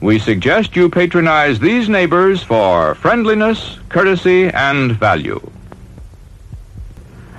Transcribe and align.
we 0.00 0.18
suggest 0.18 0.76
you 0.76 0.88
patronize 0.88 1.58
these 1.58 1.88
neighbors 1.88 2.42
for 2.42 2.94
friendliness, 2.94 3.78
courtesy, 3.88 4.48
and 4.48 4.92
value. 4.92 5.40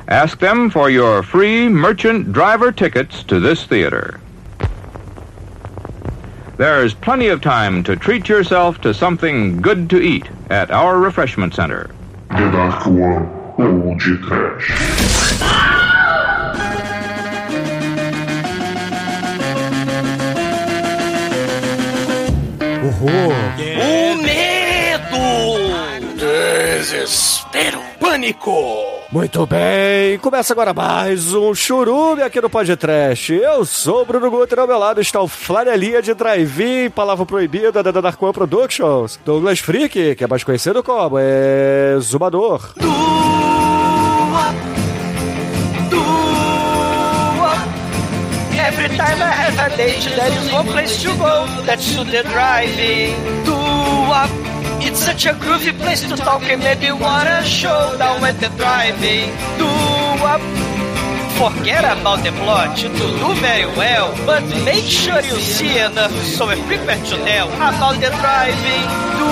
Ask 0.08 0.40
them 0.40 0.70
for 0.70 0.90
your 0.90 1.24
free 1.24 1.70
merchant 1.70 2.34
driver 2.34 2.72
tickets 2.72 3.24
to 3.24 3.40
this 3.40 3.66
theater. 3.66 4.20
There's 6.58 6.94
plenty 6.94 7.28
of 7.28 7.42
time 7.42 7.84
to 7.84 7.96
treat 7.96 8.28
yourself 8.28 8.82
to 8.82 8.94
something 8.94 9.62
good 9.62 9.90
to 9.92 10.02
eat 10.02 10.28
at 10.50 10.72
our 10.72 11.00
refreshment 11.00 11.54
center. 11.54 11.90
Dark 12.30 12.86
One 12.86 13.30
ou 13.58 13.96
de 13.98 14.18
Trash. 14.18 15.09
Horror. 23.02 23.32
O 23.80 24.16
medo! 24.22 25.18
Desespero! 26.18 27.80
Pânico! 27.98 28.52
Muito 29.10 29.46
bem, 29.46 30.20
começa 30.20 30.52
agora 30.52 30.74
mais 30.74 31.34
um 31.34 31.56
churume 31.56 32.22
aqui 32.22 32.42
no 32.42 32.50
Podcast. 32.50 33.34
Eu 33.34 33.64
sou 33.64 34.02
o 34.02 34.06
Bruno 34.06 34.30
Guter, 34.30 34.60
ao 34.60 34.68
meu 34.68 34.78
lado 34.78 35.00
está 35.00 35.22
o 35.22 35.30
Flanelinha 35.30 36.02
de 36.02 36.14
Drive-In, 36.14 36.90
palavra 36.90 37.26
proibida 37.26 37.82
da 37.82 37.92
Dark 37.92 38.22
One 38.22 38.34
Productions. 38.34 39.18
Douglas 39.24 39.60
Freak, 39.60 40.16
que 40.16 40.24
é 40.24 40.28
mais 40.28 40.44
conhecido 40.44 40.84
como 40.84 41.18
é 41.18 41.96
Zumador. 42.02 42.74
Every 48.70 48.96
time 48.96 49.20
I 49.20 49.32
have 49.32 49.74
a 49.74 49.78
date, 49.78 50.04
there 50.16 50.32
is 50.32 50.54
one 50.54 50.68
place 50.68 51.02
to 51.02 51.10
go. 51.18 51.48
That's 51.66 51.96
to 51.96 52.04
the 52.04 52.22
driving. 52.22 53.18
Do 53.44 53.58
up. 54.14 54.30
It's 54.86 55.00
such 55.00 55.26
a 55.26 55.34
groovy 55.34 55.76
place 55.80 56.02
to 56.08 56.16
talk 56.16 56.44
and 56.44 56.62
maybe 56.62 56.92
wanna 56.92 57.44
show 57.46 57.98
down 57.98 58.24
at 58.24 58.40
the 58.40 58.50
driving. 58.62 59.34
Do 59.58 59.70
up. 60.34 60.42
Forget 61.42 61.84
about 61.84 62.24
the 62.24 62.32
plot, 62.44 62.78
you 62.84 62.90
do 62.90 63.34
very 63.42 63.66
well, 63.76 64.14
but 64.28 64.44
make 64.64 64.86
sure 64.86 65.20
you 65.20 65.40
see 65.40 65.80
enough 65.80 66.14
so 66.36 66.46
we're 66.46 66.64
prepared 66.68 67.04
to 67.08 67.18
tell 67.26 67.48
about 67.50 67.96
the 67.96 68.12
driving. 68.22 68.86
Do 69.18 69.30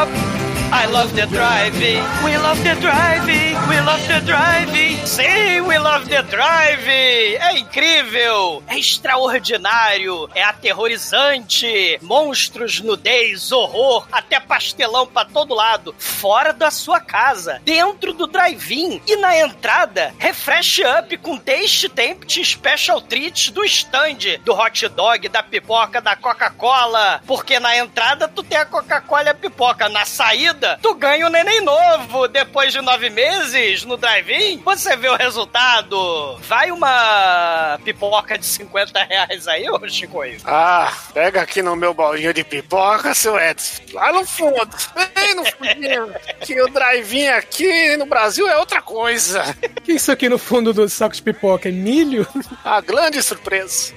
up. 0.00 0.45
I 0.72 0.86
love 0.86 1.14
the 1.14 1.26
driving. 1.26 2.02
We 2.24 2.36
love 2.36 2.58
the 2.64 2.74
driving. 2.80 3.54
We 3.68 3.80
love 3.80 4.04
the 4.08 4.20
driving. 4.26 4.96
Sim, 5.06 5.64
we 5.64 5.78
love 5.78 6.08
the 6.08 6.22
driving. 6.22 7.36
É 7.38 7.56
incrível. 7.56 8.64
É 8.66 8.76
extraordinário. 8.76 10.28
É 10.34 10.42
aterrorizante. 10.42 11.98
Monstros, 12.02 12.80
nudez, 12.80 13.52
horror, 13.52 14.08
até 14.10 14.40
pastelão 14.40 15.06
pra 15.06 15.24
todo 15.24 15.54
lado. 15.54 15.94
Fora 15.98 16.52
da 16.52 16.70
sua 16.70 16.98
casa. 16.98 17.60
Dentro 17.64 18.12
do 18.12 18.26
drive-in. 18.26 19.00
E 19.06 19.14
na 19.16 19.38
entrada, 19.38 20.12
refresh 20.18 20.80
up 20.80 21.16
com 21.18 21.38
taste 21.38 21.88
tempt 21.88 22.44
special 22.44 23.00
treats 23.00 23.50
do 23.50 23.64
stand. 23.64 24.40
Do 24.44 24.52
hot 24.52 24.88
dog, 24.88 25.28
da 25.28 25.44
pipoca, 25.44 26.00
da 26.00 26.16
Coca-Cola. 26.16 27.22
Porque 27.24 27.60
na 27.60 27.76
entrada 27.76 28.26
tu 28.26 28.42
tem 28.42 28.58
a 28.58 28.66
Coca-Cola 28.66 29.24
e 29.24 29.28
a 29.28 29.34
pipoca. 29.34 29.88
Na 29.88 30.04
saída, 30.04 30.55
tu 30.82 30.94
ganha 30.94 31.26
um 31.26 31.30
neném 31.30 31.60
novo. 31.60 32.28
Depois 32.28 32.72
de 32.72 32.80
nove 32.80 33.10
meses 33.10 33.84
no 33.84 33.96
drive-in, 33.96 34.58
você 34.64 34.96
vê 34.96 35.08
o 35.08 35.16
resultado. 35.16 36.36
Vai 36.40 36.70
uma 36.70 37.78
pipoca 37.84 38.38
de 38.38 38.46
50 38.46 39.02
reais 39.04 39.46
aí, 39.48 39.68
ô 39.68 39.88
Chico? 39.88 40.16
Ah, 40.44 40.92
pega 41.12 41.42
aqui 41.42 41.62
no 41.62 41.76
meu 41.76 41.92
bolinho 41.92 42.32
de 42.32 42.42
pipoca, 42.42 43.14
seu 43.14 43.38
Edson. 43.38 43.82
Lá 43.92 44.12
no 44.12 44.24
fundo. 44.24 44.68
Bem 45.14 45.34
no 45.34 45.44
fundinho. 45.44 46.14
que 46.40 46.60
o 46.60 46.68
drive-in 46.68 47.28
aqui 47.28 47.96
no 47.96 48.06
Brasil 48.06 48.48
é 48.48 48.56
outra 48.56 48.80
coisa. 48.80 49.42
que 49.84 49.92
isso 49.92 50.10
aqui 50.10 50.28
no 50.28 50.38
fundo 50.38 50.72
do 50.72 50.88
saco 50.88 51.14
de 51.14 51.22
pipoca? 51.22 51.68
É 51.68 51.72
milho? 51.72 52.26
A 52.64 52.80
grande 52.80 53.22
surpresa. 53.22 53.94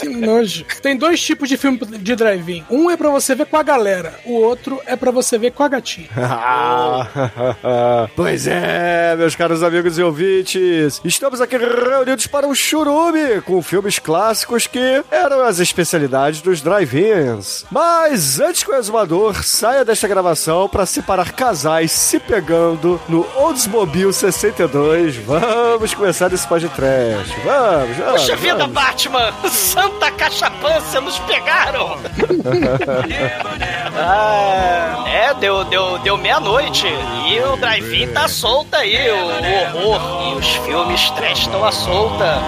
Que 0.00 0.08
nojo. 0.08 0.64
Tem 0.82 0.96
dois 0.96 1.22
tipos 1.22 1.48
de 1.48 1.56
filme 1.56 1.78
de 1.78 2.16
drive-in. 2.16 2.64
Um 2.70 2.90
é 2.90 2.96
pra 2.96 3.10
você 3.10 3.34
ver 3.34 3.46
com 3.46 3.56
a 3.56 3.62
galera, 3.62 4.14
o 4.24 4.34
outro 4.34 4.80
é 4.86 4.96
pra 4.96 5.10
você 5.10 5.38
ver 5.38 5.52
com 5.52 5.62
a 5.62 5.68
gatinha. 5.68 6.08
pois 8.16 8.46
é, 8.46 9.14
meus 9.16 9.36
caros 9.36 9.62
amigos 9.62 9.98
e 9.98 10.02
ouvintes, 10.02 11.00
estamos 11.04 11.40
aqui 11.40 11.56
reunidos 11.56 12.26
para 12.26 12.46
um 12.46 12.54
churume 12.54 13.40
com 13.42 13.62
filmes 13.62 13.98
clássicos 13.98 14.66
que 14.66 15.02
eram 15.10 15.42
as 15.42 15.58
especialidades 15.58 16.40
dos 16.40 16.60
drive-ins. 16.60 17.64
Mas 17.70 18.40
antes 18.40 18.62
que 18.62 18.70
o 18.70 18.76
exumador 18.76 19.42
saia 19.44 19.84
desta 19.84 20.08
gravação 20.08 20.68
para 20.68 20.86
separar 20.86 21.32
casais 21.32 21.92
se 21.92 22.18
pegando 22.18 23.00
no 23.08 23.26
Oldsmobile 23.36 24.12
62, 24.12 25.16
vamos 25.16 25.94
começar 25.94 26.32
esse 26.32 26.46
podcast. 26.46 27.34
Vamos, 27.44 27.96
vamos. 27.96 28.22
Puxa 28.22 28.36
vida, 28.36 28.66
Batman! 28.66 29.32
Santa 29.90 30.10
Cachapância, 30.12 31.00
nos 31.00 31.18
pegaram! 31.20 31.96
ah, 33.98 35.04
é, 35.08 35.32
deu, 35.34 35.64
deu, 35.64 35.98
deu 35.98 36.16
meia-noite 36.16 36.86
e 36.86 37.40
o 37.40 37.56
drive-in 37.56 38.06
tá 38.12 38.28
solto 38.28 38.76
aí, 38.76 39.10
o, 39.10 39.16
o 39.16 39.88
horror. 39.88 40.32
E 40.32 40.36
os 40.36 40.46
filmes 40.64 41.10
trash 41.10 41.40
estão 41.40 41.64
à 41.64 41.72
solta. 41.72 42.40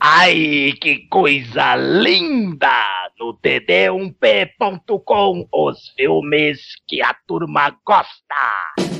Ai, 0.00 0.74
que 0.80 1.06
coisa 1.08 1.76
linda! 1.76 2.72
No 3.20 3.34
td1p.com, 3.34 5.46
os 5.52 5.92
filmes 5.96 6.74
que 6.88 7.00
a 7.00 7.14
turma 7.26 7.72
gosta. 7.86 8.91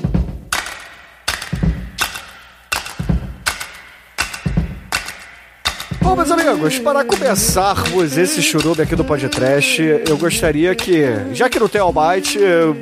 Bom, 6.03 6.17
meus 6.17 6.29
amigos, 6.29 6.79
para 6.79 7.05
começarmos 7.05 8.17
esse 8.17 8.41
churume 8.41 8.81
aqui 8.81 8.93
do 8.93 9.05
podcast, 9.05 9.81
eu 9.81 10.17
gostaria 10.17 10.75
que, 10.75 11.01
já 11.31 11.49
que 11.49 11.57
não 11.57 11.69
tem 11.69 11.79
Almighty, 11.79 12.37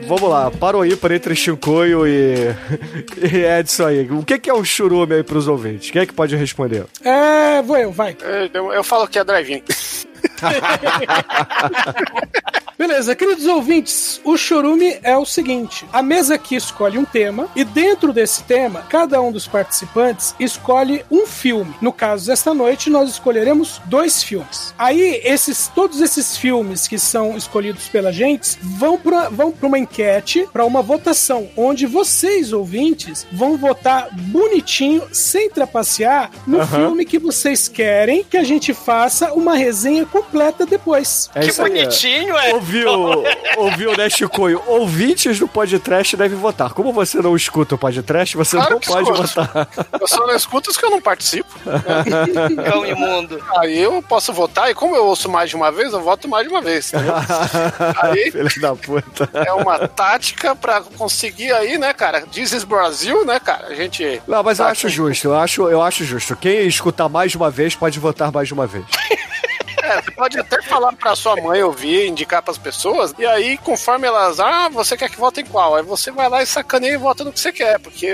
vamos 0.07 0.27
lá, 0.27 0.49
para 0.49 0.75
o 0.75 0.83
ímpar 0.83 1.11
entre 1.11 1.35
Chicoio 1.35 2.07
e, 2.07 2.47
e 3.21 3.45
Edson 3.59 3.85
aí. 3.85 4.09
O 4.09 4.23
que, 4.23 4.49
é 4.49 4.53
um 4.53 4.65
churume 4.65 5.13
aí 5.13 5.23
pros 5.23 5.47
ouvintes? 5.47 5.91
Quem 5.91 6.01
é 6.01 6.05
que 6.07 6.13
pode 6.13 6.35
responder? 6.35 6.85
É, 7.03 7.61
vou 7.61 7.77
eu, 7.77 7.91
vai. 7.91 8.17
Eu, 8.51 8.73
eu 8.73 8.83
falo 8.83 9.07
que 9.07 9.19
é 9.19 9.23
drive-in. 9.23 9.61
Beleza, 12.77 13.15
queridos 13.15 13.45
ouvintes, 13.45 14.19
o 14.23 14.35
chorume 14.35 14.97
é 15.03 15.15
o 15.15 15.23
seguinte: 15.23 15.85
a 15.93 16.01
mesa 16.01 16.33
aqui 16.33 16.55
escolhe 16.55 16.97
um 16.97 17.05
tema 17.05 17.47
e 17.55 17.63
dentro 17.63 18.11
desse 18.11 18.41
tema, 18.43 18.81
cada 18.89 19.21
um 19.21 19.31
dos 19.31 19.47
participantes 19.47 20.33
escolhe 20.39 21.05
um 21.11 21.27
filme. 21.27 21.75
No 21.79 21.93
caso 21.93 22.25
desta 22.25 22.55
noite, 22.55 22.89
nós 22.89 23.07
escolheremos 23.09 23.79
dois 23.85 24.23
filmes. 24.23 24.73
Aí, 24.79 25.21
esses 25.23 25.67
todos 25.67 26.01
esses 26.01 26.35
filmes 26.35 26.87
que 26.87 26.97
são 26.97 27.37
escolhidos 27.37 27.87
pela 27.87 28.11
gente 28.11 28.57
vão 28.63 28.97
para 28.97 29.29
vão 29.29 29.53
uma 29.61 29.77
enquete, 29.77 30.49
para 30.51 30.65
uma 30.65 30.81
votação, 30.81 31.49
onde 31.55 31.85
vocês, 31.85 32.51
ouvintes, 32.51 33.27
vão 33.31 33.57
votar 33.57 34.07
bonitinho, 34.11 35.03
sem 35.11 35.51
trapacear, 35.51 36.31
no 36.47 36.59
Aham. 36.59 36.87
filme 36.87 37.05
que 37.05 37.19
vocês 37.19 37.67
querem 37.67 38.23
que 38.23 38.37
a 38.37 38.43
gente 38.43 38.73
faça 38.73 39.31
uma 39.33 39.53
resenha 39.55 40.03
completa 40.03 40.30
depois. 40.67 41.29
É 41.35 41.41
que 41.41 41.53
bonitinho, 41.53 42.37
é. 42.37 42.53
Ouviu, 42.53 42.89
ouviu, 43.57 43.97
né, 43.97 44.09
Chicoio? 44.09 44.61
Ouvintes 44.65 45.39
do 45.39 45.47
podcast 45.47 46.15
devem 46.15 46.37
votar. 46.37 46.73
Como 46.73 46.91
você 46.93 47.21
não 47.21 47.35
escuta 47.35 47.75
o 47.75 47.77
podcast, 47.77 48.35
você 48.37 48.57
Claro 48.57 48.73
não 48.73 48.79
pode 48.79 49.09
escuto. 49.11 49.27
votar. 49.43 49.67
Eu 49.99 50.07
só 50.07 50.25
não 50.25 50.35
escuto 50.35 50.69
os 50.71 50.77
que 50.77 50.85
eu 50.85 50.89
não 50.89 51.01
participo. 51.01 51.49
Cão 52.69 52.85
imundo. 52.85 53.41
Aí 53.57 53.79
eu 53.79 54.01
posso 54.01 54.31
votar, 54.33 54.69
e 54.71 54.73
como 54.73 54.95
eu 54.95 55.05
ouço 55.05 55.29
mais 55.29 55.49
de 55.49 55.55
uma 55.55 55.71
vez, 55.71 55.93
eu 55.93 56.01
voto 56.01 56.27
mais 56.27 56.45
de 56.47 56.53
uma 56.53 56.61
vez. 56.61 56.91
Aí- 58.01 58.31
Filho 58.31 58.61
da 58.61 58.75
puta. 58.75 59.29
É 59.33 59.51
uma 59.53 59.87
tática 59.87 60.55
pra 60.55 60.81
conseguir 60.81 61.51
aí, 61.53 61.77
né, 61.77 61.93
cara? 61.93 62.23
Is 62.35 62.63
Brasil, 62.63 63.25
né, 63.25 63.39
cara? 63.39 63.67
A 63.67 63.75
gente. 63.75 64.21
Não, 64.27 64.43
mas 64.43 64.59
eu 64.59 64.65
tá 64.65 64.71
acho 64.71 64.83
com- 64.83 64.89
justo, 64.89 65.27
eu 65.27 65.35
acho, 65.35 65.69
eu 65.69 65.81
acho 65.81 66.03
justo. 66.03 66.35
Quem 66.35 66.65
escutar 66.67 67.07
mais 67.09 67.31
de 67.31 67.37
uma 67.37 67.49
vez 67.49 67.75
pode 67.75 67.99
votar 67.99 68.31
mais 68.31 68.47
de 68.47 68.53
uma 68.53 68.67
vez. 68.67 68.85
É, 69.81 70.01
você 70.01 70.11
pode 70.11 70.39
até 70.39 70.61
falar 70.61 70.93
pra 70.93 71.15
sua 71.15 71.35
mãe 71.35 71.61
ouvir, 71.63 72.07
indicar 72.07 72.41
pras 72.41 72.57
pessoas, 72.57 73.13
e 73.17 73.25
aí, 73.25 73.57
conforme 73.57 74.07
elas, 74.07 74.39
ah, 74.39 74.69
você 74.69 74.95
quer 74.97 75.09
que 75.09 75.17
vote 75.17 75.41
em 75.41 75.45
qual? 75.45 75.75
Aí 75.75 75.83
você 75.83 76.11
vai 76.11 76.29
lá 76.29 76.41
e 76.41 76.45
sacaneia 76.45 76.93
e 76.93 76.97
vota 76.97 77.23
no 77.23 77.31
que 77.31 77.39
você 77.39 77.51
quer, 77.51 77.79
porque 77.79 78.11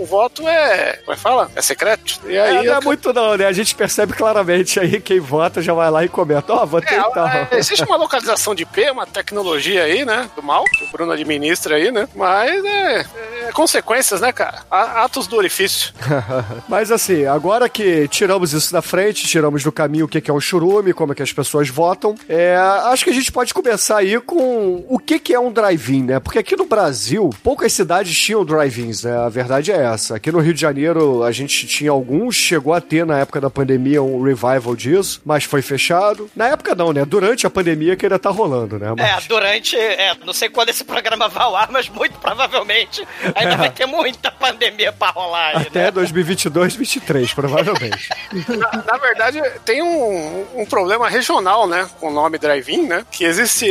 o 0.00 0.06
voto 0.06 0.46
é. 0.48 0.96
Como 1.00 1.12
é 1.12 1.16
que 1.16 1.22
fala? 1.22 1.50
É 1.54 1.62
secreto. 1.62 2.20
E 2.26 2.38
aí. 2.38 2.56
É, 2.58 2.62
não 2.62 2.74
é 2.74 2.78
eu- 2.78 2.82
muito 2.82 3.12
não, 3.12 3.36
né? 3.36 3.46
A 3.46 3.52
gente 3.52 3.74
percebe 3.74 4.12
claramente 4.12 4.78
aí 4.80 5.00
quem 5.00 5.20
vota 5.20 5.62
já 5.62 5.72
vai 5.74 5.90
lá 5.90 6.04
e 6.04 6.08
comenta. 6.08 6.52
Ó, 6.52 6.64
votei 6.66 6.96
É, 6.96 7.00
e 7.00 7.10
tal. 7.12 7.26
é, 7.28 7.48
existe 7.52 7.84
uma 7.84 7.96
localização 7.96 8.54
de 8.54 8.62
IP, 8.62 8.90
uma 8.90 9.06
tecnologia 9.06 9.84
aí, 9.84 10.04
né? 10.04 10.28
Do 10.36 10.42
mal, 10.42 10.64
que 10.64 10.84
o 10.84 10.90
Bruno 10.92 11.12
administra 11.12 11.76
aí, 11.76 11.90
né? 11.90 12.08
Mas 12.14 12.64
é, 12.64 13.06
é 13.48 13.52
consequências, 13.52 14.20
né, 14.20 14.32
cara? 14.32 14.62
A- 14.70 15.04
Atos 15.04 15.26
do 15.26 15.36
orifício. 15.36 15.92
Mas 16.68 16.90
assim, 16.90 17.24
agora 17.26 17.68
que 17.68 18.08
tiramos 18.08 18.52
isso 18.52 18.72
da 18.72 18.82
frente, 18.82 19.26
tiramos 19.26 19.62
do 19.62 19.72
caminho 19.72 20.06
o 20.06 20.08
que 20.08 20.20
que 20.20 20.30
é 20.30 20.34
um 20.34 20.40
churume, 20.40 20.92
como 20.92 21.12
é 21.12 21.14
que 21.14 21.22
as 21.22 21.32
pessoas 21.32 21.68
votam, 21.68 22.14
é, 22.28 22.56
acho 22.86 23.04
que 23.04 23.10
a 23.10 23.14
gente 23.14 23.30
pode 23.30 23.52
começar 23.54 23.98
aí 23.98 24.20
com 24.20 24.84
o 24.88 24.98
que 24.98 25.32
é 25.32 25.38
um 25.40 25.52
drive-in, 25.52 26.02
né? 26.04 26.20
Porque 26.20 26.38
aqui 26.38 26.56
no 26.56 26.66
Brasil, 26.66 27.30
poucas 27.42 27.72
cidades 27.72 28.16
tinham 28.18 28.44
drive-ins, 28.44 29.02
né? 29.04 29.16
A 29.16 29.28
verdade 29.28 29.72
é 29.72 29.82
essa. 29.84 30.16
Aqui 30.16 30.30
no 30.30 30.38
Rio 30.40 30.54
de 30.54 30.60
Janeiro, 30.60 31.22
a 31.24 31.32
gente 31.32 31.66
tinha 31.66 31.90
alguns, 31.90 32.34
chegou 32.36 32.72
a 32.74 32.80
ter 32.80 33.04
na 33.06 33.18
época 33.18 33.40
da 33.40 33.50
pandemia 33.50 34.02
um 34.02 34.22
revival 34.22 34.74
disso, 34.76 35.20
mas 35.24 35.44
foi 35.44 35.62
fechado. 35.62 36.30
Na 36.36 36.48
época 36.48 36.74
não, 36.74 36.92
né? 36.92 37.04
Durante 37.04 37.46
a 37.46 37.50
pandemia 37.50 37.96
que 37.96 38.06
ainda 38.06 38.18
tá 38.18 38.30
rolando, 38.30 38.78
né? 38.78 38.88
É, 38.98 39.12
Mas- 39.12 39.26
durante. 39.26 39.76
É, 39.76 40.14
não 40.24 40.32
sei 40.32 40.48
quando 40.48 40.68
esse 40.68 40.84
programa 40.84 41.28
vai 41.28 41.44
ao 41.44 41.56
ar, 41.56 41.68
mas 41.70 41.88
muito 41.88 42.18
provavelmente 42.18 43.06
ainda 43.36 43.56
vai 43.56 43.70
ter 43.70 43.86
muita 43.86 44.30
pandemia 44.30 44.92
pra 44.92 45.10
rolar 45.10 45.56
aí, 45.56 45.66
Até 45.68 45.84
né? 45.84 45.90
2022, 45.90 46.52
2023, 46.76 47.34
provavelmente. 47.34 48.08
Na, 48.58 48.82
na 48.92 48.96
verdade, 48.98 49.40
tem 49.64 49.82
um, 49.82 50.60
um 50.62 50.66
problema 50.66 51.08
regional, 51.08 51.66
né? 51.66 51.88
Com 52.00 52.08
o 52.08 52.12
nome 52.12 52.38
drive-in, 52.38 52.82
né? 52.86 53.04
Que 53.10 53.24
existe 53.24 53.66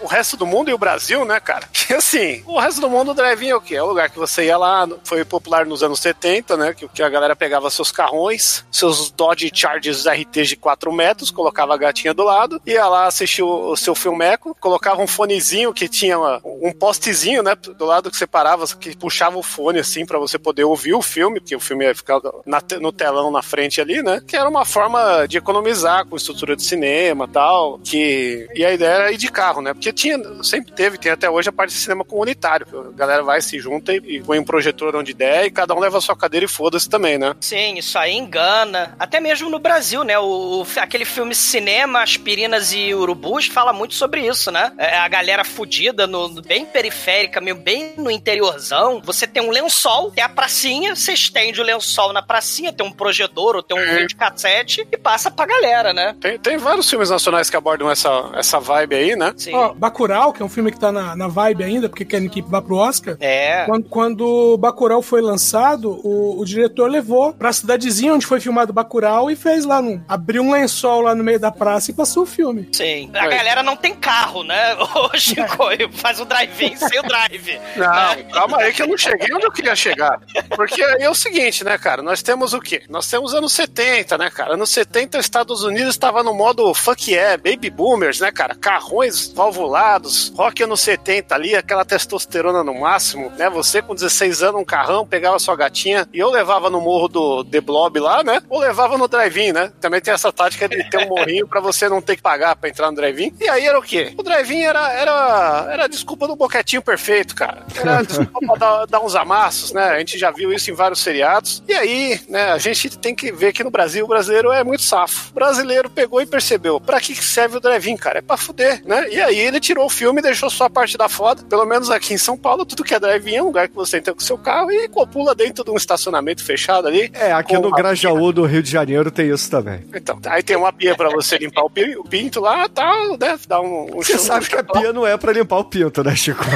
o 0.00 0.06
resto 0.06 0.36
do 0.36 0.46
mundo 0.46 0.70
e 0.70 0.74
o 0.74 0.78
Brasil, 0.78 1.24
né, 1.24 1.40
cara? 1.40 1.68
Que 1.88 1.94
assim, 1.94 2.42
o 2.46 2.58
resto 2.60 2.82
do 2.82 2.90
mundo, 2.90 3.12
o 3.12 3.14
drive-in 3.14 3.48
é 3.48 3.56
o 3.56 3.60
quê? 3.62 3.76
É 3.76 3.82
o 3.82 3.86
lugar 3.86 4.10
que 4.10 4.18
você 4.18 4.44
ia 4.44 4.58
lá, 4.58 4.86
foi 5.04 5.24
popular 5.24 5.64
nos 5.64 5.82
anos 5.82 6.00
70, 6.00 6.54
né? 6.56 6.74
Que, 6.74 6.86
que 6.86 7.02
a 7.02 7.08
galera 7.08 7.34
pegava 7.34 7.70
seus 7.70 7.90
carrões, 7.90 8.62
seus 8.70 9.10
Dodge 9.10 9.50
Chargers 9.54 10.04
RT 10.06 10.42
de 10.44 10.56
4 10.56 10.92
metros, 10.92 11.30
colocava 11.30 11.72
a 11.72 11.78
gatinha 11.78 12.12
do 12.12 12.22
lado, 12.24 12.60
ia 12.66 12.86
lá 12.86 13.06
assistir 13.06 13.42
o, 13.42 13.70
o 13.70 13.76
seu 13.76 13.94
filmeco, 13.94 14.54
colocava 14.60 15.00
um 15.00 15.06
fonezinho 15.06 15.72
que 15.72 15.88
tinha 15.88 16.18
uma- 16.18 16.40
um 16.44 16.72
postezinho, 16.72 17.42
né? 17.42 17.54
Do 17.54 17.86
lado 17.86 18.10
que 18.10 18.16
você 18.18 18.26
parava, 18.26 18.66
que 18.66 18.94
puxava 19.08 19.38
o 19.38 19.42
fone 19.42 19.78
assim 19.78 20.04
pra 20.04 20.18
você 20.18 20.38
poder 20.38 20.64
ouvir 20.64 20.92
o 20.94 21.00
filme, 21.02 21.40
porque 21.40 21.56
o 21.56 21.60
filme 21.60 21.84
ia 21.86 21.94
ficar 21.94 22.20
na 22.44 22.62
no 22.80 22.92
telão 22.92 23.30
na 23.30 23.40
frente 23.42 23.80
ali, 23.80 24.02
né? 24.02 24.20
Que 24.26 24.36
era 24.36 24.48
uma 24.48 24.64
forma 24.66 25.26
de 25.26 25.38
economizar 25.38 26.04
com 26.06 26.14
estrutura 26.16 26.54
de 26.54 26.62
cinema 26.62 27.26
tal. 27.26 27.78
Que... 27.78 28.46
E 28.54 28.64
a 28.64 28.72
ideia 28.72 28.90
era 28.90 29.12
ir 29.12 29.16
de 29.16 29.30
carro, 29.30 29.62
né? 29.62 29.72
Porque 29.72 29.92
tinha, 29.92 30.18
sempre 30.42 30.72
teve, 30.72 30.98
tem 30.98 31.10
até 31.10 31.28
hoje 31.30 31.48
a 31.48 31.52
parte 31.52 31.70
de 31.72 31.78
cinema 31.80 32.04
comunitário. 32.04 32.66
A 32.94 32.96
galera 32.96 33.22
vai, 33.22 33.40
se 33.40 33.58
junta 33.58 33.94
e, 33.94 33.96
e 34.16 34.20
põe 34.20 34.38
um 34.38 34.44
projetor 34.44 34.94
onde 34.94 35.14
der 35.14 35.46
e 35.46 35.50
cada 35.50 35.74
um 35.74 35.78
leva 35.80 35.96
a 35.98 36.00
sua 36.00 36.14
cadeira 36.16 36.44
e 36.44 36.48
foda-se 36.48 36.88
também, 36.88 37.16
né? 37.16 37.34
Sim, 37.40 37.78
isso 37.78 37.98
aí 37.98 38.14
engana. 38.14 38.94
Até 38.98 39.20
mesmo 39.20 39.48
no 39.48 39.58
Brasil, 39.58 40.04
né? 40.04 40.18
O, 40.18 40.62
o- 40.62 40.66
aquele 40.76 41.04
filme 41.06 41.34
Cinema, 41.34 42.02
Aspirinas 42.02 42.72
e 42.72 42.92
Urubus 42.94 43.46
fala 43.46 43.72
muito 43.72 43.94
sobre 43.94 44.26
isso, 44.26 44.50
né? 44.50 44.72
É, 44.76 44.98
a 44.98 45.08
galera 45.08 45.44
fudida, 45.44 46.06
no- 46.06 46.28
bem 46.42 46.66
periférica, 46.66 47.40
meio 47.40 47.56
bem 47.56 47.94
no 47.96 48.10
interiorzão. 48.10 48.97
Você 49.04 49.26
tem 49.26 49.42
um 49.42 49.50
lençol, 49.50 50.10
tem 50.10 50.22
a 50.22 50.28
pracinha, 50.28 50.94
você 50.94 51.12
estende 51.12 51.60
o 51.60 51.64
lençol 51.64 52.12
na 52.12 52.22
pracinha, 52.22 52.72
tem 52.72 52.86
um 52.86 52.92
projetor 52.92 53.56
ou 53.56 53.62
tem 53.62 53.78
um 53.78 53.96
vídeo 53.96 54.16
cassete 54.16 54.86
e 54.90 54.96
passa 54.96 55.30
pra 55.30 55.46
galera, 55.46 55.92
né? 55.92 56.14
Tem, 56.20 56.38
tem 56.38 56.56
vários 56.56 56.88
filmes 56.88 57.10
nacionais 57.10 57.50
que 57.50 57.56
abordam 57.56 57.90
essa, 57.90 58.30
essa 58.34 58.58
vibe 58.58 58.94
aí, 58.94 59.16
né? 59.16 59.32
Sim. 59.36 59.54
Ó, 59.54 59.72
Bacurau, 59.74 60.32
que 60.32 60.42
é 60.42 60.44
um 60.44 60.48
filme 60.48 60.70
que 60.70 60.78
tá 60.78 60.92
na, 60.92 61.16
na 61.16 61.28
vibe 61.28 61.64
ainda, 61.64 61.88
porque 61.88 62.04
querem 62.04 62.28
que 62.28 62.42
vá 62.42 62.60
pro 62.60 62.76
Oscar. 62.76 63.16
É. 63.20 63.64
Quando, 63.66 63.88
quando 63.88 64.56
Bacurau 64.58 65.02
foi 65.02 65.20
lançado, 65.20 66.00
o, 66.04 66.40
o 66.40 66.44
diretor 66.44 66.90
levou 66.90 67.32
pra 67.32 67.52
cidadezinha 67.52 68.14
onde 68.14 68.26
foi 68.26 68.40
filmado 68.40 68.72
Bacurau 68.72 69.30
e 69.30 69.36
fez 69.36 69.64
lá, 69.64 69.80
no, 69.80 70.02
abriu 70.08 70.42
um 70.42 70.52
lençol 70.52 71.02
lá 71.02 71.14
no 71.14 71.24
meio 71.24 71.38
da 71.38 71.50
praça 71.50 71.90
e 71.90 71.94
passou 71.94 72.22
o 72.22 72.26
filme. 72.26 72.68
Sim. 72.72 73.10
A 73.14 73.24
Oi. 73.24 73.30
galera 73.30 73.62
não 73.62 73.76
tem 73.76 73.94
carro, 73.94 74.42
né? 74.42 74.74
Ô, 74.94 75.16
Chico, 75.16 75.68
faz 75.92 76.20
o 76.20 76.24
drive-in 76.24 76.76
sem 76.76 76.98
o 76.98 77.02
drive. 77.02 77.60
Não, 77.76 78.32
calma 78.32 78.58
aí 78.58 78.72
que 78.72 78.82
não 78.88 78.96
cheguei 78.96 79.34
onde 79.34 79.46
eu 79.46 79.52
queria 79.52 79.76
chegar. 79.76 80.20
Porque 80.54 80.82
é 80.82 81.08
o 81.08 81.14
seguinte, 81.14 81.64
né, 81.64 81.76
cara? 81.78 82.02
Nós 82.02 82.22
temos 82.22 82.52
o 82.54 82.60
quê? 82.60 82.82
Nós 82.88 83.08
temos 83.08 83.34
anos 83.34 83.52
70, 83.52 84.18
né, 84.18 84.30
cara? 84.30 84.54
Anos 84.54 84.70
70, 84.70 85.18
os 85.18 85.24
Estados 85.24 85.62
Unidos 85.62 85.90
estava 85.90 86.22
no 86.22 86.34
modo 86.34 86.72
fuck 86.74 87.10
yeah, 87.10 87.36
baby 87.36 87.70
boomers, 87.70 88.20
né, 88.20 88.30
cara? 88.30 88.54
Carrões 88.54 89.32
valvulados, 89.32 90.32
rock 90.36 90.62
anos 90.62 90.80
70 90.80 91.34
ali, 91.34 91.54
aquela 91.54 91.84
testosterona 91.84 92.62
no 92.64 92.74
máximo, 92.74 93.30
né? 93.36 93.48
Você 93.50 93.82
com 93.82 93.94
16 93.94 94.42
anos, 94.42 94.60
um 94.60 94.64
carrão, 94.64 95.06
pegava 95.06 95.38
sua 95.38 95.56
gatinha 95.56 96.08
e 96.12 96.18
eu 96.18 96.30
levava 96.30 96.70
no 96.70 96.80
morro 96.80 97.08
do 97.08 97.44
The 97.44 97.60
Blob 97.60 97.98
lá, 98.00 98.22
né? 98.22 98.40
Ou 98.48 98.60
levava 98.60 98.98
no 98.98 99.08
drive-in, 99.08 99.52
né? 99.52 99.72
Também 99.80 100.00
tem 100.00 100.12
essa 100.12 100.32
tática 100.32 100.68
de 100.68 100.88
ter 100.90 100.98
um 100.98 101.08
morrinho 101.08 101.46
pra 101.46 101.60
você 101.60 101.88
não 101.88 102.00
ter 102.00 102.16
que 102.16 102.22
pagar 102.22 102.56
pra 102.56 102.68
entrar 102.68 102.90
no 102.90 102.96
drive-in. 102.96 103.34
E 103.40 103.48
aí 103.48 103.66
era 103.66 103.78
o 103.78 103.82
quê? 103.82 104.14
O 104.16 104.22
drive-in 104.22 104.62
era, 104.62 104.92
era, 104.92 105.68
era 105.70 105.88
desculpa 105.88 106.26
do 106.26 106.36
boquetinho 106.36 106.82
perfeito, 106.82 107.34
cara. 107.34 107.64
Era 107.76 108.02
desculpa 108.02 108.38
pra 108.40 108.54
dar, 108.56 108.77
dar 108.86 109.00
uns 109.00 109.14
amassos, 109.14 109.72
né? 109.72 109.84
A 109.84 109.98
gente 109.98 110.18
já 110.18 110.30
viu 110.30 110.52
isso 110.52 110.70
em 110.70 110.74
vários 110.74 111.00
seriados. 111.00 111.62
E 111.68 111.72
aí, 111.74 112.20
né, 112.28 112.52
a 112.52 112.58
gente 112.58 112.96
tem 112.98 113.14
que 113.14 113.30
ver 113.32 113.52
que 113.52 113.62
no 113.64 113.70
Brasil 113.70 114.04
o 114.04 114.08
brasileiro 114.08 114.50
é 114.52 114.62
muito 114.64 114.82
safo. 114.82 115.30
O 115.30 115.34
brasileiro 115.34 115.88
pegou 115.90 116.20
e 116.20 116.26
percebeu, 116.26 116.80
pra 116.80 117.00
que 117.00 117.14
serve 117.14 117.56
o 117.56 117.60
drive-in, 117.60 117.96
cara? 117.96 118.18
É 118.18 118.22
pra 118.22 118.36
fuder, 118.36 118.82
né? 118.86 119.08
E 119.10 119.20
aí 119.20 119.38
ele 119.38 119.60
tirou 119.60 119.86
o 119.86 119.90
filme 119.90 120.20
e 120.20 120.22
deixou 120.22 120.50
só 120.50 120.64
a 120.64 120.70
parte 120.70 120.96
da 120.96 121.08
foda. 121.08 121.42
Pelo 121.48 121.64
menos 121.64 121.90
aqui 121.90 122.14
em 122.14 122.18
São 122.18 122.36
Paulo, 122.36 122.64
tudo 122.64 122.84
que 122.84 122.94
é 122.94 123.00
drive-in 123.00 123.36
é 123.36 123.42
um 123.42 123.46
lugar 123.46 123.68
que 123.68 123.74
você 123.74 123.98
entra 123.98 124.12
com 124.14 124.20
o 124.20 124.22
seu 124.24 124.36
carro 124.38 124.70
e 124.70 124.88
copula 124.88 125.34
dentro 125.34 125.64
de 125.64 125.70
um 125.70 125.76
estacionamento 125.76 126.44
fechado 126.44 126.86
ali. 126.88 127.10
É, 127.14 127.32
aqui 127.32 127.54
no 127.58 127.70
Grajaú 127.70 128.32
do 128.32 128.44
Rio 128.44 128.62
de 128.62 128.70
Janeiro 128.70 129.10
tem 129.10 129.30
isso 129.30 129.50
também. 129.50 129.84
então, 129.94 130.18
aí 130.26 130.42
tem 130.42 130.56
uma 130.56 130.72
pia 130.72 130.94
pra 130.94 131.08
você 131.10 131.38
limpar 131.38 131.62
o 131.62 131.70
pi- 131.70 131.96
o 131.96 132.04
pinto 132.04 132.40
lá, 132.40 132.68
tal, 132.68 133.16
né? 133.18 133.38
Dar 133.46 133.60
um, 133.60 133.84
um 133.96 134.02
Você 134.02 134.18
sabe 134.18 134.48
que 134.48 134.56
a 134.56 134.64
pia 134.64 134.92
não 134.92 135.06
é 135.06 135.16
pra 135.16 135.32
limpar 135.32 135.58
o 135.58 135.64
pinto, 135.64 136.02
né, 136.04 136.14
Chico? 136.16 136.44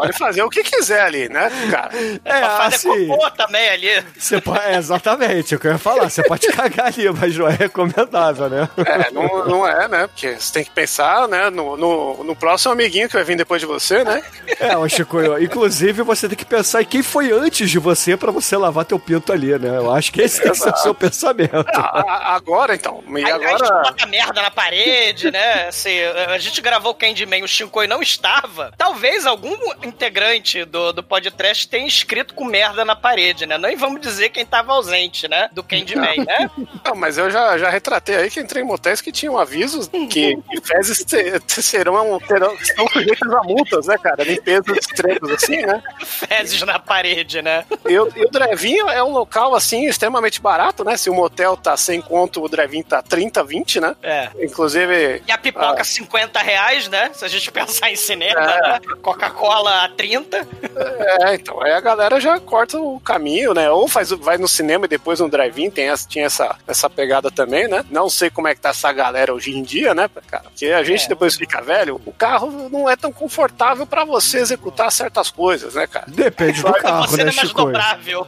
Pode 0.00 0.18
fazer 0.18 0.42
o 0.42 0.50
que 0.50 0.62
quiser 0.62 1.02
ali, 1.02 1.28
né, 1.28 1.50
cara? 1.70 1.90
É, 2.24 2.40
pra 2.40 2.50
fazer 2.56 2.76
assim, 2.76 3.06
cocô 3.08 3.30
também 3.32 3.68
ali. 3.68 4.04
você 4.18 4.40
pode, 4.40 4.60
é, 4.64 4.76
exatamente, 4.76 5.54
é 5.54 5.56
o 5.56 5.60
que 5.60 5.66
eu 5.66 5.72
ia 5.72 5.78
falar. 5.78 6.08
Você 6.10 6.22
pode 6.22 6.46
cagar 6.48 6.86
ali, 6.86 7.10
mas 7.10 7.36
não 7.36 7.48
é 7.48 7.52
recomendável, 7.52 8.48
né? 8.48 8.68
É, 8.78 9.10
não, 9.10 9.44
não 9.46 9.66
é, 9.66 9.88
né? 9.88 10.06
Porque 10.06 10.34
você 10.38 10.52
tem 10.52 10.64
que 10.64 10.70
pensar, 10.70 11.28
né, 11.28 11.50
no, 11.50 11.76
no, 11.76 12.24
no 12.24 12.36
próximo 12.36 12.72
amiguinho 12.72 13.08
que 13.08 13.14
vai 13.14 13.24
vir 13.24 13.36
depois 13.36 13.60
de 13.60 13.66
você, 13.66 14.02
né? 14.04 14.22
É, 14.58 14.76
ô 14.76 14.88
Chico, 14.88 15.18
inclusive 15.38 16.02
você 16.02 16.28
tem 16.28 16.36
que 16.36 16.44
pensar 16.44 16.82
em 16.82 16.86
quem 16.86 17.02
foi 17.02 17.30
antes 17.32 17.70
de 17.70 17.78
você 17.78 18.16
pra 18.16 18.30
você 18.30 18.56
lavar 18.56 18.84
teu 18.84 18.98
pinto 18.98 19.32
ali, 19.32 19.58
né? 19.58 19.76
Eu 19.78 19.92
acho 19.92 20.12
que 20.12 20.20
esse 20.22 20.40
tem 20.42 20.52
que 20.52 20.58
ser 20.58 20.70
o 20.72 20.76
seu 20.76 20.94
pensamento. 20.94 21.56
A- 21.74 22.00
a- 22.06 22.34
agora, 22.34 22.74
então. 22.74 23.02
E 23.08 23.16
Aí, 23.18 23.24
aí 23.24 23.44
a 23.44 23.48
gente 23.50 23.62
agora. 23.64 23.82
bota 23.90 24.06
merda 24.06 24.42
na 24.42 24.50
parede, 24.50 25.30
né? 25.30 25.68
Assim, 25.68 25.98
a 26.28 26.38
gente 26.38 26.60
gravou 26.60 26.94
Candyman, 26.94 27.42
o 27.42 27.48
Shinkoi 27.48 27.86
não 27.86 28.02
estava. 28.02 28.72
Talvez 28.76 29.26
algum 29.26 29.56
integrante 29.82 30.64
do, 30.64 30.92
do 30.92 31.02
podcast 31.02 31.66
tenha 31.68 31.86
escrito 31.86 32.34
com 32.34 32.44
merda 32.44 32.84
na 32.84 32.94
parede, 32.96 33.46
né? 33.46 33.56
Nem 33.58 33.76
vamos 33.76 34.00
dizer 34.00 34.30
quem 34.30 34.44
tava 34.44 34.72
ausente, 34.72 35.28
né? 35.28 35.48
Do 35.52 35.62
Candyman, 35.62 36.24
né? 36.24 36.50
Não, 36.84 36.94
mas 36.94 37.18
eu 37.18 37.30
já, 37.30 37.56
já 37.58 37.68
retratei 37.70 38.16
aí 38.16 38.30
que 38.30 38.40
entrei 38.40 38.62
em 38.62 38.66
motéis 38.66 39.00
que 39.00 39.12
tinham 39.12 39.38
avisos 39.38 39.88
que, 40.10 40.38
fezes 40.64 41.04
te- 41.04 41.38
te- 41.40 41.62
serão, 41.62 42.18
terão, 42.20 42.54
estão 42.54 42.86
sujeitas 42.88 43.32
a 43.32 43.42
multas, 43.42 43.86
né, 43.86 43.96
cara? 43.98 44.22
Limpezas 44.24 44.76
extremas, 44.78 45.30
assim, 45.30 45.62
né? 45.62 45.82
Fezes 46.04 46.60
na 46.62 46.78
parede, 46.78 47.42
né? 47.42 47.64
E 47.88 47.98
o, 47.98 48.10
e 48.16 48.24
o 48.24 48.30
drive-in 48.30 48.78
é 48.90 49.02
um 49.02 49.12
local, 49.12 49.54
assim, 49.54 49.86
extremamente 49.86 50.40
barato, 50.40 50.84
né? 50.84 50.96
Se 50.96 51.08
o 51.10 51.14
motel 51.14 51.56
tá 51.56 51.76
100 51.76 52.00
conto, 52.02 52.42
o 52.42 52.48
drive-in 52.48 52.82
tá 52.82 53.02
30, 53.02 53.42
20, 53.44 53.80
né? 53.80 53.96
É. 54.02 54.28
Inclusive, 54.40 55.22
E 55.26 55.32
a 55.32 55.38
pipoca 55.38 55.80
Ah. 55.80 55.84
50 55.84 56.38
reais, 56.40 56.88
né? 56.88 57.10
Se 57.12 57.24
a 57.24 57.28
gente 57.28 57.50
pensar 57.52 57.90
em 57.90 57.96
cinema, 57.96 58.40
É. 58.40 58.72
né? 58.72 58.80
Coca-Cola 59.02 59.69
a 59.70 59.88
30. 59.88 60.46
É, 61.22 61.34
então, 61.34 61.60
aí 61.62 61.72
a 61.72 61.80
galera 61.80 62.20
já 62.20 62.38
corta 62.40 62.78
o 62.78 62.98
caminho, 63.00 63.54
né? 63.54 63.70
Ou 63.70 63.88
faz, 63.88 64.10
vai 64.10 64.36
no 64.38 64.48
cinema 64.48 64.84
e 64.84 64.88
depois 64.88 65.20
no 65.20 65.28
drive-in, 65.28 65.70
tem 65.70 65.88
essa, 65.88 66.08
tinha 66.08 66.26
essa, 66.26 66.56
essa 66.66 66.88
pegada 66.90 67.30
também, 67.30 67.68
né? 67.68 67.84
Não 67.90 68.08
sei 68.08 68.30
como 68.30 68.48
é 68.48 68.54
que 68.54 68.60
tá 68.60 68.70
essa 68.70 68.92
galera 68.92 69.32
hoje 69.34 69.56
em 69.56 69.62
dia, 69.62 69.94
né, 69.94 70.08
cara? 70.28 70.44
Porque 70.44 70.66
a 70.66 70.82
gente 70.82 71.04
É. 71.04 71.08
depois 71.08 71.36
fica 71.36 71.60
velho, 71.60 72.00
o 72.06 72.12
carro 72.12 72.68
não 72.70 72.88
é 72.88 72.96
tão 72.96 73.12
confortável 73.12 73.86
pra 73.86 74.04
você 74.04 74.38
executar 74.38 74.90
certas 74.92 75.30
coisas, 75.30 75.74
né, 75.74 75.86
cara? 75.86 76.06
Depende 76.08 76.62
do 76.62 76.72
carro, 76.72 77.08
Você 77.08 77.16
né, 77.24 77.30
é 77.30 77.34
mais 77.34 77.48
Chico? 77.48 77.64
dobrável. 77.64 78.26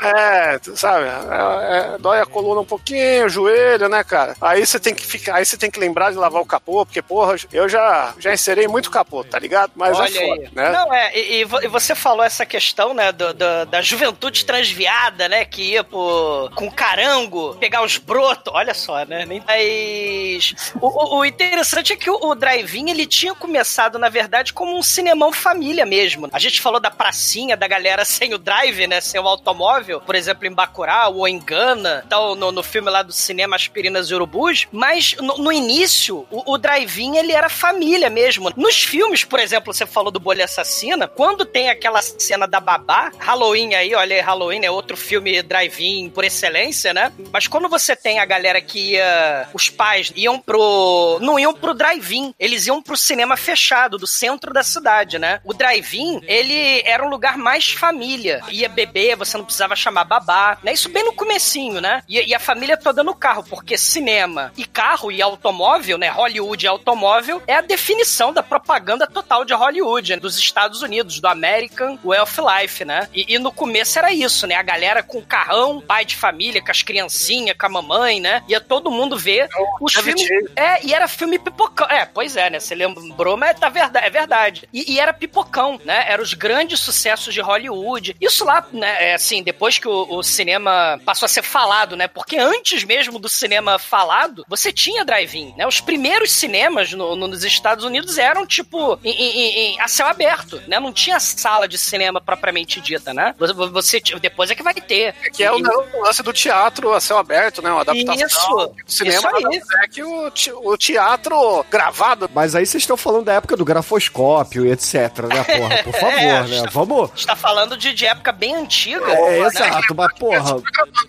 É, 0.00 0.58
tu 0.58 0.76
sabe, 0.76 1.06
é- 1.06 1.94
é, 1.94 1.98
dói 1.98 2.20
a 2.20 2.26
coluna 2.26 2.60
um 2.60 2.64
pouquinho, 2.64 3.26
o 3.26 3.28
joelho, 3.28 3.88
né, 3.88 4.02
cara? 4.04 4.34
Aí 4.40 4.64
você 4.66 4.78
tem 4.78 4.94
que 4.94 5.06
ficar, 5.06 5.36
aí 5.36 5.44
você 5.44 5.56
tem 5.56 5.70
que 5.70 5.80
lembrar 5.80 6.10
de 6.10 6.16
lavar 6.18 6.40
o 6.42 6.46
capô, 6.46 6.84
porque, 6.84 7.00
porra, 7.02 7.36
eu 7.52 7.68
já, 7.68 8.14
já 8.18 8.32
encerei 8.32 8.68
muito 8.68 8.90
capô, 8.90 9.24
tá 9.24 9.38
ligado? 9.38 9.72
Mas 9.74 9.98
Olha 9.98 10.06
é 10.08 10.10
foda, 10.12 10.42
aí. 10.42 10.48
né? 10.52 10.70
Não, 10.76 10.92
é, 10.92 11.18
e, 11.18 11.40
e 11.40 11.44
vo- 11.44 11.58
você 11.70 11.94
falou 11.94 12.22
essa 12.22 12.44
questão, 12.44 12.92
né, 12.92 13.10
do, 13.10 13.32
do- 13.32 13.64
da 13.66 13.80
juventude 13.80 14.44
transviada, 14.44 15.26
né, 15.26 15.44
que 15.46 15.62
ia 15.72 15.82
pro, 15.82 16.50
com 16.54 16.70
carango, 16.70 17.54
pegar 17.56 17.82
os 17.82 17.96
brotos, 17.96 18.52
olha 18.54 18.74
só, 18.74 19.02
né, 19.06 19.24
nem- 19.24 19.42
mas 19.46 20.54
o, 20.80 20.86
o- 20.86 21.18
o 21.20 21.24
interessante 21.24 21.94
é 21.94 21.96
que 21.96 22.10
o, 22.10 22.14
o 22.26 22.34
drive-in, 22.34 22.90
ele 22.90 23.06
tinha 23.06 23.34
começado, 23.34 23.98
na 23.98 24.10
verdade, 24.10 24.52
como 24.52 24.76
um 24.76 24.82
cinemão 24.82 25.32
família 25.32 25.86
mesmo. 25.86 26.28
A 26.30 26.38
gente 26.38 26.60
falou 26.60 26.78
da 26.78 26.90
pracinha, 26.90 27.56
da 27.56 27.66
galera 27.66 28.04
sem 28.04 28.34
o 28.34 28.38
drive, 28.38 28.86
né, 28.86 29.00
sem 29.00 29.18
o 29.18 29.26
automóvel, 29.26 30.00
por 30.02 30.14
exemplo, 30.14 30.46
em 30.46 30.52
Bacurau 30.52 31.16
ou 31.16 31.26
em 31.26 31.38
Gana, 31.38 32.04
tal, 32.08 32.34
no, 32.34 32.52
no 32.52 32.62
filme 32.62 32.90
lá 32.90 33.02
do 33.02 33.12
cinema 33.14 33.56
Aspirinas 33.56 34.10
e 34.10 34.14
Urubus, 34.14 34.66
mas 34.70 35.14
no, 35.20 35.38
no 35.38 35.50
início, 35.52 36.26
o, 36.30 36.52
o 36.52 36.58
drive-in, 36.58 37.16
ele 37.16 37.32
era 37.32 37.48
família 37.48 38.10
mesmo. 38.10 38.52
Nos 38.56 38.82
filmes, 38.84 39.24
por 39.24 39.40
exemplo, 39.40 39.72
você 39.72 39.86
falou 39.86 40.10
do 40.10 40.20
Bolha 40.20 40.44
Assassina, 40.44 40.65
quando 41.14 41.44
tem 41.44 41.68
aquela 41.68 42.02
cena 42.02 42.46
da 42.46 42.60
babá, 42.60 43.12
Halloween 43.18 43.74
aí, 43.74 43.94
olha, 43.94 44.22
Halloween 44.22 44.64
é 44.64 44.70
outro 44.70 44.96
filme 44.96 45.42
drive-in 45.42 46.10
por 46.10 46.24
excelência, 46.24 46.92
né? 46.92 47.12
Mas 47.32 47.46
quando 47.46 47.68
você 47.68 47.94
tem 47.94 48.18
a 48.18 48.24
galera 48.24 48.60
que 48.60 48.92
ia. 48.92 49.48
Os 49.52 49.68
pais 49.68 50.12
iam 50.16 50.38
pro. 50.38 51.18
Não 51.20 51.38
iam 51.38 51.54
pro 51.54 51.74
drive-in, 51.74 52.34
eles 52.38 52.66
iam 52.66 52.82
pro 52.82 52.96
cinema 52.96 53.36
fechado, 53.36 53.98
do 53.98 54.06
centro 54.06 54.52
da 54.52 54.62
cidade, 54.62 55.18
né? 55.18 55.40
O 55.44 55.54
drive-in, 55.54 56.20
ele 56.26 56.82
era 56.84 57.04
um 57.04 57.08
lugar 57.08 57.36
mais 57.36 57.72
família. 57.72 58.40
Ia 58.48 58.68
beber, 58.68 59.16
você 59.16 59.36
não 59.36 59.44
precisava 59.44 59.76
chamar 59.76 60.04
babá, 60.04 60.58
né? 60.62 60.72
Isso 60.72 60.88
bem 60.88 61.04
no 61.04 61.12
comecinho, 61.12 61.80
né? 61.80 62.02
E, 62.08 62.20
e 62.20 62.34
a 62.34 62.40
família 62.40 62.76
toda 62.76 63.02
no 63.02 63.14
carro, 63.14 63.44
porque 63.44 63.78
cinema 63.78 64.52
e 64.56 64.64
carro 64.64 65.10
e 65.10 65.22
automóvel, 65.22 65.98
né? 65.98 66.08
Hollywood 66.08 66.64
e 66.64 66.68
automóvel 66.68 67.42
é 67.46 67.54
a 67.54 67.60
definição 67.60 68.32
da 68.32 68.42
propaganda 68.42 69.06
total 69.06 69.44
de 69.44 69.54
Hollywood, 69.54 70.12
né? 70.12 70.16
dos 70.20 70.38
Estados 70.56 70.80
Unidos, 70.80 71.20
do 71.20 71.28
American 71.28 71.98
of 72.02 72.40
Life, 72.40 72.82
né? 72.82 73.06
E, 73.12 73.34
e 73.34 73.38
no 73.38 73.52
começo 73.52 73.98
era 73.98 74.10
isso, 74.10 74.46
né? 74.46 74.54
A 74.54 74.62
galera 74.62 75.02
com 75.02 75.20
carrão, 75.20 75.82
pai 75.82 76.02
de 76.06 76.16
família, 76.16 76.62
com 76.64 76.70
as 76.70 76.82
criancinhas, 76.82 77.54
com 77.58 77.66
a 77.66 77.68
mamãe, 77.68 78.20
né? 78.20 78.42
Ia 78.48 78.58
todo 78.58 78.90
mundo 78.90 79.18
ver 79.18 79.48
os 79.82 79.92
David 79.92 80.26
filmes. 80.26 80.50
É, 80.56 80.84
e 80.86 80.94
era 80.94 81.06
filme 81.06 81.38
pipocão. 81.38 81.86
É, 81.90 82.06
pois 82.06 82.36
é, 82.38 82.48
né? 82.48 82.58
Você 82.58 82.74
lembrou, 82.74 83.36
mas 83.36 83.58
tá 83.60 83.68
verdade, 83.68 84.06
é 84.06 84.10
verdade. 84.10 84.68
E, 84.72 84.94
e 84.94 84.98
era 84.98 85.12
pipocão, 85.12 85.78
né? 85.84 86.06
Eram 86.08 86.22
os 86.22 86.32
grandes 86.32 86.80
sucessos 86.80 87.34
de 87.34 87.40
Hollywood. 87.42 88.16
Isso 88.18 88.42
lá, 88.42 88.66
né? 88.72 89.10
É 89.10 89.14
assim, 89.14 89.42
depois 89.42 89.78
que 89.78 89.86
o, 89.86 90.06
o 90.10 90.22
cinema 90.22 90.98
passou 91.04 91.26
a 91.26 91.28
ser 91.28 91.42
falado, 91.42 91.96
né? 91.96 92.08
Porque 92.08 92.38
antes 92.38 92.82
mesmo 92.82 93.18
do 93.18 93.28
cinema 93.28 93.78
falado, 93.78 94.42
você 94.48 94.72
tinha 94.72 95.04
drive-in, 95.04 95.54
né? 95.58 95.66
Os 95.66 95.82
primeiros 95.82 96.32
cinemas 96.32 96.92
no- 96.94 97.14
no- 97.14 97.28
nos 97.28 97.44
Estados 97.44 97.84
Unidos 97.84 98.16
eram, 98.16 98.46
tipo, 98.46 98.98
em, 99.04 99.10
em- 99.10 99.58
em- 99.74 99.80
a 99.80 99.88
céu 99.88 100.06
aberto, 100.06 100.45
né? 100.66 100.78
Não 100.80 100.92
tinha 100.92 101.18
sala 101.20 101.66
de 101.68 101.78
cinema 101.78 102.20
propriamente 102.20 102.80
dita, 102.80 103.12
né? 103.12 103.34
Você, 103.38 103.52
você- 103.52 104.00
depois 104.20 104.50
é 104.50 104.54
que 104.54 104.62
vai 104.62 104.74
ter. 104.74 105.14
Que 105.32 105.42
é 105.44 105.50
o, 105.52 105.58
E- 105.58 105.62
o 105.96 106.02
lance 106.02 106.22
do 106.22 106.32
teatro 106.32 106.92
a 106.92 107.00
céu 107.00 107.18
aberto, 107.18 107.62
né? 107.62 107.70
Uma 107.70 107.80
adaptação. 107.82 108.26
Isso, 108.26 108.72
do 108.84 108.92
cinema 108.92 109.16
isso 109.18 109.66
aí. 109.76 109.84
é 109.84 109.88
que 109.88 110.02
o, 110.02 110.32
o 110.64 110.76
teatro 110.76 111.64
gravado. 111.70 112.30
Mas 112.34 112.54
aí 112.54 112.64
vocês 112.66 112.82
estão 112.82 112.96
falando 112.96 113.24
da 113.26 113.34
época 113.34 113.56
do 113.56 113.64
grafoscópio 113.64 114.64
e 114.66 114.70
etc, 114.72 114.94
né, 115.32 115.44
porra? 115.44 115.82
Por 115.82 115.92
favor, 115.98 116.12
É, 116.18 116.42
né? 116.42 116.56
está- 116.56 116.70
Vamos. 116.70 117.10
A 117.10 117.16
gente 117.16 117.26
tá 117.26 117.36
falando 117.36 117.76
de, 117.76 117.92
de 117.94 118.06
época 118.06 118.32
bem 118.32 118.54
antiga. 118.54 119.04
É, 119.10 119.40
né? 119.40 119.46
exato, 119.46 119.94
mas 119.94 120.12
porra. 120.18 120.62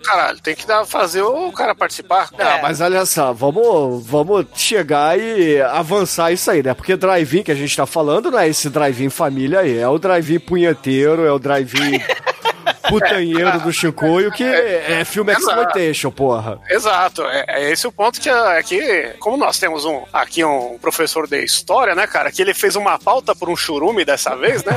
Caralho, 0.03 0.39
tem 0.39 0.56
que 0.56 0.65
dar, 0.65 0.86
fazer 0.86 1.22
o 1.22 1.51
cara 1.51 1.75
participar. 1.75 2.29
É. 2.38 2.44
Ah, 2.44 2.60
mas 2.62 2.79
olha 2.82 3.06
só, 3.06 3.34
vamos, 3.34 4.06
vamos 4.06 4.46
chegar 4.56 5.20
e 5.20 5.62
avançar 5.62 6.32
isso 6.32 6.50
aí, 6.50 6.63
né? 6.63 6.74
Porque 6.74 6.96
drive-in 6.96 7.44
que 7.44 7.51
a 7.51 7.56
gente 7.56 7.75
tá 7.75 7.86
falando 7.86 8.32
não 8.32 8.39
é 8.39 8.48
esse 8.48 8.70
drive-in 8.70 9.10
família 9.27 9.67
é 9.67 9.86
o 9.86 10.00
drive-in 10.00 10.39
punheteiro, 10.39 11.25
é 11.25 11.31
o 11.31 11.38
drive-in 11.38 12.00
putanheiro 12.89 13.60
do 13.62 13.72
Chicoio, 13.72 14.32
que 14.32 14.44
é 14.44 15.03
filme 15.06 15.32
exploitation, 15.34 16.12
porra. 16.12 16.60
Exato, 16.70 17.24
é, 17.24 17.46
é 17.48 17.72
esse 17.72 17.88
o 17.88 17.91
ponto 17.91 18.20
que 18.20 18.29
aqui, 18.29 18.79
como 19.20 19.38
nós 19.38 19.58
temos 19.60 19.86
um 19.86 20.03
aqui 20.12 20.44
um 20.44 20.77
professor 20.79 21.27
de 21.27 21.44
história, 21.44 21.94
né, 21.96 22.06
cara, 22.08 22.32
que 22.32 22.41
ele 22.41 22.53
fez 22.53 22.75
uma 22.75 22.98
pauta 23.00 23.36
por 23.36 23.50
um 23.50 23.56
churume 23.56 24.03
dessa 24.06 24.36
vez, 24.36 24.63
né? 24.63 24.74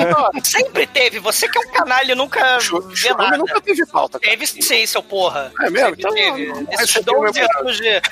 Sempre 0.44 0.86
teve. 0.86 1.18
Você 1.18 1.48
que 1.48 1.58
é 1.58 1.60
um 1.60 1.72
canalha 1.72 2.14
nunca 2.14 2.58
Chu- 2.60 2.80
vê 2.80 2.96
churume 2.96 3.24
nada. 3.24 3.38
nunca 3.38 3.60
teve 3.60 3.84
pauta. 3.86 4.18
cara. 4.18 4.30
Teve 4.32 4.46
sim, 4.46 4.86
seu 4.86 5.02
porra. 5.02 5.52
É 5.60 5.70
mesmo? 5.70 5.90
Sempre 5.96 6.00
Então, 6.00 6.14
teve. 6.14 6.50
Esses 6.72 6.80
recebeu 6.94 7.18
o 7.20 7.24
12 7.26 7.40
meu 7.40 7.48
anos 7.60 7.76
de. 7.76 7.88
É, 7.88 8.02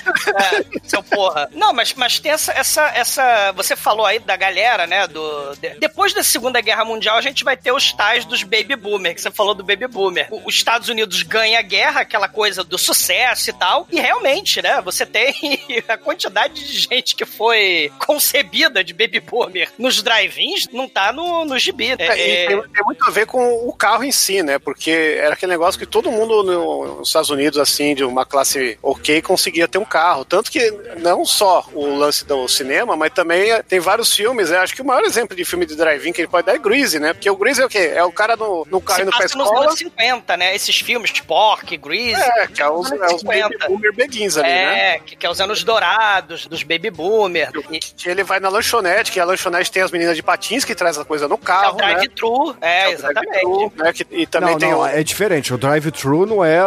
seu 0.85 1.02
porra. 1.02 1.49
Não, 1.52 1.73
mas, 1.73 1.95
mas 1.95 2.19
tem 2.19 2.33
essa, 2.33 2.52
essa, 2.52 2.83
essa. 2.95 3.52
Você 3.52 3.76
falou 3.76 4.05
aí 4.07 4.19
da 4.19 4.37
galera, 4.37 4.87
né? 4.87 5.07
Do, 5.07 5.55
de- 5.57 5.78
depois 5.78 6.12
da 6.12 6.23
Segunda 6.23 6.61
Guerra 6.61 6.85
Mundial, 6.85 7.17
a 7.17 7.21
gente 7.21 7.45
vai 7.45 7.57
ter 7.57 7.73
os 7.73 7.93
tais 7.93 8.25
dos 8.25 8.43
baby 8.43 8.76
boomer, 8.76 9.14
que 9.14 9.21
você 9.21 9.31
falou 9.38 9.54
do 9.54 9.62
baby 9.64 9.87
boomer. 9.87 10.26
O- 10.30 10.42
Os 10.49 10.54
Estados 10.57 10.88
Unidos 10.88 11.23
ganha 11.23 11.59
a 11.61 11.62
guerra, 11.62 12.00
aquela 12.00 12.28
coisa 12.28 12.62
do 12.64 12.76
sucesso 12.76 13.49
e 13.50 13.52
tal. 13.52 13.87
E 13.90 14.00
realmente, 14.00 14.61
né? 14.61 14.80
Você 14.83 15.07
tem 15.07 15.33
a 15.88 15.97
quantidade 15.97 16.54
de 16.66 16.78
gente 16.80 17.14
que 17.14 17.25
foi 17.25 17.90
concebida 18.04 18.83
de 18.83 18.92
baby 18.92 19.21
boomer 19.21 19.71
nos 19.78 20.02
drive-ins, 20.02 20.66
não 20.73 20.88
tá 20.88 21.12
no, 21.12 21.45
no 21.45 21.59
gibi. 21.59 21.90
né? 21.90 21.97
É, 22.00 22.45
É, 22.45 22.47
tem, 22.49 22.62
tem 22.62 22.85
muito 22.85 23.04
a 23.07 23.11
ver 23.11 23.26
com 23.26 23.68
o 23.68 23.73
carro 23.73 24.02
em 24.04 24.11
si, 24.12 24.42
né? 24.42 24.59
Porque 24.59 24.90
era 24.90 25.35
aquele 25.35 25.52
negócio 25.52 25.78
que 25.78 25.87
todo 25.87 26.11
mundo 26.11 26.42
no- 26.42 26.97
nos 26.99 27.09
Estados 27.09 27.30
Unidos, 27.30 27.59
assim, 27.59 27.95
de 27.95 28.02
uma 28.04 28.26
classe 28.26 28.78
ok, 28.83 29.23
conseguia 29.23 29.68
ter 29.68 29.78
um 29.78 29.85
carro. 29.85 30.25
Tanto 30.25 30.50
que 30.50 30.71
não 30.99 31.25
só 31.25 31.64
o 31.73 31.87
lance 31.97 32.25
do 32.26 32.49
cinema, 32.49 32.97
mas 32.97 33.12
também 33.12 33.50
é- 33.52 33.62
tem 33.62 33.78
vários 33.78 34.12
filmes. 34.12 34.50
né? 34.50 34.59
Acho 34.59 34.75
que 34.75 34.83
o 34.83 34.85
maior 34.85 35.04
exemplo 35.04 35.37
de 35.37 35.45
filme 35.45 35.64
de 35.66 35.76
drive-in 35.76 36.12
que 36.12 36.21
ele 36.23 36.28
pode 36.28 36.47
dar 36.47 36.54
é 36.54 36.59
Greasy, 36.59 36.99
né? 36.99 37.12
Porque 37.12 37.28
o 37.30 37.37
Greasy 37.37 37.62
é 37.62 37.66
o 37.66 37.68
quê? 37.68 37.92
É 37.95 38.02
o 38.02 38.11
cara 38.12 38.37
no, 38.37 38.66
no 38.71 38.80
carro 38.80 39.02
indo 39.02 39.11
pra 39.11 39.28
nos 39.35 39.51
anos 39.51 39.75
50, 39.79 40.37
né? 40.37 40.55
Esses 40.55 40.79
filmes, 40.81 41.11
Pork, 41.21 41.77
Grease. 41.77 42.21
É, 42.21 42.47
que 42.47 42.63
é 42.63 42.69
os, 42.69 42.91
é 42.93 43.07
os 43.07 43.21
50. 43.21 43.49
baby 43.49 43.57
boomer 43.69 43.95
beguins 43.95 44.37
ali, 44.37 44.49
né? 44.49 44.95
É, 44.95 44.99
que, 45.01 45.17
que 45.17 45.27
é 45.27 45.31
os 45.31 45.41
anos 45.41 45.63
dourados, 45.65 46.47
dos 46.47 46.63
baby 46.63 46.91
boomer. 46.91 47.51
E, 47.71 47.79
Que 47.79 48.09
ele 48.09 48.23
vai 48.25 48.41
na 48.41 48.49
lanchonete, 48.49 49.11
que 49.13 49.21
a 49.21 49.25
lanchonete 49.25 49.71
tem 49.71 49.83
as 49.83 49.91
meninas 49.91 50.17
de 50.17 50.23
patins 50.23 50.65
que 50.65 50.75
traz 50.75 50.99
a 50.99 51.05
coisa 51.05 51.27
no 51.29 51.35
é 51.35 51.37
o 51.37 51.39
carro, 51.39 51.77
né? 51.79 51.95
drive-thru, 51.95 52.57
é, 52.61 52.85
É 52.85 52.89
o 52.89 52.93
exatamente. 52.93 53.73
né? 53.77 53.93
Que- 53.93 54.07
e 54.11 54.27
também 54.27 54.51
não, 54.53 54.59
tem 54.59 54.71
não, 54.71 54.81
o... 54.81 54.87
é 54.87 55.03
diferente. 55.03 55.53
O 55.55 55.59
drive-thru 55.59 56.27
não 56.27 56.45
é, 56.45 56.59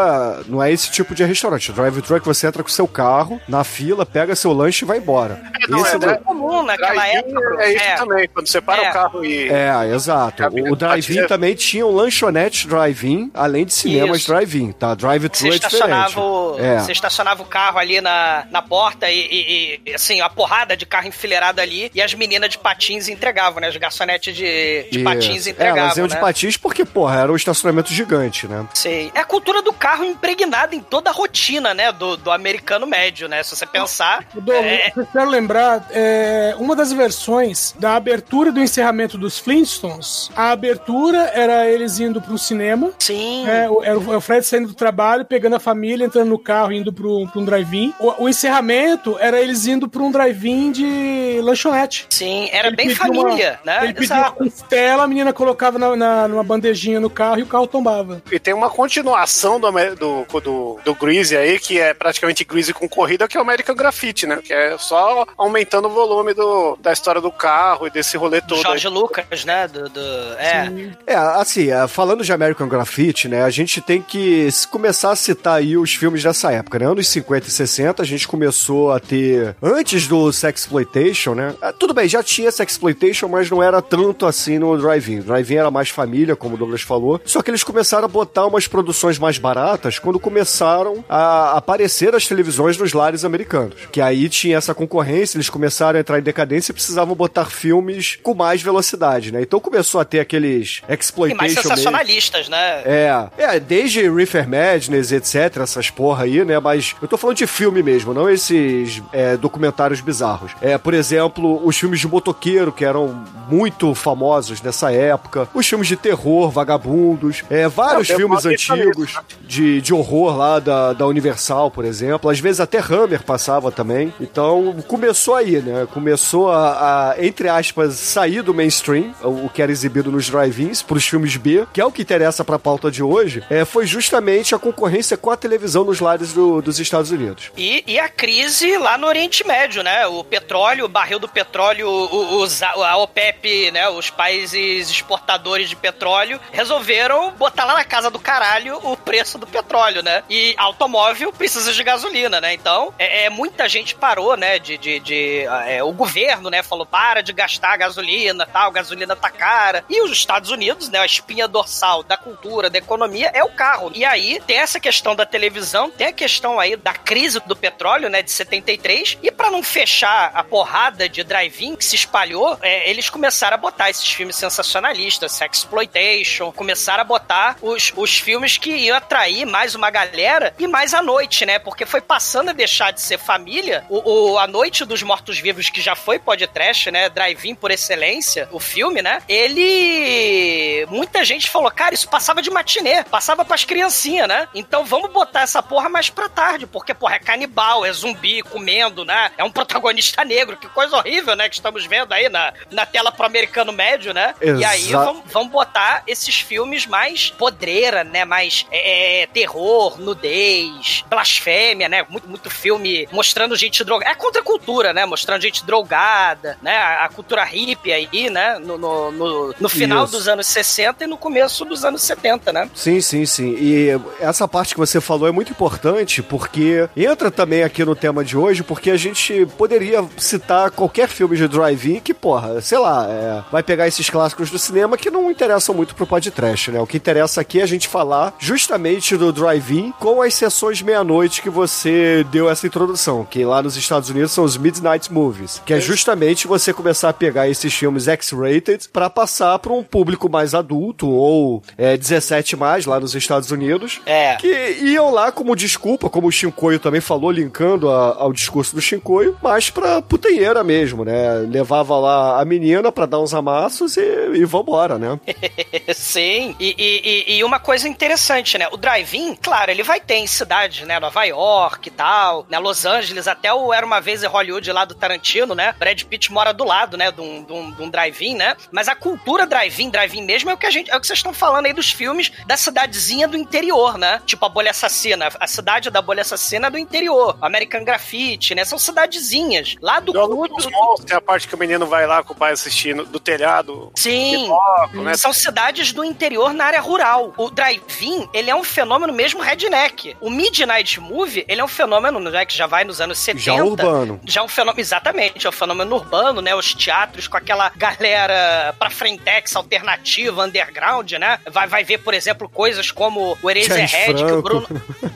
não 0.48 0.62
é 0.62 0.72
esse 0.72 0.90
tipo 0.92 1.14
de 1.16 1.24
restaurante. 1.24 1.72
O 1.72 1.74
drive-thru 1.74 2.16
é 2.16 2.20
que 2.20 2.26
você 2.26 2.48
entra 2.48 2.64
com 2.64 2.70
seu 2.70 2.88
carro, 2.88 3.42
na 3.48 3.64
fila, 3.64 4.06
pega 4.06 4.36
seu 4.36 4.52
lanche 4.54 4.84
e 4.86 4.88
vai 4.88 4.98
embora. 4.98 5.42
não, 5.70 5.80
esse 5.86 5.96
é, 5.96 6.00
do- 6.00 6.06
né? 6.08 6.20
comum 6.24 6.64
naquela 6.64 6.94
Drive-in 6.94 7.18
época. 7.18 7.64
É 7.64 7.74
isso 7.74 7.84
é. 7.84 7.96
também, 7.96 8.28
quando 8.30 8.48
você 8.48 8.62
para 8.62 8.84
É. 8.84 8.90
o 8.90 8.94
carro 8.94 9.26
e... 9.26 9.50
É, 9.50 9.72
exato. 9.94 10.44
O 10.72 10.76
drive-in 10.76 11.28
também 11.28 11.56
tinha 11.56 11.86
um 11.86 11.92
lanchonete 11.92 12.32
drive-in, 12.50 13.32
além 13.34 13.66
de 13.66 13.74
cinemas 13.74 14.20
Isso. 14.20 14.28
drive-in, 14.32 14.72
tá? 14.72 14.94
Drive-thru 14.96 15.48
é 15.48 15.52
diferente. 15.52 15.66
estacionava, 15.74 16.20
o, 16.22 16.60
É. 16.60 16.80
você 16.80 16.92
estacionava 16.92 17.42
o 17.44 17.46
carro 17.46 17.78
ali 17.80 18.02
na, 18.02 18.46
na 18.52 18.62
porta 18.62 19.10
e, 19.10 19.20
e- 19.20 19.82
e, 19.86 19.94
assim, 19.94 20.22
a 20.22 20.30
porrada 20.30 20.76
de 20.76 20.86
carro 20.86 21.08
enfileirado 21.08 21.62
ali 21.62 21.92
e 21.94 22.02
as 22.02 22.14
meninas 22.14 22.50
de 22.50 22.58
patins 22.58 23.08
entregavam, 23.08 23.62
né? 23.62 23.68
As 23.68 23.78
garçonetes 23.78 24.36
de, 24.36 24.88
de 24.92 25.00
E- 25.00 25.04
patins 25.04 25.48
É, 25.48 25.50
entregavam, 25.52 25.80
elas 25.84 25.98
iam 25.98 26.08
né? 26.08 26.16
de 26.16 26.20
patins 26.22 26.58
porque, 26.58 26.84
porra, 26.86 27.20
era 27.22 27.32
um 27.32 27.36
estacionamento 27.36 27.94
gigante, 27.94 28.48
né? 28.48 28.66
Sei. 28.74 29.12
É 29.14 29.20
a 29.20 29.26
cultura 29.26 29.62
do 29.62 29.74
carro 29.74 30.04
impregnada 30.04 30.76
em 30.76 30.80
toda 30.82 31.10
a 31.10 31.14
rotina, 31.14 31.74
né? 31.74 31.92
Do, 31.92 32.18
do 32.18 32.32
americano 32.32 32.86
médio, 32.88 33.28
né? 33.28 33.44
Se 33.44 33.56
você 33.56 33.66
pensar. 33.66 34.26
Dom, 34.34 34.54
é, 34.54 34.92
eu 34.96 35.06
quero 35.06 35.30
lembrar, 35.30 35.86
é, 35.92 36.56
uma 36.58 36.76
das 36.76 36.92
versões 36.92 37.76
da 37.80 37.96
abertura 37.96 38.50
e 38.50 38.52
do 38.52 38.60
encerramento 38.62 39.18
dos 39.18 39.38
Flintstones, 39.40 40.30
a 40.36 40.52
abertura 40.52 41.32
era 41.34 41.68
eles 41.70 42.00
indo 42.00 42.22
pro 42.22 42.31
cinema, 42.38 42.92
sim. 43.00 43.48
é, 43.48 43.70
o- 43.70 43.84
era 43.84 43.98
o 43.98 44.22
Fred 44.22 44.46
saindo 44.46 44.68
do 44.70 44.74
trabalho, 44.74 45.26
pegando 45.26 45.56
a 45.56 45.60
família, 45.60 46.06
entrando 46.06 46.30
no 46.30 46.40
carro, 46.40 46.72
indo 46.72 46.92
pro, 46.94 47.28
pro 47.28 47.42
um 47.42 47.46
drive-in. 47.46 47.94
O, 48.00 48.24
o 48.26 48.30
encerramento 48.30 49.18
era 49.20 49.40
eles 49.42 49.66
indo 49.68 49.88
pro 49.88 50.04
um 50.04 50.12
drive-in 50.12 50.72
de 50.72 51.40
lanchonete. 51.44 52.06
Sim, 52.10 52.50
era 52.52 52.68
Ele 52.68 52.76
bem 52.76 52.90
família, 52.96 53.60
uma- 53.64 53.72
né? 53.74 53.84
Ele 53.86 53.94
pediu 53.94 54.16
uma 54.16 54.22
Exato. 54.28 54.38
costela, 54.44 55.04
a 55.04 55.08
menina 55.08 55.34
colocava 55.34 55.78
na, 55.80 55.96
na- 55.96 56.28
numa 56.28 56.44
bandejinha 56.44 57.00
no 57.00 57.10
carro 57.10 57.40
e 57.40 57.44
o 57.44 57.48
carro 57.48 57.68
tombava. 57.68 58.22
E 58.32 58.40
tem 58.40 58.54
uma 58.54 58.70
continuação 58.70 59.60
do, 59.60 59.72
do, 59.96 60.26
do, 60.42 60.80
do 60.84 60.96
Greasy 60.96 61.36
aí, 61.36 61.60
que 61.60 61.80
é 61.80 61.94
praticamente 61.94 62.44
Greasy 62.44 62.74
com 62.74 62.88
corrida, 62.88 63.28
que 63.28 63.38
é 63.38 63.40
o 63.40 63.44
American 63.44 63.76
Graffiti, 63.76 64.26
né? 64.28 64.40
Que 64.44 64.54
é 64.54 64.78
só 64.78 65.26
aumentando 65.38 65.88
o 65.88 65.92
volume 65.92 66.34
do, 66.34 66.78
da 66.82 66.92
história 66.92 67.22
do 67.22 67.32
carro 67.32 67.88
e 67.88 67.90
desse 67.90 68.18
rolê 68.18 68.42
Do 68.42 68.48
todo. 68.48 68.62
Jorge 68.62 68.88
aí. 68.88 68.94
Lucas, 68.94 69.46
né? 69.46 69.68
Do, 69.68 69.90
do- 69.90 70.34
é. 70.38 70.72
É, 71.08 71.16
assim, 71.16 71.70
é, 71.72 71.88
falando 72.22 72.26
de 72.26 72.34
American 72.34 72.68
Graffiti, 72.68 73.28
né, 73.28 73.44
a 73.44 73.50
gente 73.50 73.82
tem 73.82 74.02
que 74.02 74.48
começar 74.70 75.12
a 75.12 75.16
citar 75.16 75.56
aí 75.58 75.76
os 75.76 75.94
filmes 75.94 76.24
dessa 76.24 76.52
época, 76.52 76.80
né? 76.80 76.86
Anos 76.86 77.08
50 77.08 77.48
e 77.48 77.52
60, 77.52 78.02
a 78.02 78.06
gente 78.06 78.28
começou 78.28 78.92
a 78.92 79.00
ter, 79.00 79.56
antes 79.62 80.08
do 80.08 80.32
Sexploitation, 80.32 81.34
né? 81.34 81.54
ah, 81.62 81.74
Tudo 81.74 81.94
bem, 81.94 82.08
já 82.08 82.24
tinha 82.24 82.52
Sexploitation, 82.52 83.28
mas 83.28 83.50
não 83.50 83.62
era 83.62 83.82
tanto 83.82 84.26
assim 84.26 84.60
no 84.60 84.78
Drive-In. 84.78 85.20
O 85.20 85.24
Drive-In 85.24 85.56
era 85.56 85.72
mais 85.72 85.90
família, 85.90 86.36
como 86.36 86.56
o 86.56 86.58
Douglas 86.58 86.82
falou, 86.82 87.20
só 87.26 87.42
que 87.42 87.50
eles 87.50 87.64
começaram 87.64 88.06
a 88.06 88.08
botar 88.08 88.46
umas 88.46 88.68
produções 88.68 89.18
mais 89.18 89.38
baratas 89.38 90.00
quando 90.00 90.20
começaram 90.20 91.04
a 91.10 91.58
aparecer 91.58 92.16
as 92.16 92.28
televisões 92.28 92.78
nos 92.78 92.94
lares 92.94 93.26
americanos. 93.26 93.76
Que 93.92 94.02
aí 94.02 94.30
tinha 94.30 94.58
essa 94.58 94.74
concorrência, 94.74 95.38
eles 95.38 95.50
começaram 95.50 95.98
a 95.98 96.02
entrar 96.02 96.20
em 96.20 96.24
decadência 96.24 96.72
e 96.72 96.74
precisavam 96.74 97.16
botar 97.16 97.46
filmes 97.46 98.20
com 98.22 98.34
mais 98.34 98.62
velocidade, 98.62 99.32
né? 99.32 99.42
Então 99.42 99.60
começou 99.60 100.00
a 100.00 100.06
ter 100.06 100.20
aqueles 100.20 100.82
E 100.88 100.94
exploitation 100.94 101.38
mais 101.42 101.56
mesmo. 101.56 102.11
Sensacionalistas, 102.12 102.50
né? 102.50 102.82
É, 102.86 103.30
é, 103.38 103.60
desde 103.60 104.10
Reefer 104.10 104.48
Madness, 104.48 105.12
etc, 105.12 105.58
essas 105.62 105.90
porra 105.90 106.24
aí, 106.24 106.44
né? 106.44 106.60
Mas 106.60 106.96
eu 107.02 107.08
tô 107.08 107.18
falando 107.18 107.38
de 107.38 107.48
filme 107.48 107.82
mesmo, 107.82 108.14
não 108.14 108.30
esses 108.30 109.02
é, 109.14 109.38
documentários 109.38 110.02
bizarros. 110.02 110.52
É, 110.62 110.78
por 110.78 110.94
exemplo, 110.94 111.62
os 111.66 111.78
filmes 111.78 112.00
de 112.00 112.08
motoqueiro, 112.08 112.72
que 112.72 112.84
eram 112.84 113.24
muito 113.50 113.94
famosos 113.94 114.62
nessa 114.62 114.92
época. 114.92 115.48
Os 115.54 115.68
filmes 115.68 115.88
de 115.88 115.96
terror, 115.96 116.50
vagabundos. 116.50 117.44
É, 117.50 117.68
vários 117.68 118.10
Ah, 118.10 118.16
filmes 118.16 118.46
antigos 118.46 119.16
de, 119.42 119.82
de 119.82 119.94
horror 119.94 120.38
lá 120.38 120.60
da, 120.60 120.94
da 120.94 121.06
Universal, 121.06 121.70
por 121.70 121.86
exemplo. 121.86 122.30
Às 122.30 122.40
vezes 122.40 122.60
até 122.60 122.80
Hammer 122.80 123.24
passava 123.24 123.72
também. 123.72 124.14
Então, 124.20 124.76
começou 124.88 125.36
aí, 125.36 125.62
né? 125.62 125.88
começou 125.94 126.50
a, 126.50 127.12
a, 127.12 127.26
entre 127.26 127.48
aspas, 127.50 127.96
sair 127.96 128.42
do 128.42 128.54
mainstream, 128.54 129.14
o, 129.22 129.46
o 129.46 129.50
que 129.50 129.62
era 129.62 129.72
exibido 129.72 130.12
nos 130.12 130.30
drive-ins, 130.30 130.82
pros 130.82 131.06
filmes 131.06 131.36
B, 131.38 131.66
que 131.74 131.82
é 131.82 131.86
o 131.86 131.92
que 131.92 132.01
interessa 132.02 132.44
pra 132.44 132.58
pauta 132.60 132.90
de 132.92 133.04
hoje, 133.04 133.44
é, 133.50 133.66
foi 133.66 133.86
justamente 133.86 134.54
a 134.56 134.60
concorrência 134.60 135.16
com 135.18 135.30
a 135.30 135.38
televisão 135.38 135.84
nos 135.84 136.00
lares 136.00 136.34
do- 136.34 136.62
dos 136.62 136.80
Estados 136.80 137.12
Unidos. 137.12 137.52
E, 137.58 137.84
e 137.88 138.00
a 138.00 138.10
crise 138.10 138.78
lá 138.78 138.98
no 138.98 139.08
Oriente 139.08 139.46
Médio, 139.46 139.84
né? 139.84 140.06
O 140.08 140.24
petróleo, 140.24 140.86
o 140.86 140.90
barril 140.90 141.20
do 141.20 141.28
petróleo, 141.28 141.88
o- 141.88 142.38
os- 142.42 142.62
a 142.64 142.98
OPEP, 142.98 143.72
né? 143.72 143.90
Os 143.90 144.10
países 144.10 144.90
exportadores 144.90 145.70
de 145.70 145.76
petróleo 145.76 146.40
resolveram 146.52 147.32
botar 147.32 147.66
lá 147.66 147.74
na 147.74 147.84
casa 147.84 148.10
do 148.10 148.20
caralho 148.20 148.80
o 148.84 148.96
preço 148.96 149.38
do 149.38 149.46
petróleo, 149.48 150.02
né? 150.02 150.24
E 150.30 150.54
automóvel 150.58 151.32
precisa 151.34 151.74
de 151.74 151.84
gasolina, 151.84 152.40
né? 152.40 152.54
Então, 152.54 152.94
é, 152.98 153.26
é, 153.26 153.30
muita 153.30 153.68
gente 153.68 153.94
parou, 153.96 154.38
né? 154.38 154.58
De, 154.60 154.78
de, 154.78 155.00
de, 155.00 155.44
é, 155.68 155.84
o 155.84 155.92
governo, 155.92 156.50
né? 156.50 156.64
Falou 156.64 156.86
para 156.86 157.22
de 157.22 157.34
gastar 157.34 157.78
gasolina, 157.78 158.46
tal, 158.46 158.72
gasolina 158.72 159.16
tá 159.16 159.30
cara. 159.30 159.84
E 159.90 160.02
os 160.02 160.12
Estados 160.12 160.50
Unidos, 160.50 160.90
né? 160.90 161.00
A 161.00 161.06
espinha 161.06 161.48
dorsal 161.48 161.91
da 162.00 162.16
cultura, 162.16 162.70
da 162.70 162.78
economia 162.78 163.30
é 163.34 163.44
o 163.44 163.50
carro. 163.50 163.92
E 163.94 164.06
aí 164.06 164.42
tem 164.48 164.58
essa 164.58 164.80
questão 164.80 165.16
da 165.16 165.26
televisão, 165.26 165.92
tem 165.92 166.08
a 166.08 166.14
questão 166.14 166.60
aí 166.60 166.76
da 166.76 166.94
crise 166.94 167.42
do 167.46 167.56
petróleo, 167.56 168.10
né? 168.10 168.22
De 168.22 168.32
73. 168.32 169.18
E 169.22 169.30
pra 169.30 169.52
não 169.52 169.62
fechar 169.62 170.32
a 170.34 170.44
porrada 170.44 171.10
de 171.10 171.24
drive-in 171.24 171.76
que 171.76 171.86
se 171.86 171.96
espalhou, 171.96 172.58
é, 172.62 172.90
eles 172.90 173.10
começaram 173.10 173.56
a 173.56 173.58
botar 173.58 173.90
esses 173.90 174.10
filmes 174.10 174.36
sensacionalistas, 174.36 175.34
sexploitation, 175.34 176.52
começaram 176.52 177.02
a 177.02 177.06
botar 177.06 177.58
os, 177.62 177.92
os 177.96 178.18
filmes 178.18 178.58
que 178.58 178.72
iam 178.72 178.96
atrair 178.96 179.46
mais 179.46 179.76
uma 179.76 179.90
galera 179.90 180.54
e 180.58 180.68
mais 180.68 180.94
à 180.94 181.02
noite, 181.02 181.46
né? 181.46 181.60
Porque 181.60 181.86
foi 181.86 182.02
passando 182.02 182.50
a 182.50 182.54
deixar 182.54 182.92
de 182.92 183.02
ser 183.02 183.18
família. 183.18 183.86
O, 183.90 184.32
o 184.32 184.40
A 184.40 184.48
Noite 184.48 184.86
dos 184.86 185.04
Mortos-Vivos, 185.04 185.70
que 185.70 185.82
já 185.82 185.96
foi 185.96 186.20
podcast, 186.20 186.90
né? 186.92 187.10
Drive-in 187.10 187.56
por 187.56 187.72
excelência, 187.72 188.48
o 188.52 188.60
filme, 188.60 189.02
né? 189.02 189.22
Ele. 189.28 190.86
Muita 190.90 191.24
gente 191.24 191.50
falou, 191.50 191.72
cara, 191.82 191.96
isso 191.96 192.08
passava 192.08 192.44
de 192.44 192.52
matinê, 192.52 193.04
passava 193.04 193.44
pras 193.44 193.66
criancinhas, 193.66 194.28
né? 194.28 194.48
Então 194.54 194.86
vamos 194.86 195.12
botar 195.12 195.42
essa 195.42 195.64
porra 195.64 195.90
mais 195.90 196.12
pra 196.12 196.30
tarde, 196.30 196.68
porque, 196.68 196.94
porra, 196.94 197.16
é 197.16 197.20
canibal, 197.20 197.84
é 197.84 197.92
zumbi 197.92 198.44
comendo, 198.44 199.04
né? 199.04 199.32
É 199.36 199.44
um 199.44 199.50
protagonista 199.50 200.24
negro, 200.24 200.58
que 200.58 200.68
coisa 200.70 200.96
horrível, 200.96 201.36
né? 201.36 201.50
Que 201.50 201.56
estamos 201.56 201.84
vendo 201.88 202.14
aí 202.14 202.30
na, 202.30 202.54
na 202.70 202.86
tela 202.86 203.12
pro 203.12 203.26
americano 203.26 203.72
médio, 203.72 204.14
né? 204.14 204.36
E 204.40 204.64
aí 204.64 204.92
vamos, 204.92 205.24
vamos 205.32 205.52
botar 205.52 206.04
esses 206.06 206.40
filmes 206.40 206.86
mais 206.86 207.32
podreira, 207.32 208.04
né? 208.04 208.26
Mais 208.26 208.68
é, 208.70 209.24
é, 209.24 209.28
terror, 209.28 210.00
nudez, 210.00 211.04
blasfêmia, 211.10 211.90
né? 211.90 212.06
Muito, 212.08 212.30
muito 212.30 212.50
filme 212.52 213.08
mostrando 213.12 213.56
gente 213.56 213.84
drogada. 213.84 214.12
É 214.12 214.14
contra 214.14 214.42
a 214.42 214.46
cultura, 214.46 214.94
né? 214.94 215.04
Mostrando 215.08 215.42
gente 215.42 215.66
drogada, 215.66 216.60
né? 216.62 216.78
A, 216.78 217.06
a 217.06 217.10
cultura 217.10 217.44
hippie 217.44 217.92
aí, 217.92 218.30
né? 218.30 218.60
No, 218.60 218.78
no, 218.78 219.12
no, 219.12 219.56
no 219.60 219.70
final 219.70 220.04
Isso. 220.04 220.14
dos 220.14 220.28
anos 220.28 220.46
60 220.46 221.06
e 221.06 221.08
no 221.08 221.18
começo 221.18 221.71
dos 221.72 221.86
anos 221.86 222.02
70, 222.02 222.52
né? 222.52 222.70
Sim, 222.76 223.00
sim, 223.02 223.26
sim. 223.26 223.56
E 223.58 223.90
essa 224.20 224.48
parte 224.48 224.74
que 224.74 224.80
você 224.80 225.00
falou 225.00 225.28
é 225.28 225.32
muito 225.32 225.52
importante 225.52 226.22
porque 226.22 226.88
entra 226.96 227.32
também 227.32 227.64
aqui 227.64 227.84
no 227.86 227.96
tema 227.96 228.24
de 228.24 228.38
hoje, 228.38 228.62
porque 228.62 228.92
a 228.92 228.98
gente 228.98 229.46
poderia 229.58 230.04
citar 230.18 230.70
qualquer 230.72 231.08
filme 231.08 231.38
de 231.38 231.48
drive-in 231.48 232.00
que, 232.02 232.14
porra, 232.14 232.62
sei 232.62 232.78
lá, 232.78 233.08
é, 233.10 233.44
vai 233.52 233.64
pegar 233.64 233.88
esses 233.88 234.10
clássicos 234.10 234.52
do 234.52 234.60
cinema 234.60 234.98
que 234.98 235.10
não 235.10 235.32
interessam 235.32 235.74
muito 235.74 235.96
pro 235.96 236.06
podcast, 236.06 236.72
né? 236.72 236.80
O 236.80 236.86
que 236.86 236.98
interessa 236.98 237.42
aqui 237.42 237.60
é 237.60 237.64
a 237.64 237.68
gente 237.68 237.88
falar 237.88 238.36
justamente 238.38 239.16
do 239.16 239.32
drive-in 239.32 239.94
com 240.00 240.22
as 240.22 240.34
sessões 240.34 240.82
meia-noite 240.82 241.42
que 241.42 241.50
você 241.50 242.26
deu 242.32 242.50
essa 242.50 242.68
introdução, 242.68 243.26
que 243.26 243.46
lá 243.46 243.62
nos 243.62 243.78
Estados 243.78 244.10
Unidos 244.10 244.32
são 244.34 244.44
os 244.44 244.58
Midnight 244.58 245.12
Movies, 245.12 245.62
que 245.66 245.74
é 245.74 245.80
justamente 245.80 246.48
você 246.48 246.74
começar 246.74 247.10
a 247.10 247.14
pegar 247.14 247.48
esses 247.48 247.74
filmes 247.74 248.08
X-rated 248.08 248.90
pra 248.92 249.10
passar 249.10 249.58
pra 249.60 249.72
um 249.72 249.84
público 249.84 250.30
mais 250.30 250.54
adulto 250.54 251.08
ou 251.08 251.61
é, 251.78 251.98
17 251.98 252.56
mais 252.56 252.86
lá 252.86 253.00
nos 253.00 253.14
Estados 253.16 253.52
Unidos. 253.52 254.00
É. 254.06 254.36
Que 254.36 254.78
iam 254.84 255.12
lá 255.12 255.32
como 255.32 255.56
desculpa, 255.56 256.10
como 256.10 256.28
o 256.28 256.32
Shinkoio 256.32 256.80
também 256.80 257.02
falou, 257.02 257.32
linkando 257.32 257.90
a- 257.90 258.16
ao 258.18 258.34
discurso 258.34 258.76
do 258.76 258.82
Shinkoio, 258.82 259.38
mas 259.42 259.70
pra 259.70 260.02
putanheira 260.02 260.64
mesmo, 260.64 261.04
né? 261.06 261.34
Levava 261.50 261.98
lá 261.98 262.42
a 262.42 262.46
menina 262.46 262.92
pra 262.92 263.06
dar 263.06 263.20
uns 263.20 263.34
amassos 263.34 263.98
e, 263.98 264.02
e 264.36 264.46
vambora, 264.46 264.98
né? 264.98 265.20
Sim, 265.94 266.56
e, 266.60 266.76
e- 266.78 267.34
e- 267.34 267.38
e 267.38 267.44
uma 267.44 267.60
coisa 267.60 267.88
interessante, 267.88 268.58
né? 268.58 268.68
O 268.72 268.78
drive-in, 268.78 269.36
claro, 269.36 269.72
ele 269.72 269.84
vai 269.84 270.00
ter 270.00 270.16
em 270.16 270.28
cidades, 270.28 270.86
né? 270.86 271.00
Nova 271.00 271.24
York 271.24 271.88
e 271.88 271.92
tal, 271.92 272.46
né? 272.50 272.60
Los 272.60 272.86
Angeles, 272.86 273.28
até 273.28 273.54
o 273.54 273.74
Era 273.74 273.86
Uma 273.86 274.00
Vez 274.00 274.24
em 274.24 274.28
Hollywood 274.28 274.72
lá 274.72 274.86
do 274.86 274.96
Tarantino, 274.96 275.56
né? 275.56 275.74
Brad 275.78 276.02
Pitt 276.04 276.32
mora 276.32 276.54
do 276.54 276.64
lado, 276.64 276.98
né? 276.98 277.12
De 277.12 277.22
um, 277.22 277.44
de 277.44 277.54
um- 277.54 277.72
de 277.72 277.82
um 277.82 277.90
drive-in, 277.90 278.36
né? 278.36 278.56
Mas 278.72 278.88
a 278.88 278.96
cultura 278.96 279.46
drive-in, 279.46 279.90
drive-in 279.90 280.24
mesmo, 280.24 280.50
é 280.50 280.54
o 280.54 280.58
que 280.58 280.66
a 280.66 280.72
gente, 280.72 280.90
é 280.92 280.96
o 280.96 281.00
que 281.02 281.08
vocês 281.08 281.20
estão 281.20 281.34
falando 281.42 281.66
aí 281.66 281.74
dos 281.74 281.92
filmes 281.92 282.32
da 282.46 282.56
cidadezinha 282.56 283.28
do 283.28 283.36
interior, 283.36 283.98
né? 283.98 284.22
Tipo 284.28 284.46
a 284.46 284.50
Bolha 284.50 284.70
Assassina. 284.70 285.28
A 285.40 285.48
cidade 285.48 285.90
da 285.90 286.00
Bolha 286.00 286.22
Assassina 286.22 286.68
é 286.68 286.70
do 286.70 286.78
interior. 286.78 287.36
American 287.42 287.84
Graffiti, 287.84 288.54
né? 288.54 288.64
São 288.64 288.78
cidadezinhas. 288.78 289.76
Lá 289.82 290.00
do... 290.00 290.14
Jogo 290.14 290.48
do- 290.48 290.54
monstros, 290.70 291.06
tem 291.06 291.18
a 291.18 291.22
parte 291.22 291.48
que 291.48 291.56
o 291.56 291.58
menino 291.58 291.88
vai 291.88 292.06
lá 292.06 292.22
com 292.22 292.34
o 292.34 292.36
pai 292.36 292.52
assistindo 292.52 293.06
do 293.06 293.20
telhado. 293.20 293.92
Sim. 293.96 294.50
né? 294.94 295.16
São 295.16 295.34
cidades 295.34 295.92
do 295.92 296.04
interior 296.04 296.54
na 296.54 296.66
área 296.66 296.80
rural. 296.80 297.34
O 297.36 297.50
drive-in, 297.50 298.30
ele 298.36 298.52
é 298.52 298.56
um 298.56 298.64
fenômeno 298.64 299.12
mesmo 299.12 299.42
redneck. 299.42 300.16
O 300.22 300.30
Midnight 300.30 301.00
Movie, 301.00 301.44
ele 301.48 301.60
é 301.60 301.64
um 301.64 301.68
fenômeno 301.68 302.20
né, 302.20 302.46
que 302.46 302.56
já 302.56 302.68
vai 302.68 302.84
nos 302.84 303.02
anos 303.02 303.18
70. 303.18 303.44
Já 303.44 303.64
urbano. 303.64 304.22
Já 304.26 304.42
é 304.42 304.44
um 304.44 304.48
fenômeno, 304.48 304.80
exatamente, 304.80 305.48
é 305.48 305.50
um 305.50 305.54
fenômeno 305.54 305.96
urbano, 305.96 306.40
né? 306.40 306.54
Os 306.54 306.76
teatros 306.76 307.28
com 307.28 307.38
aquela 307.38 307.70
galera 307.76 308.76
pra 308.78 308.92
frentex 308.92 309.56
alternativa, 309.56 310.44
underground, 310.46 311.12
né? 311.14 311.31
Vai, 311.52 311.68
vai 311.68 311.84
ver, 311.84 312.00
por 312.00 312.14
exemplo, 312.14 312.50
coisas 312.50 312.92
como 312.92 313.38
o 313.42 313.50
Eraserhead, 313.50 314.24
que 314.26 314.32
o. 314.32 314.42
Bruno... 314.42 314.68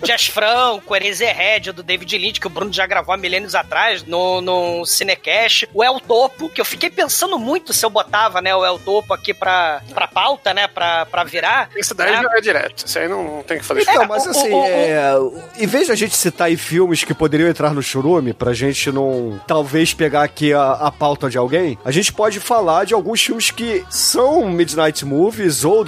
Jazz 0.04 0.28
Franco, 0.28 0.93
o 0.93 0.95
Eraserhead 0.95 1.71
do 1.71 1.82
David 1.84 2.17
Lynch, 2.17 2.39
que 2.39 2.47
o 2.47 2.49
Bruno 2.49 2.71
já 2.71 2.86
gravou 2.86 3.13
há 3.13 3.17
milênios 3.17 3.56
atrás 3.56 4.04
no, 4.04 4.41
no 4.41 4.86
Cinecast. 4.86 5.67
O 5.73 5.84
El 5.84 5.99
Topo, 5.99 6.49
que 6.49 6.62
eu 6.62 6.65
fiquei 6.65 6.89
pensando 6.89 7.39
muito 7.39 7.73
se 7.73 7.86
eu 7.86 7.89
botava, 7.89 8.41
né, 8.41 8.56
o 8.56 8.65
El 8.65 8.78
Topo 8.80 9.13
aqui 9.13 9.34
pra, 9.34 9.82
pra 9.93 10.08
pauta, 10.08 10.54
né, 10.54 10.67
pra, 10.67 11.06
pra 11.06 11.23
virar. 11.23 11.69
Esse 11.75 11.93
daí 11.93 12.12
né? 12.12 12.21
já 12.21 12.38
é 12.38 12.41
direto. 12.41 12.86
Isso 12.86 12.99
aí 12.99 13.08
não, 13.08 13.23
não 13.38 13.43
tem 13.43 13.58
o 13.58 13.60
que 13.60 13.65
fazer. 13.65 13.82
Então, 13.82 14.04
É, 14.04 14.08
mas 14.08 14.25
o- 14.25 14.30
assim, 14.30 14.51
o- 14.51 14.62
o- 14.62 14.65
é, 14.65 15.63
em 15.63 15.67
vez 15.67 15.88
de 15.88 15.91
a 15.91 15.95
gente 15.95 16.15
citar 16.15 16.47
aí 16.47 16.58
filmes 16.58 17.04
que 17.04 17.13
poderiam 17.13 17.49
entrar 17.49 17.73
no 17.73 17.82
churume, 17.82 18.34
pra 18.34 18.54
gente 18.54 18.91
não 18.91 19.41
talvez 19.47 19.93
pegar 19.93 20.23
aqui 20.23 20.54
a, 20.54 20.71
a 20.73 20.91
pauta 20.91 21.30
de 21.30 21.38
alguém, 21.38 21.78
a 21.84 21.91
gente 21.91 22.13
pode 22.13 22.39
falar 22.39 22.86
de 22.86 22.93
alguns 22.93 23.21
filmes 23.23 23.49
que 23.51 23.84
são 23.89 24.47
Midnight 24.49 25.04
Movies 25.06 25.63
ou 25.63 25.84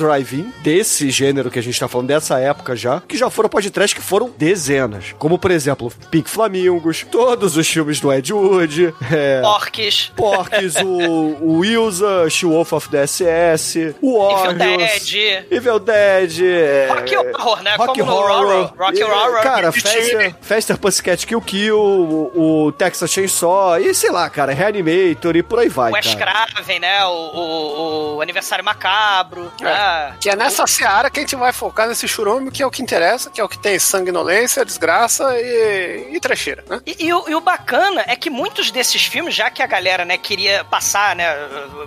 Desse 0.62 1.10
gênero 1.10 1.50
que 1.52 1.60
a 1.60 1.64
gente 1.64 1.80
tá 1.80 1.88
falando, 1.88 2.08
dessa 2.08 2.40
época 2.40 2.76
já, 2.76 3.02
que 3.08 3.18
já 3.18 3.30
foram 3.30 3.50
podcast 3.50 3.96
que 3.96 4.02
foram 4.02 4.30
dezenas. 4.38 5.14
Como, 5.18 5.38
por 5.38 5.52
exemplo, 5.52 5.92
Pink 6.12 6.30
Flamingos, 6.30 7.06
todos 7.12 7.56
os 7.58 7.68
filmes 7.68 8.00
do 8.00 8.12
Ed 8.12 8.32
Wood, 8.34 8.94
é, 9.12 9.42
Porques. 9.42 10.12
Porques, 10.16 10.76
o, 10.76 10.88
o 10.88 11.58
Wilsa, 11.60 12.30
She-Wolf 12.30 12.74
of 12.74 12.90
the 12.90 13.06
SS, 13.06 13.96
o 14.02 14.18
Evil 14.18 14.58
Warriors, 14.58 15.06
Dead. 15.12 15.46
Evil 15.52 15.80
Dead, 15.80 16.40
é, 16.42 16.88
Rock 16.90 17.18
Horror, 17.18 17.64
né? 17.64 17.76
Rock 17.76 18.00
Como 18.00 18.12
Horror. 18.12 18.32
Horror. 18.32 18.74
Rock 18.78 19.00
E, 19.00 19.04
Horror. 19.04 19.42
Cara, 19.42 19.70
Repeat. 19.70 19.82
Faster, 19.98 20.36
Faster 20.42 20.78
Pussycat 20.78 21.26
Kill 21.28 21.42
Kill, 21.42 21.78
o, 21.80 22.66
o 22.68 22.72
Texas 22.72 23.12
Chainsaw, 23.12 23.80
e 23.80 23.94
sei 23.94 24.12
lá, 24.12 24.30
cara, 24.30 24.54
Reanimator 24.54 25.36
e 25.36 25.44
por 25.44 25.60
aí 25.60 25.70
vai, 25.70 25.92
o 25.92 25.96
Wes. 25.96 26.16
Craven, 26.16 26.80
né? 26.80 27.06
O, 27.06 27.10
o- 27.12 28.16
o 28.18 28.22
Aniversário 28.22 28.64
Macabro. 28.66 29.52
né? 29.62 30.07
Que 30.20 30.30
é 30.30 30.36
nessa 30.36 30.66
seara 30.68 31.10
que 31.10 31.20
a 31.20 31.24
gente 31.24 31.36
vai 31.36 31.52
focar 31.52 31.88
nesse 31.88 32.08
churume, 32.08 32.52
que 32.52 32.62
é 32.62 32.66
o 32.66 32.72
que 32.72 32.82
interessa, 32.82 33.30
que 33.30 33.42
é 33.42 33.44
o 33.44 33.50
que 33.50 33.58
tem 33.58 33.78
sanguinolência, 33.80 34.66
desgraça 34.66 35.38
e, 35.40 36.16
e 36.16 36.20
trecheira, 36.20 36.64
né? 36.70 36.82
E, 36.86 37.06
e 37.06 37.14
o, 37.14 37.30
e 37.30 37.36
o 37.36 37.42
bacana 37.42 38.04
é 38.08 38.16
que 38.16 38.30
muitos 38.30 38.72
desses 38.72 39.06
filmes, 39.06 39.36
já 39.36 39.50
que 39.50 39.62
a 39.62 39.68
galera, 39.68 40.06
né, 40.06 40.18
queria 40.18 40.64
passar, 40.66 41.16
né, 41.16 41.28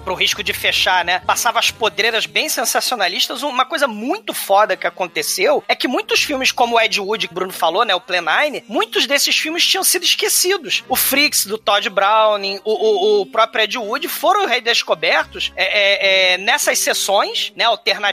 pro 0.04 0.14
risco 0.14 0.42
de 0.42 0.52
fechar, 0.52 1.04
né, 1.04 1.20
passava 1.20 1.58
as 1.58 1.70
podreiras 1.70 2.26
bem 2.26 2.48
sensacionalistas, 2.48 3.42
uma 3.42 3.64
coisa 3.64 3.86
muito 3.86 4.32
foda 4.32 4.76
que 4.76 4.86
aconteceu 4.86 5.62
é 5.68 5.74
que 5.74 5.88
muitos 5.88 6.22
filmes, 6.22 6.52
como 6.52 6.76
o 6.76 6.80
Ed 6.80 7.00
Wood, 7.00 7.28
que 7.28 7.32
o 7.32 7.34
Bruno 7.34 7.52
falou, 7.52 7.84
né, 7.84 7.94
o 7.94 8.00
Plenine, 8.00 8.64
muitos 8.68 9.06
desses 9.06 9.36
filmes 9.36 9.66
tinham 9.66 9.84
sido 9.84 10.04
esquecidos. 10.04 10.84
O 10.88 10.96
Freaks, 10.96 11.46
do 11.46 11.58
Todd 11.58 11.88
Browning, 11.90 12.60
o, 12.64 12.72
o, 12.72 13.22
o 13.22 13.26
próprio 13.26 13.64
Ed 13.64 13.78
Wood 13.78 14.08
foram 14.08 14.46
redescobertos 14.46 15.52
é, 15.56 15.64
é, 15.64 16.34
é, 16.34 16.38
nessas 16.38 16.78
sessões, 16.78 17.52
né, 17.56 17.64
alternativas, 17.64 18.09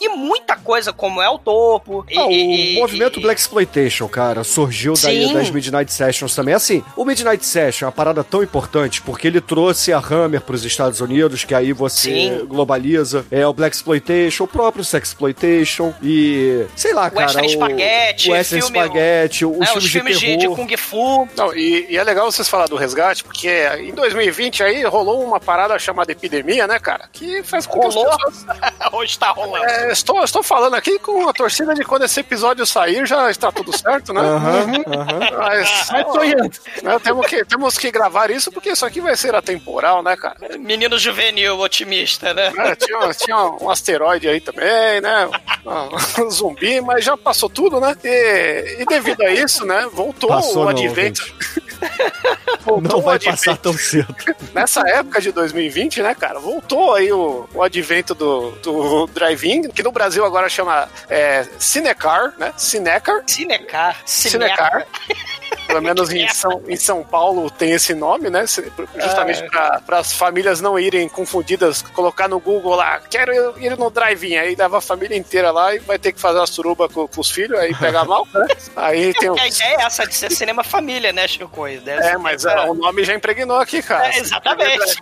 e 0.00 0.08
muita 0.08 0.56
coisa 0.56 0.92
como 0.92 1.20
é 1.22 1.28
o 1.28 1.38
topo. 1.38 2.04
e- 2.08 2.18
Ah, 2.18 2.26
o 2.26 2.30
e- 2.30 2.74
movimento 2.78 3.18
e- 3.18 3.22
Black 3.22 3.40
Exploitation, 3.40 4.08
cara, 4.08 4.44
surgiu 4.44 4.94
daí 5.00 5.26
Sim. 5.28 5.34
das 5.34 5.50
Midnight 5.50 5.92
Sessions 5.92 6.34
também. 6.34 6.54
Assim, 6.54 6.82
o 6.96 7.04
Midnight 7.04 7.44
Session 7.44 7.84
é 7.84 7.86
uma 7.86 7.92
parada 7.92 8.22
tão 8.24 8.42
importante 8.42 9.00
porque 9.02 9.26
ele 9.26 9.40
trouxe 9.40 9.92
a 9.92 9.98
Hammer 9.98 10.40
pros 10.40 10.64
Estados 10.64 11.00
Unidos, 11.00 11.44
que 11.44 11.54
aí 11.54 11.72
você 11.72 12.10
Sim. 12.10 12.44
globaliza. 12.46 13.24
É 13.30 13.46
o 13.46 13.52
Black 13.52 13.74
Exploitation, 13.76 14.44
o 14.44 14.48
próprio 14.48 14.84
Sexploitation 14.84 15.92
e 16.02 16.66
sei 16.76 16.92
lá, 16.94 17.10
cara, 17.10 17.26
Western 17.26 17.46
o, 17.46 17.50
Spaghetti, 17.50 18.28
o 18.28 18.32
Western 18.32 18.62
filme- 18.62 18.78
Spaghetti, 18.80 19.44
os 19.44 19.58
né, 19.58 19.66
filmes, 19.66 19.84
os 19.84 19.90
filmes 19.90 20.20
de 20.20 20.26
de, 20.26 20.38
terror. 20.38 20.56
de 20.56 20.62
Kung 20.62 20.76
Fu. 20.76 21.28
Não, 21.36 21.54
e, 21.54 21.86
e 21.90 21.96
é 21.96 22.02
legal 22.04 22.30
vocês 22.30 22.48
falar 22.48 22.66
do 22.66 22.76
resgate, 22.76 23.24
porque 23.24 23.48
em 23.80 23.92
2020 23.92 24.62
aí 24.62 24.82
rolou 24.84 25.22
uma 25.24 25.40
parada 25.40 25.78
chamada 25.78 26.12
epidemia, 26.12 26.66
né, 26.66 26.78
cara? 26.78 27.08
Que 27.12 27.42
faz 27.42 27.66
com 27.66 27.80
que 27.80 27.86
as 27.86 27.94
Rolou? 27.94 28.10
pessoas... 28.16 28.46
Hoje 28.92 29.18
tá 29.18 29.29
rolando. 29.30 29.64
É, 29.64 29.92
estou, 29.92 30.22
estou 30.22 30.42
falando 30.42 30.74
aqui 30.74 30.98
com 30.98 31.28
a 31.28 31.32
torcida 31.32 31.74
de 31.74 31.84
quando 31.84 32.04
esse 32.04 32.20
episódio 32.20 32.64
sair 32.66 33.06
já 33.06 33.30
está 33.30 33.50
tudo 33.50 33.76
certo, 33.76 34.12
né? 34.12 34.20
Aham, 34.20 34.82
aham. 34.86 35.18
Mas, 35.38 35.88
Vai 35.90 36.04
sonhando. 36.04 36.50
né, 36.82 36.98
temos, 37.02 37.26
que, 37.26 37.44
temos 37.44 37.78
que 37.78 37.90
gravar 37.90 38.30
isso 38.30 38.50
porque 38.50 38.70
isso 38.70 38.84
aqui 38.86 39.00
vai 39.00 39.16
ser 39.16 39.34
atemporal, 39.34 40.02
né, 40.02 40.16
cara? 40.16 40.36
Menino 40.58 40.98
juvenil, 40.98 41.58
otimista, 41.58 42.34
né? 42.34 42.52
É, 42.56 42.74
tinha, 42.74 43.14
tinha 43.14 43.36
um 43.60 43.70
asteroide 43.70 44.28
aí 44.28 44.40
também, 44.40 45.00
né? 45.00 45.28
Um, 45.64 46.24
um 46.24 46.30
zumbi, 46.30 46.80
mas 46.80 47.04
já 47.04 47.16
passou 47.16 47.48
tudo, 47.48 47.80
né? 47.80 47.96
E, 48.04 48.76
e 48.80 48.84
devido 48.86 49.22
a 49.22 49.30
isso, 49.30 49.64
né? 49.64 49.88
Voltou 49.92 50.30
Passou 50.30 50.64
o 50.64 50.66
ouvinte. 50.66 51.34
Voltou 52.64 52.80
Não 52.80 53.00
vai 53.00 53.18
passar 53.18 53.56
tão 53.56 53.72
cedo. 53.72 54.14
Nessa 54.54 54.80
época 54.88 55.20
de 55.20 55.32
2020, 55.32 56.02
né, 56.02 56.14
cara? 56.14 56.38
Voltou 56.38 56.94
aí 56.94 57.12
o, 57.12 57.48
o 57.52 57.62
advento 57.62 58.14
do, 58.14 58.52
do 58.62 59.06
drive-in, 59.08 59.68
que 59.70 59.82
no 59.82 59.92
Brasil 59.92 60.24
agora 60.24 60.48
chama 60.48 60.88
é, 61.08 61.46
Cinecar, 61.58 62.34
né? 62.38 62.52
Cinecar. 62.56 63.22
Cinecar. 63.26 63.96
Cinecar. 64.04 64.86
Pelo 65.70 65.82
menos 65.82 66.10
em 66.10 66.28
São, 66.28 66.62
em 66.68 66.76
São 66.76 67.02
Paulo 67.02 67.50
tem 67.50 67.72
esse 67.72 67.94
nome, 67.94 68.28
né? 68.28 68.44
Justamente 68.46 69.44
para 69.50 69.98
as 69.98 70.12
famílias 70.12 70.60
não 70.60 70.78
irem 70.78 71.08
confundidas, 71.08 71.82
colocar 71.82 72.28
no 72.28 72.40
Google 72.40 72.74
lá, 72.74 73.00
quero 73.10 73.58
ir 73.58 73.76
no 73.76 73.90
drive-in, 73.90 74.36
aí 74.36 74.54
leva 74.54 74.78
a 74.78 74.80
família 74.80 75.16
inteira 75.16 75.50
lá 75.50 75.74
e 75.74 75.78
vai 75.78 75.98
ter 75.98 76.12
que 76.12 76.20
fazer 76.20 76.40
a 76.40 76.46
suruba 76.46 76.88
com, 76.88 77.06
com 77.06 77.20
os 77.20 77.30
filhos, 77.30 77.58
aí 77.58 77.74
pega 77.74 78.04
mal, 78.04 78.26
né? 78.34 78.46
Aí 78.76 79.12
tem 79.14 79.28
o. 79.28 79.38
A 79.38 79.46
ideia 79.46 79.76
é 79.78 79.82
essa 79.82 80.06
de 80.06 80.14
ser 80.14 80.30
cinema 80.30 80.64
família, 80.64 81.12
né, 81.12 81.26
Chico? 81.28 81.66
É, 81.66 82.16
mas 82.16 82.44
é, 82.44 82.60
o 82.60 82.74
nome 82.74 83.04
já 83.04 83.14
impregnou 83.14 83.58
aqui, 83.58 83.82
cara. 83.82 84.06
É, 84.06 84.18
exatamente. 84.18 84.96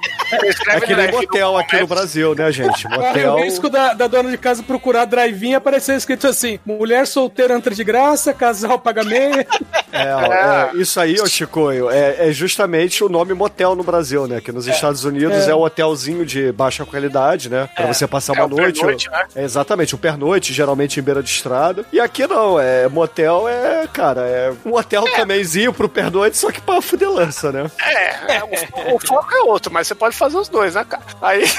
Escreve 0.45 0.85
É 0.85 0.95
drive-in 0.95 1.13
motel 1.13 1.57
aqui 1.57 1.81
no 1.81 1.87
Brasil, 1.87 2.35
né, 2.35 2.51
gente? 2.51 2.87
Motel. 2.89 3.35
o 3.35 3.43
risco 3.43 3.69
da, 3.69 3.95
da 3.95 4.07
dona 4.07 4.31
de 4.31 4.39
casa 4.39 4.63
procurar 4.63 5.05
drive-in 5.05 5.55
aparecer 5.55 5.97
escrito 5.97 6.27
assim: 6.27 6.59
mulher 6.65 7.07
solteira 7.07 7.55
entra 7.55 7.75
de 7.75 7.85
graça, 7.85 8.35
casal 8.35 8.79
paga 8.79 9.05
meia. 9.05 9.47
É, 9.93 10.15
ó, 10.15 10.21
é, 10.59 10.77
isso 10.77 11.01
aí, 11.01 11.21
ô 11.21 11.27
Chicoio, 11.27 11.91
é, 11.91 12.29
é 12.29 12.33
justamente 12.33 13.03
o 13.05 13.09
nome 13.09 13.35
motel 13.35 13.75
no 13.75 13.83
Brasil, 13.83 14.27
né? 14.27 14.41
Que 14.41 14.53
nos 14.53 14.67
Estados 14.67 15.05
Unidos 15.05 15.47
é. 15.47 15.51
É. 15.51 15.55
o 15.55 15.61
hotelzinho 15.61 16.25
de 16.25 16.53
baixa 16.53 16.85
qualidade, 16.85 17.49
né? 17.49 17.69
Pra 17.75 17.87
você 17.87 18.07
passar 18.07 18.37
É 18.37 18.41
uma 18.41 18.47
o 18.47 18.49
noite. 18.49 18.81
pernoite, 18.81 19.11
né? 19.11 19.25
É, 19.35 19.43
exatamente, 19.45 19.95
um 19.95 19.99
pernoite, 19.99 20.53
geralmente 20.53 20.99
em 21.01 21.03
beira 21.03 21.23
de 21.23 21.31
estrada. 21.31 21.85
E 21.93 22.01
aqui 22.01 22.27
não, 22.27 22.59
é 22.59 22.89
motel 22.89 23.49
é, 23.49 23.87
cara, 23.93 24.23
é 24.23 24.53
um 24.65 24.75
hotel 24.75 25.05
tamémzinho 25.15 25.73
pro 25.73 25.89
pernoite, 25.89 26.37
só 26.37 26.51
que 26.51 26.61
pra 26.61 26.81
fudelança, 26.81 27.51
né? 27.53 27.71
É, 27.85 28.37
é, 28.37 28.45
o, 28.45 28.97
o 28.97 28.99
foco 28.99 29.35
é 29.35 29.43
outro, 29.43 29.73
mas 29.73 29.87
você 29.87 29.95
pode 29.95 30.17
fazer 30.17 30.37
os 30.37 30.49
dois, 30.49 30.75
né, 30.75 30.85
cara? 30.85 31.03
Aí. 31.21 31.45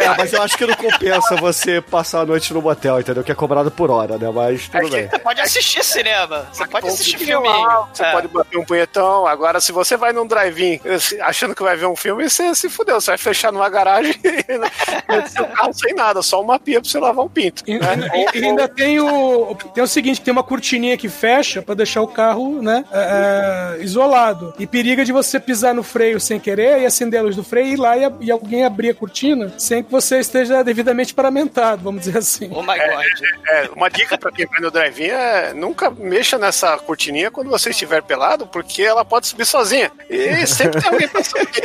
É, 0.00 0.08
mas 0.16 0.32
eu 0.32 0.40
acho 0.42 0.56
que 0.56 0.66
não 0.66 0.74
compensa 0.74 1.36
você 1.36 1.80
passar 1.80 2.20
a 2.20 2.26
noite 2.26 2.54
no 2.54 2.62
motel, 2.62 2.98
entendeu? 3.00 3.22
Que 3.22 3.32
é 3.32 3.34
cobrado 3.34 3.70
por 3.70 3.90
hora, 3.90 4.16
né? 4.16 4.30
Mas 4.34 4.66
tudo 4.68 4.88
bem. 4.88 5.08
Você 5.08 5.18
pode 5.18 5.40
assistir 5.40 5.84
cinema. 5.84 6.46
Você 6.52 6.66
pode 6.66 6.88
assistir 6.88 7.34
lá, 7.36 7.88
Você 7.92 8.02
É. 8.02 8.12
pode 8.28 8.34
bater 8.34 8.58
um 8.58 8.64
punhetão. 8.64 9.26
Agora, 9.26 9.60
se 9.60 9.72
você 9.72 9.96
vai 9.96 10.12
num 10.12 10.26
drive-in 10.26 10.80
achando 11.22 11.54
que 11.54 11.62
vai 11.62 11.76
ver 11.76 11.86
um 11.86 11.96
filme, 11.96 12.28
você 12.28 12.54
se 12.54 12.68
fudeu. 12.68 13.00
Você 13.00 13.10
vai 13.12 13.18
fechar 13.18 13.52
numa 13.52 13.68
garagem 13.68 14.14
e 14.24 15.28
seu 15.28 15.44
carro 15.46 15.72
sem 15.72 15.94
nada, 15.94 16.22
só 16.22 16.40
uma 16.40 16.58
pia 16.58 16.80
pra 16.80 16.88
você 16.90 16.98
lavar 16.98 17.24
um 17.24 17.28
pinto. 17.28 17.62
E, 17.66 17.78
né? 17.78 18.10
e- 18.34 18.38
e 18.38 18.44
ainda 18.44 18.68
tem 18.68 19.00
o, 19.00 19.54
tem 19.74 19.82
o 19.82 19.86
seguinte: 19.86 20.20
tem 20.20 20.32
uma 20.32 20.42
cortininha 20.42 20.96
que 20.96 21.08
fecha 21.08 21.62
pra 21.62 21.74
deixar 21.74 22.02
o 22.02 22.08
carro, 22.08 22.60
né, 22.62 22.84
é, 22.92 23.76
é, 23.78 23.82
isolado. 23.84 24.54
E 24.58 24.66
periga 24.66 25.04
de 25.04 25.12
você 25.12 25.38
pisar 25.40 25.74
no 25.74 25.82
freio 25.82 26.20
sem 26.20 26.38
querer 26.38 26.80
e 26.82 26.86
acender 26.86 27.20
a 27.20 27.22
luz 27.22 27.36
do 27.36 27.44
freio 27.44 27.68
e 27.68 27.72
ir 27.72 27.76
lá 27.76 27.96
e, 27.96 28.04
a- 28.04 28.12
e 28.20 28.30
alguém 28.30 28.64
abrir 28.64 28.90
a 28.90 28.94
cortina 28.94 29.52
sem 29.58 29.82
que 29.82 29.90
você 29.90 30.18
esteja 30.18 30.62
devidamente 30.62 31.14
paramentado, 31.14 31.82
vamos 31.82 32.00
dizer 32.02 32.18
assim. 32.18 32.50
Oh 32.52 32.62
my 32.62 32.78
god. 32.78 33.04
É, 33.48 33.68
uma 33.74 33.88
dica 33.88 34.16
pra 34.18 34.30
quem 34.32 34.46
vai 34.46 34.60
no 34.60 34.70
drive-in 34.70 35.08
é 35.08 35.52
nunca 35.54 35.90
mexa 35.90 36.38
nessa 36.38 36.76
cortininha 36.78 37.30
quando 37.30 37.50
você 37.50 37.70
estiver 37.70 38.02
pelado, 38.10 38.44
porque 38.48 38.82
ela 38.82 39.04
pode 39.04 39.28
subir 39.28 39.44
sozinha. 39.44 39.92
E 40.10 40.44
sempre 40.44 40.80
tem 40.80 40.90
alguém 40.90 41.06
passando 41.08 41.42
aqui. 41.42 41.62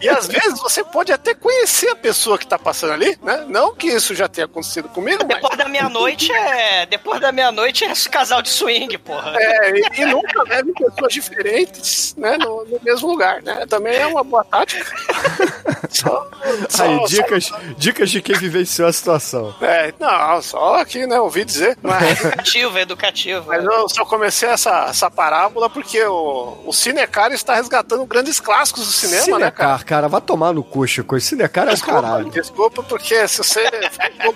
E 0.00 0.08
às 0.08 0.28
vezes 0.28 0.60
você 0.60 0.84
pode 0.84 1.12
até 1.12 1.34
conhecer 1.34 1.88
a 1.88 1.96
pessoa 1.96 2.38
que 2.38 2.46
tá 2.46 2.56
passando 2.56 2.92
ali, 2.92 3.18
né? 3.20 3.44
Não 3.48 3.74
que 3.74 3.88
isso 3.88 4.14
já 4.14 4.28
tenha 4.28 4.44
acontecido 4.44 4.88
comigo, 4.88 5.24
mas. 5.26 5.40
Depois 5.40 5.58
da 5.58 5.68
meia-noite 5.68 6.32
é. 6.32 6.86
Depois 6.86 7.20
da 7.20 7.32
meia-noite 7.32 7.84
é 7.84 7.92
casal 8.08 8.40
de 8.40 8.50
swing, 8.50 8.96
porra. 8.98 9.34
É, 9.36 9.70
e, 9.72 10.02
e 10.02 10.04
nunca 10.06 10.44
leve 10.44 10.72
pessoas 10.74 11.12
diferentes 11.12 12.14
né, 12.16 12.38
no, 12.38 12.64
no 12.66 12.78
mesmo 12.82 13.08
lugar, 13.08 13.42
né? 13.42 13.66
Também 13.68 13.96
é 13.96 14.06
uma 14.06 14.22
boa 14.22 14.44
tática. 14.44 14.86
Só, 15.90 16.28
só- 16.68 16.84
Aí, 16.84 17.04
dicas, 17.06 17.50
dicas 17.76 18.10
de 18.10 18.22
quem 18.22 18.36
vivenciou 18.36 18.86
a 18.88 18.92
situação. 18.92 19.52
só- 19.58 19.64
é, 19.66 19.92
não, 19.98 20.40
só 20.40 20.76
aqui, 20.76 21.04
né? 21.06 21.18
Ouvi 21.20 21.44
dizer. 21.44 21.76
Mas, 21.82 22.20
Educativo, 22.20 22.78
educativo. 22.78 23.44
mas 23.48 23.64
eu 23.64 23.88
só 23.88 24.04
comecei 24.04 24.48
essa, 24.48 24.84
essa 24.88 25.10
parábola 25.10 25.68
porque 25.68 25.79
o, 26.06 26.58
o 26.66 26.72
Cinecar 26.72 27.32
está 27.32 27.54
resgatando 27.54 28.04
grandes 28.06 28.40
clássicos 28.40 28.86
do 28.86 28.92
cinema, 28.92 29.38
né, 29.38 29.50
cara? 29.50 29.78
Cinecar, 29.78 29.84
cara, 29.84 30.08
vai 30.08 30.20
tomar 30.20 30.52
no 30.52 30.62
cu, 30.62 30.86
Chico. 30.86 31.18
Cinecar 31.20 31.68
é 31.68 31.74
o 31.74 31.80
caralho. 31.80 32.30
Desculpa, 32.30 32.82
porque 32.82 33.26
se 33.28 33.38
você 33.38 33.62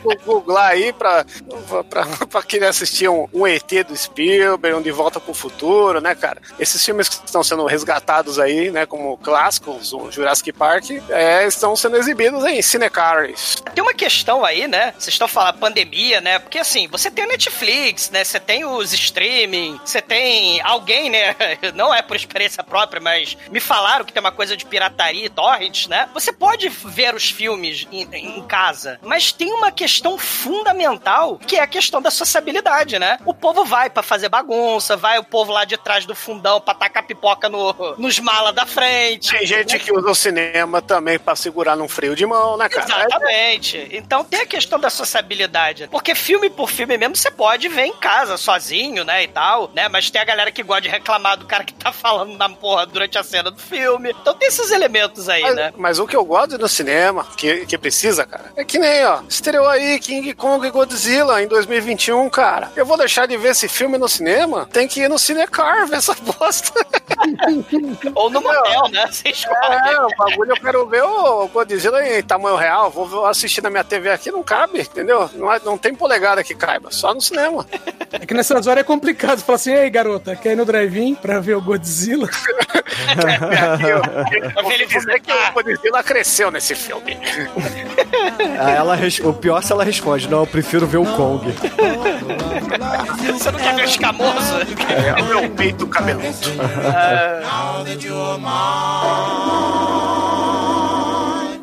for 0.03 0.17
googlar 0.25 0.71
aí 0.71 0.93
pra, 0.93 1.25
pra, 1.89 2.07
pra 2.27 2.43
querer 2.43 2.67
assistir 2.67 3.09
um, 3.09 3.29
um 3.33 3.47
ET 3.47 3.71
do 3.87 3.97
Spielberg, 3.97 4.79
um 4.79 4.83
De 4.83 4.91
Volta 4.91 5.21
pro 5.21 5.35
Futuro, 5.35 6.01
né, 6.01 6.15
cara? 6.15 6.41
Esses 6.59 6.85
filmes 6.85 7.09
que 7.09 7.27
estão 7.27 7.43
sendo 7.43 7.65
resgatados 7.67 8.39
aí, 8.39 8.71
né, 8.71 8.87
como 8.87 9.17
clássicos, 9.19 9.93
o 9.93 10.11
Jurassic 10.11 10.53
Park, 10.53 10.91
é, 11.09 11.47
estão 11.47 11.75
sendo 11.77 11.97
exibidos 11.97 12.45
em 12.45 12.61
Cinecars. 12.63 13.57
Tem 13.75 13.83
uma 13.83 13.95
questão 13.95 14.45
aí, 14.45 14.69
né? 14.69 14.95
Vocês 14.99 15.15
estão 15.15 15.29
falando 15.29 15.59
pandemia, 15.59 16.21
né? 16.21 16.39
Porque 16.39 16.59
assim, 16.59 16.89
você 16.89 17.11
tem 17.11 17.25
o 17.25 17.29
Netflix, 17.29 18.11
né? 18.11 18.25
Você 18.25 18.39
tem 18.39 18.65
os 18.65 18.93
streaming, 18.93 19.81
você 19.85 20.01
tem 20.01 20.61
alguém, 20.63 21.11
né? 21.11 21.34
Não 21.75 21.93
é 21.95 22.03
por 22.03 22.17
experiência 22.17 22.63
própria, 22.63 23.01
mas 23.01 23.37
me 23.51 23.61
falaram 23.61 24.05
que 24.05 24.13
tem 24.13 24.21
uma 24.21 24.33
coisa 24.33 24.57
de 24.57 24.65
pirataria 24.65 25.27
e 25.27 25.29
torrents, 25.29 25.87
né? 25.87 26.09
Você 26.15 26.33
pode 26.33 26.69
ver 26.69 27.15
os 27.15 27.31
filmes 27.31 27.87
em, 27.91 28.09
em 28.13 28.43
casa, 28.43 28.99
mas 29.03 29.33
tem 29.33 29.53
uma 29.53 29.71
questão 29.73 30.19
fundamental 30.19 31.39
que 31.39 31.57
é 31.57 31.63
a 31.63 31.67
questão 31.67 32.01
da 32.01 32.11
sociabilidade, 32.11 32.99
né? 32.99 33.19
O 33.25 33.35
povo 33.35 33.65
vai 33.65 33.91
pra 33.91 34.03
fazer 34.03 34.29
bagunça, 34.29 34.97
vai 34.97 35.19
o 35.19 35.25
povo 35.25 35.53
lá 35.53 35.65
de 35.65 35.77
trás 35.77 36.07
do 36.07 36.15
fundão 36.15 36.61
pra 36.61 36.75
tacar 36.75 37.05
pipoca 37.05 37.49
no, 37.49 37.97
nos 37.99 38.19
mala 38.19 38.53
da 38.53 38.67
frente. 38.67 39.31
Tem 39.31 39.47
gente 39.47 39.79
que 39.79 39.93
usa 39.93 40.11
o 40.11 40.15
cinema 40.15 40.81
também 40.81 41.19
pra 41.19 41.37
segurar 41.37 41.77
num 41.77 41.89
freio 41.89 42.15
de 42.15 42.27
mão, 42.27 42.57
né, 42.57 42.69
cara? 42.69 42.85
Exatamente. 42.85 43.89
Então 43.93 44.25
tem 44.25 44.41
a 44.41 44.47
questão 44.47 44.79
da 44.79 44.91
sociabilidade. 44.91 45.89
Porque 45.89 46.15
filme 46.15 46.51
por 46.51 46.71
filme 46.71 46.97
mesmo 46.97 47.17
você 47.17 47.31
pode 47.31 47.69
ver 47.69 47.87
em 47.87 47.97
casa, 47.97 48.37
sozinho, 48.37 49.05
né, 49.05 49.25
e 49.25 49.29
tal, 49.29 49.71
né? 49.75 49.89
Mas 49.89 50.11
tem 50.11 50.21
a 50.21 50.25
galera 50.25 50.51
que 50.53 50.63
gosta 50.63 50.83
de 50.83 50.89
reclamar 50.89 51.24
do 51.37 51.47
cara 51.47 51.65
que 51.65 51.73
tá 51.73 51.91
falando 51.91 52.37
na 52.37 52.49
porra 52.49 52.87
durante 52.87 53.17
a 53.17 53.23
cena 53.23 53.51
do 53.51 53.59
filme. 53.61 54.15
Então 54.21 54.35
tem 54.35 54.49
esses 54.49 54.71
elementos 54.71 55.29
aí, 55.29 55.43
Mas, 55.43 55.55
né? 55.57 55.73
mas 55.77 55.99
o 55.99 56.07
que 56.07 56.15
eu 56.15 56.25
gosto 56.25 56.59
no 56.59 56.69
cinema, 56.69 57.27
que, 57.37 57.65
que 57.67 57.79
precisa, 57.79 58.27
cara, 58.27 58.53
é 58.57 58.65
que 58.65 58.79
nem, 58.79 59.05
ó, 59.07 59.23
estreou 59.29 59.67
aí 59.67 59.99
King 59.99 60.35
Kong 60.35 60.67
e 60.67 60.71
Godzilla 60.71 61.43
em 61.43 61.49
2021, 61.49 62.29
cara. 62.29 62.71
Eu 62.77 62.85
vou 62.85 62.97
deixar 62.99 63.27
de 63.27 63.37
ver 63.37 63.49
esse 63.53 63.67
filme 63.69 63.97
no 63.97 64.09
cinema? 64.09 64.69
Tem 64.71 64.87
que 64.87 65.01
ir 65.01 65.09
no 65.09 65.19
Cinecar 65.19 65.87
ver 65.87 65.97
essa 65.97 66.15
bosta. 66.21 66.87
Ou 68.15 68.31
no 68.31 68.41
motel, 68.41 68.89
né? 68.91 69.07
Você 69.11 69.29
escolhe. 69.29 69.91
É, 69.91 70.01
o 70.01 70.09
bagulho 70.17 70.53
eu 70.53 70.57
quero 70.61 70.87
ver 70.87 71.03
o 71.03 71.49
Godzilla 71.49 72.07
em 72.07 72.23
tamanho 72.23 72.57
real. 72.57 72.91
Vou 72.91 73.27
assistir 73.27 73.63
na 73.63 73.71
minha 73.71 73.85
TV 73.85 74.11
aqui, 74.11 74.31
não 74.31 74.43
cabe, 74.43 74.81
entendeu? 74.81 75.29
Não, 75.35 75.53
é- 75.53 75.61
não 75.65 75.77
tem 75.79 75.95
polegada 75.95 76.43
que 76.45 76.55
caiba, 76.55 76.91
só 76.91 77.13
no 77.15 77.21
cinema. 77.21 77.67
É 78.15 78.25
que 78.27 78.33
nessas 78.33 78.69
horas 78.69 78.83
é 78.83 78.85
complicado. 78.85 79.39
Você 79.41 79.45
fala 79.45 79.57
assim, 79.57 79.73
ei 79.73 79.91
garota, 79.91 80.37
quer 80.37 80.53
ir 80.53 80.57
no 80.57 80.65
drive-in 80.65 81.17
pra 81.17 81.41
ver 81.41 81.57
o 81.57 81.61
Godzilla? 81.61 82.29
Aqui, 82.29 83.85
eu, 83.89 84.01
Pra 84.53 84.63
vou 84.63 84.71
ver 84.71 84.75
ele 84.77 84.87
dizer 84.87 85.21
que 85.21 85.33
o 85.33 85.53
Godzilla 85.53 86.01
cresceu 86.05 86.49
nesse 86.53 86.77
filme. 86.77 87.19
Aí 88.61 88.75
ela 88.75 88.99
O 89.25 89.33
pior 89.33 89.59
é 89.59 89.63
se 89.63 89.73
ela 89.73 89.85
responde, 89.85 90.29
não, 90.29 90.41
eu 90.41 90.47
prefiro 90.47 90.87
ver 90.87 90.99
o 90.99 91.05
Kong. 91.05 91.53
Você 93.33 93.51
não 93.51 93.59
quer 93.59 93.75
ver 93.75 93.83
o 93.83 93.85
escamoso? 93.85 94.55
É 94.89 95.23
o 95.23 95.25
meu 95.27 95.51
peito 95.51 95.87
cabeludo. 95.87 96.29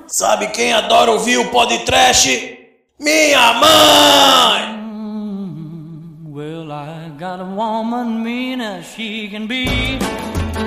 Sabe 0.08 0.48
quem 0.48 0.74
adora 0.74 1.12
ouvir 1.12 1.38
o 1.38 1.50
podcast? 1.50 2.60
Minha 3.00 3.54
mãe! 3.54 4.82
Well, 6.34 6.72
I 6.72 7.10
got 7.18 7.40
a 7.40 7.44
woman 7.44 8.24
mean 8.24 8.62
as 8.62 8.86
she 8.86 9.28
can 9.30 9.48
be. 9.48 10.00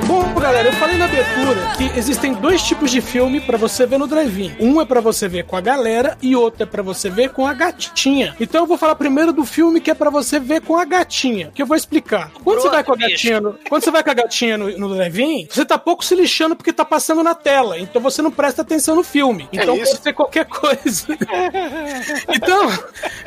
Bom, 0.06 0.34
galera, 0.40 0.68
eu 0.68 0.72
falei 0.74 0.98
na 0.98 1.06
abertura 1.06 1.72
que 1.76 1.98
existem 1.98 2.34
dois 2.34 2.62
tipos 2.62 2.90
de 2.90 3.00
filme 3.00 3.40
pra 3.40 3.56
você 3.56 3.86
ver 3.86 3.98
no 3.98 4.06
drive-in. 4.06 4.54
Um 4.60 4.80
é 4.80 4.84
pra 4.84 5.00
você 5.00 5.26
ver 5.26 5.44
com 5.44 5.56
a 5.56 5.60
galera 5.60 6.18
e 6.20 6.36
outro 6.36 6.64
é 6.64 6.66
pra 6.66 6.82
você 6.82 7.08
ver 7.08 7.30
com 7.30 7.46
a 7.46 7.54
gatinha. 7.54 8.36
Então 8.38 8.62
eu 8.62 8.66
vou 8.66 8.76
falar 8.76 8.94
primeiro 8.94 9.32
do 9.32 9.44
filme 9.44 9.80
que 9.80 9.90
é 9.90 9.94
pra 9.94 10.10
você 10.10 10.38
ver 10.38 10.60
com 10.60 10.76
a 10.76 10.84
gatinha, 10.84 11.50
que 11.54 11.62
eu 11.62 11.66
vou 11.66 11.76
explicar. 11.76 12.30
Quando 12.42 12.60
você 12.60 12.68
vai 12.68 12.84
com 12.84 12.92
a 12.92 12.96
gatinha 12.96 13.40
no, 13.40 13.58
quando 13.68 13.84
você 13.84 13.90
vai 13.90 14.04
com 14.04 14.10
a 14.10 14.14
gatinha 14.14 14.58
no, 14.58 14.78
no 14.78 14.94
drive-in, 14.94 15.46
você 15.50 15.64
tá 15.64 15.78
pouco 15.78 16.04
se 16.04 16.14
lixando 16.14 16.54
porque 16.54 16.72
tá 16.72 16.84
passando 16.84 17.22
na 17.22 17.34
tela. 17.34 17.78
Então 17.78 18.02
você 18.02 18.20
não 18.20 18.30
presta 18.30 18.60
atenção 18.60 18.96
no 18.96 19.02
filme. 19.02 19.48
Então 19.52 19.76
isso? 19.76 19.92
pode 19.92 20.02
ser 20.02 20.12
qualquer 20.12 20.44
coisa. 20.44 21.06
então, 22.28 22.70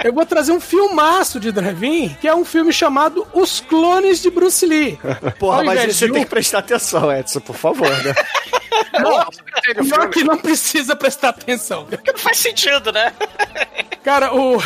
eu 0.04 0.14
vou 0.14 0.26
trazer 0.26 0.52
um 0.52 0.60
filmaço 0.60 1.40
de 1.40 1.52
drive-in, 1.52 2.16
que 2.22 2.28
é 2.28 2.36
um 2.36 2.46
filme 2.46 2.72
chamado 2.72 3.26
Os 3.34 3.60
Clones 3.60 4.22
de 4.22 4.30
Bruce 4.30 4.66
Lee. 4.66 5.00
Porra, 5.40 5.64
mas 5.64 5.96
você 5.96 6.10
tem 6.10 6.24
que 6.24 6.30
prestar 6.30 6.57
atenção, 6.60 7.12
Edson, 7.12 7.40
por 7.40 7.56
favor, 7.56 7.90
né? 7.90 8.14
Pior 9.84 10.10
que 10.10 10.24
não 10.24 10.38
precisa 10.38 10.96
prestar 10.96 11.30
atenção. 11.30 11.86
Porque 11.86 12.12
não 12.12 12.20
faz 12.20 12.38
sentido, 12.38 12.92
né? 12.92 13.14
Cara, 14.04 14.34
o, 14.34 14.62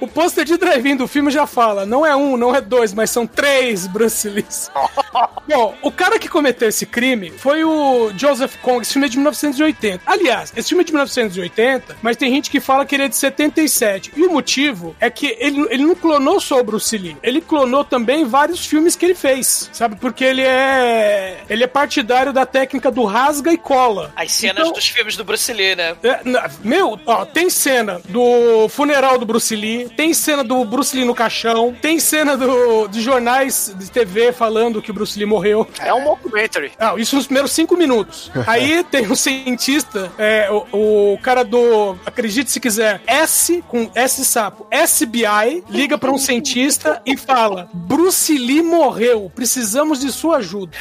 o 0.00 0.06
pôster 0.06 0.44
de 0.44 0.56
drive-in 0.56 0.96
do 0.96 1.06
filme 1.06 1.30
já 1.30 1.46
fala, 1.46 1.84
não 1.86 2.04
é 2.04 2.14
um, 2.16 2.36
não 2.36 2.54
é 2.54 2.60
dois, 2.60 2.92
mas 2.92 3.10
são 3.10 3.26
três 3.26 3.86
Bruce 3.86 4.28
Lees. 4.28 4.70
Bom, 5.48 5.74
o 5.82 5.90
cara 5.90 6.18
que 6.18 6.28
cometeu 6.28 6.68
esse 6.68 6.86
crime 6.86 7.30
foi 7.36 7.64
o 7.64 8.10
Joseph 8.16 8.56
Kong, 8.62 8.82
esse 8.82 8.92
filme 8.92 9.06
é 9.06 9.10
de 9.10 9.16
1980. 9.16 10.02
Aliás, 10.06 10.52
esse 10.56 10.68
filme 10.68 10.82
é 10.82 10.86
de 10.86 10.92
1980, 10.92 11.96
mas 12.02 12.16
tem 12.16 12.30
gente 12.32 12.50
que 12.50 12.60
fala 12.60 12.84
que 12.84 12.94
ele 12.94 13.04
é 13.04 13.08
de 13.08 13.16
77. 13.16 14.12
E 14.16 14.22
o 14.22 14.32
motivo 14.32 14.94
é 15.00 15.10
que 15.10 15.36
ele, 15.40 15.66
ele 15.70 15.84
não 15.84 15.94
clonou 15.94 16.40
só 16.40 16.60
o 16.60 16.64
Bruce 16.64 16.96
Lee, 16.96 17.16
ele 17.22 17.40
clonou 17.40 17.84
também 17.84 18.24
vários 18.24 18.64
filmes 18.66 18.94
que 18.94 19.04
ele 19.04 19.14
fez, 19.14 19.68
sabe? 19.72 19.96
Porque 19.96 20.24
ele 20.24 20.42
é 20.42 21.40
ele 21.48 21.64
é 21.64 21.66
partidário 21.66 22.32
da 22.32 22.46
técnica 22.46 22.90
do 22.90 23.04
rasga 23.04 23.52
e 23.52 23.56
cola. 23.58 24.12
As 24.16 24.30
cenas 24.32 24.60
Então- 24.60 24.72
dos 24.72 24.88
filmes 24.88 25.16
do 25.16 25.24
Bruce 25.24 25.52
Lee, 25.52 25.74
né? 25.74 25.96
é, 26.02 26.20
meu, 26.62 26.98
ó, 27.06 27.24
tem 27.24 27.50
cena 27.50 28.00
do 28.08 28.68
funeral 28.68 29.18
do 29.18 29.26
Bruce 29.26 29.54
Lee, 29.54 29.89
tem 29.96 30.14
cena 30.14 30.42
do 30.42 30.64
Bruce 30.64 30.96
Lee 30.96 31.04
no 31.04 31.14
caixão, 31.14 31.74
tem 31.80 31.98
cena 31.98 32.36
do, 32.36 32.88
de 32.88 33.00
jornais 33.00 33.74
de 33.76 33.90
TV 33.90 34.32
falando 34.32 34.80
que 34.80 34.90
o 34.90 34.94
Bruce 34.94 35.18
Lee 35.18 35.26
morreu. 35.26 35.66
É 35.80 35.92
um 35.92 36.02
mockumentary. 36.02 36.72
Ah, 36.78 36.94
isso 36.96 37.16
nos 37.16 37.26
primeiros 37.26 37.52
cinco 37.52 37.76
minutos. 37.76 38.30
Aí 38.46 38.84
tem 38.84 39.10
um 39.10 39.14
cientista, 39.14 40.12
é, 40.18 40.48
o, 40.50 41.14
o 41.14 41.18
cara 41.18 41.44
do, 41.44 41.96
acredite 42.04 42.50
se 42.50 42.60
quiser, 42.60 43.02
S 43.06 43.62
com 43.68 43.90
S 43.94 44.24
sapo, 44.24 44.66
SBI, 44.70 45.64
liga 45.68 45.98
pra 45.98 46.10
um 46.10 46.18
cientista 46.18 47.00
e 47.04 47.16
fala: 47.16 47.68
Bruce 47.72 48.36
Lee 48.36 48.62
morreu, 48.62 49.30
precisamos 49.34 50.00
de 50.00 50.10
sua 50.12 50.38
ajuda. 50.38 50.76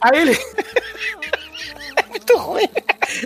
Aí 0.00 0.20
ele. 0.20 0.38
Muito 2.10 2.36
ruim. 2.36 2.68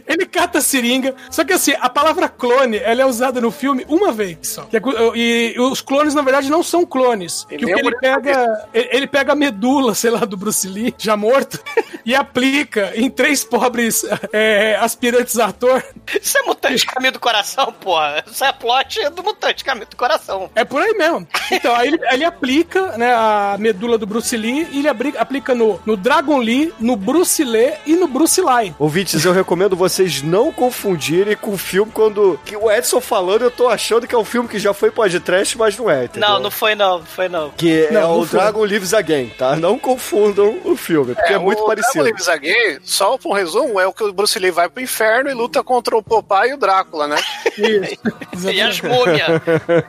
Ele 0.07 0.27
cata 0.27 0.59
a 0.59 0.61
seringa. 0.61 1.15
Só 1.31 1.45
que 1.45 1.53
assim, 1.53 1.75
a 1.81 1.89
palavra 1.89 2.29
clone, 2.29 2.79
ela 2.79 3.03
é 3.03 3.07
usada 3.07 3.41
no 3.41 3.51
filme 3.51 3.85
uma 3.89 4.13
vez 4.13 4.39
só. 4.43 4.63
Que 4.63 4.77
é 4.77 4.81
E, 5.15 5.55
os 5.59 5.81
clones, 5.81 6.15
na 6.15 6.23
verdade, 6.23 6.51
não 6.51 6.63
são 6.63 6.85
clones. 6.85 7.47
Ele 7.51 7.59
Que 7.59 7.65
o 7.65 7.69
que 7.69 7.75
é 7.75 7.87
ele 7.87 7.99
pega. 7.99 8.69
Ele 8.73 9.05
ele 9.05 9.07
pega 9.07 9.33
a 9.33 9.37
medula, 9.37 9.95
sei 9.95 10.11
lá, 10.11 10.21
do 10.21 10.37
Bruce 10.37 10.67
Lee, 10.67 10.95
já 10.97 11.17
morto, 11.17 11.61
e 12.05 12.15
aplica 12.15 12.93
em 12.95 13.11
três 13.11 13.45
pobres 13.45 14.05
é, 14.33 14.77
aspirantes 14.81 15.39
a 15.39 15.47
ator. 15.47 15.85
Isso 16.21 16.39
é 16.39 16.43
Mutante 16.43 16.87
Caminho 16.87 17.13
do 17.13 17.21
Coração, 17.21 17.73
porra. 17.73 18.25
Isso 18.27 18.45
é 18.45 18.53
plot 18.53 19.11
do 19.11 19.23
Mutante 19.23 19.65
Caminho 19.65 19.87
do 19.87 19.97
Coração. 19.97 20.51
É 20.55 20.65
por 20.65 20.83
aí 20.83 20.95
mesmo. 20.95 21.27
Então, 21.51 21.75
aí 21.75 21.89
ele, 21.89 21.99
ele 22.11 22.25
aplica 22.25 22.97
né, 22.97 23.13
a 23.13 23.57
medula 23.59 23.99
do 23.99 24.07
Bruce 24.07 24.37
Lee 24.37 24.67
e 24.73 24.79
ele 24.79 24.89
aplica 24.89 25.55
no, 25.55 25.81
no 25.85 25.97
Dragon 25.97 26.39
Lee, 26.39 26.73
no 26.81 26.97
Bruce 26.97 27.45
Lee 27.45 27.75
e 27.87 27.95
no 27.95 28.09
Bruce 28.09 28.41
Lee. 28.41 28.75
Ouvintes, 28.79 29.25
eu 29.25 29.33
recomendo 29.33 29.74
vocês 29.75 30.23
não 30.23 30.53
confundirem 30.53 31.37
com 31.37 31.53
o 31.53 31.59
filme 31.59 31.91
quando. 31.93 32.39
Que 32.45 32.57
o 32.57 32.71
Edson 32.71 33.01
falando, 33.01 33.43
eu 33.43 33.51
tô 33.51 33.69
achando 33.69 34.07
que 34.07 34.15
é 34.15 34.19
um 34.19 34.25
filme 34.25 34.49
que 34.49 34.59
já 34.59 34.73
foi 34.75 34.91
podcast, 34.91 35.57
mas 35.59 35.77
não 35.77 35.91
é. 35.91 36.05
entendeu? 36.05 36.29
Não, 36.29 36.39
não 36.39 36.51
foi 36.51 36.75
não, 36.75 36.99
não 36.99 37.07
foi 37.07 37.29
não. 37.29 37.51
Que 37.51 37.85
é 37.87 37.91
Não, 37.91 38.15
o 38.15 38.19
não 38.21 38.27
foi. 38.27 38.39
Dragon 38.41 38.65
Lives 38.65 38.95
Again, 38.95 39.31
tá? 39.39 39.57
Não 39.57 39.79
confundam 39.79 40.59
o 40.65 40.77
filme, 40.77 41.15
porque 41.15 41.33
é, 41.33 41.39
muito 41.39 41.63
o 41.63 41.67
parecido. 41.67 41.93
Dragon 41.95 42.09
Lives 42.09 42.29
Again, 42.29 42.79
só 42.85 43.17
pra 43.19 43.31
um 43.31 43.35
resumo, 43.35 43.79
é 43.81 43.87
o 43.87 43.93
que 43.93 44.05
o 44.05 44.13
Bruce 44.13 44.39
Lee 44.39 44.51
vai 44.51 44.69
pro 44.69 44.83
inferno 44.83 45.31
e 45.31 45.35
luta 45.35 45.63
contra 45.63 45.97
o 45.97 46.03
Popeye 46.03 46.51
e 46.51 46.55
o 46.55 46.57
Drácula, 46.57 47.07
né? 47.09 47.17
Isso. 47.57 48.51
E 48.51 48.61
as 48.61 48.81
múmias. 48.81 49.29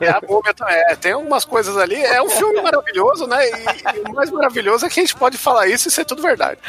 E 0.01 0.07
a 0.07 0.21
múmia 0.27 0.53
também. 0.53 0.75
É, 0.75 0.95
tem 0.95 1.11
algumas 1.13 1.45
coisas 1.45 1.77
ali. 1.77 1.95
É 2.01 2.21
um 2.21 2.29
filme 2.29 2.61
maravilhoso, 2.61 3.25
né? 3.27 3.37
E, 3.49 3.97
e 3.97 4.09
o 4.09 4.13
mais 4.13 4.29
maravilhoso 4.31 4.85
é 4.85 4.89
que 4.89 4.99
a 4.99 5.03
gente 5.03 5.15
pode 5.15 5.37
falar 5.37 5.67
isso 5.67 5.87
e 5.87 5.91
ser 5.91 6.05
tudo 6.05 6.21
verdade. 6.21 6.59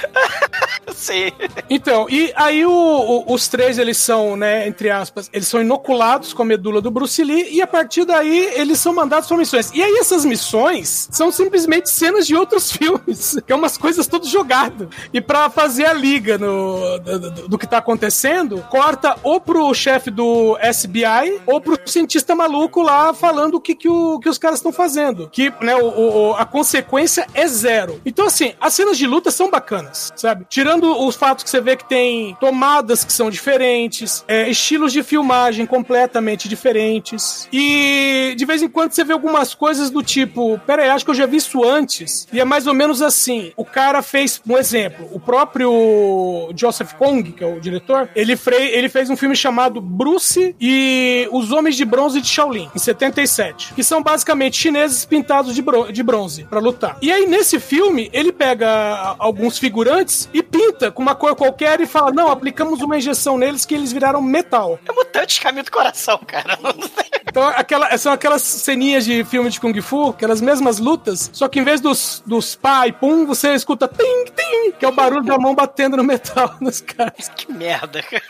Sim. 0.95 1.31
Então, 1.69 2.07
e 2.09 2.33
aí 2.37 2.65
o- 2.65 2.71
o- 3.07 3.35
os 3.35 3.49
três, 3.49 3.79
eles 3.79 3.97
são, 3.97 4.37
né, 4.37 4.67
entre 4.67 4.91
aspas, 4.91 5.29
eles 5.33 5.49
são 5.49 5.61
inoculados 5.61 6.33
com 6.33 6.43
a 6.43 6.45
medula 6.45 6.81
do 6.81 6.91
Bruce 6.91 7.23
Lee 7.23 7.49
e 7.53 7.63
a 7.63 7.67
partir 7.67 8.05
daí 8.05 8.51
eles 8.55 8.79
são 8.81 8.95
mandados 8.95 9.29
para 9.29 9.37
missões. 9.37 9.71
E 9.75 9.83
aí 9.83 9.97
essas 9.99 10.25
missões 10.25 11.09
são 11.11 11.31
simplesmente 11.33 11.91
cenas 11.91 12.27
de 12.27 12.35
outros 12.37 12.71
filmes, 12.73 13.37
que 13.47 13.53
é 13.53 13.57
umas 13.57 13.77
coisas 13.79 14.07
tudo 14.07 14.27
jogado. 14.27 14.89
E 15.13 15.21
pra 15.21 15.49
fazer 15.51 15.87
a 15.87 15.93
liga 15.93 16.39
no, 16.39 16.99
do, 16.99 17.19
do- 17.31 17.49
do 17.49 17.59
que 17.59 17.67
tá 17.67 17.79
acontecendo, 17.79 18.65
corta 18.71 19.17
ou 19.23 19.41
pro 19.41 19.73
chefe 19.75 20.11
do 20.11 20.57
SBI 20.61 21.41
ou 21.47 21.61
pro 21.61 21.79
cientista 21.87 22.35
maluco 22.35 22.83
lá 22.83 23.13
falando 23.15 23.55
o 23.57 23.61
que, 23.61 23.75
que, 23.75 23.89
o, 23.89 24.19
que 24.19 24.29
os 24.29 24.39
caras 24.39 24.59
estão 24.59 24.73
fazendo. 24.73 25.29
Que, 25.31 25.53
né, 25.61 25.77
o, 25.77 26.31
o- 26.31 26.35
a 26.37 26.45
consequência 26.45 27.27
é 27.35 27.47
zero. 27.47 28.01
Então, 28.05 28.27
assim, 28.27 28.55
as 28.61 28.75
cenas 28.75 28.99
de 28.99 29.07
luta 29.07 29.31
são 29.31 29.51
bacanas, 29.51 30.13
sabe? 30.17 30.47
Tirando 30.49 31.05
os 31.07 31.15
fatos 31.17 31.45
que 31.45 31.51
você 31.51 31.61
vê 31.61 31.77
que 31.77 31.89
tem 31.89 32.37
tomadas 32.41 32.96
que 33.05 33.13
são 33.13 33.31
diferentes, 33.31 34.25
é, 34.29 34.49
estilos 34.49 34.93
de 34.93 35.03
filmagem 35.03 35.67
completamente 35.67 36.49
diferentes. 36.49 37.49
E 37.53 38.35
de 38.37 38.45
vez 38.45 38.63
em 38.63 38.69
quando 38.69 38.93
você 38.93 39.05
vê 39.05 39.13
algumas 39.13 39.55
coisas 39.55 39.91
do 39.91 40.03
tipo, 40.03 40.59
pera 40.67 40.83
aí, 40.83 40.91
acho 40.91 41.05
que 41.05 41.11
eu 41.11 41.15
já 41.15 41.27
vi 41.27 41.37
isso 41.37 41.65
antes. 41.65 42.27
E 42.33 42.41
é 42.41 42.45
mais 42.45 42.67
ou 42.67 42.75
menos 42.75 43.03
assim: 43.03 43.53
o 43.57 43.65
cara 43.65 44.03
fez, 44.03 44.41
um 44.47 44.57
exemplo, 44.57 45.09
o 45.13 45.21
próprio 45.21 46.51
Joseph 46.57 46.93
Kong, 46.95 47.33
que 47.33 47.45
é 47.45 47.47
o 47.47 47.61
diretor, 47.61 48.09
ele, 48.15 48.39
ele 48.73 48.89
fez 48.89 49.11
um 49.11 49.17
filme 49.17 49.37
chamado 49.37 49.81
Bruce 49.81 50.55
e 50.61 51.29
os 51.33 51.53
Homens 51.53 51.77
de 51.77 51.85
Bronze 51.85 52.21
de 52.21 52.29
Shaolin, 52.29 52.71
em 52.75 52.79
77, 52.79 53.75
que 53.75 53.83
são 53.83 54.03
basicamente 54.03 54.57
chineses 54.57 55.05
pintados 55.05 55.55
de, 55.55 55.65
de 55.93 56.03
bronze 56.03 56.45
pra 56.45 56.61
lutar. 56.61 56.99
E 57.01 57.13
aí, 57.13 57.27
nesse 57.27 57.59
filme, 57.59 58.11
ele 58.13 58.33
pega 58.33 59.17
alguns 59.19 59.59
figurantes 59.59 60.29
e 60.33 60.43
pinta 60.43 60.91
com 60.91 61.03
uma 61.03 61.15
cor 61.15 61.35
qualquer 61.35 61.81
e 61.81 61.87
fala: 61.87 62.11
Não, 62.13 62.31
aplicamos 62.31 62.81
uma 62.87 62.97
injeção 62.97 63.37
neles 63.37 63.65
que 63.65 63.75
eles 63.75 63.93
viraram 63.93 64.23
metal. 64.23 64.79
É 64.89 64.93
Mutante 64.93 65.41
Caminho 65.41 65.65
do 65.65 65.71
Coração, 65.71 66.19
cara. 66.27 66.59
Então, 67.29 67.49
aquela, 67.49 67.99
são 67.99 68.13
aquelas 68.15 68.41
ceninhas 68.41 69.05
de 69.05 69.23
filme 69.25 69.51
de 69.51 69.61
Kung 69.61 69.79
Fu, 69.83 70.09
aquelas 70.09 70.41
mesmas 70.41 70.79
lutas, 70.79 71.29
só 71.35 71.47
que 71.49 71.61
em 71.61 71.65
vez 71.65 71.83
dos, 71.83 72.23
dos 72.25 72.55
pá 72.55 72.87
e 72.87 72.93
pum, 72.93 73.27
você 73.27 73.53
escuta 73.53 73.87
tim, 73.87 74.25
tim, 74.35 74.73
que 74.73 74.87
é 74.87 74.89
o 74.89 74.93
barulho 74.93 75.23
da 75.23 75.37
mão 75.37 75.55
batendo 75.55 75.99
no 75.99 76.05
metal 76.05 76.55
nos 76.63 76.81
caras. 76.81 77.29
que 77.37 77.53
merda, 77.53 78.03
cara. 78.03 78.23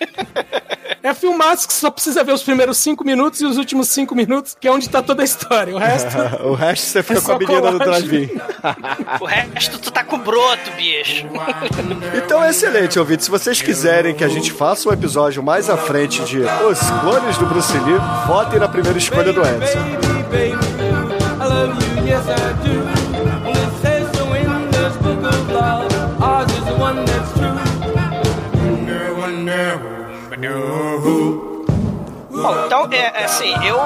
É 1.05 1.14
filmaço 1.14 1.69
que 1.69 1.75
só 1.75 1.88
precisa 1.88 2.25
ver 2.25 2.33
os 2.33 2.42
primeiros 2.42 2.79
cinco 2.79 3.05
minutos 3.05 3.40
e 3.40 3.47
os 3.47 3.57
últimos 3.59 3.88
cinco 3.90 4.12
minutos, 4.12 4.57
que 4.59 4.66
é 4.66 4.73
onde 4.73 4.88
tá 4.88 5.01
toda 5.01 5.23
a 5.23 5.25
história. 5.25 5.73
O 5.73 5.79
resto. 5.79 6.16
o 6.42 6.55
resto 6.55 6.87
você 6.87 7.03
fica 7.05 7.21
É 7.21 7.23
com 7.23 7.33
a 7.33 7.38
menina 7.38 7.71
do 7.71 7.79
drive-in. 7.79 8.31
O 9.21 9.25
resto 9.25 9.79
tu 9.79 9.92
tá 9.92 10.03
com 10.03 10.19
broto, 10.19 10.69
bicho. 10.73 11.27
Então 12.16 12.42
é 12.42 12.51
excelente, 12.51 12.99
ouvinte. 12.99 13.23
Se 13.23 13.31
vocês 13.31 13.62
quiserem 13.62 14.16
que 14.16 14.25
a 14.25 14.29
gente 14.29 14.36
faça 14.53 14.88
um 14.88 14.92
episódio 14.92 15.42
mais 15.42 15.70
à 15.70 15.77
frente 15.77 16.22
de 16.25 16.40
Os 16.40 16.81
Clones 17.01 17.38
do 17.38 17.46
Bruce 17.46 17.72
Lee, 17.79 17.99
votem 18.27 18.59
na 18.59 18.68
primeira 18.68 18.99
escolha 18.99 19.33
do 19.33 19.40
Edson. 19.40 19.79
É, 33.14 33.23
é 33.23 33.25
assim, 33.25 33.53
eu. 33.66 33.77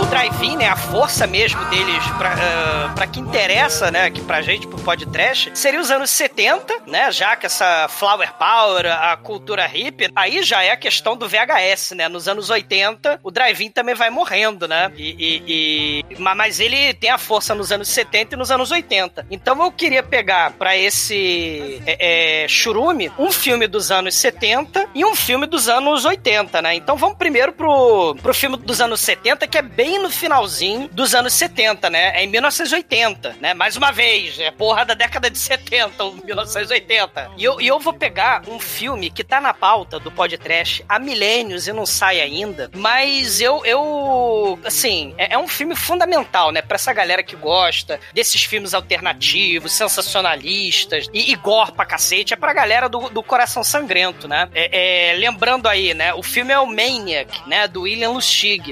O 0.00 0.06
drive-in, 0.06 0.56
né? 0.56 0.68
A 0.68 0.76
força 0.76 1.26
mesmo 1.26 1.62
deles, 1.66 2.04
pra, 2.18 2.32
ah, 2.34 2.92
pra 2.94 3.06
que 3.06 3.20
interessa, 3.20 3.90
né? 3.90 4.10
Que 4.10 4.20
pra 4.20 4.42
gente, 4.42 4.66
pro 4.66 4.78
podcast, 4.80 5.50
seria 5.54 5.80
os 5.80 5.90
anos 5.90 6.10
70, 6.10 6.82
né? 6.86 7.10
Já 7.12 7.36
que 7.36 7.46
essa 7.46 7.86
Flower 7.88 8.32
Power, 8.34 8.86
a 8.86 9.16
cultura 9.16 9.66
hippie, 9.66 10.10
aí 10.14 10.42
já 10.42 10.62
é 10.62 10.70
a 10.72 10.76
questão 10.76 11.16
do 11.16 11.28
VHS, 11.28 11.92
né? 11.92 12.08
Nos 12.08 12.28
anos 12.28 12.50
80, 12.50 13.20
o 13.22 13.30
drive-in 13.30 13.70
também 13.70 13.94
vai 13.94 14.10
morrendo, 14.10 14.66
né? 14.68 14.90
E, 14.96 15.10
e- 15.18 16.04
e- 16.10 16.20
ma- 16.20 16.34
mas 16.34 16.60
ele 16.60 16.92
tem 16.94 17.10
a 17.10 17.18
força 17.18 17.54
nos 17.54 17.70
anos 17.72 17.88
70 17.88 18.34
e 18.34 18.38
nos 18.38 18.50
anos 18.50 18.70
80. 18.70 19.26
Então 19.30 19.62
eu 19.62 19.70
queria 19.72 20.02
pegar 20.02 20.52
pra 20.52 20.76
esse 20.76 21.82
é, 21.86 22.44
é, 22.44 22.48
churume 22.48 23.10
um 23.18 23.30
filme 23.32 23.66
dos 23.66 23.90
anos 23.90 24.14
70 24.16 24.86
e 24.94 25.04
um 25.04 25.14
filme 25.14 25.46
dos 25.46 25.68
anos 25.68 26.04
80, 26.04 26.60
né? 26.62 26.74
Então 26.74 26.96
vamos 26.96 27.16
primeiro 27.16 27.52
pro, 27.52 28.14
pro 28.22 28.34
filme 28.34 28.53
dos 28.56 28.80
anos 28.80 29.00
70 29.00 29.46
que 29.46 29.58
é 29.58 29.62
bem 29.62 29.98
no 29.98 30.10
finalzinho 30.10 30.88
dos 30.88 31.14
anos 31.14 31.32
70, 31.32 31.90
né? 31.90 32.12
É 32.16 32.24
em 32.24 32.26
1980, 32.28 33.36
né? 33.40 33.54
Mais 33.54 33.76
uma 33.76 33.92
vez, 33.92 34.38
é 34.38 34.50
porra 34.50 34.84
da 34.84 34.94
década 34.94 35.30
de 35.30 35.38
70, 35.38 36.04
1980. 36.24 37.32
E 37.36 37.44
eu, 37.44 37.60
e 37.60 37.66
eu 37.66 37.78
vou 37.78 37.92
pegar 37.92 38.42
um 38.48 38.58
filme 38.58 39.10
que 39.10 39.24
tá 39.24 39.40
na 39.40 39.54
pauta 39.54 39.98
do 39.98 40.10
podcast 40.10 40.84
há 40.88 40.98
milênios 40.98 41.66
e 41.68 41.72
não 41.72 41.86
sai 41.86 42.20
ainda, 42.20 42.70
mas 42.74 43.40
eu, 43.40 43.64
eu 43.64 44.58
assim, 44.64 45.14
é, 45.18 45.34
é 45.34 45.38
um 45.38 45.48
filme 45.48 45.76
fundamental, 45.76 46.50
né? 46.50 46.62
Pra 46.62 46.76
essa 46.76 46.92
galera 46.92 47.22
que 47.22 47.36
gosta 47.36 48.00
desses 48.12 48.44
filmes 48.44 48.74
alternativos, 48.74 49.72
sensacionalistas 49.72 51.08
e, 51.12 51.32
e 51.32 51.36
gore 51.36 51.72
pra 51.72 51.84
cacete, 51.84 52.34
é 52.34 52.36
pra 52.36 52.52
galera 52.52 52.88
do, 52.88 53.08
do 53.10 53.22
coração 53.22 53.62
sangrento, 53.62 54.28
né? 54.28 54.48
É, 54.54 55.10
é, 55.10 55.16
lembrando 55.16 55.66
aí, 55.66 55.94
né? 55.94 56.14
O 56.14 56.22
filme 56.22 56.52
é 56.52 56.58
o 56.58 56.66
Maniac, 56.66 57.48
né? 57.48 57.66
Do 57.68 57.82
William 57.82 58.10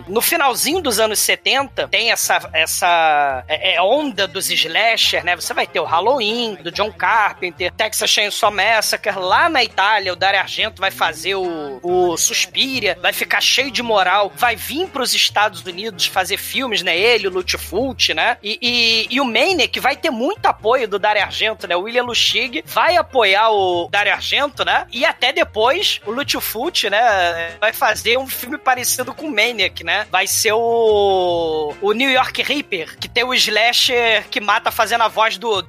No 0.09 0.21
finalzinho 0.21 0.81
dos 0.81 0.99
anos 0.99 1.19
70, 1.19 1.89
tem 1.89 2.11
essa, 2.11 2.51
essa 2.53 3.45
é, 3.49 3.75
é, 3.75 3.83
onda 3.83 4.27
dos 4.27 4.51
slasher, 4.51 5.25
né? 5.25 5.37
Você 5.37 5.55
vai 5.55 5.67
ter 5.67 5.81
o 5.81 5.85
Halloween, 5.85 6.55
do 6.57 6.71
John 6.71 6.93
Carpenter, 6.93 7.73
Texas 7.73 8.11
Chainsaw 8.11 8.51
Massacre. 8.51 9.13
Lá 9.17 9.49
na 9.49 9.63
Itália, 9.63 10.13
o 10.13 10.17
Dario 10.17 10.41
Argento 10.41 10.81
vai 10.81 10.91
fazer 10.91 11.35
o, 11.35 11.81
o 11.83 12.17
Suspiria, 12.17 12.99
vai 13.01 13.13
ficar 13.13 13.41
cheio 13.41 13.71
de 13.71 13.83
moral, 13.83 14.33
vai 14.37 14.57
vir 14.57 14.89
pros 14.89 15.15
Estados 15.15 15.63
Unidos 15.63 16.07
fazer 16.07 16.37
filmes, 16.37 16.83
né? 16.83 16.97
Ele, 16.97 17.29
o 17.29 17.31
Lutfult, 17.31 18.15
né? 18.15 18.37
E, 18.43 18.59
e, 18.61 19.07
e 19.15 19.21
o 19.21 19.25
Maniac 19.25 19.79
vai 19.81 19.97
ter 19.97 20.11
muito 20.11 20.47
apoio 20.47 20.89
do 20.89 20.99
Dario 20.99 21.23
Argento, 21.23 21.67
né? 21.67 21.77
O 21.77 21.83
William 21.83 22.05
Lustig 22.05 22.63
vai 22.67 22.97
apoiar 22.97 23.51
o 23.51 23.89
Dario 23.91 24.13
Argento, 24.13 24.65
né? 24.65 24.87
E 24.93 25.05
até 25.05 25.33
depois 25.33 26.01
o 26.07 26.11
Lutfult, 26.11 26.89
né? 26.91 27.57
Vai 27.61 27.73
fazer 27.73 28.19
um 28.19 28.27
filme 28.27 28.59
parecido 28.59 29.15
com 29.15 29.27
o 29.27 29.31
Maniac, 29.35 29.62
né? 29.85 30.07
Vai 30.11 30.27
ser 30.27 30.53
o, 30.53 31.75
o 31.81 31.93
New 31.93 32.11
York 32.11 32.43
Reaper, 32.43 32.97
que 32.99 33.09
tem 33.09 33.25
o 33.25 33.35
slasher 33.35 34.25
que 34.31 34.41
mata 34.41 34.71
fazendo 34.71 35.03
a 35.03 35.09
voz 35.09 35.37
do. 35.37 35.63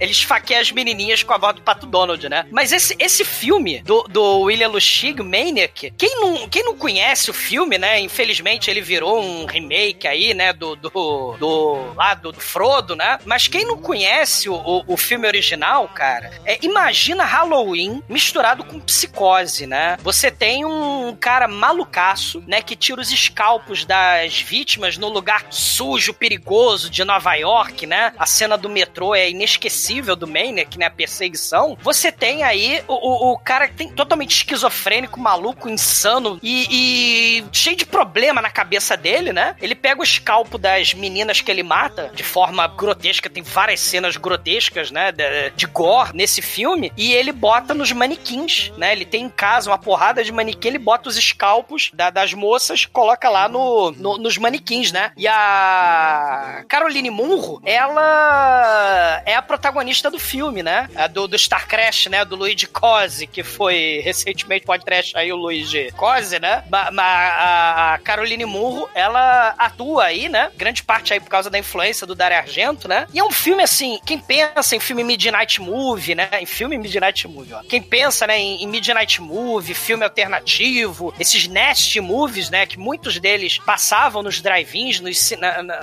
Ele 0.00 0.12
esfaqueia 0.12 0.60
as 0.60 0.70
menininhas 0.70 1.22
com 1.22 1.32
a 1.32 1.38
voz 1.38 1.56
do 1.56 1.62
Pato 1.62 1.86
Donald, 1.86 2.28
né? 2.28 2.46
Mas 2.50 2.72
esse, 2.72 2.96
esse 2.98 3.24
filme 3.24 3.82
do, 3.82 4.02
do 4.04 4.40
William 4.40 4.68
Lustig, 4.68 5.22
Maniac, 5.22 5.92
quem 5.96 6.20
não, 6.20 6.48
quem 6.48 6.64
não 6.64 6.76
conhece 6.76 7.30
o 7.30 7.34
filme, 7.34 7.78
né? 7.78 8.00
Infelizmente 8.00 8.70
ele 8.70 8.80
virou 8.80 9.20
um 9.20 9.46
remake 9.46 10.06
aí, 10.06 10.34
né? 10.34 10.52
Do, 10.52 10.76
do, 10.76 11.36
do 11.38 11.92
lá 11.94 12.14
do, 12.14 12.32
do 12.32 12.40
Frodo, 12.40 12.94
né? 12.94 13.18
Mas 13.24 13.48
quem 13.48 13.64
não 13.64 13.76
conhece 13.78 14.48
o, 14.48 14.54
o, 14.54 14.84
o 14.86 14.96
filme 14.96 15.26
original, 15.26 15.88
cara, 15.88 16.30
é, 16.44 16.58
imagina 16.62 17.24
Halloween 17.24 18.02
misturado 18.08 18.64
com 18.64 18.80
psicose, 18.80 19.66
né? 19.66 19.96
Você 20.02 20.30
tem 20.30 20.64
um 20.64 21.16
cara 21.16 21.48
malucaço, 21.50 22.42
né? 22.46 22.62
Que 22.62 22.76
tira 22.76 23.00
os 23.00 23.10
escalpos 23.12 23.84
das 23.84 24.40
vítimas 24.40 24.96
no 24.96 25.08
lugar 25.08 25.46
sujo, 25.50 26.14
perigoso 26.14 26.90
de 26.90 27.04
Nova 27.04 27.34
York, 27.34 27.86
né? 27.86 28.12
A 28.18 28.26
cena 28.26 28.56
do 28.56 28.68
metrô 28.68 29.14
é 29.14 29.30
inesquecível 29.30 30.16
do 30.16 30.26
Maniac, 30.26 30.78
né? 30.78 30.86
A 30.86 30.90
perseguição. 30.90 31.76
Você 31.82 32.12
tem 32.12 32.42
aí 32.42 32.82
o, 32.86 32.94
o, 32.94 33.32
o 33.32 33.38
cara 33.38 33.68
que 33.68 33.74
tem 33.74 33.88
totalmente 33.88 34.36
esquizofrênico, 34.36 35.20
maluco, 35.20 35.68
insano 35.68 36.38
e, 36.42 36.66
e 36.70 37.44
cheio 37.52 37.76
de 37.76 37.86
problema 37.86 38.40
na 38.40 38.50
cabeça 38.50 38.96
dele, 38.96 39.32
né? 39.32 39.56
Ele 39.60 39.74
pega 39.74 40.00
o 40.00 40.04
escalpo 40.04 40.58
das 40.58 40.94
meninas 40.94 41.40
que 41.40 41.50
ele 41.50 41.62
mata 41.62 42.10
de 42.14 42.22
forma 42.22 42.66
grotesca, 42.66 43.30
tem 43.30 43.42
várias 43.42 43.80
cenas 43.80 44.16
grotescas, 44.16 44.90
né? 44.90 45.12
De, 45.12 45.50
de 45.50 45.66
gore 45.66 46.10
nesse 46.14 46.42
filme, 46.42 46.92
e 46.96 47.12
ele 47.12 47.32
bota 47.32 47.74
nos 47.74 47.92
manequins, 47.92 48.72
né? 48.76 48.92
Ele 48.92 49.04
tem 49.04 49.24
em 49.24 49.30
casa 49.30 49.70
uma 49.70 49.78
porrada 49.78 50.22
de 50.22 50.32
manequim, 50.32 50.68
ele 50.68 50.78
bota 50.78 51.08
os 51.08 51.16
escalpos 51.30 51.90
da, 51.94 52.10
das 52.10 52.34
moças, 52.34 52.86
coloca 52.86 53.28
lá 53.28 53.48
no, 53.48 53.90
no, 53.92 54.18
nos 54.18 54.36
manequins, 54.36 54.92
né? 54.92 55.12
E 55.16 55.26
a 55.26 56.64
Caroline 56.68 57.10
Munro, 57.10 57.60
ela 57.64 59.22
é 59.24 59.34
a 59.34 59.42
protagonista 59.42 60.10
do 60.10 60.18
filme, 60.18 60.62
né? 60.62 60.88
A 60.94 61.06
do, 61.06 61.26
do 61.26 61.38
Star 61.38 61.66
Crash, 61.66 62.06
né? 62.06 62.24
Do 62.24 62.36
Luigi 62.36 62.66
Cosi, 62.66 63.26
que 63.26 63.42
foi 63.42 64.00
recentemente 64.04 64.66
pode 64.66 64.84
trash 64.84 65.14
aí 65.14 65.32
o 65.32 65.36
Luigi 65.36 65.90
Cosi, 65.96 66.38
né? 66.38 66.64
Mas 66.70 66.90
a, 66.98 67.94
a 67.94 67.98
Caroline 67.98 68.44
Munro, 68.44 68.88
ela 68.94 69.54
atua 69.58 70.04
aí, 70.04 70.28
né? 70.28 70.50
Grande 70.56 70.82
parte 70.82 71.12
aí 71.12 71.20
por 71.20 71.28
causa 71.28 71.50
da 71.50 71.58
influência 71.58 72.06
do 72.06 72.14
Dario 72.14 72.38
Argento, 72.38 72.88
né? 72.88 73.06
E 73.12 73.18
é 73.18 73.24
um 73.24 73.30
filme 73.30 73.62
assim, 73.62 73.98
quem 74.04 74.18
pensa 74.18 74.76
em 74.76 74.80
filme 74.80 75.04
Midnight 75.04 75.60
Movie, 75.60 76.14
né? 76.14 76.28
Em 76.40 76.46
filme 76.46 76.76
Midnight 76.78 77.26
Movie, 77.26 77.54
ó. 77.54 77.62
Quem 77.62 77.82
pensa, 77.82 78.26
né, 78.26 78.38
em, 78.38 78.62
em 78.62 78.66
Midnight 78.66 79.20
Movie, 79.20 79.74
filme 79.74 80.04
alternativo, 80.04 81.14
esses 81.20 81.46
Nest 81.46 82.00
Movies, 82.00 82.50
né? 82.50 82.66
Que 82.66 82.78
muitos 82.78 83.18
deles 83.20 83.58
passavam 83.58 84.22
nos 84.22 84.40
drive-ins, 84.40 85.00
nos, 85.00 85.32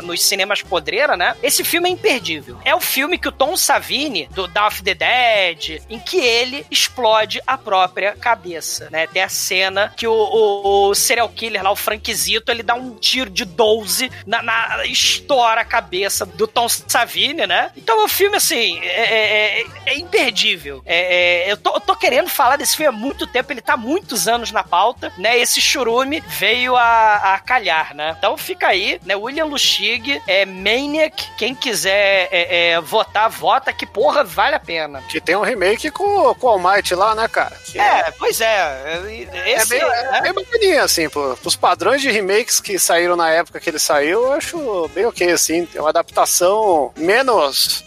nos 0.03 0.23
cinemas 0.23 0.61
podreira, 0.61 1.15
né? 1.15 1.35
Esse 1.43 1.63
filme 1.63 1.89
é 1.89 1.91
imperdível. 1.91 2.59
É 2.65 2.75
o 2.75 2.81
filme 2.81 3.17
que 3.17 3.27
o 3.27 3.31
Tom 3.31 3.55
Savini, 3.55 4.27
do 4.31 4.47
Dawn 4.47 4.67
of 4.67 4.83
the 4.83 4.93
Dead, 4.93 5.81
em 5.89 5.99
que 5.99 6.17
ele 6.17 6.65
explode 6.69 7.41
a 7.45 7.57
própria 7.57 8.15
cabeça, 8.15 8.89
né? 8.89 9.07
Tem 9.07 9.21
a 9.21 9.29
cena 9.29 9.93
que 9.95 10.07
o, 10.07 10.13
o, 10.13 10.89
o 10.89 10.95
serial 10.95 11.29
killer 11.29 11.63
lá, 11.63 11.71
o 11.71 11.75
Frankzito, 11.75 12.51
ele 12.51 12.63
dá 12.63 12.73
um 12.73 12.95
tiro 12.95 13.29
de 13.29 13.45
12 13.45 14.11
na, 14.25 14.41
na 14.41 14.85
estoura 14.85 15.61
a 15.61 15.65
cabeça 15.65 16.25
do 16.25 16.47
Tom 16.47 16.67
Savini, 16.67 17.45
né? 17.45 17.71
Então 17.75 18.03
o 18.03 18.07
filme, 18.07 18.37
assim, 18.37 18.79
é, 18.81 19.61
é, 19.61 19.65
é 19.85 19.97
imperdível. 19.97 20.81
É, 20.85 21.45
é, 21.45 21.51
eu, 21.51 21.57
tô, 21.57 21.73
eu, 21.75 21.79
tô, 21.79 21.95
querendo 21.95 22.29
falar 22.29 22.57
desse 22.57 22.75
filme 22.75 22.95
há 22.95 22.99
muito 22.99 23.27
tempo, 23.27 23.51
ele 23.51 23.61
tá 23.61 23.73
há 23.73 23.77
muitos 23.77 24.27
anos 24.27 24.51
na 24.51 24.63
pauta, 24.63 25.11
né? 25.17 25.26
Esse 25.35 25.59
churume 25.59 26.21
veio 26.21 26.75
a, 26.75 27.33
a 27.33 27.39
calhar, 27.39 27.95
né? 27.95 28.15
Então 28.17 28.37
fica 28.37 28.67
aí, 28.67 28.99
né? 29.05 29.15
William 29.15 29.45
Lustig, 29.45 30.21
é 30.27 30.45
Maniac, 30.45 31.29
quem 31.37 31.55
quiser 31.55 32.29
é, 32.31 32.71
é, 32.71 32.81
votar, 32.81 33.29
vota, 33.29 33.73
que 33.73 33.85
porra, 33.85 34.23
vale 34.23 34.55
a 34.55 34.59
pena. 34.59 35.01
Que 35.09 35.19
tem 35.19 35.35
um 35.35 35.41
remake 35.41 35.89
com, 35.91 36.33
com 36.35 36.47
o 36.47 36.49
Almighty 36.49 36.95
lá, 36.95 37.15
né, 37.15 37.27
cara? 37.27 37.55
Que 37.65 37.79
é, 37.79 38.11
pois 38.17 38.39
é. 38.41 39.01
Esse, 39.45 39.75
é 39.75 39.79
bem, 39.79 39.89
é, 39.89 40.21
bem 40.21 40.33
bacaninha, 40.33 40.83
assim, 40.83 41.09
pô. 41.09 41.37
Os 41.43 41.55
padrões 41.55 42.01
de 42.01 42.11
remakes 42.11 42.59
que 42.59 42.77
saíram 42.77 43.15
na 43.15 43.29
época 43.29 43.59
que 43.59 43.69
ele 43.69 43.79
saiu, 43.79 44.25
eu 44.25 44.33
acho 44.33 44.89
bem 44.93 45.05
ok, 45.05 45.31
assim. 45.31 45.65
Tem 45.65 45.81
uma 45.81 45.89
adaptação 45.89 46.91
menos 46.95 47.83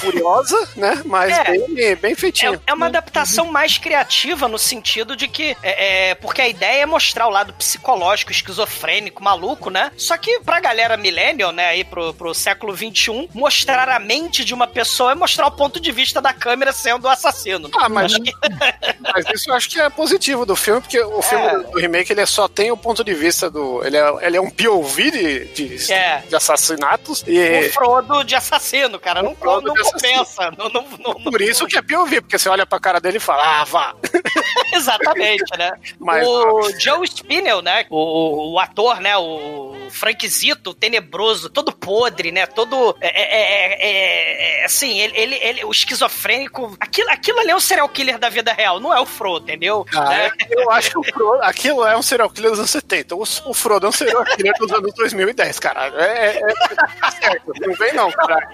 furiosa, 0.00 0.68
né? 0.76 1.02
Mas 1.04 1.36
é, 1.36 1.44
bem, 1.68 1.96
bem 1.96 2.14
feitinha. 2.14 2.60
É, 2.66 2.70
é, 2.70 2.74
uma 2.74 2.86
adaptação 2.86 3.46
mais 3.46 3.78
criativa 3.78 4.48
no 4.48 4.58
sentido 4.58 5.16
de 5.16 5.28
que. 5.28 5.56
É, 5.62 6.10
é, 6.10 6.14
porque 6.14 6.40
a 6.40 6.48
ideia 6.48 6.61
é 6.66 6.86
mostrar 6.86 7.26
o 7.26 7.30
lado 7.30 7.52
psicológico, 7.54 8.32
esquizofrênico, 8.32 9.22
maluco, 9.22 9.70
né? 9.70 9.90
Só 9.96 10.16
que 10.16 10.40
pra 10.40 10.60
galera 10.60 10.96
millennial, 10.96 11.52
né, 11.52 11.66
aí 11.66 11.84
pro, 11.84 12.14
pro 12.14 12.34
século 12.34 12.76
XXI, 12.76 13.28
mostrar 13.34 13.88
a 13.88 13.98
mente 13.98 14.44
de 14.44 14.54
uma 14.54 14.66
pessoa 14.66 15.12
é 15.12 15.14
mostrar 15.14 15.46
o 15.46 15.50
ponto 15.50 15.80
de 15.80 15.92
vista 15.92 16.20
da 16.20 16.32
câmera 16.32 16.72
sendo 16.72 17.04
o 17.04 17.08
assassino. 17.08 17.70
Ah, 17.76 17.88
mas, 17.88 18.16
que... 18.16 18.32
mas 19.00 19.26
isso 19.34 19.50
eu 19.50 19.54
acho 19.54 19.68
que 19.68 19.80
é 19.80 19.88
positivo 19.90 20.44
do 20.46 20.56
filme, 20.56 20.80
porque 20.80 21.00
o 21.00 21.22
filme 21.22 21.44
é. 21.44 21.58
do 21.58 21.78
remake 21.78 22.12
ele 22.12 22.24
só 22.26 22.48
tem 22.48 22.70
o 22.70 22.76
ponto 22.76 23.04
de 23.04 23.14
vista 23.14 23.50
do. 23.50 23.84
Ele 23.84 23.96
é, 23.96 24.26
ele 24.26 24.36
é 24.36 24.40
um 24.40 24.50
POV 24.50 25.10
de, 25.10 25.44
de, 25.46 25.92
é. 25.92 26.22
de 26.28 26.34
assassinatos. 26.34 27.24
E... 27.26 27.66
O 27.66 27.72
Frodo 27.72 28.24
de 28.24 28.34
assassino, 28.34 28.98
cara. 28.98 29.22
não, 29.22 29.36
não, 29.40 29.60
não 29.60 29.74
compensa. 29.74 30.52
Não, 30.56 30.68
não, 30.68 30.84
Por 31.30 31.40
isso 31.40 31.66
que 31.66 31.76
é 31.76 31.82
POV, 31.82 32.20
porque 32.20 32.38
você 32.38 32.48
olha 32.48 32.66
pra 32.66 32.80
cara 32.80 33.00
dele 33.00 33.16
e 33.18 33.20
fala, 33.20 33.60
ah, 33.60 33.64
vá. 33.64 33.94
Exatamente, 34.72 35.56
né? 35.58 35.72
Mas, 35.98 36.26
o 36.26 36.70
Joe 36.78 37.06
Spinell, 37.06 37.62
né? 37.62 37.86
O, 37.90 38.54
o 38.54 38.58
ator, 38.58 39.00
né? 39.00 39.16
O 39.16 39.76
Frank 39.90 40.26
Zito, 40.28 40.74
tenebroso, 40.74 41.50
todo 41.50 41.72
podre, 41.72 42.32
né? 42.32 42.46
Todo. 42.46 42.96
É, 43.00 43.08
é, 43.08 44.60
é, 44.60 44.64
assim, 44.64 44.98
ele, 44.98 45.16
ele, 45.16 45.34
ele, 45.36 45.64
o 45.64 45.70
esquizofrênico. 45.70 46.76
Aquilo, 46.80 47.10
aquilo 47.10 47.38
ali 47.38 47.50
é 47.50 47.56
um 47.56 47.60
serial 47.60 47.88
killer 47.88 48.18
da 48.18 48.28
vida 48.28 48.52
real, 48.52 48.80
não 48.80 48.92
é 48.92 49.00
o 49.00 49.06
Frodo, 49.06 49.44
entendeu? 49.44 49.86
Ah, 49.94 50.30
eu 50.50 50.70
acho 50.70 50.90
que 50.90 50.98
o 50.98 51.04
Frodo, 51.04 51.42
aquilo 51.42 51.84
é 51.84 51.96
um 51.96 52.02
serial 52.02 52.30
killer 52.30 52.50
dos 52.50 52.60
anos 52.60 52.70
70. 52.70 53.14
O, 53.14 53.22
o 53.22 53.54
Frodo 53.54 53.86
é 53.86 53.88
um 53.88 53.92
serial 53.92 54.24
killer 54.24 54.54
dos 54.58 54.72
anos 54.72 54.92
2010, 54.94 55.58
cara. 55.58 55.92
É, 56.02 56.38
é, 56.38 57.10
certo, 57.20 57.52
não 57.60 57.74
vem 57.74 57.92
não, 57.92 58.10
caralho. 58.10 58.48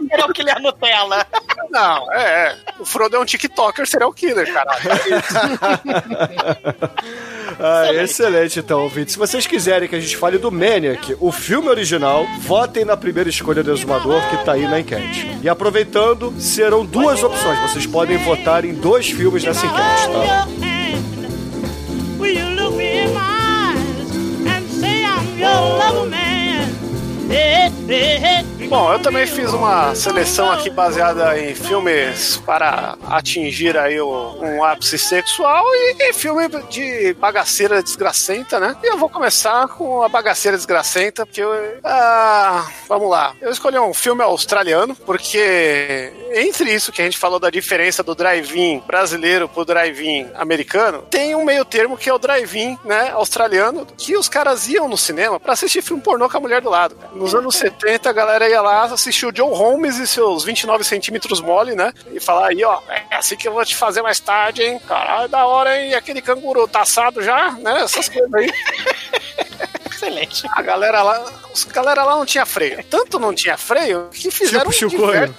Um 0.00 0.08
serial 0.08 0.32
killer 0.32 0.60
Nutella. 0.60 1.26
Não, 1.70 2.12
é. 2.12 2.56
O 2.78 2.86
Frodo 2.86 3.16
é 3.16 3.18
um 3.18 3.24
TikToker 3.24 3.86
serial 3.86 4.12
killer, 4.12 4.52
caralho. 4.52 4.82
ah, 7.58 7.84
excelente. 7.84 8.04
excelente, 8.04 8.60
então, 8.60 8.82
ouvinte. 8.82 9.12
Se 9.12 9.18
vocês 9.18 9.46
quiserem 9.46 9.88
que 9.88 9.94
a 9.94 10.00
gente 10.00 10.16
fale 10.16 10.38
do 10.38 10.50
Maniac, 10.50 11.16
o 11.20 11.30
filme 11.30 11.68
original, 11.68 12.26
votem 12.40 12.84
na 12.84 12.96
primeira 12.96 13.30
escolha 13.30 13.62
do 13.62 13.72
exumador 13.72 14.20
que 14.30 14.44
tá 14.44 14.52
aí 14.52 14.66
na 14.66 14.80
enquete. 14.80 15.38
E 15.42 15.48
aproveitando, 15.48 16.34
serão 16.38 16.84
duas 16.84 17.22
opções. 17.22 17.58
Vocês 17.60 17.86
podem 17.86 18.16
votar 18.18 18.64
em 18.64 18.74
dois 18.74 19.10
filmes 19.10 19.44
nessa 19.44 19.66
enquete, 19.66 20.08
tá? 20.12 20.48
Will 22.18 22.54
Bom, 28.68 28.92
eu 28.92 28.98
também 28.98 29.26
fiz 29.26 29.52
uma 29.52 29.94
seleção 29.94 30.50
aqui 30.50 30.70
baseada 30.70 31.38
em 31.38 31.54
filmes 31.54 32.38
para 32.38 32.96
atingir 33.06 33.76
aí 33.76 34.00
um 34.00 34.64
ápice 34.64 34.98
sexual 34.98 35.64
e, 35.74 35.96
e 36.10 36.12
filme 36.12 36.48
de 36.70 37.14
bagaceira 37.14 37.82
desgracenta, 37.82 38.58
né? 38.58 38.76
E 38.82 38.86
eu 38.86 38.98
vou 38.98 39.08
começar 39.08 39.68
com 39.68 40.02
a 40.02 40.08
bagaceira 40.08 40.56
desgracenta, 40.56 41.24
porque 41.26 41.42
eu, 41.42 41.50
ah, 41.84 42.66
vamos 42.88 43.10
lá. 43.10 43.34
Eu 43.40 43.50
escolhi 43.50 43.78
um 43.78 43.94
filme 43.94 44.22
australiano, 44.22 44.96
porque 44.96 46.12
entre 46.34 46.72
isso 46.72 46.90
que 46.90 47.02
a 47.02 47.04
gente 47.04 47.18
falou 47.18 47.38
da 47.38 47.50
diferença 47.50 48.02
do 48.02 48.14
drive-in 48.14 48.82
brasileiro 48.86 49.48
pro 49.48 49.64
drive-in 49.64 50.30
americano, 50.34 51.02
tem 51.02 51.34
um 51.34 51.44
meio 51.44 51.64
termo 51.64 51.96
que 51.96 52.08
é 52.08 52.14
o 52.14 52.18
drive-in, 52.18 52.78
né, 52.84 53.10
australiano, 53.10 53.86
que 53.96 54.16
os 54.16 54.28
caras 54.28 54.68
iam 54.68 54.88
no 54.88 54.96
cinema 54.96 55.38
pra 55.38 55.52
assistir 55.52 55.82
filme 55.82 56.02
pornô 56.02 56.28
com 56.28 56.36
a 56.36 56.40
mulher 56.40 56.60
do 56.60 56.70
lado. 56.70 56.96
cara. 56.96 57.13
Nos 57.14 57.34
anos 57.34 57.56
70, 57.56 58.10
a 58.10 58.12
galera 58.12 58.48
ia 58.48 58.60
lá 58.60 58.84
assistir 58.84 59.26
o 59.26 59.32
John 59.32 59.52
Holmes 59.52 59.98
e 59.98 60.06
seus 60.06 60.44
29 60.44 60.82
centímetros 60.82 61.40
mole, 61.40 61.74
né, 61.74 61.92
e 62.12 62.18
falar 62.18 62.48
aí, 62.48 62.64
ó, 62.64 62.80
é 62.88 63.16
assim 63.16 63.36
que 63.36 63.46
eu 63.46 63.52
vou 63.52 63.64
te 63.64 63.76
fazer 63.76 64.02
mais 64.02 64.18
tarde, 64.18 64.62
hein, 64.62 64.80
caralho, 64.80 65.28
da 65.28 65.46
hora, 65.46 65.78
hein, 65.78 65.90
e 65.90 65.94
aquele 65.94 66.20
canguru 66.20 66.66
tá 66.66 66.82
assado 66.82 67.22
já, 67.22 67.52
né, 67.52 67.82
essas 67.82 68.08
coisas 68.08 68.34
aí. 68.34 68.50
Excelente. 70.04 70.46
A 70.50 70.62
galera 70.62 71.02
lá, 71.02 71.24
os 71.52 71.64
galera 71.64 72.04
lá 72.04 72.16
não 72.16 72.26
tinha 72.26 72.44
freio. 72.44 72.84
Tanto 72.84 73.18
não 73.18 73.34
tinha 73.34 73.56
freio 73.56 74.08
que 74.12 74.30
fizeram 74.30 74.70
Tipo 74.70 74.90
Chicoio. 74.90 75.34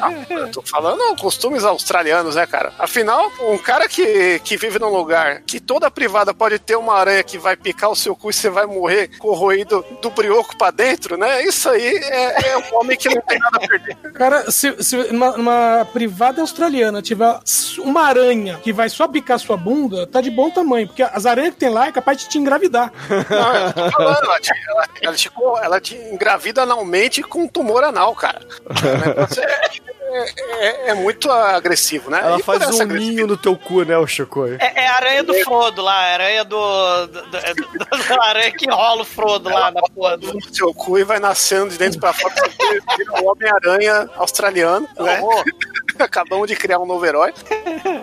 Ah, 0.00 0.12
eu 0.30 0.50
tô 0.50 0.62
falando 0.62 1.16
costumes 1.16 1.64
australianos, 1.64 2.36
né, 2.36 2.46
cara? 2.46 2.72
Afinal, 2.78 3.30
um 3.40 3.58
cara 3.58 3.88
que, 3.88 4.40
que 4.44 4.56
vive 4.56 4.78
num 4.78 4.88
lugar 4.88 5.42
que 5.42 5.58
toda 5.58 5.90
privada 5.90 6.32
pode 6.32 6.58
ter 6.58 6.76
uma 6.76 6.94
aranha 6.94 7.22
que 7.22 7.36
vai 7.36 7.56
picar 7.56 7.90
o 7.90 7.96
seu 7.96 8.14
cu 8.14 8.30
e 8.30 8.32
você 8.32 8.48
vai 8.48 8.66
morrer 8.66 9.18
corroído 9.18 9.84
do 10.00 10.10
brioco 10.10 10.56
pra 10.56 10.70
dentro, 10.70 11.16
né? 11.16 11.42
Isso 11.44 11.68
aí 11.68 11.96
é, 11.96 12.50
é 12.50 12.58
um 12.58 12.78
homem 12.78 12.96
que 12.96 13.08
não 13.08 13.20
tem 13.22 13.38
nada 13.38 13.56
a 13.56 13.68
perder. 13.68 13.96
Cara, 14.14 14.50
se, 14.50 14.82
se 14.82 14.96
numa, 15.12 15.36
numa 15.36 15.88
privada 15.92 16.40
australiana 16.40 17.02
tiver 17.02 17.38
uma 17.78 18.02
aranha 18.02 18.60
que 18.62 18.72
vai 18.72 18.88
só 18.88 19.08
picar 19.08 19.38
sua 19.38 19.56
bunda, 19.56 20.06
tá 20.06 20.20
de 20.20 20.30
bom 20.30 20.50
tamanho, 20.50 20.86
porque 20.86 21.02
as 21.02 21.26
aranhas 21.26 21.54
que 21.54 21.60
tem 21.60 21.70
lá 21.70 21.86
é 21.86 21.92
capaz 21.92 22.18
de 22.18 22.28
te 22.28 22.38
engravidar. 22.38 22.92
Não, 23.32 23.56
eu 23.56 23.72
tô 23.72 23.90
falando, 23.92 24.24
ela 24.24 24.40
te, 24.40 24.50
ela, 24.68 24.88
ela 25.02 25.14
te, 25.16 25.30
ela 25.62 25.80
te 25.80 25.94
engravida 25.96 26.62
analmente 26.62 27.22
com 27.22 27.46
tumor 27.48 27.82
anal, 27.84 28.14
cara. 28.14 28.40
O 28.66 28.72
é, 30.14 30.24
é- 30.28 30.66
é- 30.66 30.90
é 30.90 30.94
muito 30.94 31.30
agressivo, 31.30 32.10
né? 32.10 32.20
Ela 32.22 32.38
E 32.38 32.42
faz 32.42 32.62
um 32.68 32.84
ninho 32.84 33.26
no 33.26 33.36
teu 33.36 33.56
cu, 33.56 33.82
né, 33.82 33.96
o 33.96 34.06
Chicoio? 34.06 34.58
É, 34.60 34.82
é 34.84 34.86
a 34.86 34.96
aranha 34.96 35.22
do 35.22 35.32
Frodo 35.42 35.80
lá, 35.82 35.94
a 35.94 36.12
aranha 36.12 36.44
do. 36.44 37.06
do, 37.06 37.22
do- 37.22 37.30
do- 37.30 38.08
da 38.08 38.24
aranha 38.24 38.52
que 38.52 38.68
rola 38.70 39.02
o 39.02 39.04
Frodo 39.06 39.48
lá 39.48 39.70
na 39.70 39.80
porra 39.94 40.18
do. 40.18 40.34
no 40.34 40.54
seu 40.54 40.72
cu 40.74 40.98
e 40.98 41.04
vai 41.04 41.18
nascendo 41.18 41.70
de 41.70 41.78
dentro 41.78 41.98
pra 41.98 42.12
fora, 42.12 42.34
vira 42.98 43.12
um 43.22 43.28
Homem-Aranha 43.30 44.10
australiano, 44.16 44.86
né? 44.98 45.20
horror. 45.20 45.44
Acabamos 46.02 46.48
de 46.48 46.56
criar 46.56 46.78
um 46.78 46.86
novo 46.86 47.04
herói. 47.06 47.32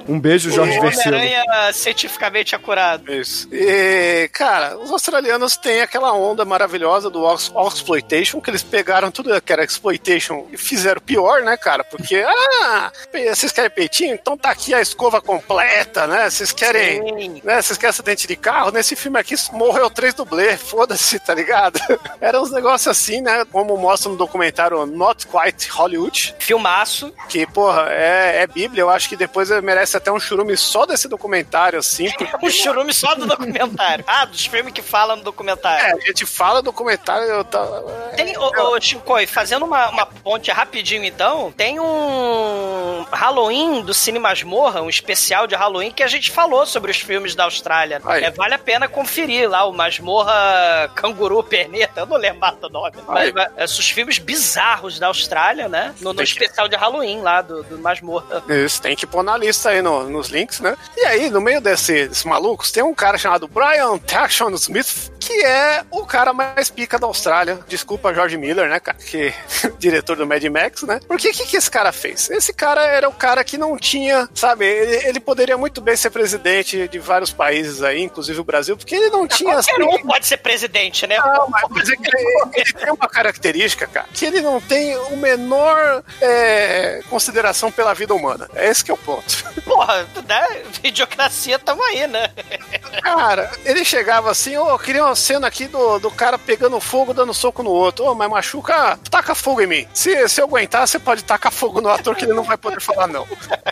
Um 0.07 0.19
beijo, 0.19 0.51
Jorge 0.51 0.77
O 0.77 0.81
Versilo. 0.81 1.15
Homem-Aranha 1.15 1.73
cientificamente 1.73 2.55
acurado. 2.55 3.11
Isso. 3.13 3.47
E, 3.51 4.29
cara, 4.33 4.77
os 4.77 4.91
australianos 4.91 5.55
têm 5.57 5.81
aquela 5.81 6.13
onda 6.13 6.43
maravilhosa 6.45 7.09
do 7.09 7.23
Ox- 7.23 7.51
Oxploitation, 7.53 8.41
que 8.41 8.49
eles 8.49 8.63
pegaram 8.63 9.11
tudo 9.11 9.39
que 9.41 9.53
era 9.53 9.63
exploitation 9.63 10.47
e 10.51 10.57
fizeram 10.57 11.01
pior, 11.01 11.41
né, 11.41 11.55
cara? 11.57 11.83
Porque, 11.83 12.23
ah, 12.63 12.91
vocês 13.33 13.51
querem 13.51 13.69
peitinho? 13.69 14.13
Então 14.15 14.37
tá 14.37 14.49
aqui 14.49 14.73
a 14.73 14.81
escova 14.81 15.21
completa, 15.21 16.07
né? 16.07 16.29
Vocês 16.29 16.51
querem, 16.51 17.01
Sim. 17.19 17.41
né? 17.43 17.61
Vocês 17.61 17.77
querem 17.77 17.89
acidente 17.91 18.27
de 18.27 18.35
carro? 18.35 18.71
Nesse 18.71 18.95
filme 18.95 19.19
aqui 19.19 19.35
morreu 19.51 19.89
três 19.89 20.13
dublês, 20.13 20.61
foda-se, 20.61 21.19
tá 21.19 21.33
ligado? 21.33 21.79
Eram 22.21 22.41
uns 22.43 22.51
negócios 22.51 22.87
assim, 22.87 23.21
né? 23.21 23.45
Como 23.51 23.77
mostra 23.77 24.09
no 24.11 24.17
documentário 24.17 24.85
Not 24.85 25.27
Quite 25.27 25.69
Hollywood, 25.69 26.35
Filmaço. 26.39 27.13
que, 27.27 27.45
porra, 27.47 27.88
é, 27.89 28.41
é 28.43 28.47
bíblia. 28.47 28.81
Eu 28.81 28.89
acho 28.89 29.09
que 29.09 29.15
depois 29.15 29.49
merece 29.61 29.97
até 29.97 30.11
um 30.11 30.19
churume 30.19 30.55
só 30.55 30.85
desse 30.85 31.07
documentário, 31.07 31.79
assim, 31.79 32.11
porque 32.11 32.45
O 32.45 32.49
churume 32.51 32.93
só 32.93 33.15
do 33.15 33.25
documentário. 33.25 34.03
Ah, 34.07 34.25
dos 34.25 34.45
filmes 34.45 34.73
que 34.73 34.81
falam 34.81 35.15
no 35.17 35.21
É, 35.21 35.25
documentário. 35.25 35.97
a 35.97 36.05
gente 36.07 36.25
fala 36.25 36.61
documentário, 36.61 37.25
eu 37.25 37.43
tá. 37.43 37.65
Tem, 38.15 38.37
ô, 38.37 38.75
ô, 38.75 38.81
Chico, 38.81 39.19
e 39.19 39.27
fazendo 39.27 39.65
uma, 39.65 39.89
uma 39.89 40.05
ponte 40.05 40.51
rapidinho 40.51 41.03
então, 41.03 41.51
tem 41.51 41.79
um 41.79 43.05
Halloween 43.11 43.81
do 43.81 43.93
Cine 43.93 44.19
Masmorra, 44.19 44.81
um 44.81 44.89
especial 44.89 45.47
de 45.47 45.55
Halloween 45.55 45.91
que 45.91 46.03
a 46.03 46.07
gente 46.07 46.31
falou 46.31 46.65
sobre 46.65 46.91
os 46.91 46.97
filmes 46.97 47.35
da 47.35 47.45
Austrália. 47.45 48.01
Aí. 48.05 48.23
É, 48.23 48.31
vale 48.31 48.53
a 48.53 48.59
pena 48.59 48.87
conferir 48.87 49.49
lá, 49.49 49.65
o 49.65 49.73
Masmorra 49.73 50.91
Canguru 50.95 51.43
Perneta, 51.43 52.01
eu 52.01 52.05
não 52.05 52.17
lembro 52.17 52.39
o 52.61 52.69
nome. 52.69 52.97
Mas, 53.07 53.31
mas, 53.33 53.51
é, 53.55 53.63
os 53.65 53.89
filmes 53.89 54.17
bizarros 54.17 54.99
da 54.99 55.07
Austrália, 55.07 55.67
né? 55.67 55.93
No, 55.99 56.13
no 56.13 56.21
especial 56.21 56.67
de 56.67 56.75
Halloween 56.75 57.21
lá 57.21 57.41
do 57.41 57.63
Masmorra. 57.77 58.43
Isso, 58.49 58.81
tem 58.81 58.95
que 58.95 59.05
pôr 59.05 59.23
na 59.23 59.37
lista 59.37 59.69
aí 59.69 59.81
no- 59.81 60.09
nos 60.09 60.29
links, 60.29 60.59
né? 60.59 60.75
E 60.97 61.05
aí, 61.05 61.29
no 61.29 61.39
meio 61.41 61.61
desse- 61.61 62.07
desses 62.07 62.23
malucos, 62.23 62.71
tem 62.71 62.83
um 62.83 62.93
cara 62.93 63.17
chamado 63.17 63.47
Brian 63.47 63.97
Taxon 63.97 64.49
Smith, 64.51 65.11
que 65.29 65.45
é 65.45 65.85
o 65.91 66.07
cara 66.07 66.33
mais 66.33 66.71
pica 66.71 66.97
da 66.97 67.05
Austrália. 67.05 67.59
Desculpa, 67.67 68.11
George 68.11 68.35
Miller, 68.35 68.67
né, 68.67 68.79
cara? 68.79 68.97
Que 68.97 69.31
diretor 69.77 70.15
do 70.15 70.25
Mad 70.25 70.43
Max, 70.45 70.81
né? 70.81 70.99
Porque 71.07 71.29
o 71.29 71.31
que, 71.31 71.45
que 71.45 71.55
esse 71.55 71.69
cara 71.69 71.91
fez? 71.91 72.31
Esse 72.31 72.51
cara 72.51 72.83
era 72.83 73.07
o 73.07 73.13
cara 73.13 73.43
que 73.43 73.55
não 73.55 73.77
tinha, 73.77 74.27
sabe? 74.33 74.65
Ele, 74.65 75.07
ele 75.07 75.19
poderia 75.19 75.55
muito 75.55 75.81
bem 75.81 75.95
ser 75.95 76.09
presidente 76.09 76.87
de 76.87 76.97
vários 76.97 77.31
países 77.31 77.83
aí, 77.83 78.01
inclusive 78.01 78.39
o 78.39 78.43
Brasil, 78.43 78.75
porque 78.75 78.95
ele 78.95 79.11
não 79.11 79.27
tinha. 79.27 79.53
Qualquer 79.53 79.75
assim, 79.75 79.83
um 79.83 80.07
pode 80.07 80.25
ser 80.25 80.37
presidente, 80.37 81.05
né? 81.05 81.17
Não, 81.17 81.47
mas, 81.47 81.89
é 81.89 81.93
ele, 81.93 82.51
ele 82.55 82.73
tem 82.73 82.91
uma 82.91 83.07
característica, 83.07 83.85
cara, 83.85 84.07
que 84.11 84.25
ele 84.25 84.41
não 84.41 84.59
tem 84.59 84.97
o 84.97 85.17
menor 85.17 86.03
é, 86.19 87.01
consideração 87.07 87.71
pela 87.71 87.93
vida 87.93 88.15
humana. 88.15 88.49
É 88.55 88.67
esse 88.67 88.83
que 88.83 88.89
é 88.89 88.93
o 88.95 88.97
ponto. 88.97 89.43
Porra, 89.63 90.07
né? 90.27 90.63
Videocracia, 90.81 91.59
tamo 91.59 91.83
aí, 91.83 92.07
né? 92.07 92.31
Cara, 93.03 93.51
ele 93.63 93.85
chegava 93.85 94.31
assim, 94.31 94.57
ô, 94.57 94.69
eu 94.69 94.79
queria 94.79 95.05
uma 95.05 95.18
cena 95.19 95.47
aqui 95.47 95.67
do, 95.67 95.99
do 95.99 96.09
cara 96.09 96.37
pegando 96.37 96.79
fogo, 96.79 97.13
dando 97.13 97.33
soco 97.33 97.61
no 97.61 97.69
outro. 97.69 98.05
Ô, 98.05 98.15
mas 98.15 98.29
machuca, 98.29 98.97
taca 99.09 99.35
fogo 99.35 99.61
em 99.61 99.67
mim. 99.67 99.87
Se, 99.93 100.27
se 100.27 100.41
eu 100.41 100.45
aguentar, 100.45 100.87
você 100.87 100.97
pode 100.97 101.23
tacar 101.23 101.51
fogo 101.51 101.81
no 101.81 101.89
ator 101.89 102.15
que 102.15 102.25
ele 102.25 102.33
não 102.33 102.43
vai 102.43 102.57
poder 102.57 102.81
falar 102.81 103.07
não. 103.07 103.27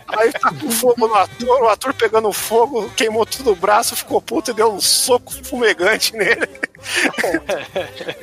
Aí 0.08 0.32
tacou 0.32 0.70
fogo 0.70 1.08
no 1.08 1.16
ator, 1.16 1.62
o 1.64 1.70
ator 1.70 1.94
pegando 1.94 2.32
fogo, 2.32 2.90
queimou 2.96 3.26
tudo 3.26 3.52
o 3.52 3.56
braço, 3.56 3.96
ficou 3.96 4.22
puto 4.22 4.52
e 4.52 4.54
deu 4.54 4.72
um 4.72 4.82
soco 4.82 5.34
fumegante 5.44 6.16
nele. 6.16 6.48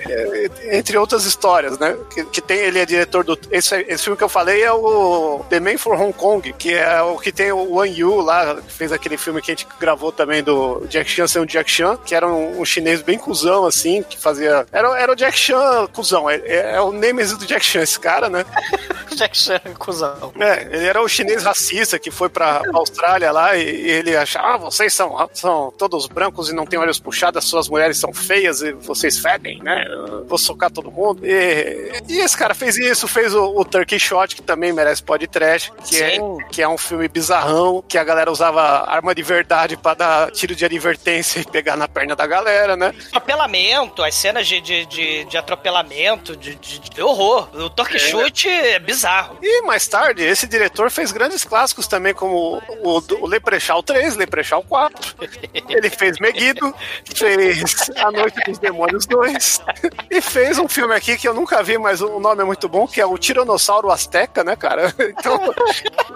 É, 0.09 0.79
entre 0.79 0.97
outras 0.97 1.25
histórias, 1.25 1.79
né? 1.79 1.97
Que, 2.12 2.25
que 2.25 2.41
tem, 2.41 2.59
ele 2.59 2.79
é 2.79 2.87
diretor 2.87 3.25
do. 3.25 3.39
Esse, 3.51 3.75
esse 3.89 4.05
filme 4.05 4.16
que 4.16 4.25
eu 4.25 4.29
falei 4.29 4.62
é 4.62 4.72
o 4.72 5.45
The 5.51 5.61
Man 5.61 5.77
for 5.77 6.01
Hong 6.01 6.12
Kong, 6.12 6.53
que 6.53 6.72
é 6.72 7.03
o 7.03 7.18
que 7.18 7.33
tem 7.33 7.53
o 7.53 7.75
Wan 7.75 7.87
Yu 7.87 8.20
lá, 8.20 8.57
que 8.57 8.72
fez 8.72 8.93
aquele 8.93 9.16
filme 9.16 9.43
que 9.43 9.51
a 9.51 9.55
gente 9.55 9.66
gravou 9.79 10.12
também 10.12 10.43
do 10.43 10.87
Jack 10.89 11.11
Chan 11.11 11.27
sem 11.27 11.43
o 11.43 11.47
Jack 11.47 11.70
Chan, 11.70 11.97
que 12.05 12.14
era 12.14 12.29
um, 12.29 12.61
um 12.61 12.64
chinês 12.64 13.03
bem 13.03 13.14
cuzão, 13.19 13.67
assim, 13.67 14.03
que 14.03 14.19
fazia. 14.19 14.67
Era, 14.73 15.01
era 15.01 15.12
o 15.12 15.17
Jack 15.17 15.39
Chan 15.39 15.87
cuzão, 15.93 16.29
é, 16.29 16.37
é, 16.37 16.75
é 16.77 16.81
o 16.81 16.93
Nemesis 16.93 17.37
do 17.37 17.47
Jack 17.47 17.65
Chan, 17.65 17.83
esse 17.83 17.99
cara, 17.99 18.29
né? 18.29 18.45
Jack 19.15 19.37
Chan, 19.37 19.61
cuzão. 19.79 20.33
É, 20.39 20.62
ele 20.62 20.87
era 20.87 21.03
o 21.03 21.09
chinês 21.09 21.45
racista 21.45 21.99
que 21.99 22.11
foi 22.11 22.29
pra, 22.29 22.61
pra 22.61 22.79
Austrália 22.79 23.31
lá 23.31 23.57
e, 23.57 23.65
e 23.65 23.91
ele 23.91 24.17
achava, 24.17 24.55
ah, 24.55 24.57
vocês 24.57 24.93
são, 24.93 25.29
são 25.33 25.73
todos 25.77 26.07
brancos 26.07 26.51
e 26.51 26.55
não 26.55 26.67
têm 26.67 26.79
olhos 26.79 26.99
puxados, 26.99 27.45
suas 27.45 27.69
mulheres 27.69 27.99
são 27.99 28.12
feias 28.12 28.62
e 28.62 28.73
vocês 28.73 29.19
fedem, 29.19 29.62
né? 29.62 29.85
Eu 29.89 30.25
Vou 30.27 30.39
socar 30.39 30.71
todo 30.71 30.91
mundo. 30.91 31.25
E, 31.25 32.03
e 32.09 32.19
esse 32.19 32.37
cara 32.37 32.55
fez 32.55 32.77
isso, 32.77 33.07
fez 33.07 33.35
o, 33.35 33.45
o 33.57 33.65
Turkey 33.65 33.99
Shot, 33.99 34.35
que 34.35 34.43
também 34.43 34.73
merece 34.73 35.03
pod 35.03 35.27
trash, 35.27 35.71
que 35.87 36.03
é, 36.03 36.19
que 36.51 36.62
é 36.62 36.69
um 36.69 36.79
filme 36.79 37.09
bizarrão, 37.09 37.83
que 37.87 37.99
a 37.99 38.05
galera 38.05 38.31
usava 38.31 38.89
arma 38.89 39.15
de 39.15 39.23
verdade 39.23 39.77
pra 39.77 39.95
dar 39.95 40.31
tiro 40.31 40.55
de 40.55 40.65
advertência 40.65 41.41
e 41.41 41.45
pegar 41.45 41.77
na 41.77 41.87
perna 41.87 42.17
da 42.17 42.27
galera, 42.27 42.77
né? 42.77 42.95
Atropelamento, 43.09 44.02
as 44.02 44.14
cenas 44.14 44.46
de, 44.46 44.61
de, 44.61 44.86
de, 44.86 45.24
de 45.24 45.36
atropelamento, 45.36 46.36
de, 46.36 46.55
de, 46.55 46.78
de 46.78 47.02
horror. 47.02 47.48
O 47.55 47.70
Torque 47.70 47.98
Chute 47.98 48.48
é 48.48 48.78
bizarro. 48.78 49.38
E 49.42 49.62
mais 49.62 49.86
tarde, 49.86 50.22
esse 50.22 50.46
diretor 50.46 50.90
fez 50.90 51.12
grandes 51.12 51.44
clássicos 51.44 51.86
também, 51.86 52.14
como 52.14 52.62
o, 52.82 53.02
o 53.20 53.26
Leprechaun 53.26 53.82
3, 53.82 54.16
Leprechaun 54.16 54.62
4. 54.62 55.16
Ele 55.68 55.90
fez 55.90 56.18
Megiddo, 56.18 56.74
fez 57.14 57.90
A 57.96 58.11
Noite 58.11 58.40
dos 58.46 58.59
Demônios 58.59 59.07
2 59.07 59.62
e 60.11 60.20
fez 60.20 60.59
um 60.59 60.68
filme 60.68 60.94
aqui 60.94 61.16
que 61.16 61.28
eu 61.28 61.34
nunca 61.34 61.62
vi, 61.62 61.78
mas 61.78 62.00
o 62.00 62.20
nome 62.20 62.42
é 62.42 62.44
muito 62.44 62.68
bom, 62.68 62.86
que 62.86 63.00
é 63.00 63.07
o 63.07 63.16
Tiranossauro 63.18 63.90
Azteca, 63.90 64.44
né, 64.44 64.57
cara? 64.57 64.94
Então, 65.16 65.55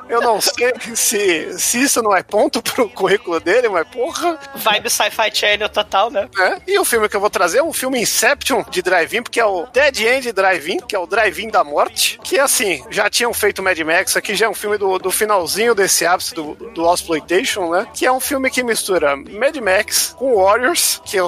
eu 0.08 0.20
não 0.20 0.40
sei 0.40 0.72
se, 0.94 1.58
se 1.58 1.82
isso 1.82 2.02
não 2.02 2.14
é 2.14 2.22
ponto 2.22 2.60
pro 2.62 2.88
currículo 2.88 3.38
dele, 3.38 3.68
mas 3.68 3.86
porra, 3.88 4.38
Vibe 4.54 4.90
Sci-Fi 4.90 5.30
Channel 5.34 5.68
total, 5.68 6.10
né? 6.10 6.28
né? 6.36 6.60
E 6.66 6.77
o 6.78 6.84
filme 6.84 7.08
que 7.08 7.16
eu 7.16 7.20
vou 7.20 7.30
trazer 7.30 7.58
é 7.58 7.62
um 7.62 7.72
filme 7.72 8.00
Inception 8.00 8.64
de 8.70 8.82
drive-in, 8.82 9.22
porque 9.22 9.40
é 9.40 9.44
o 9.44 9.66
Dead 9.66 10.00
End 10.00 10.32
Drive-In, 10.32 10.78
que 10.80 10.94
é 10.94 10.98
o 10.98 11.06
drive-in 11.06 11.48
da 11.48 11.64
morte, 11.64 12.18
que 12.22 12.38
assim, 12.38 12.84
já 12.90 13.08
tinham 13.10 13.32
feito 13.32 13.62
Mad 13.62 13.78
Max, 13.80 14.16
aqui 14.16 14.34
já 14.34 14.46
é 14.46 14.48
um 14.48 14.54
filme 14.54 14.78
do, 14.78 14.98
do 14.98 15.10
finalzinho 15.10 15.74
desse 15.74 16.06
ápice 16.06 16.34
do, 16.34 16.54
do 16.54 16.92
Exploitation, 16.92 17.70
né? 17.70 17.86
Que 17.92 18.06
é 18.06 18.12
um 18.12 18.20
filme 18.20 18.50
que 18.50 18.62
mistura 18.62 19.16
Mad 19.16 19.56
Max 19.56 20.14
com 20.18 20.34
Warriors, 20.36 21.00
que, 21.04 21.18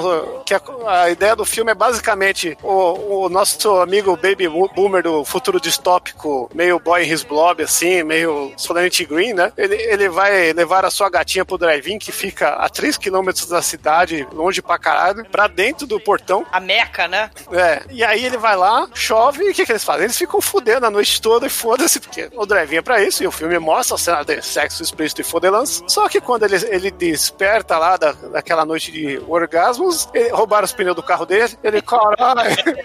que 0.47 0.55
é 0.55 0.61
a 0.87 1.11
ideia 1.11 1.37
do 1.37 1.45
filme 1.45 1.71
é 1.71 1.75
basicamente 1.75 2.57
o, 2.63 3.25
o 3.25 3.29
nosso 3.29 3.81
amigo 3.81 4.17
Baby 4.17 4.49
Boomer 4.49 5.03
do 5.03 5.25
futuro 5.25 5.61
distópico, 5.61 6.51
meio 6.55 6.79
boy 6.79 7.05
in 7.05 7.13
his 7.13 7.23
blob, 7.23 7.63
assim, 7.63 8.03
meio 8.03 8.53
Solente 8.57 9.05
Green, 9.05 9.33
né? 9.33 9.53
Ele, 9.57 9.75
ele 9.75 10.09
vai 10.09 10.53
levar 10.53 10.85
a 10.85 10.91
sua 10.91 11.11
gatinha 11.11 11.45
pro 11.45 11.59
drive-in, 11.59 11.99
que 11.99 12.13
fica 12.13 12.51
a 12.51 12.69
3 12.69 12.97
km 12.97 13.31
da 13.49 13.63
cidade, 13.63 14.27
longe 14.33 14.63
pra 14.63 14.79
caralho, 14.79 15.25
pra 15.31 15.47
dentro 15.47 15.87
do 15.87 16.01
portão. 16.01 16.47
A 16.51 16.61
meca, 16.61 17.09
né? 17.09 17.31
É, 17.53 17.83
e 17.91 18.05
aí 18.05 18.25
ele 18.25 18.37
vai 18.37 18.57
lá, 18.57 18.89
chove, 18.95 19.45
e 19.45 19.51
o 19.51 19.55
que, 19.55 19.65
que 19.65 19.73
eles 19.73 19.85
fazem? 19.85 20.05
Eles 20.05 20.19
ficam 20.19 20.41
fudendo 20.41 20.87
a 20.87 20.91
noite 20.91 21.21
toda 21.21 21.47
e 21.47 21.51
foda-se, 21.51 22.01
porque 22.01 22.29
o 22.35 22.47
drive-in 22.47 22.77
é 22.77 22.83
pra 22.83 23.03
isso, 23.03 23.23
e 23.23 23.27
o 23.27 23.33
filme 23.33 23.59
mostra 23.59 23.95
a 23.95 23.99
cena 23.99 24.25
de 24.25 24.43
sexo 24.43 24.83
explícito 24.83 25.21
e 25.21 25.25
fodelance. 25.25 25.83
Só 25.87 26.09
que 26.09 26.21
quando 26.21 26.45
ele, 26.45 26.57
ele 26.69 26.91
desperta 26.91 27.79
lá 27.79 27.97
da, 27.97 28.13
daquela 28.13 28.65
noite 28.65 28.91
de 28.91 29.21
orgasmos, 29.29 30.09
ele, 30.13 30.31
roubaram 30.31 30.65
os 30.65 30.73
pneus 30.73 30.97
do 30.97 31.03
carro 31.03 31.27
dele, 31.27 31.57
ele, 31.63 31.81
caralho, 31.83 32.41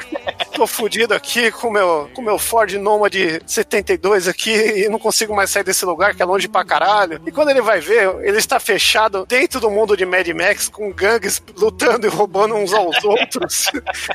tô 0.56 0.66
fudido 0.66 1.14
aqui 1.14 1.52
com 1.52 1.70
meu, 1.70 2.10
com 2.14 2.22
meu 2.22 2.40
Ford 2.40 2.72
Noma 2.76 3.10
de 3.10 3.42
72 3.46 4.28
aqui 4.28 4.52
e 4.52 4.90
não 4.90 4.98
consigo 4.98 5.36
mais 5.36 5.50
sair 5.50 5.64
desse 5.64 5.84
lugar 5.84 6.16
que 6.16 6.22
é 6.22 6.26
longe 6.26 6.48
pra 6.48 6.64
caralho. 6.64 7.22
E 7.26 7.32
quando 7.32 7.50
ele 7.50 7.62
vai 7.62 7.82
ver, 7.82 8.16
ele 8.22 8.38
está 8.38 8.58
fechado 8.60 9.26
dentro 9.28 9.60
do 9.60 9.70
mundo 9.70 9.98
de 9.98 10.06
Mad 10.06 10.28
Max 10.30 10.70
com 10.70 10.92
gangues 10.94 11.44
lutando 11.58 12.08
e 12.08 12.10
roubando 12.10 12.56
uns 12.56 12.74
aos 12.74 12.96
outros. 13.04 13.70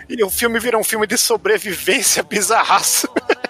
e 0.08 0.24
o 0.24 0.30
filme 0.30 0.58
vira 0.58 0.78
um 0.78 0.84
filme 0.84 1.06
de 1.06 1.18
sobrevivência 1.18 2.22
bizarraço. 2.22 3.08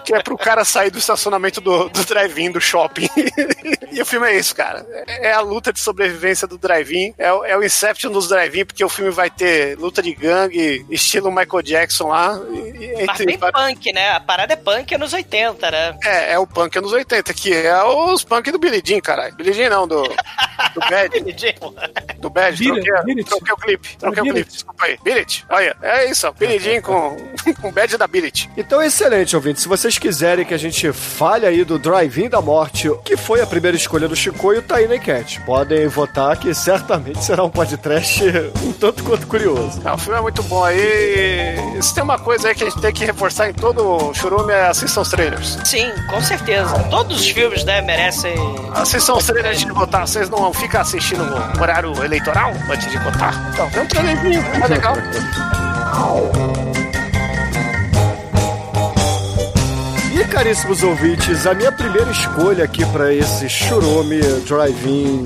que 0.00 0.14
é 0.14 0.22
pro 0.22 0.36
cara 0.36 0.64
sair 0.64 0.90
do 0.90 0.98
estacionamento 0.98 1.60
do, 1.60 1.88
do 1.88 2.04
drive-in 2.04 2.50
do 2.50 2.60
shopping. 2.60 3.08
e 3.92 4.00
o 4.00 4.06
filme 4.06 4.28
é 4.28 4.38
isso, 4.38 4.54
cara. 4.54 4.86
É 5.06 5.32
a 5.32 5.40
luta 5.40 5.72
de 5.72 5.80
sobrevivência 5.80 6.46
do 6.46 6.58
drive-in. 6.58 7.14
É, 7.18 7.28
é, 7.28 7.56
o 7.56 7.62
Inception 7.62 8.10
dos 8.10 8.28
drive-in, 8.28 8.64
porque 8.64 8.84
o 8.84 8.88
filme 8.88 9.10
vai 9.10 9.30
ter 9.30 9.78
luta 9.78 10.02
de 10.02 10.14
gangue, 10.14 10.84
estilo 10.90 11.30
Michael 11.30 11.62
Jackson 11.62 12.08
lá. 12.08 12.40
E, 12.52 13.04
Mas 13.06 13.18
bem 13.18 13.38
punk, 13.38 13.92
né? 13.92 14.10
A 14.10 14.20
parada 14.20 14.52
é 14.52 14.56
punk 14.56 14.94
anos 14.94 15.12
80, 15.12 15.70
né? 15.70 15.98
É, 16.04 16.32
é 16.32 16.38
o 16.38 16.46
punk 16.46 16.76
anos 16.78 16.92
80, 16.92 17.32
que 17.34 17.54
é 17.54 17.82
os 17.84 18.24
punk 18.24 18.50
do 18.50 18.58
Billy 18.58 18.82
Jean, 18.84 19.00
caralho. 19.00 19.34
Billy 19.34 19.52
Jean 19.52 19.70
não, 19.70 19.86
do, 19.86 20.02
do 20.74 20.80
Bad. 20.88 21.10
Billy 21.10 21.36
Jean. 21.36 21.54
Do 22.18 22.30
Bad, 22.30 22.64
troquei, 22.64 23.24
troquei 23.24 23.54
o 23.54 23.56
clipe. 23.56 23.96
Troquei 23.98 24.22
o 24.22 24.34
clipe, 24.34 24.50
desculpa 24.50 24.84
aí. 24.84 24.98
Billet, 25.02 25.44
olha, 25.48 25.76
é 25.82 26.10
isso, 26.10 26.26
ó. 26.26 26.32
Billy 26.32 26.58
Jean 26.58 26.80
com, 26.80 27.16
com 27.60 27.72
Bad 27.72 27.96
da 27.96 28.06
Billet. 28.06 28.50
Então, 28.56 28.82
excelente, 28.82 29.34
ouvinte. 29.34 29.60
Se 29.60 29.68
vocês 29.90 29.98
quiserem 29.98 30.44
que 30.44 30.54
a 30.54 30.58
gente 30.58 30.92
fale 30.92 31.44
aí 31.44 31.64
do 31.64 31.76
Drive-In 31.76 32.28
da 32.28 32.40
Morte, 32.40 32.88
que 33.04 33.16
foi 33.16 33.40
a 33.40 33.46
primeira 33.46 33.76
escolha 33.76 34.06
do 34.06 34.14
Chicoio, 34.14 34.62
tá 34.62 34.76
aí 34.76 34.86
na 34.86 34.94
enquete. 34.96 35.40
Podem 35.40 35.88
votar 35.88 36.36
que 36.36 36.54
certamente 36.54 37.24
será 37.24 37.42
um 37.42 37.50
podcast 37.50 38.22
um 38.62 38.72
tanto 38.72 39.02
quanto 39.02 39.26
curioso. 39.26 39.80
É, 39.84 39.92
o 39.92 39.98
filme 39.98 40.16
é 40.16 40.22
muito 40.22 40.44
bom 40.44 40.62
aí. 40.62 41.56
Se 41.82 41.92
tem 41.92 42.04
uma 42.04 42.20
coisa 42.20 42.48
aí 42.48 42.54
que 42.54 42.62
a 42.62 42.70
gente 42.70 42.80
tem 42.80 42.92
que 42.92 43.04
reforçar 43.04 43.50
em 43.50 43.52
todo 43.52 43.84
o 43.84 44.14
churume 44.14 44.52
é 44.52 44.68
assistam 44.68 45.00
os 45.00 45.08
trailers. 45.08 45.58
Sim, 45.64 45.90
com 46.08 46.20
certeza. 46.20 46.78
Todos 46.88 47.20
os 47.20 47.28
filmes, 47.28 47.64
né, 47.64 47.82
merecem... 47.82 48.34
Assistam 48.74 49.14
os 49.14 49.26
trailers 49.26 49.56
antes 49.56 49.66
de 49.66 49.72
votar. 49.72 50.06
Vocês 50.06 50.30
não 50.30 50.52
ficam 50.52 50.80
assistindo 50.80 51.24
o 51.24 51.60
horário 51.60 51.92
eleitoral 52.04 52.52
antes 52.70 52.88
de 52.88 52.98
votar? 52.98 53.50
Então, 53.52 53.68
tem 53.70 53.82
um 53.82 53.86
trailerzinho, 53.86 54.40
é 54.40 54.68
legal. 54.68 54.94
E 60.20 60.24
caríssimos 60.26 60.82
ouvintes, 60.82 61.46
a 61.46 61.54
minha 61.54 61.72
primeira 61.72 62.10
escolha 62.10 62.62
aqui 62.62 62.84
para 62.92 63.10
esse 63.10 63.48
churume 63.48 64.20
drive-in 64.46 65.24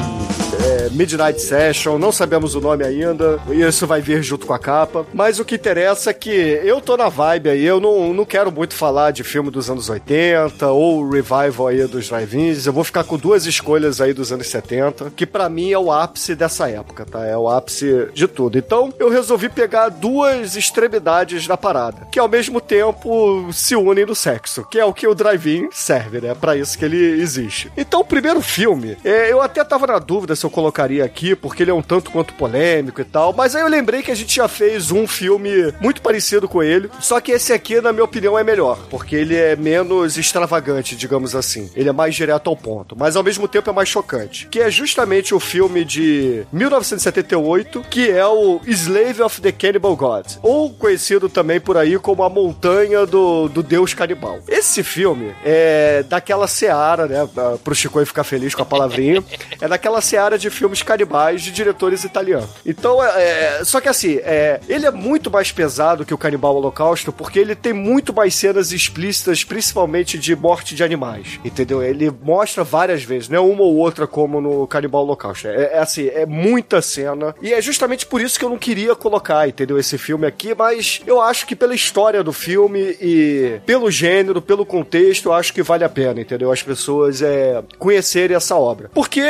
é, 0.64 0.88
Midnight 0.90 1.40
Session, 1.40 1.98
não 1.98 2.12
sabemos 2.12 2.54
o 2.54 2.60
nome 2.60 2.84
ainda, 2.84 3.38
e 3.50 3.60
isso 3.60 3.86
vai 3.86 4.00
vir 4.00 4.22
junto 4.22 4.46
com 4.46 4.54
a 4.54 4.58
capa. 4.58 5.04
Mas 5.12 5.38
o 5.38 5.44
que 5.44 5.56
interessa 5.56 6.10
é 6.10 6.14
que 6.14 6.30
eu 6.30 6.80
tô 6.80 6.96
na 6.96 7.08
vibe 7.08 7.50
aí, 7.50 7.64
eu 7.64 7.80
não, 7.80 8.14
não 8.14 8.24
quero 8.24 8.50
muito 8.50 8.74
falar 8.74 9.10
de 9.10 9.24
filme 9.24 9.50
dos 9.50 9.68
anos 9.68 9.88
80 9.88 10.66
ou 10.68 11.08
revival 11.08 11.68
aí 11.68 11.86
dos 11.86 12.08
drive-ins, 12.08 12.66
eu 12.66 12.72
vou 12.72 12.84
ficar 12.84 13.04
com 13.04 13.18
duas 13.18 13.46
escolhas 13.46 14.00
aí 14.00 14.12
dos 14.12 14.32
anos 14.32 14.48
70, 14.48 15.12
que 15.16 15.26
para 15.26 15.48
mim 15.48 15.72
é 15.72 15.78
o 15.78 15.92
ápice 15.92 16.34
dessa 16.34 16.68
época, 16.70 17.04
tá? 17.04 17.26
É 17.26 17.36
o 17.36 17.48
ápice 17.48 18.08
de 18.14 18.26
tudo. 18.26 18.56
Então 18.58 18.92
eu 18.98 19.08
resolvi 19.08 19.48
pegar 19.48 19.88
duas 19.88 20.56
extremidades 20.56 21.46
da 21.46 21.56
parada, 21.56 22.06
que 22.10 22.18
ao 22.18 22.28
mesmo 22.28 22.60
tempo 22.60 23.52
se 23.52 23.76
unem 23.76 24.06
no 24.06 24.14
sexo, 24.14 24.66
que 24.70 24.78
é 24.78 24.83
o 24.84 24.94
que 24.94 25.06
o 25.06 25.14
drive-in 25.14 25.68
serve, 25.72 26.20
né? 26.20 26.34
Pra 26.34 26.56
isso 26.56 26.78
que 26.78 26.84
ele 26.84 27.20
existe. 27.20 27.70
Então 27.76 28.00
o 28.00 28.04
primeiro 28.04 28.40
filme, 28.40 28.96
é, 29.04 29.30
eu 29.30 29.40
até 29.40 29.62
tava 29.64 29.86
na 29.86 29.98
dúvida 29.98 30.36
se 30.36 30.44
eu 30.44 30.50
colocaria 30.50 31.04
aqui, 31.04 31.34
porque 31.34 31.62
ele 31.62 31.70
é 31.70 31.74
um 31.74 31.82
tanto 31.82 32.10
quanto 32.10 32.34
polêmico 32.34 33.00
e 33.00 33.04
tal. 33.04 33.32
Mas 33.32 33.54
aí 33.54 33.62
eu 33.62 33.68
lembrei 33.68 34.02
que 34.02 34.10
a 34.10 34.14
gente 34.14 34.36
já 34.36 34.48
fez 34.48 34.90
um 34.90 35.06
filme 35.06 35.72
muito 35.80 36.02
parecido 36.02 36.48
com 36.48 36.62
ele. 36.62 36.90
Só 37.00 37.20
que 37.20 37.32
esse 37.32 37.52
aqui, 37.52 37.80
na 37.80 37.92
minha 37.92 38.04
opinião, 38.04 38.38
é 38.38 38.44
melhor. 38.44 38.78
Porque 38.90 39.16
ele 39.16 39.36
é 39.36 39.56
menos 39.56 40.16
extravagante, 40.16 40.96
digamos 40.96 41.34
assim. 41.34 41.70
Ele 41.74 41.88
é 41.88 41.92
mais 41.92 42.14
direto 42.14 42.48
ao 42.48 42.56
ponto. 42.56 42.96
Mas 42.96 43.16
ao 43.16 43.22
mesmo 43.22 43.48
tempo 43.48 43.70
é 43.70 43.72
mais 43.72 43.88
chocante. 43.88 44.48
Que 44.48 44.60
é 44.60 44.70
justamente 44.70 45.34
o 45.34 45.40
filme 45.40 45.84
de 45.84 46.44
1978, 46.52 47.82
que 47.90 48.10
é 48.10 48.26
o 48.26 48.60
Slave 48.66 49.22
of 49.22 49.40
the 49.40 49.52
Cannibal 49.52 49.96
God. 49.96 50.26
Ou 50.42 50.70
conhecido 50.70 51.28
também 51.28 51.60
por 51.60 51.76
aí 51.76 51.98
como 51.98 52.22
A 52.22 52.28
Montanha 52.28 53.06
do, 53.06 53.48
do 53.48 53.62
Deus 53.62 53.94
Canibal. 53.94 54.40
Esse 54.48 54.73
filme 54.82 55.34
é 55.44 56.04
daquela 56.08 56.46
seara, 56.46 57.06
né? 57.06 57.28
Pro 57.62 57.74
Chico 57.74 58.04
ficar 58.04 58.24
feliz 58.24 58.54
com 58.54 58.62
a 58.62 58.66
palavrinha. 58.66 59.22
É 59.60 59.68
daquela 59.68 60.00
seara 60.00 60.36
de 60.36 60.50
filmes 60.50 60.82
canibais 60.82 61.42
de 61.42 61.50
diretores 61.50 62.04
italianos. 62.04 62.48
Então, 62.66 63.02
é, 63.02 63.60
é, 63.60 63.64
só 63.64 63.80
que 63.80 63.88
assim, 63.88 64.18
é, 64.22 64.60
ele 64.68 64.84
é 64.84 64.90
muito 64.90 65.30
mais 65.30 65.52
pesado 65.52 66.04
que 66.04 66.12
o 66.12 66.18
Canibal 66.18 66.56
Holocausto 66.56 67.12
porque 67.12 67.38
ele 67.38 67.54
tem 67.54 67.72
muito 67.72 68.12
mais 68.12 68.34
cenas 68.34 68.72
explícitas, 68.72 69.44
principalmente 69.44 70.18
de 70.18 70.34
morte 70.34 70.74
de 70.74 70.82
animais, 70.82 71.38
entendeu? 71.44 71.82
Ele 71.82 72.10
mostra 72.22 72.64
várias 72.64 73.02
vezes, 73.02 73.28
não 73.28 73.38
é 73.38 73.40
uma 73.40 73.62
ou 73.62 73.76
outra 73.76 74.06
como 74.06 74.40
no 74.40 74.66
Canibal 74.66 75.02
Holocausto. 75.02 75.48
É, 75.48 75.74
é 75.74 75.78
assim, 75.78 76.08
é 76.08 76.26
muita 76.26 76.82
cena 76.82 77.34
e 77.40 77.52
é 77.52 77.62
justamente 77.62 78.06
por 78.06 78.20
isso 78.20 78.38
que 78.38 78.44
eu 78.44 78.50
não 78.50 78.58
queria 78.58 78.94
colocar, 78.94 79.48
entendeu? 79.48 79.78
Esse 79.78 79.96
filme 79.96 80.26
aqui, 80.26 80.54
mas 80.54 81.00
eu 81.06 81.20
acho 81.20 81.46
que 81.46 81.56
pela 81.56 81.74
história 81.74 82.22
do 82.22 82.32
filme 82.32 82.96
e 83.00 83.60
pelo 83.64 83.90
gênero, 83.90 84.42
pelo 84.42 84.63
contexto, 84.64 85.26
eu 85.26 85.32
acho 85.32 85.52
que 85.52 85.62
vale 85.62 85.84
a 85.84 85.88
pena, 85.88 86.20
entendeu? 86.20 86.50
As 86.50 86.62
pessoas 86.62 87.22
é, 87.22 87.62
conhecerem 87.78 88.36
essa 88.36 88.56
obra. 88.56 88.90
Porque, 88.94 89.22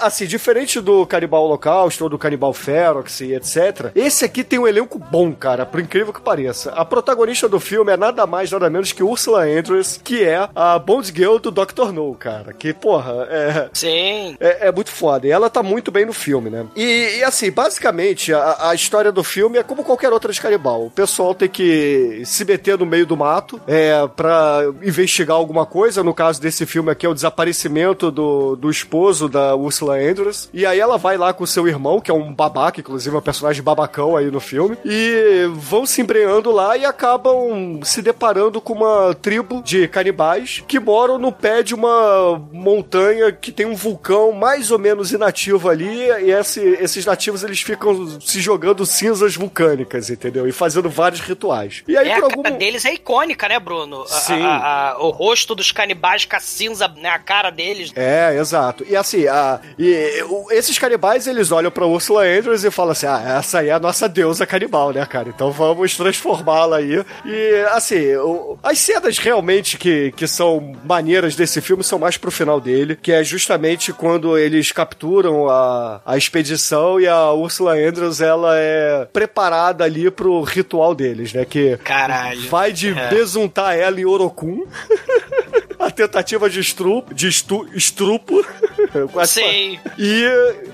assim, 0.00 0.26
diferente 0.26 0.80
do 0.80 1.06
Canibal 1.06 1.44
Holocausto 1.44 2.04
ou 2.04 2.10
do 2.10 2.18
Canibal 2.18 2.52
Ferox 2.52 3.20
e 3.20 3.34
etc., 3.34 3.90
esse 3.94 4.24
aqui 4.24 4.44
tem 4.44 4.58
um 4.58 4.66
elenco 4.66 4.98
bom, 4.98 5.32
cara, 5.32 5.66
por 5.66 5.80
incrível 5.80 6.12
que 6.12 6.20
pareça. 6.20 6.70
A 6.72 6.84
protagonista 6.84 7.48
do 7.48 7.60
filme 7.60 7.92
é 7.92 7.96
nada 7.96 8.26
mais, 8.26 8.50
nada 8.50 8.70
menos 8.70 8.92
que 8.92 9.02
Ursula 9.02 9.44
Andrews, 9.44 10.00
que 10.02 10.24
é 10.24 10.48
a 10.54 10.78
Bond 10.78 11.12
Girl 11.14 11.36
do 11.38 11.50
Dr. 11.50 11.92
No, 11.92 12.14
cara. 12.14 12.52
Que, 12.52 12.72
porra, 12.72 13.26
é. 13.30 13.70
Sim. 13.72 14.36
É, 14.40 14.68
é, 14.68 14.72
muito 14.72 14.90
foda. 14.90 15.26
E 15.26 15.30
ela 15.30 15.50
tá 15.50 15.62
muito 15.62 15.90
bem 15.90 16.04
no 16.04 16.12
filme, 16.12 16.50
né? 16.50 16.66
E, 16.76 17.18
e 17.18 17.24
assim, 17.24 17.50
basicamente, 17.50 18.32
a, 18.32 18.70
a, 18.70 18.74
história 18.74 19.12
do 19.12 19.24
filme 19.24 19.58
é 19.58 19.62
como 19.62 19.84
qualquer 19.84 20.12
outra 20.12 20.32
de 20.32 20.40
canibal. 20.40 20.86
O 20.86 20.90
pessoal 20.90 21.34
tem 21.34 21.48
que 21.48 22.22
se 22.24 22.44
meter 22.44 22.78
no 22.78 22.86
meio 22.86 23.06
do 23.06 23.16
mato 23.16 23.60
é, 23.66 23.92
pra 24.14 24.62
investigar 24.82 25.36
alguma 25.36 25.66
coisa. 25.66 26.02
No 26.02 26.14
caso 26.14 26.40
desse 26.40 26.66
filme 26.66 26.90
aqui, 26.90 27.06
é 27.06 27.08
o 27.08 27.14
desaparecimento 27.14 28.10
do, 28.10 28.56
do 28.56 28.70
esposo 28.70 29.28
da 29.28 29.54
Ursula 29.54 29.96
Andrews. 29.96 30.48
E 30.52 30.66
aí 30.66 30.78
ela 30.78 30.96
vai 30.96 31.16
lá 31.16 31.32
com 31.32 31.44
o 31.44 31.46
seu 31.46 31.66
irmão, 31.68 32.00
que 32.00 32.10
é 32.10 32.14
um 32.14 32.32
babaca, 32.32 32.80
inclusive, 32.80 33.14
é 33.14 33.18
um 33.18 33.22
personagem 33.22 33.62
babacão 33.62 34.16
aí 34.16 34.30
no 34.30 34.40
filme. 34.40 34.76
E 34.84 35.48
vão 35.54 35.86
se 35.86 36.00
embreando 36.00 36.50
lá 36.50 36.76
e 36.76 36.84
acabam 36.84 37.80
se 37.82 38.02
deparando 38.02 38.60
com 38.60 38.74
uma 38.74 39.14
tribo 39.14 39.62
de 39.62 39.88
canibais 39.88 40.62
que 40.66 40.78
moram 40.78 41.18
no 41.18 41.32
pé 41.32 41.62
de 41.62 41.74
uma 41.74 42.40
montanha 42.52 43.32
que 43.32 43.52
tem 43.52 43.66
um 43.66 43.74
vulcão 43.74 44.32
mais 44.32 44.70
ou 44.70 44.78
menos 44.78 45.12
inativo 45.12 45.68
ali. 45.68 46.08
E 46.22 46.30
esse, 46.30 46.60
esses 46.60 47.04
nativos 47.04 47.42
eles 47.42 47.60
ficam 47.60 48.20
se 48.20 48.40
jogando 48.40 48.84
cinzas 48.86 49.34
vulcânicas, 49.36 50.10
entendeu? 50.10 50.46
E 50.46 50.52
fazendo 50.52 50.88
vários 50.88 51.20
rituais. 51.20 51.82
E 51.86 51.96
aí, 51.96 52.08
é, 52.08 52.20
por 52.20 52.24
algum... 52.24 52.42
deles 52.58 52.84
é 52.84 52.94
icônica, 52.94 53.48
né, 53.48 53.58
Bruno? 53.58 54.04
Sim. 54.06 54.42
A, 54.42 54.56
a, 54.56 54.59
o 54.98 55.10
rosto 55.10 55.54
dos 55.54 55.72
canibais 55.72 56.24
com 56.24 56.36
a 56.36 56.40
cinza, 56.40 56.88
né, 56.88 57.08
a 57.08 57.18
cara 57.18 57.50
deles. 57.50 57.92
É, 57.94 58.36
exato. 58.36 58.84
E 58.88 58.96
assim, 58.96 59.26
a, 59.26 59.60
e 59.78 60.22
esses 60.50 60.78
canibais, 60.78 61.26
eles 61.26 61.50
olham 61.52 61.70
pra 61.70 61.86
Ursula 61.86 62.24
Andrews 62.24 62.64
e 62.64 62.70
falam 62.70 62.92
assim, 62.92 63.06
ah, 63.06 63.36
essa 63.38 63.60
aí 63.60 63.68
é 63.68 63.72
a 63.72 63.80
nossa 63.80 64.08
deusa 64.08 64.46
canibal, 64.46 64.92
né, 64.92 65.04
cara? 65.06 65.28
Então 65.28 65.50
vamos 65.50 65.96
transformá-la 65.96 66.78
aí. 66.78 67.04
E, 67.24 67.66
assim, 67.72 68.14
o, 68.16 68.58
as 68.62 68.78
cenas 68.78 69.18
realmente 69.18 69.78
que, 69.78 70.12
que 70.12 70.26
são 70.26 70.72
maneiras 70.84 71.36
desse 71.36 71.60
filme 71.60 71.82
são 71.82 71.98
mais 71.98 72.16
pro 72.16 72.30
final 72.30 72.60
dele, 72.60 72.96
que 72.96 73.12
é 73.12 73.22
justamente 73.22 73.92
quando 73.92 74.36
eles 74.38 74.72
capturam 74.72 75.48
a, 75.48 76.00
a 76.04 76.16
expedição 76.16 77.00
e 77.00 77.06
a 77.06 77.32
Ursula 77.32 77.74
Andrews, 77.74 78.20
ela 78.20 78.56
é 78.56 79.06
preparada 79.12 79.84
ali 79.84 80.10
pro 80.10 80.42
ritual 80.42 80.94
deles, 80.94 81.32
né? 81.32 81.44
Que 81.44 81.76
Caralho. 81.78 82.48
vai 82.48 82.72
de 82.72 82.88
é. 82.90 83.08
besuntar 83.08 83.76
ela 83.76 84.00
em 84.00 84.04
Orocum. 84.04 84.49
a 85.78 85.90
tentativa 85.90 86.48
de 86.48 86.60
estrupo, 86.60 87.14
de 87.14 87.28
estu, 87.28 87.68
estrupo 87.74 88.44
Quase 89.12 89.32
Sim. 89.34 89.78
E, 89.98 90.24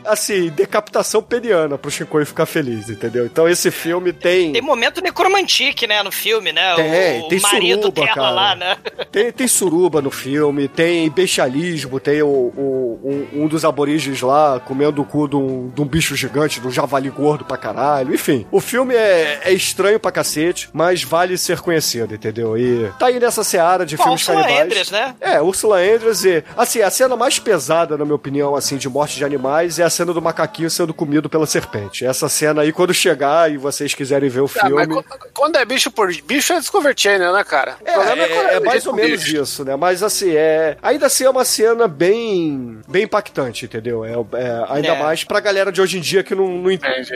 assim, 0.05 0.49
decapitação 0.51 1.23
peniana 1.23 1.77
pro 1.79 1.91
Shinkoi 1.91 2.25
ficar 2.25 2.47
feliz, 2.47 2.89
entendeu? 2.89 3.27
Então 3.27 3.49
esse 3.49 3.71
filme 3.71 4.13
tem. 4.13 4.53
Tem 4.53 4.63
momento 4.63 5.01
necromantique, 5.01 5.87
né, 5.87 6.03
no 6.03 6.11
filme, 6.13 6.53
né? 6.53 6.75
Tem, 6.77 7.21
o 7.23 7.29
tem 7.29 7.41
marido 7.41 7.83
suruba, 7.83 8.01
dela 8.03 8.15
cara. 8.15 8.31
lá, 8.31 8.55
né? 8.55 8.77
Tem, 9.13 9.33
tem 9.33 9.49
suruba 9.49 10.03
no 10.03 10.11
filme, 10.11 10.69
tem 10.69 11.09
bestialismo, 11.11 11.99
tem 11.99 12.21
o, 12.23 12.27
o- 12.29 13.01
um, 13.35 13.45
um 13.45 13.49
dos 13.49 13.65
aborígenes 13.65 14.21
lá 14.21 14.61
comendo 14.61 15.01
o 15.01 15.05
cu 15.05 15.27
de 15.29 15.37
um, 15.37 15.69
de 15.75 15.81
um 15.81 15.85
bicho 15.87 16.15
gigante, 16.15 16.61
de 16.61 16.67
um 16.67 16.71
javali 16.71 17.09
gordo 17.09 17.45
pra 17.45 17.57
caralho. 17.57 18.15
Enfim, 18.15 18.47
o 18.51 18.61
filme 18.61 18.95
é, 18.95 19.41
é 19.45 19.53
estranho 19.53 19.99
pra 19.99 20.11
cacete, 20.13 20.69
mas 20.73 21.03
vale 21.03 21.39
ser 21.39 21.61
conhecido, 21.61 22.15
entendeu? 22.15 22.59
E 22.59 22.91
tá 22.99 23.07
aí 23.07 23.19
nessa 23.19 23.43
seara 23.45 23.87
de 23.87 23.97
filmes 23.97 24.21
Ursula 24.23 24.43
canibais. 24.43 24.65
Andress, 24.67 24.91
né? 24.91 25.15
É, 25.21 25.41
Ursula 25.41 25.79
Andress 25.79 26.25
e... 26.25 26.45
Assim, 26.57 26.83
a 26.83 26.91
cena 26.91 27.17
mais 27.17 27.39
pesada, 27.39 27.97
na 27.97 28.05
minha 28.07 28.17
opinião, 28.17 28.55
assim, 28.57 28.77
de 28.77 28.89
morte 28.89 29.17
de 29.17 29.25
animais 29.25 29.79
é 29.79 29.83
a 29.85 29.91
cena 29.91 30.13
do 30.13 30.23
macaquinho 30.23 30.71
sendo 30.71 30.95
comido 30.95 31.29
pela 31.29 31.47
serpente. 31.47 32.05
Essa 32.07 32.29
cena 32.29 32.63
aí, 32.63 32.73
quando 32.73 32.95
chegar 32.95 33.51
e 33.51 33.57
vocês 33.57 33.93
quiserem 33.95 34.29
ver 34.29 34.41
o 34.41 34.51
Ah, 34.59 34.69
mas 34.71 34.87
filme... 34.87 35.05
quando- 35.35 35.57
é 35.57 35.65
bicho 35.65 35.91
por 35.91 36.13
bicho, 36.25 36.53
é 36.53 36.59
Discovery 36.59 36.95
Channel, 36.97 37.33
né, 37.33 37.43
cara? 37.45 37.77
O 37.81 37.89
É, 37.89 37.93
problema 37.93 38.23
é, 38.23 38.29
quando 38.29 38.49
é 38.49 38.61
mais 38.61 38.87
ou 38.87 38.93
menos 38.95 39.25
bicho. 39.25 39.43
isso, 39.43 39.65
né? 39.65 39.75
Mas 39.77 40.03
assim, 40.03 40.33
é. 40.35 40.77
Ainda 40.83 41.07
assim 41.07 41.25
é 41.25 41.31
uma 41.31 41.45
cena 41.45 41.89
bem. 41.89 42.79
bem 42.87 43.05
impactante, 43.05 43.65
entendeu? 43.65 44.05
É, 44.05 44.13
é, 44.13 44.65
ainda 44.69 44.89
É. 44.89 45.03
mais 45.03 45.25
pra 45.25 45.41
galera 45.41 45.73
de 45.73 45.81
hoje 45.81 45.99
em 45.99 46.01
dia 46.01 46.23
que 46.23 46.35
não, 46.35 46.47
não, 46.49 46.71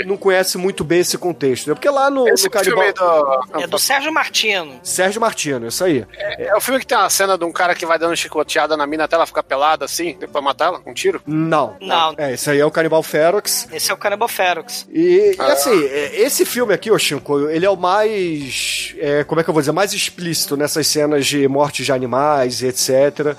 não 0.07 0.17
conhece 0.17 0.57
muito 0.59 0.83
bem 0.83 1.01
esse 1.01 1.17
contexto. 1.19 1.69
Né? 1.69 1.75
Porque 1.75 1.89
lá 1.91 2.11
no, 2.11 2.27
Esse 2.29 2.49
no 2.49 2.59
filme 2.65 2.93
do... 2.93 3.61
É 3.61 3.67
do 3.67 3.79
Sérgio 3.79 4.13
Martino. 4.13 4.81
Sérgio 4.83 5.21
Martino, 5.21 5.67
isso 5.69 5.85
aí. 5.85 6.07
É 6.17 6.55
o 6.57 6.61
filme 6.61 6.81
que 6.81 6.87
tem 6.87 6.97
uma 6.97 7.11
cena 7.11 7.37
de 7.37 7.45
um 7.45 7.53
cara 7.53 7.75
que 7.75 7.85
vai 7.87 7.99
dando 7.99 8.17
chicoteada 8.17 8.77
na 8.77 8.87
mina 8.87 9.05
até 9.05 9.17
ela 9.17 9.27
ficar 9.27 9.43
pelada 9.43 9.85
assim, 9.85 10.17
depois 10.19 10.43
matar 10.43 10.67
ela 10.67 10.80
com 10.81 10.91
um 10.91 10.95
tiro. 10.95 11.21
Não. 11.27 11.77
Não. 11.81 12.15
É, 12.17 12.35
isso 12.35 12.51
aí 12.51 12.59
é 12.61 12.65
o 12.67 12.71
Canibal 12.71 13.03
Ferox. 13.03 13.69
Esse 13.73 13.91
é 13.91 13.95
o 13.95 13.97
Cannibal 13.97 14.29
Ferox. 14.29 14.87
E, 14.93 15.01
e, 15.01 15.37
Ah. 15.39 15.53
assim, 15.53 15.85
é, 15.85 16.21
esse 16.23 16.45
filme 16.45 16.73
aqui, 16.75 16.91
ô 16.91 16.99
Chico, 16.99 17.49
ele 17.49 17.65
é 17.67 17.71
o 17.71 17.77
mais. 17.77 18.95
é, 18.99 19.25
como 19.25 19.41
é 19.41 19.45
que 19.45 19.51
eu 19.51 19.55
vou 19.55 19.61
dizer? 19.61 19.73
Mais 19.73 19.93
explícito 19.93 20.57
nessas 20.57 20.87
cenas 20.87 21.27
de 21.27 21.47
morte 21.49 21.83
de 21.85 21.93
animais 21.93 22.63
e 22.63 22.67
etc. 22.67 22.91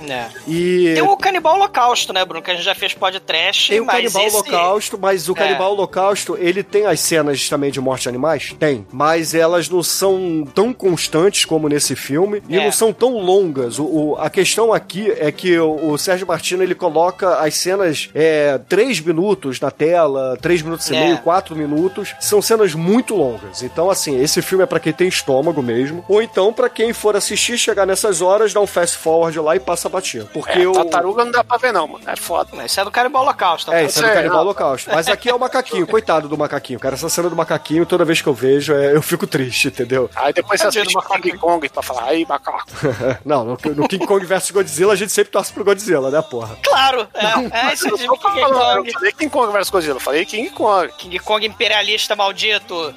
É. 0.10 0.28
E. 0.48 0.92
Tem 0.94 1.04
o 1.04 1.18
Canibal 1.18 1.56
Holocausto, 1.56 2.14
né, 2.14 2.24
Bruno? 2.26 2.42
Que 2.44 2.52
a 2.52 2.56
gente 2.56 2.64
já 2.66 2.76
fez 2.76 2.94
podcast. 2.94 3.70
Tem 3.70 3.80
o 3.82 3.86
Canibal 3.86 4.26
esse... 4.26 4.36
Holocausto, 4.36 4.98
mas 5.00 5.28
o 5.30 5.34
É. 5.34 5.36
Canibal 5.36 5.72
Holocausto, 5.74 6.38
ele 6.40 6.64
tem 6.64 6.86
as 6.86 7.00
cenas 7.00 7.48
também 7.50 7.72
de 7.72 7.80
morte 7.80 8.04
de 8.04 8.10
animais? 8.10 8.56
Tem. 8.60 8.86
Mas 8.92 9.34
elas 9.34 9.70
não 9.70 9.84
são 9.84 10.48
tão 10.54 10.74
constantes 10.74 11.46
como 11.46 11.68
nesse 11.68 11.96
filme 11.96 12.42
e 12.48 12.58
É. 12.58 12.64
não 12.64 12.72
são 12.72 12.94
tão 12.94 13.18
longas. 13.18 13.80
O, 13.80 13.86
o- 13.86 14.16
a 14.18 14.30
questão 14.30 14.74
aqui 14.74 15.12
é 15.18 15.32
que 15.32 15.58
o, 15.60 15.92
o 15.92 15.98
Sérgio 15.98 16.28
Martino, 16.28 16.64
ele 16.64 16.76
coloca 16.76 17.31
as 17.40 17.56
cenas 17.56 18.10
é, 18.14 18.60
três 18.70 19.00
minutos 19.00 19.60
na 19.60 19.72
tela, 19.72 20.38
três 20.42 20.62
minutos 20.62 20.90
e 20.90 20.96
É. 20.96 21.04
meio, 21.06 21.18
quatro 21.20 21.56
minutos. 21.56 22.14
São 22.20 22.42
cenas 22.42 22.74
muito 22.74 23.16
longas. 23.16 23.62
Então, 23.64 23.90
assim, 23.90 24.20
esse 24.22 24.42
filme 24.42 24.64
é 24.64 24.68
pra 24.68 24.80
quem 24.80 24.94
tem 24.94 25.08
estômago 25.08 25.62
mesmo. 25.62 26.04
Ou 26.08 26.22
então, 26.22 26.52
pra 26.52 26.70
quem 26.70 26.94
for 26.94 27.16
assistir, 27.16 27.58
chegar 27.58 27.86
nessas 27.86 28.22
horas, 28.22 28.54
dá 28.54 28.60
um 28.60 28.68
fast 28.68 28.98
forward 28.98 29.40
lá 29.40 29.56
e 29.56 29.60
passa 29.60 29.88
batido. 29.90 30.28
Porque 30.34 30.60
É, 30.60 30.68
o... 30.68 30.72
tartaruga 30.74 31.24
não 31.26 31.32
dá 31.32 31.44
pra 31.44 31.58
ver 31.58 31.72
não, 31.72 31.88
mano. 31.88 32.04
É 32.08 32.16
foda. 32.16 32.50
Esse 32.66 32.80
é 32.80 32.84
do 32.84 32.92
Canibal 32.92 33.24
Holocausto. 33.24 33.72
É, 33.72 33.86
isso 33.86 34.04
é 34.04 34.08
do 34.10 34.14
Canibal. 34.14 34.42
Holocausto. 34.42 34.90
Mas 34.92 35.08
aqui 35.08 35.30
é 35.30 35.34
o 35.36 35.40
macaquinho, 35.40 35.86
coitado 35.88 36.28
do 36.28 36.38
macaquinho, 36.38 36.80
cara. 36.80 36.96
Essa 36.96 37.10
cena 37.10 37.30
do 37.30 37.36
macaquinho, 37.36 37.86
toda 37.86 38.04
vez 38.06 38.22
que 38.22 38.28
eu 38.28 38.34
vejo, 38.34 38.74
é, 38.74 38.96
eu 38.96 39.02
fico 39.02 39.26
triste, 39.28 39.68
entendeu? 39.68 40.10
Aí 40.16 40.34
depois 40.34 40.60
você 40.60 40.66
Tadinho 40.68 40.82
assiste 40.84 40.96
macaco. 40.96 41.22
King 41.22 41.38
Kong 41.38 41.70
pra 41.70 41.82
falar, 41.84 42.06
aí 42.06 42.26
macaco. 42.28 42.66
Não, 43.26 43.44
no, 43.44 43.58
no 43.76 43.88
King 43.88 44.06
Kong 44.06 44.26
vs 44.26 44.52
Godzilla, 44.52 44.94
a 44.94 44.96
gente 44.96 45.12
sempre 45.12 45.32
torce 45.32 45.52
pro 45.54 45.64
Godzilla, 45.64 46.10
né, 46.10 46.22
porra? 46.22 46.58
Claro! 46.64 47.08
É, 47.22 47.70
é 47.70 47.74
esse 47.74 47.88
Eu 47.88 47.98
de 47.98 48.04
King 48.08 48.20
falando, 48.22 48.54
eu 48.54 48.76
Kong. 48.84 48.94
falei 48.94 49.12
King 49.12 49.30
Kong 49.30 49.52
versus 49.52 49.70
Godzilla, 49.70 49.96
eu 49.96 50.00
falei 50.02 50.26
King 50.26 50.50
Kong. 50.50 50.92
King 50.98 51.20
Kong 51.20 51.46
imperialista 51.46 52.16
maldito. 52.16 52.94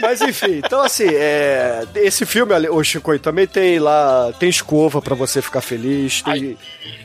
Mas 0.00 0.20
enfim, 0.22 0.62
então 0.64 0.80
assim, 0.80 1.08
é, 1.08 1.84
esse 1.96 2.24
filme, 2.24 2.54
o 2.70 2.82
Chico, 2.82 3.18
também 3.18 3.46
tem 3.46 3.78
lá, 3.78 4.32
tem 4.38 4.48
escova 4.48 5.02
pra 5.02 5.14
você 5.14 5.42
ficar 5.42 5.60
feliz, 5.60 6.22
tem, 6.22 6.56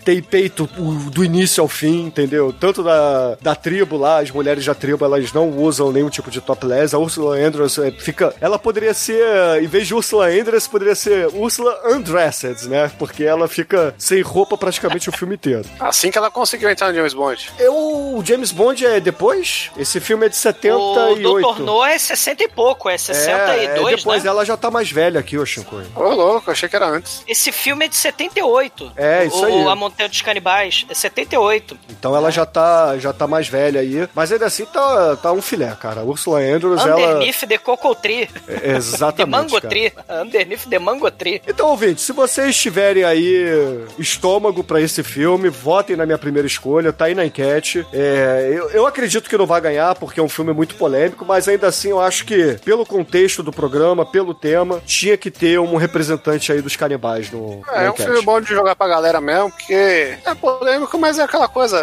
tem 0.05 0.21
peito 0.23 0.65
do 1.11 1.23
início 1.23 1.61
ao 1.61 1.67
fim, 1.67 2.05
entendeu? 2.05 2.53
Tanto 2.57 2.81
da, 2.81 3.35
da 3.41 3.53
tribo 3.53 3.97
lá, 3.97 4.19
as 4.19 4.31
mulheres 4.31 4.65
da 4.65 4.73
tribo, 4.73 5.03
elas 5.03 5.33
não 5.33 5.49
usam 5.49 5.91
nenhum 5.91 6.09
tipo 6.09 6.31
de 6.31 6.39
topless. 6.39 6.95
A 6.95 6.99
Ursula 6.99 7.37
Andress 7.37 7.77
é, 7.79 7.91
fica, 7.91 8.33
ela 8.39 8.57
poderia 8.57 8.93
ser, 8.93 9.61
em 9.61 9.67
vez 9.67 9.87
de 9.87 9.93
Ursula 9.93 10.27
Andress, 10.27 10.65
poderia 10.69 10.95
ser 10.95 11.27
Ursula 11.33 11.77
Undressed, 11.93 12.67
né? 12.69 12.89
Porque 12.97 13.25
ela 13.25 13.47
fica 13.49 13.93
sem 13.97 14.21
roupa 14.21 14.57
praticamente 14.57 15.09
o 15.09 15.11
filme 15.11 15.35
inteiro. 15.35 15.65
Assim 15.81 16.09
que 16.09 16.17
ela 16.17 16.31
conseguiu 16.35 16.69
entrar 16.69 16.89
no 16.89 16.95
James 16.95 17.13
Bond. 17.13 17.49
Eu, 17.57 17.73
o 17.73 18.21
James 18.23 18.51
Bond 18.51 18.85
é 18.85 18.99
depois? 18.99 19.71
Esse 19.77 20.01
filme 20.01 20.25
é 20.25 20.29
de 20.29 20.35
78. 20.35 21.25
O 21.25 21.53
Dr. 21.53 21.61
No 21.61 21.83
é 21.83 21.97
60 21.97 22.43
e 22.43 22.47
pouco, 22.49 22.89
é 22.89 22.97
62, 22.97 23.57
é, 23.57 23.95
depois 23.95 24.23
né? 24.23 24.29
ela 24.29 24.43
já 24.43 24.57
tá 24.57 24.69
mais 24.69 24.91
velha 24.91 25.21
aqui, 25.21 25.37
ô 25.37 25.45
Chico. 25.45 25.81
Ô, 25.95 26.09
louco, 26.09 26.51
achei 26.51 26.67
que 26.67 26.75
era 26.75 26.87
antes. 26.87 27.23
Esse 27.25 27.53
filme 27.53 27.85
é 27.85 27.87
de 27.87 27.95
78. 27.95 28.91
É, 28.97 29.25
isso 29.25 29.39
o, 29.39 29.45
aí. 29.45 29.67
A 29.67 29.75
Montanha 29.75 30.09
dos 30.09 30.21
Canibais 30.21 30.85
é 30.89 30.93
78. 30.93 31.77
Então 31.89 32.13
ela 32.13 32.29
já 32.29 32.45
tá, 32.45 32.97
já 32.97 33.13
tá 33.13 33.25
mais 33.25 33.47
velha 33.47 33.79
aí. 33.79 34.07
Mas 34.13 34.31
ainda 34.31 34.45
assim 34.45 34.65
tá, 34.65 35.15
tá 35.15 35.31
um 35.31 35.41
filé, 35.41 35.73
cara. 35.79 36.01
A 36.01 36.03
Ursula 36.03 36.39
Andrews, 36.39 36.81
ela. 36.81 36.95
Underneath 36.95 37.47
the 37.47 37.57
Cocoa 37.57 37.95
Tree. 37.95 38.29
É, 38.47 38.59
The 38.59 38.75
Exatamente. 38.75 39.31
Mango 39.31 39.61
cara. 39.61 39.69
Tree. 39.69 39.93
Underneath 40.09 40.69
the 40.69 40.79
Mango 40.79 41.09
Tree. 41.11 41.41
Então, 41.47 41.69
ouvinte, 41.69 42.01
se 42.01 42.11
vocês 42.11 42.57
tiverem 42.57 43.05
aí 43.05 43.85
estômago 43.97 44.63
pra 44.63 44.81
esse 44.81 45.01
filme, 45.01 45.47
votem 45.47 45.95
na 45.95 46.05
minha 46.05 46.14
primeira 46.17 46.47
escolha, 46.47 46.93
tá 46.93 47.05
aí 47.05 47.15
na 47.15 47.25
enquete. 47.25 47.85
É, 47.93 48.49
eu, 48.51 48.69
eu 48.71 48.85
acredito 48.85 49.29
que 49.29 49.37
não 49.37 49.45
vai 49.45 49.61
ganhar, 49.61 49.95
porque 49.95 50.19
é 50.19 50.23
um 50.23 50.29
filme 50.29 50.53
muito 50.53 50.75
polêmico, 50.75 51.25
mas 51.25 51.47
ainda 51.47 51.67
assim 51.67 51.89
eu 51.89 51.99
acho 51.99 52.25
que, 52.25 52.57
pelo 52.63 52.85
contexto 52.85 53.41
do 53.43 53.51
programa, 53.51 54.05
pelo 54.05 54.33
tema, 54.33 54.81
tinha 54.85 55.17
que 55.17 55.31
ter 55.31 55.59
um 55.59 55.75
representante 55.75 56.51
aí 56.51 56.61
dos 56.61 56.75
canibais 56.75 57.31
no, 57.31 57.61
É, 57.71 57.85
é 57.85 57.91
um 57.91 57.95
filme 57.95 58.21
bom 58.21 58.39
de 58.39 58.49
jogar 58.49 58.75
pra 58.75 58.87
galera 58.87 59.21
mesmo, 59.21 59.51
porque 59.51 59.73
é 59.73 60.35
polêmico, 60.39 60.97
mas 60.97 61.19
é 61.19 61.23
aquela 61.23 61.47
coisa. 61.47 61.77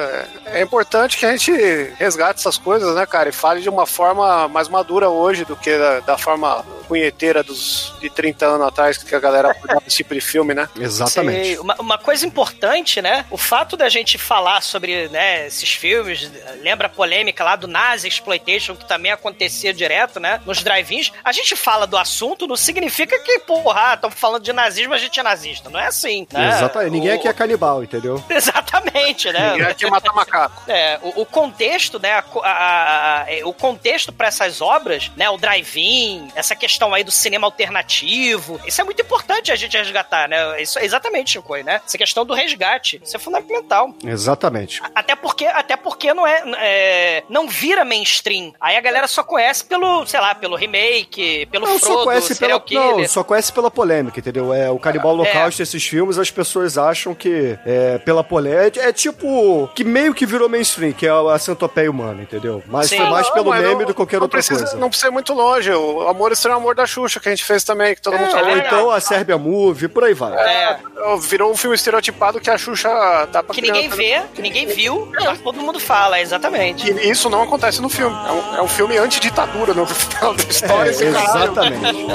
É 0.47 0.63
importante 0.63 1.17
que 1.19 1.27
a 1.27 1.37
gente 1.37 1.53
resgate 1.99 2.41
essas 2.41 2.59
coisas, 2.59 2.95
né, 2.95 3.07
cara? 3.07 3.29
E 3.29 3.33
fale 3.33 3.61
de 3.61 3.69
uma 3.69 3.87
forma 3.87 4.49
mais 4.49 4.69
madura 4.69 5.09
hoje 5.09 5.45
do 5.45 5.57
que 5.57 5.77
da, 5.77 6.01
da 6.01 6.19
forma 6.19 6.65
punheteira 6.89 7.43
dos 7.43 7.95
de 8.01 8.11
30 8.11 8.47
anos 8.47 8.67
atrás 8.67 8.99
que 8.99 9.15
a 9.15 9.21
galera 9.21 9.55
cuidava 9.57 9.81
desse 9.81 9.97
tipo 9.97 10.15
de 10.15 10.21
filme, 10.21 10.55
né? 10.55 10.69
Exatamente. 10.79 11.47
Sei. 11.47 11.59
Uma, 11.59 11.75
uma 11.79 11.99
coisa 11.99 12.27
importante, 12.27 13.01
né? 13.01 13.25
O 13.31 13.39
fato 13.39 13.77
da 13.77 13.89
gente 13.89 14.19
falar 14.23 14.61
sobre 14.63 15.09
né, 15.09 15.47
esses 15.47 15.73
filmes, 15.73 16.31
lembra 16.63 16.87
a 16.87 16.91
polêmica 16.91 17.43
lá 17.45 17.57
do 17.57 17.67
Nazi 17.69 18.09
Exploitation, 18.09 18.75
que 18.77 18.85
também 18.87 19.13
acontecia 19.13 19.73
direto, 19.75 20.19
né? 20.21 20.41
Nos 20.47 20.63
drive-ins. 20.63 21.13
A 21.25 21.33
gente 21.33 21.55
fala 21.57 21.87
do 21.87 21.97
assunto, 21.97 22.47
não 22.47 22.57
significa 22.57 23.19
que, 23.19 23.41
porra, 23.41 23.95
estamos 23.95 24.19
falando 24.19 24.43
de 24.43 24.53
nazismo, 24.53 24.95
a 24.95 24.99
gente 24.99 25.19
é 25.19 25.23
nazista. 25.23 25.69
Não 25.69 25.79
é 25.81 25.87
assim, 25.87 26.27
né? 26.33 26.49
Exatamente. 26.49 26.93
Ninguém 26.93 27.13
O- 27.13 27.15
aqui 27.17 27.29
é 27.29 27.33
canibal, 27.33 27.83
entendeu? 27.83 28.23
Exatamente, 28.31 29.31
né? 29.33 29.53
Ninguém 29.53 29.67
aqui 29.67 29.91
mata 29.91 30.13
macaco. 30.13 30.63
É, 30.73 30.99
o, 31.03 31.23
o 31.23 31.27
contexto, 31.27 31.99
né? 31.99 32.13
a 32.13 32.19
a- 32.19 32.49
a- 32.51 33.23
a- 33.23 33.25
é, 33.33 33.45
o 33.45 33.53
contexto 33.53 34.13
para 34.13 34.29
essas 34.29 34.61
obras, 34.61 35.11
né? 35.17 35.29
O 35.29 35.37
drive-in, 35.37 36.29
essa 36.35 36.55
questão 36.55 36.95
aí 36.95 37.03
do 37.05 37.11
cinema 37.11 37.47
alternativo, 37.47 38.61
isso 38.67 38.81
é 38.81 38.85
muito 38.85 39.03
importante 39.03 39.51
a 39.53 39.57
gente 39.57 39.77
resgatar, 39.77 40.29
né? 40.29 40.61
Isso 40.63 40.79
é 40.79 40.85
exatamente, 40.85 41.33
Chico, 41.33 41.55
né? 41.57 41.81
Essa 41.87 41.99
questão 41.99 42.25
do 42.25 42.33
resgate, 42.35 43.01
isso 43.05 43.17
é 43.17 43.19
fundamental. 43.19 43.95
Exatamente. 44.13 44.81
Até 44.95 45.17
porque, 45.17 45.47
até 45.47 45.77
porque 45.77 46.13
não 46.15 46.27
é, 46.27 46.43
é, 46.59 47.23
não 47.29 47.49
vira 47.49 47.85
mainstream. 47.85 48.53
Aí 48.61 48.77
a 48.77 48.81
galera 48.81 49.07
só 49.07 49.23
conhece 49.23 49.65
pelo, 49.65 50.07
sei 50.07 50.21
lá, 50.21 50.35
pelo 50.35 50.57
remake, 50.57 51.47
pelo 51.51 51.67
Não, 51.67 51.79
Frodo, 51.79 51.95
só 51.99 52.05
conhece 52.05 52.35
pela, 52.39 52.63
não, 52.71 53.09
só 53.09 53.25
conhece 53.25 53.53
pela 53.53 53.71
polêmica, 53.71 54.21
entendeu? 54.21 54.53
É, 54.53 54.71
o 54.71 54.79
Canibal 54.79 55.13
Holocausto, 55.13 55.63
esses 55.63 55.85
filmes, 55.87 56.19
as 56.19 56.31
pessoas 56.31 56.77
acham 56.79 57.15
que 57.15 57.59
é 57.65 57.99
pela 57.99 58.23
polêmica. 58.23 58.81
É, 58.81 58.93
tipo, 58.93 59.69
que 59.75 59.85
meio 59.85 60.15
que 60.15 60.27
virou 60.27 60.49
mainstream, 60.49 60.93
que 60.93 61.07
é 61.07 61.11
a 61.11 61.39
centopeia 61.39 61.91
humana, 61.91 62.23
entendeu? 62.23 62.63
Mas 62.67 62.89
Sim. 62.89 62.99
foi 62.99 63.07
mais 63.09 63.27
Não, 63.29 63.35
pelo 63.35 63.51
meme 63.53 63.65
não- 63.75 63.79
do 63.81 63.87
que 63.87 63.95
qualquer 63.95 64.17
outra 64.23 64.37
precisa, 64.39 64.61
coisa. 64.65 64.77
Não 64.77 64.89
precisa 64.89 65.09
ir 65.09 65.13
muito 65.13 65.33
longe. 65.33 65.71
O 65.73 66.09
Amor 66.09 66.33
Estranho 66.33 66.57
Amor 66.57 66.75
da 66.75 66.87
Xuxa, 66.87 67.19
que 67.21 67.29
a 67.29 67.33
gente 67.33 67.45
fez 67.45 67.65
também, 67.65 67.95
que 67.95 68.03
todo 68.03 68.17
mundo 68.19 68.29
É, 68.29 68.31
sabe. 68.31 68.51
ou 68.51 68.57
então 68.59 68.91
a 68.91 69.01
Sérbia 69.01 69.39
Movie, 69.39 69.89
por 69.89 70.05
aí 70.05 70.15
vai. 70.15 70.33
É, 70.35 70.79
Virou 71.21 71.51
um 71.51 71.57
filme 71.57 71.75
estereotipado 71.75 72.41
que 72.41 72.49
a 72.51 72.57
Xuxa 72.57 72.89
dá 73.33 73.43
pra 73.43 73.55
que 73.55 73.61
ninguém 73.61 73.89
criança- 73.91 73.97
vê, 74.03 74.23
que 74.35 74.43
ninguém 74.43 74.67
viu, 74.67 75.09
mas 75.25 75.39
todo 75.41 75.61
mundo 75.61 75.79
fala, 75.79 76.21
exatamente. 76.21 76.91
E 76.93 77.11
isso 77.11 77.31
não 77.31 77.43
acontece 77.43 77.81
no 77.81 77.89
filme. 77.89 78.17
É 78.27 78.33
um, 78.33 78.57
é 78.57 78.63
um 78.63 78.69
filme 78.69 78.97
anti-ditadura 78.99 79.73
no 79.75 79.87
final 79.87 80.35
da 80.35 80.43
É, 80.43 80.47
história. 80.49 80.91
esse 80.91 81.05
caralho. 81.13 81.53
exatamente. 81.53 82.07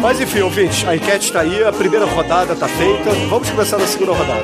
Mas 0.00 0.20
enfim, 0.20 0.40
ouvintes, 0.42 0.86
a 0.86 0.94
enquete 0.94 1.32
tá 1.32 1.40
aí, 1.40 1.64
a 1.64 1.72
primeira 1.72 2.04
rodada 2.04 2.54
tá 2.54 2.68
feita. 2.68 3.10
Vamos 3.28 3.48
começar 3.48 3.78
na 3.78 3.86
segunda 3.86 4.12
rodada. 4.12 4.42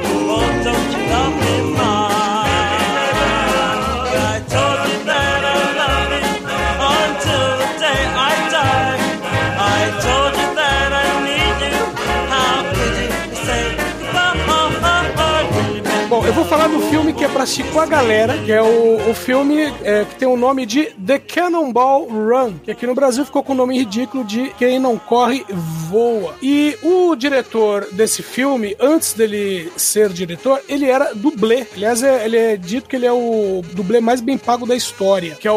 Falar 16.51 16.67
do 16.67 16.81
filme 16.91 17.13
que 17.13 17.25
é 17.25 17.29
pra 17.29 17.45
assistir 17.45 17.63
com 17.73 17.79
a 17.79 17.87
galera, 17.87 18.37
que 18.39 18.51
é 18.51 18.61
o, 18.61 19.09
o 19.09 19.15
filme 19.15 19.73
é, 19.85 20.05
que 20.05 20.17
tem 20.17 20.27
o 20.27 20.37
nome 20.37 20.67
de 20.67 20.87
The 21.07 21.21
Cannonball 21.21 22.09
Run, 22.09 22.55
que 22.65 22.73
aqui 22.73 22.89
no 22.89 22.95
Brasil 22.95 23.25
ficou 23.25 23.41
com 23.45 23.53
o 23.53 23.57
nome 23.57 23.79
ridículo 23.79 24.25
de 24.25 24.53
Quem 24.59 24.81
Não 24.81 24.99
Corre, 24.99 25.45
Voa. 25.49 26.35
E 26.43 26.77
o 26.83 27.15
diretor 27.15 27.87
desse 27.93 28.21
filme, 28.23 28.77
antes 28.81 29.13
dele 29.13 29.71
ser 29.77 30.09
diretor, 30.09 30.61
ele 30.69 30.87
era 30.87 31.15
dublê. 31.15 31.67
Aliás, 31.75 32.03
é- 32.03 32.25
ele 32.25 32.37
é 32.37 32.57
dito 32.57 32.89
que 32.89 32.97
ele 32.97 33.07
é 33.07 33.13
o 33.13 33.63
dublê 33.73 34.01
mais 34.01 34.21
bem 34.21 34.37
pago 34.37 34.67
da 34.67 34.75
história, 34.75 35.37
que 35.37 35.47
é 35.47 35.53
o, 35.53 35.55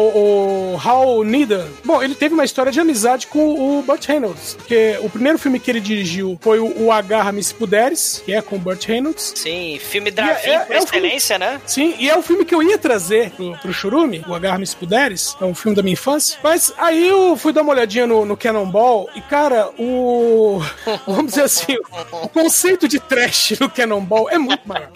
o 0.74 0.80
Hal 0.82 1.24
Needham. 1.24 1.66
Bom, 1.84 2.00
ele 2.02 2.14
teve 2.14 2.34
uma 2.34 2.44
história 2.44 2.70
de 2.70 2.78
amizade 2.78 3.26
com 3.26 3.78
o 3.78 3.82
Burt 3.82 4.06
Reynolds, 4.06 4.54
porque 4.54 4.96
o 5.02 5.10
primeiro 5.10 5.38
filme 5.40 5.58
que 5.58 5.70
ele 5.72 5.80
dirigiu 5.80 6.38
foi 6.40 6.60
o, 6.60 6.84
o 6.84 6.92
Agarra-me 6.92 7.42
Se 7.42 7.52
Puderes, 7.52 8.22
que 8.24 8.32
é 8.32 8.40
com 8.40 8.54
o 8.54 8.58
Burt 8.60 8.84
Reynolds. 8.86 9.32
Sim, 9.34 9.76
filme 9.80 10.12
drive-in 10.12 10.50
é- 10.50 10.58
por 10.60 10.76
é 10.76 10.83
o 10.84 10.86
filme- 10.86 11.06
excelência, 11.08 11.38
né? 11.38 11.60
Sim, 11.66 11.94
e 11.98 12.08
é 12.08 12.16
o 12.16 12.22
filme 12.22 12.44
que 12.44 12.54
eu 12.54 12.62
ia 12.62 12.78
trazer 12.78 13.30
pro, 13.30 13.56
pro 13.58 13.72
Churume, 13.72 14.24
o 14.28 14.34
Agarra-me 14.34 14.66
Se 14.66 14.76
Puderes, 14.76 15.36
é 15.40 15.44
um 15.44 15.54
filme 15.54 15.74
da 15.76 15.82
minha 15.82 15.92
infância. 15.94 16.38
Mas 16.42 16.72
aí 16.78 17.08
eu 17.08 17.36
fui 17.36 17.52
dar 17.52 17.62
uma 17.62 17.72
olhadinha 17.72 18.06
no, 18.06 18.24
no 18.24 18.36
Cannonball 18.36 19.08
e, 19.14 19.20
cara, 19.20 19.68
o. 19.78 20.60
Vamos 21.06 21.26
dizer 21.32 21.42
assim, 21.44 21.76
o 22.12 22.28
conceito 22.28 22.86
de 22.88 22.98
trash 23.00 23.54
no 23.60 23.68
Cannonball 23.68 24.30
é 24.30 24.38
muito 24.38 24.62
maior. 24.66 24.88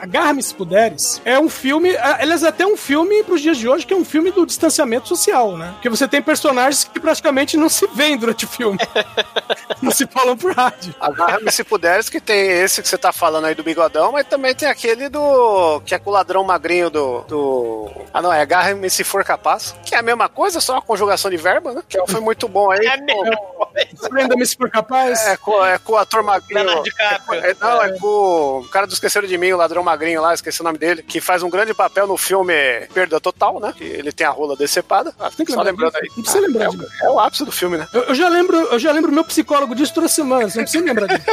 Agarra-me 0.00 0.42
Se 0.42 0.54
Puderes 0.54 1.20
é 1.24 1.38
um 1.38 1.48
filme, 1.48 1.96
aliás, 1.96 2.42
é 2.42 2.48
até 2.48 2.66
um 2.66 2.76
filme 2.76 3.22
pros 3.24 3.40
dias 3.40 3.56
de 3.58 3.68
hoje, 3.68 3.86
que 3.86 3.94
é 3.94 3.96
um 3.96 4.04
filme 4.04 4.30
do 4.30 4.44
distanciamento 4.46 5.08
social, 5.08 5.56
né? 5.56 5.70
Porque 5.74 5.88
você 5.88 6.06
tem 6.08 6.20
personagens 6.22 6.84
que 6.84 7.00
praticamente 7.00 7.56
não 7.56 7.68
se 7.68 7.86
veem 7.94 8.16
durante 8.16 8.44
o 8.44 8.48
filme. 8.48 8.78
não 9.82 9.90
se 9.90 10.06
falam 10.06 10.36
por 10.36 10.52
rádio. 10.54 10.94
Agarra-me 11.00 11.50
se 11.50 11.64
puderes, 11.64 12.08
que 12.08 12.20
tem 12.20 12.48
esse 12.50 12.80
que 12.80 12.88
você 12.88 12.96
tá 12.96 13.12
falando 13.12 13.46
aí 13.46 13.54
do 13.54 13.62
bigodão, 13.62 14.12
mas 14.12 14.26
também 14.26 14.54
tem 14.54 14.68
aquele 14.68 15.08
do. 15.08 15.80
que 15.84 15.94
é 15.94 15.98
com 15.98 16.10
o 16.10 16.12
ladrão 16.12 16.44
magrinho 16.44 16.88
do. 16.90 17.20
do... 17.22 17.90
Ah, 18.14 18.22
não, 18.22 18.32
é 18.32 18.40
agarra-me 18.40 18.88
se 18.88 19.04
for 19.04 19.24
capaz, 19.24 19.74
que 19.84 19.94
é 19.94 19.98
a 19.98 20.02
mesma 20.02 20.28
coisa, 20.28 20.60
só 20.60 20.74
uma 20.74 20.82
conjugação 20.82 21.30
de 21.30 21.36
verbo, 21.36 21.72
né? 21.72 21.82
Que 21.88 21.98
foi 22.06 22.20
muito 22.20 22.48
bom 22.48 22.70
aí. 22.70 22.86
É 22.86 22.96
mesmo. 22.98 23.68
Prenda-me 24.08 24.44
se 24.46 24.56
for 24.56 24.70
capaz. 24.70 25.26
É 25.26 25.36
com, 25.36 25.64
é 25.64 25.78
com 25.78 25.92
o 25.92 25.96
ator 25.96 26.22
magrinho. 26.22 26.60
Leonardo 26.62 26.82
DiCaprio. 26.84 27.40
É, 27.44 27.56
não, 27.60 27.82
é 27.82 27.98
com 27.98 28.58
o 28.64 28.68
cara 28.70 28.86
do 28.86 28.92
Esqueceram 28.92 29.26
de 29.26 29.36
Mim, 29.38 29.52
o 29.52 29.56
ladrão 29.56 29.82
magrinho 29.82 30.20
lá, 30.20 30.34
esqueci 30.34 30.60
o 30.60 30.64
nome 30.64 30.78
dele, 30.78 31.02
que 31.02 31.20
faz 31.20 31.42
um 31.42 31.50
grande 31.50 31.72
papel 31.74 32.06
no 32.06 32.16
filme 32.16 32.52
Perda 32.92 33.20
Total, 33.20 33.58
né? 33.60 33.72
Que 33.76 33.84
ele 33.84 34.12
tem 34.12 34.26
a 34.26 34.30
rola 34.30 34.56
decepada. 34.56 35.14
Ah, 35.18 35.30
Tem 35.34 35.44
que 35.46 35.52
Só 35.52 35.62
lembrar 35.62 35.86
lembrando 35.86 35.96
aí. 36.02 36.08
Não 36.16 36.22
precisa 36.22 36.46
lembrar 36.46 36.64
é, 36.64 36.68
o- 36.68 36.86
é 37.02 37.10
o 37.10 37.18
ápice 37.20 37.44
do 37.44 37.52
filme, 37.52 37.76
né? 37.78 37.88
Eu, 37.92 38.02
eu 38.04 38.14
já 38.14 38.28
lembro, 38.28 38.56
eu 38.56 38.78
já 38.78 38.92
lembro 38.92 39.10
meu 39.12 39.24
psicólogo 39.24 39.71
disso 39.74 39.94
toda 39.94 40.08
semana, 40.08 40.48
você 40.48 40.58
não 40.58 40.64
precisa 40.64 40.84
lembrar 40.84 41.06
disso. 41.06 41.26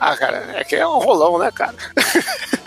Ah, 0.00 0.16
cara, 0.16 0.44
é 0.54 0.64
que 0.64 0.76
é 0.76 0.86
um 0.86 0.98
rolão, 0.98 1.38
né, 1.38 1.50
cara? 1.50 1.74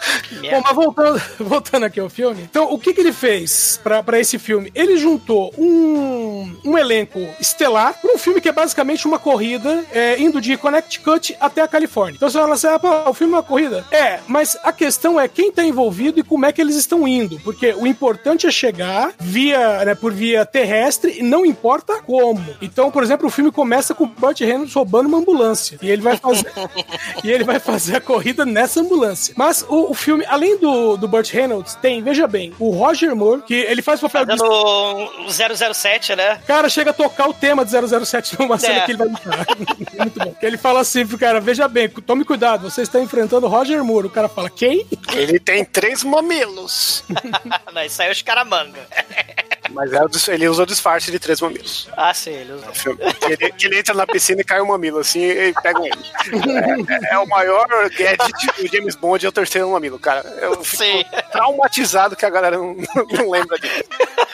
Bom, 0.50 0.60
mas 0.62 0.74
voltando, 0.74 1.22
voltando 1.38 1.84
aqui 1.84 2.00
ao 2.00 2.08
filme. 2.08 2.42
Então, 2.42 2.72
o 2.72 2.78
que, 2.78 2.94
que 2.94 3.00
ele 3.00 3.12
fez 3.12 3.80
pra 3.82 4.18
esse 4.18 4.38
filme? 4.38 4.70
Ele 4.74 4.96
juntou 4.96 5.52
um, 5.58 6.56
um 6.64 6.78
elenco 6.78 7.18
estelar 7.40 7.94
pra 8.00 8.12
um 8.12 8.18
filme 8.18 8.40
que 8.40 8.48
é 8.48 8.52
basicamente 8.52 9.06
uma 9.06 9.18
corrida 9.18 9.84
é, 9.92 10.20
indo 10.20 10.40
de 10.40 10.56
Connecticut 10.56 11.36
até 11.40 11.62
a 11.62 11.68
Califórnia. 11.68 12.16
Então 12.16 12.28
você 12.28 12.38
fala 12.38 12.54
assim, 12.54 12.66
ah, 12.66 12.78
pô, 12.78 13.10
o 13.10 13.14
filme 13.14 13.34
é 13.34 13.36
uma 13.36 13.42
corrida? 13.42 13.84
É, 13.90 14.20
mas 14.26 14.56
a 14.62 14.72
questão 14.72 15.20
é 15.20 15.28
quem 15.28 15.52
tá 15.52 15.64
envolvido 15.64 16.20
e 16.20 16.22
como 16.22 16.46
é 16.46 16.52
que 16.52 16.60
eles 16.60 16.76
estão 16.76 17.06
indo. 17.06 17.38
Porque 17.40 17.72
o 17.72 17.86
importante 17.86 18.46
é 18.46 18.50
chegar 18.50 19.12
via, 19.18 19.84
né, 19.84 19.94
por 19.94 20.12
via 20.12 20.44
terrestre 20.44 21.18
e 21.18 21.22
não 21.22 21.44
importa 21.44 22.00
como. 22.02 22.44
Então, 22.60 22.90
por 22.90 23.02
exemplo, 23.02 23.26
o 23.26 23.30
filme 23.30 23.50
começa 23.50 23.94
com 23.94 24.04
o 24.04 24.06
Burt 24.06 24.40
Reynolds 24.40 24.74
roubando 24.74 25.06
uma 25.06 25.18
ambulância. 25.18 25.78
E 25.82 25.90
ele 25.90 26.02
vai 26.02 26.16
fazer, 26.16 26.52
e 27.24 27.30
ele 27.30 27.44
vai 27.44 27.58
fazer 27.58 27.96
a 27.96 28.00
corrida 28.00 28.44
nessa 28.44 28.80
ambulância. 28.80 29.34
Mas 29.36 29.64
o, 29.68 29.89
o 29.90 29.94
filme, 29.94 30.24
além 30.28 30.56
do, 30.58 30.96
do 30.96 31.08
Burt 31.08 31.30
Reynolds, 31.32 31.74
tem, 31.74 32.02
veja 32.02 32.26
bem, 32.26 32.54
o 32.58 32.70
Roger 32.70 33.14
Moore, 33.14 33.42
que 33.42 33.54
ele 33.54 33.82
faz 33.82 34.00
o 34.02 34.08
papel 34.08 34.24
de. 34.26 34.38
Fazendo 34.38 34.50
o 34.50 35.74
007, 35.74 36.14
né? 36.16 36.40
Cara, 36.46 36.68
chega 36.68 36.90
a 36.90 36.94
tocar 36.94 37.28
o 37.28 37.34
tema 37.34 37.64
de 37.64 37.72
007 38.06 38.38
numa 38.38 38.58
cena 38.58 38.80
É. 38.80 38.80
que 38.84 38.92
ele 38.92 38.98
vai 38.98 39.08
lutar. 39.08 39.46
Muito 39.98 40.18
bom. 40.18 40.32
Que 40.38 40.46
ele 40.46 40.56
fala 40.56 40.80
assim 40.80 41.06
pro 41.06 41.18
cara: 41.18 41.40
veja 41.40 41.66
bem, 41.68 41.88
tome 41.88 42.24
cuidado, 42.24 42.70
você 42.70 42.82
está 42.82 43.00
enfrentando 43.00 43.46
o 43.46 43.48
Roger 43.50 43.82
Moore. 43.84 44.06
O 44.06 44.10
cara 44.10 44.28
fala: 44.28 44.48
quem? 44.48 44.86
Ele 45.12 45.38
tem 45.40 45.64
três 45.64 46.04
mamilos. 46.04 47.04
Não, 47.74 47.82
isso 47.82 48.00
aí 48.02 48.08
é 48.08 48.12
os 48.12 48.22
caramanga. 48.22 48.80
Mas 49.70 49.92
é 49.92 50.00
ele 50.34 50.48
usa 50.48 50.62
o 50.62 50.66
disfarce 50.66 51.10
de 51.10 51.18
três 51.18 51.40
mamilos. 51.40 51.88
Ah, 51.96 52.12
sim, 52.12 52.30
ele 52.30 52.52
usa. 52.52 52.66
Que 52.72 53.32
ele, 53.32 53.54
ele 53.62 53.78
entra 53.78 53.94
na 53.94 54.06
piscina 54.06 54.40
e 54.40 54.44
cai 54.44 54.60
um 54.60 54.66
mamilo, 54.66 54.98
assim, 54.98 55.20
e 55.22 55.52
pega 55.62 55.80
ele. 55.80 56.90
É, 57.10 57.14
é 57.14 57.18
o 57.18 57.26
maior 57.26 57.66
gadget 57.90 58.46
do 58.58 58.66
James 58.66 58.94
Bond, 58.96 59.24
é 59.24 59.28
o 59.28 59.32
terceiro 59.32 59.70
mamilo, 59.70 59.98
cara. 59.98 60.20
Eu 60.40 60.62
fico 60.64 60.82
Sim. 60.84 61.04
traumatizado 61.32 62.16
que 62.16 62.24
a 62.26 62.30
galera 62.30 62.56
não, 62.58 62.76
não 63.12 63.30
lembra 63.30 63.58
disso. 63.58 63.82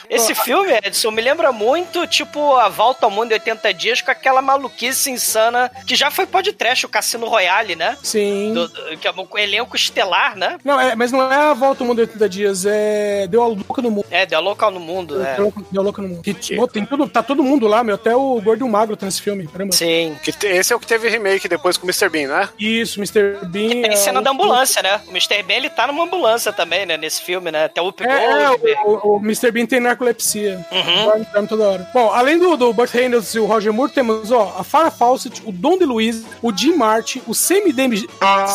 Esse 0.09 0.33
filme, 0.35 0.71
Edson, 0.83 1.11
me 1.11 1.21
lembra 1.21 1.51
muito, 1.51 2.05
tipo, 2.07 2.55
A 2.55 2.69
Volta 2.69 3.05
ao 3.05 3.11
Mundo 3.11 3.31
em 3.31 3.35
80 3.35 3.73
Dias, 3.73 4.01
com 4.01 4.09
aquela 4.11 4.41
maluquice 4.41 5.11
insana 5.11 5.69
que 5.85 5.95
já 5.95 6.09
foi 6.09 6.25
podcast, 6.25 6.85
o 6.85 6.89
Cassino 6.89 7.27
Royale, 7.27 7.75
né? 7.75 7.97
Sim. 8.01 8.53
Do- 8.53 8.67
do- 8.69 8.97
que 8.97 9.07
é 9.07 9.11
um 9.11 9.37
elenco 9.37 9.75
estelar, 9.75 10.35
né? 10.37 10.57
Não, 10.63 10.79
é, 10.79 10.95
mas 10.95 11.11
não 11.11 11.31
é 11.31 11.35
a 11.35 11.53
volta 11.53 11.83
ao 11.83 11.87
mundo 11.87 11.99
em 11.99 12.03
80 12.03 12.29
dias, 12.29 12.65
é. 12.65 13.27
Deu 13.27 13.43
a 13.43 13.47
louca 13.47 13.81
no 13.81 13.91
mundo. 13.91 14.05
É, 14.09 14.25
deu 14.25 14.39
local 14.39 14.71
no 14.71 14.79
mundo, 14.79 15.21
deu 15.35 15.81
a 15.81 15.83
louca 15.83 16.01
no 16.01 16.07
mundo. 16.09 16.21
Que, 16.21 16.33
pô, 16.55 16.67
tem 16.67 16.85
tudo, 16.85 17.07
tá 17.09 17.21
todo 17.21 17.43
mundo 17.43 17.67
lá, 17.67 17.83
meu. 17.83 17.95
Até 17.95 18.15
o 18.15 18.39
Gordo 18.41 18.61
e 18.61 18.67
o 18.67 18.69
Magro 18.71 18.95
tá 18.95 19.05
nesse 19.05 19.21
filme. 19.21 19.47
Caramba. 19.47 19.73
Sim. 19.73 20.15
Que 20.23 20.31
te- 20.31 20.47
esse 20.47 20.71
é 20.71 20.75
o 20.75 20.79
que 20.79 20.87
teve 20.87 21.09
remake 21.09 21.47
depois 21.47 21.77
com 21.77 21.85
o 21.85 21.89
Mr. 21.89 22.09
Bean, 22.09 22.27
né? 22.27 22.49
Isso, 22.59 22.99
Mr. 22.99 23.45
Bean. 23.47 23.69
Tem 23.69 23.85
é 23.91 23.95
cena 23.95 24.19
um- 24.19 24.23
da 24.23 24.31
ambulância, 24.31 24.81
né? 24.81 25.01
O 25.07 25.11
Mr. 25.11 25.43
Bean, 25.43 25.57
ele 25.57 25.69
tá 25.69 25.87
numa 25.87 26.03
ambulância 26.03 26.53
também, 26.53 26.85
né? 26.85 26.97
Nesse 26.97 27.21
filme, 27.21 27.51
né? 27.51 27.65
Até 27.65 27.81
o 27.81 27.85
Whoopi 27.85 28.03
É, 28.03 28.43
é, 28.43 28.49
o, 28.51 28.89
o, 29.03 29.17
o 29.17 29.19
Mr. 29.19 29.51
Bean 29.51 29.65
tem 29.65 29.79
narcolepsia. 29.79 30.65
Uhum. 30.71 31.25
Dorme, 31.33 31.47
toda 31.47 31.63
hora. 31.67 31.89
Bom, 31.93 32.11
além 32.11 32.37
do, 32.37 32.55
do 32.57 32.73
Burt 32.73 32.91
Reynolds 32.91 33.33
e 33.35 33.39
o 33.39 33.45
Roger 33.45 33.73
Moore, 33.73 33.91
temos, 33.91 34.31
ó, 34.31 34.55
a 34.59 34.63
Farrah 34.63 34.91
Fawcett, 34.91 35.41
o 35.45 35.51
Don 35.51 35.77
DeLuise, 35.77 36.25
o 36.41 36.55
Jim 36.55 36.75
Martin, 36.75 37.21
o 37.27 37.33
Sammy 37.33 37.71
Davis, 37.73 38.05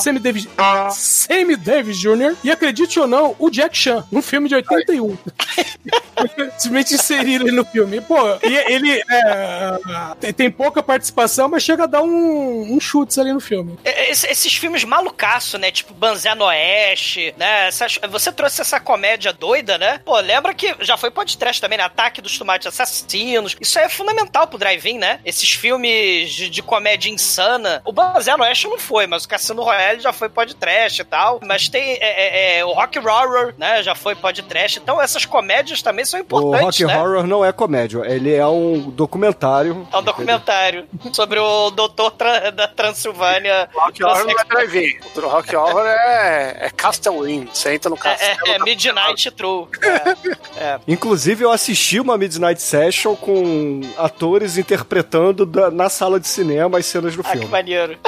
Sammy 0.02 0.18
Davis, 0.18 0.48
Sammy 0.92 1.56
Davis 1.56 1.98
Jr. 1.98 2.36
e, 2.44 2.50
acredite 2.50 2.98
ou 3.00 3.06
não, 3.06 3.34
o 3.38 3.50
Jack 3.50 3.76
Chan, 3.76 4.04
um 4.12 4.20
filme 4.22 4.48
de 4.48 4.54
81. 4.54 5.16
Simplesmente 6.62 6.94
inseriram 6.94 7.46
ele 7.46 7.56
no 7.56 7.64
filme. 7.64 8.00
Pô, 8.00 8.16
e 8.42 8.56
ele 8.72 9.02
é, 9.10 10.32
tem, 10.32 10.50
pouca 10.50 10.82
participação, 10.82 11.48
mas 11.48 11.62
chega 11.62 11.84
a 11.84 11.86
dar 11.86 12.02
um, 12.02 12.74
um 12.74 12.80
ali 13.20 13.32
no 13.32 13.40
filme. 13.40 13.78
Esse- 13.84 14.26
Esses 14.28 14.54
filmes 14.54 14.84
malucaço, 14.84 15.58
né? 15.58 15.70
Tipo 15.70 15.94
Banzé 15.94 16.34
no 16.34 16.44
Oeste, 16.44 17.34
né? 17.36 17.68
Você 18.10 18.32
trouxe 18.32 18.60
essa 18.60 18.78
comédia 18.78 19.32
doida, 19.32 19.76
né? 19.78 20.00
Pô, 20.04 20.18
lembra 20.20 20.54
que 20.54 20.74
já 20.80 20.96
foi 20.96 21.10
podcast 21.10 21.60
também, 21.60 21.78
né? 21.78 21.84
Ataque 21.84 22.20
dos 22.20 22.38
Tomates 22.38 22.66
Assassinos. 22.66 23.56
Isso 23.60 23.78
é 23.78 23.88
fundamental 23.88 24.46
pro 24.46 24.58
drive-in, 24.58 24.98
né? 24.98 25.20
Esses 25.24 25.50
filmes 25.52 26.30
de, 26.32 26.48
de 26.48 26.62
comédia 26.62 27.10
insana. 27.10 27.82
O 27.84 27.92
Banzé 27.92 28.36
no 28.36 28.44
Oeste 28.44 28.68
não 28.68 28.78
foi, 28.78 29.06
mas 29.06 29.24
o 29.24 29.28
Cassino 29.28 29.62
Royale 29.62 30.00
já 30.00 30.12
foi 30.12 30.28
podcast 30.28 31.00
e 31.00 31.04
tal. 31.04 31.40
Mas 31.44 31.68
tem 31.68 31.94
é, 31.94 31.98
é, 32.00 32.58
é, 32.58 32.64
o 32.64 32.72
Rock 32.72 32.98
Horror, 32.98 33.54
né? 33.58 33.82
Já 33.82 33.94
foi 33.94 34.14
podcast. 34.14 34.78
Então 34.78 35.00
essas 35.00 35.24
comédias 35.24 35.82
também 35.82 36.04
são 36.04 36.20
importantes, 36.20 36.51
Rock 36.60 36.84
né? 36.84 36.96
Horror 36.98 37.26
não 37.26 37.44
é 37.44 37.52
comédia, 37.52 38.02
ele 38.06 38.32
é 38.34 38.46
um 38.46 38.90
documentário. 38.90 39.86
É 39.92 39.96
um 39.98 40.02
documentário 40.02 40.86
sobre 41.12 41.38
o 41.38 41.70
doutor 41.70 42.10
Tra- 42.12 42.50
da 42.50 42.66
Transilvânia. 42.68 43.68
Rock 43.74 44.02
Horror 44.04 44.24
não 44.26 44.38
é 44.40 44.44
drive-in. 44.44 44.98
O 45.16 45.20
Rock 45.28 45.54
Horror 45.56 45.86
é, 45.86 46.66
é 46.66 46.70
Castle 46.70 47.28
Inn. 47.28 47.46
Você 47.52 47.74
entra 47.74 47.88
no 47.90 47.96
É, 47.96 47.98
castelo. 47.98 48.38
é, 48.46 48.50
é 48.52 48.58
Midnight 48.58 49.30
True. 49.32 49.66
É, 49.82 50.64
é. 50.64 50.78
Inclusive, 50.88 51.44
eu 51.44 51.50
assisti 51.50 52.00
uma 52.00 52.16
Midnight 52.18 52.60
Session 52.60 53.14
com 53.16 53.80
atores 53.96 54.56
interpretando 54.58 55.44
da- 55.46 55.70
na 55.70 55.88
sala 55.88 56.18
de 56.20 56.28
cinema 56.28 56.78
as 56.78 56.86
cenas 56.86 57.14
do 57.14 57.20
Ah, 57.20 57.24
que 57.24 57.30
filme. 57.32 57.46
maneiro. 57.46 57.98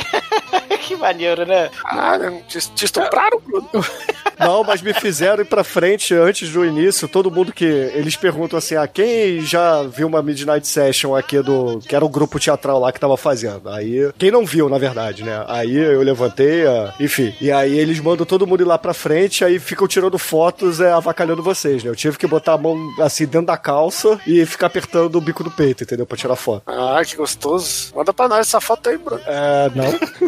Que 0.85 0.97
maneiro, 0.97 1.47
né? 1.47 1.71
Caralho, 1.83 2.43
te, 2.49 2.59
te 2.71 2.85
estupraram, 2.85 3.41
Bruno? 3.41 3.69
Não, 4.39 4.65
mas 4.65 4.83
me 4.83 4.93
fizeram 4.93 5.43
ir 5.43 5.47
pra 5.47 5.65
frente 5.65 6.15
antes 6.15 6.51
do 6.51 6.65
início. 6.65 7.09
Todo 7.09 7.31
mundo 7.31 7.53
que. 7.53 7.65
Eles 7.65 8.17
perguntam 8.17 8.59
assim: 8.59 8.75
ah, 8.77 8.87
quem 8.87 9.41
já 9.41 9.83
viu 9.85 10.07
uma 10.07 10.23
Midnight 10.23 10.67
Session 10.67 11.15
aqui 11.15 11.41
do. 11.41 11.79
que 11.79 11.95
era 11.95 12.05
o 12.05 12.09
grupo 12.09 12.39
teatral 12.39 12.79
lá 12.79 12.93
que 12.93 13.01
tava 13.01 13.17
fazendo? 13.17 13.69
Aí. 13.69 14.11
Quem 14.19 14.31
não 14.31 14.45
viu, 14.45 14.69
na 14.69 14.79
verdade, 14.79 15.23
né? 15.23 15.45
Aí 15.49 15.77
eu 15.77 16.03
levantei, 16.03 16.67
ah, 16.67 16.93
enfim. 17.01 17.35
E 17.41 17.51
aí 17.51 17.79
eles 17.79 18.01
mandam 18.01 18.27
todo 18.27 18.47
mundo 18.47 18.63
ir 18.63 18.67
lá 18.67 18.77
pra 18.79 18.93
frente, 18.93 19.45
aí 19.45 19.59
ficam 19.59 19.87
tirando 19.87 20.19
fotos, 20.19 20.81
é, 20.81 20.93
avacalhando 20.93 21.43
vocês, 21.43 21.83
né? 21.83 21.91
Eu 21.91 21.97
tive 21.97 22.19
que 22.19 22.27
botar 22.27 22.55
a 22.55 22.59
mão 22.59 22.77
assim 23.01 23.25
dentro 23.25 23.47
da 23.47 23.57
calça 23.57 24.19
e 24.27 24.45
ficar 24.45 24.67
apertando 24.67 25.17
o 25.17 25.21
bico 25.21 25.45
do 25.45 25.51
peito, 25.51 25.85
entendeu? 25.85 26.07
Pra 26.07 26.17
tirar 26.17 26.37
foto. 26.37 26.63
Ah, 26.67 27.01
que 27.05 27.17
gostoso. 27.17 27.93
Manda 27.95 28.13
pra 28.13 28.29
nós 28.29 28.41
essa 28.41 28.61
foto 28.61 28.89
aí, 28.89 28.99
Bruno. 28.99 29.21
É, 29.27 29.71
não. 29.75 29.85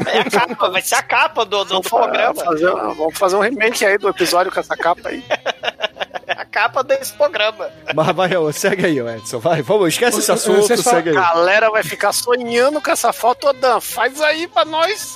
É 0.07 0.21
a 0.21 0.46
capa, 0.49 0.71
vai 0.71 0.83
ser 0.83 0.95
a 0.95 1.03
capa 1.03 1.45
do, 1.45 1.65
do, 1.65 1.81
do 1.81 1.83
programa. 1.83 2.35
fazer, 2.35 2.71
vamos 2.71 3.19
fazer 3.19 3.37
um 3.37 3.41
remake 3.41 3.85
aí 3.85 3.99
do 3.99 4.09
episódio 4.09 4.53
com 4.53 4.61
essa 4.61 4.77
capa 4.77 5.09
aí. 5.09 5.23
É 6.27 6.33
a 6.33 6.45
capa 6.45 6.83
desse 6.83 7.12
programa. 7.12 7.70
Mas 7.95 8.16
vai, 8.16 8.53
segue 8.53 8.87
aí, 8.87 8.99
Edson. 8.99 9.39
Vai, 9.39 9.62
vamos, 9.62 9.89
esquece 9.89 10.18
esse 10.18 10.33
assunto, 10.33 10.62
Vocês 10.62 10.83
falam- 10.83 10.99
segue 10.99 11.11
aí. 11.11 11.16
A 11.16 11.35
galera 11.35 11.70
vai 11.70 11.85
ficar 11.85 12.12
sonhando 12.12 12.81
com 12.81 12.91
essa 12.91 13.12
foto, 13.12 13.53
Dan, 13.53 13.81
faz 13.81 14.20
aí 14.20 14.49
pra 14.49 14.64
nós. 14.64 15.14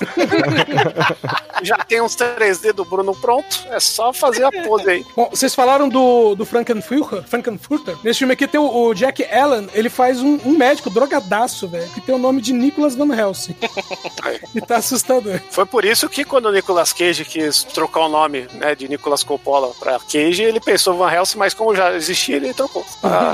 Já 1.63 1.77
tem 1.77 2.01
uns 2.01 2.15
3D 2.15 2.73
do 2.73 2.85
Bruno 2.85 3.13
pronto, 3.15 3.67
é 3.69 3.79
só 3.79 4.13
fazer 4.13 4.43
a 4.45 4.51
pose 4.51 4.89
aí. 4.89 5.05
Bom, 5.15 5.29
vocês 5.29 5.53
falaram 5.53 5.89
do, 5.89 6.33
do 6.33 6.45
Frankenfurter, 6.45 7.23
Frankenfurter. 7.23 7.97
Nesse 8.03 8.19
filme 8.19 8.33
aqui 8.33 8.47
tem 8.47 8.59
o, 8.59 8.87
o 8.87 8.93
Jack 8.93 9.23
Allen, 9.25 9.69
ele 9.73 9.89
faz 9.89 10.21
um, 10.21 10.39
um 10.45 10.57
médico 10.57 10.89
drogadaço, 10.89 11.67
velho, 11.67 11.89
que 11.89 12.01
tem 12.01 12.15
o 12.15 12.17
nome 12.17 12.41
de 12.41 12.53
Nicholas 12.53 12.95
Van 12.95 13.13
Helsing. 13.13 13.55
e 14.55 14.61
tá 14.61 14.77
assustador. 14.77 15.39
Foi 15.49 15.65
por 15.65 15.85
isso 15.85 16.07
que 16.09 16.23
quando 16.23 16.45
o 16.45 16.51
Nicolas 16.51 16.93
Cage 16.93 17.25
quis 17.25 17.63
trocar 17.63 18.01
o 18.01 18.09
nome 18.09 18.47
né, 18.53 18.73
de 18.75 18.87
Nicolas 18.87 19.23
Coppola 19.23 19.71
pra 19.79 19.99
Cage, 19.99 20.43
ele 20.43 20.59
pensou 20.59 20.95
Van 21.03 21.11
Helsing, 21.11 21.37
mas 21.37 21.53
como 21.53 21.75
já 21.75 21.93
existia, 21.93 22.35
ele 22.37 22.53
trocou. 22.53 22.85
Ah, 23.03 23.33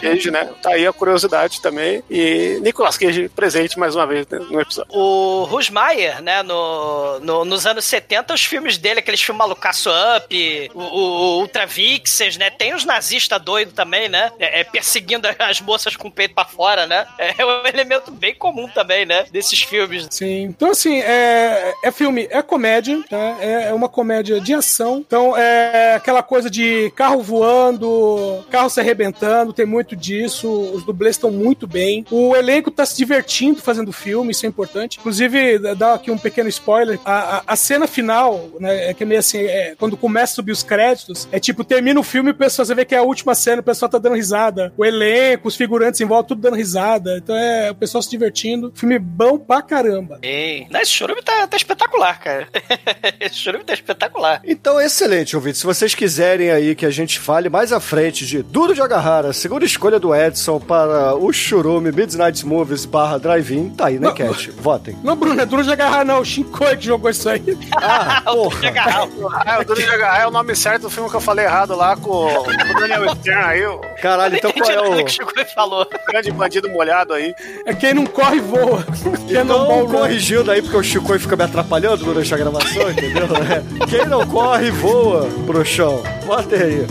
Cage, 0.00 0.30
né? 0.30 0.48
Tá 0.62 0.70
aí 0.70 0.86
a 0.86 0.92
curiosidade 0.92 1.60
também. 1.60 2.02
E 2.10 2.58
Nicolas 2.62 2.96
Cage 2.96 3.28
presente 3.28 3.78
mais 3.78 3.94
uma 3.96 4.06
vez 4.06 4.26
né, 4.28 4.38
no 4.38 4.60
episódio. 4.60 4.90
O 4.94 5.44
Rusmaier, 5.44 6.22
né, 6.22 6.42
no, 6.42 7.18
no- 7.20 7.44
nos 7.44 7.66
anos 7.66 7.84
70, 7.84 8.32
os 8.34 8.44
filmes 8.44 8.78
dele, 8.78 9.00
aqueles 9.00 9.20
filmes 9.22 9.38
malucaço 9.38 9.90
Up, 10.16 10.70
o, 10.74 10.80
o, 10.80 10.84
o 11.00 11.38
Ultra 11.40 11.66
Vixens, 11.66 12.36
né, 12.36 12.50
tem 12.50 12.74
os 12.74 12.84
nazistas 12.84 13.40
doidos 13.42 13.74
também, 13.74 14.08
né, 14.08 14.30
é, 14.38 14.60
é, 14.60 14.64
perseguindo 14.64 15.26
as 15.38 15.60
moças 15.60 15.96
com 15.96 16.08
o 16.08 16.12
peito 16.12 16.34
pra 16.34 16.44
fora, 16.44 16.86
né, 16.86 17.06
é 17.18 17.44
um 17.44 17.66
elemento 17.66 18.10
bem 18.10 18.34
comum 18.34 18.68
também, 18.68 19.04
né, 19.06 19.24
desses 19.32 19.62
filmes. 19.62 20.06
Sim. 20.10 20.42
Então, 20.44 20.70
assim, 20.70 21.00
é, 21.00 21.74
é 21.82 21.90
filme, 21.90 22.28
é 22.30 22.42
comédia, 22.42 23.02
tá? 23.08 23.36
É, 23.40 23.68
é 23.68 23.72
uma 23.74 23.88
comédia 23.88 24.40
de 24.40 24.54
ação. 24.54 24.98
Então, 25.06 25.36
é 25.36 25.94
aquela 25.94 26.22
coisa 26.22 26.48
de 26.50 26.81
carro 26.90 27.22
voando, 27.22 28.44
carro 28.50 28.70
se 28.70 28.80
arrebentando, 28.80 29.52
tem 29.52 29.66
muito 29.66 29.96
disso. 29.96 30.50
Os 30.50 30.84
dublês 30.84 31.16
estão 31.16 31.30
muito 31.30 31.66
bem. 31.66 32.04
O 32.10 32.34
elenco 32.36 32.70
tá 32.70 32.84
se 32.84 32.96
divertindo 32.96 33.60
fazendo 33.60 33.88
o 33.88 33.92
filme, 33.92 34.32
isso 34.32 34.46
é 34.46 34.48
importante. 34.48 34.98
Inclusive, 34.98 35.58
dá 35.76 35.94
aqui 35.94 36.10
um 36.10 36.18
pequeno 36.18 36.48
spoiler: 36.48 36.98
a, 37.04 37.38
a, 37.38 37.42
a 37.48 37.56
cena 37.56 37.86
final, 37.86 38.50
né, 38.58 38.90
é 38.90 38.94
que 38.94 39.02
é 39.02 39.06
meio 39.06 39.20
assim, 39.20 39.38
é, 39.38 39.74
quando 39.78 39.96
começa 39.96 40.32
a 40.32 40.36
subir 40.36 40.52
os 40.52 40.62
créditos, 40.62 41.28
é 41.30 41.38
tipo, 41.38 41.64
termina 41.64 41.98
o 41.98 42.02
filme 42.02 42.30
e 42.30 42.32
o 42.32 42.36
pessoal, 42.36 42.66
você 42.66 42.74
vê 42.74 42.84
que 42.84 42.94
é 42.94 42.98
a 42.98 43.02
última 43.02 43.34
cena, 43.34 43.60
o 43.60 43.64
pessoal 43.64 43.88
tá 43.88 43.98
dando 43.98 44.16
risada. 44.16 44.72
O 44.76 44.84
elenco, 44.84 45.48
os 45.48 45.56
figurantes 45.56 46.00
em 46.00 46.04
volta, 46.04 46.28
tudo 46.28 46.42
dando 46.42 46.56
risada. 46.56 47.18
Então, 47.18 47.36
é 47.36 47.70
o 47.70 47.74
pessoal 47.74 48.02
se 48.02 48.10
divertindo. 48.10 48.72
Filme 48.74 48.98
bom 48.98 49.38
pra 49.38 49.62
caramba. 49.62 50.18
Ei, 50.22 50.66
esse 50.80 50.92
churume 50.92 51.22
tá, 51.22 51.46
tá 51.46 51.56
espetacular, 51.56 52.18
cara. 52.20 52.48
esse 53.20 53.36
churume 53.36 53.64
tá 53.64 53.74
espetacular. 53.74 54.42
Então, 54.44 54.80
excelente, 54.80 55.36
ouvinte. 55.36 55.58
Se 55.58 55.64
vocês 55.64 55.94
quiserem 55.94 56.50
aí 56.50 56.71
que 56.74 56.86
a 56.86 56.90
gente 56.90 57.18
fale 57.18 57.48
mais 57.48 57.72
à 57.72 57.80
frente 57.80 58.26
de 58.26 58.42
Duro 58.42 58.74
de 58.74 58.80
Agarrar, 58.80 59.24
a 59.26 59.32
segunda 59.32 59.64
escolha 59.64 59.98
do 59.98 60.14
Edson 60.14 60.58
para 60.60 61.14
o 61.14 61.32
Churume 61.32 61.92
Midnight 61.92 62.44
Movies 62.46 62.84
barra 62.84 63.18
Drive-In, 63.18 63.70
tá 63.70 63.86
aí 63.86 63.94
na 63.98 64.08
Não, 64.08 64.12
enquete. 64.12 64.50
Votem. 64.58 64.96
Não, 65.02 65.16
Bruno, 65.16 65.40
é 65.40 65.46
duro 65.46 65.62
de 65.62 65.70
agarrar, 65.72 66.04
não. 66.04 66.20
O 66.20 66.24
Shinkoi 66.24 66.76
que 66.76 66.86
jogou 66.86 67.10
isso 67.10 67.28
aí. 67.28 67.42
Ah, 67.76 68.22
porra. 68.26 68.60
Legal. 68.60 69.08
Ah, 69.46 69.58
o 69.60 69.64
Duro 69.64 69.80
de 69.82 69.88
Agarrar 69.88 70.22
é 70.22 70.26
o 70.26 70.30
nome 70.30 70.54
certo 70.54 70.82
do 70.82 70.90
filme 70.90 71.08
que 71.08 71.16
eu 71.16 71.20
falei 71.20 71.44
errado 71.44 71.74
lá 71.76 71.96
com, 71.96 72.02
com 72.28 72.50
o 72.50 72.80
Daniel 72.80 73.14
Stern 73.16 73.44
aí, 73.44 73.62
Caralho, 74.00 74.36
então 74.36 74.52
qual 74.56 74.70
é 74.70 74.80
o... 74.80 74.96
que 74.96 75.02
o 75.04 75.08
Chico 75.08 75.32
falou. 75.54 75.86
grande 76.08 76.30
bandido 76.30 76.68
molhado 76.70 77.12
aí. 77.12 77.34
É 77.66 77.74
quem 77.74 77.94
não 77.94 78.06
corre, 78.06 78.40
voa. 78.40 78.84
Então, 79.00 79.26
Cannonball 79.28 79.86
Run. 79.86 79.92
corrigindo 79.92 80.50
aí, 80.50 80.62
porque 80.62 80.76
o 80.76 80.82
Chico 80.82 81.18
fica 81.18 81.36
me 81.36 81.44
atrapalhando 81.44 82.04
durante 82.04 82.32
a 82.32 82.36
gravação, 82.36 82.90
entendeu? 82.90 83.22
É. 83.42 83.86
Quem 83.86 84.06
não 84.06 84.26
corre, 84.26 84.70
voa 84.70 85.28
pro 85.46 85.64
chão. 85.64 86.02
Bota 86.24 86.54
aí. 86.62 86.86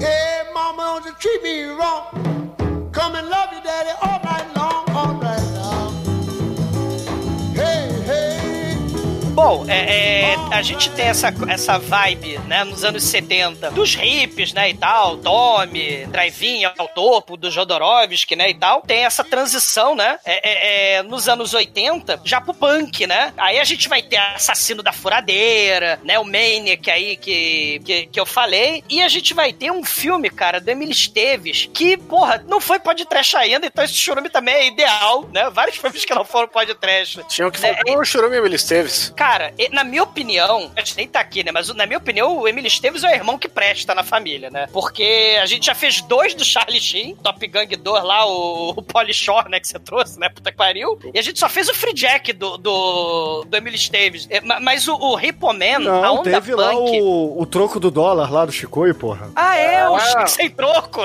Hey, 0.00 0.44
mama, 0.54 1.00
don't 1.00 1.06
you 1.06 1.12
treat 1.18 1.42
me 1.42 1.64
wrong. 1.64 2.90
Come 2.92 3.16
and 3.16 3.28
love 3.28 3.52
you, 3.52 3.62
daddy, 3.62 3.90
all 4.02 4.20
Bom, 9.40 9.64
é, 9.68 10.32
é, 10.32 10.36
a 10.50 10.60
gente 10.62 10.90
tem 10.90 11.06
essa, 11.06 11.32
essa 11.46 11.78
vibe, 11.78 12.38
né, 12.48 12.64
nos 12.64 12.82
anos 12.82 13.04
70, 13.04 13.70
dos 13.70 13.94
hippies, 13.94 14.52
né, 14.52 14.70
e 14.70 14.74
tal, 14.74 15.16
Tommy, 15.18 16.06
Drive-In 16.06 16.64
ao 16.64 16.88
topo, 16.88 17.36
do 17.36 17.48
Jodorowsky, 17.48 18.34
né, 18.34 18.50
e 18.50 18.54
tal. 18.54 18.82
Tem 18.82 19.04
essa 19.04 19.22
transição, 19.22 19.94
né, 19.94 20.18
é, 20.24 20.40
é, 20.42 20.94
é, 20.96 21.02
nos 21.04 21.28
anos 21.28 21.54
80, 21.54 22.20
já 22.24 22.40
pro 22.40 22.52
punk, 22.52 23.06
né. 23.06 23.32
Aí 23.36 23.60
a 23.60 23.64
gente 23.64 23.88
vai 23.88 24.02
ter 24.02 24.16
Assassino 24.16 24.82
da 24.82 24.92
Furadeira, 24.92 26.00
né, 26.02 26.18
o 26.18 26.24
Maniac 26.24 26.90
aí 26.90 27.16
que, 27.16 27.80
que, 27.84 28.06
que 28.06 28.18
eu 28.18 28.26
falei, 28.26 28.82
e 28.90 29.00
a 29.00 29.08
gente 29.08 29.34
vai 29.34 29.52
ter 29.52 29.70
um 29.70 29.84
filme, 29.84 30.30
cara, 30.30 30.60
do 30.60 30.68
Emily 30.68 30.90
Esteves, 30.90 31.70
que, 31.72 31.96
porra, 31.96 32.44
não 32.48 32.60
foi 32.60 32.80
podcast 32.80 33.36
ainda, 33.36 33.66
então 33.68 33.84
esse 33.84 33.94
churume 33.94 34.30
também 34.30 34.54
é 34.54 34.66
ideal, 34.66 35.28
né, 35.32 35.48
vários 35.48 35.76
filmes 35.76 36.04
que 36.04 36.12
não 36.12 36.24
foram 36.24 36.48
podcast. 36.48 37.22
Tinham 37.28 37.52
que 37.52 37.60
falar 37.60 37.78
o 37.96 38.04
Churume 38.04 38.36
Emily 38.36 38.56
Esteves. 38.56 39.12
Cara, 39.14 39.27
e- 39.58 39.68
na 39.70 39.84
minha 39.84 40.02
opinião, 40.02 40.70
a 40.76 40.80
gente 40.80 40.96
nem 40.96 41.08
tá 41.08 41.20
aqui, 41.20 41.42
né? 41.44 41.50
Mas 41.52 41.68
na 41.74 41.86
minha 41.86 41.98
opinião, 41.98 42.38
o 42.38 42.48
Emily 42.48 42.68
Esteves 42.68 43.04
é 43.04 43.08
o 43.08 43.14
irmão 43.14 43.38
que 43.38 43.48
presta 43.48 43.94
na 43.94 44.02
família, 44.02 44.50
né? 44.50 44.68
Porque 44.72 45.36
a 45.40 45.46
gente 45.46 45.66
já 45.66 45.74
fez 45.74 46.00
dois 46.02 46.34
do 46.34 46.44
Charlie 46.44 46.80
Sheen, 46.80 47.16
Top 47.16 47.46
Gang 47.46 47.74
2 47.76 48.04
lá, 48.04 48.26
o, 48.26 48.70
o 48.70 48.82
Polishore, 48.82 49.48
né? 49.50 49.60
Que 49.60 49.68
você 49.68 49.78
trouxe, 49.78 50.18
né? 50.18 50.28
Puta 50.28 50.50
que 50.50 50.56
pariu. 50.56 50.98
E 51.14 51.18
a 51.18 51.22
gente 51.22 51.38
só 51.38 51.48
fez 51.48 51.68
o 51.68 51.74
Free 51.74 51.94
Jack 51.94 52.32
do, 52.32 52.56
do, 52.58 53.44
do 53.44 53.56
Emily 53.56 53.76
Esteves. 53.76 54.28
Ma- 54.44 54.60
Mas 54.60 54.86
o, 54.88 54.94
o 54.94 55.14
Repo 55.14 55.52
Man, 55.52 55.76
a 55.76 55.78
Não, 55.78 56.14
onda 56.16 56.30
teve 56.30 56.54
lá 56.54 56.70
punk... 56.72 57.00
o, 57.00 57.40
o 57.42 57.46
troco 57.46 57.78
do 57.80 57.90
dólar 57.90 58.30
lá 58.32 58.44
do 58.44 58.52
Chicoio, 58.52 58.94
porra. 58.94 59.30
Ah, 59.36 59.56
é, 59.56 59.88
o 59.88 59.94
Ah. 59.96 60.00
cheque 60.00 60.30
sem 60.30 60.50
troco. 60.50 61.00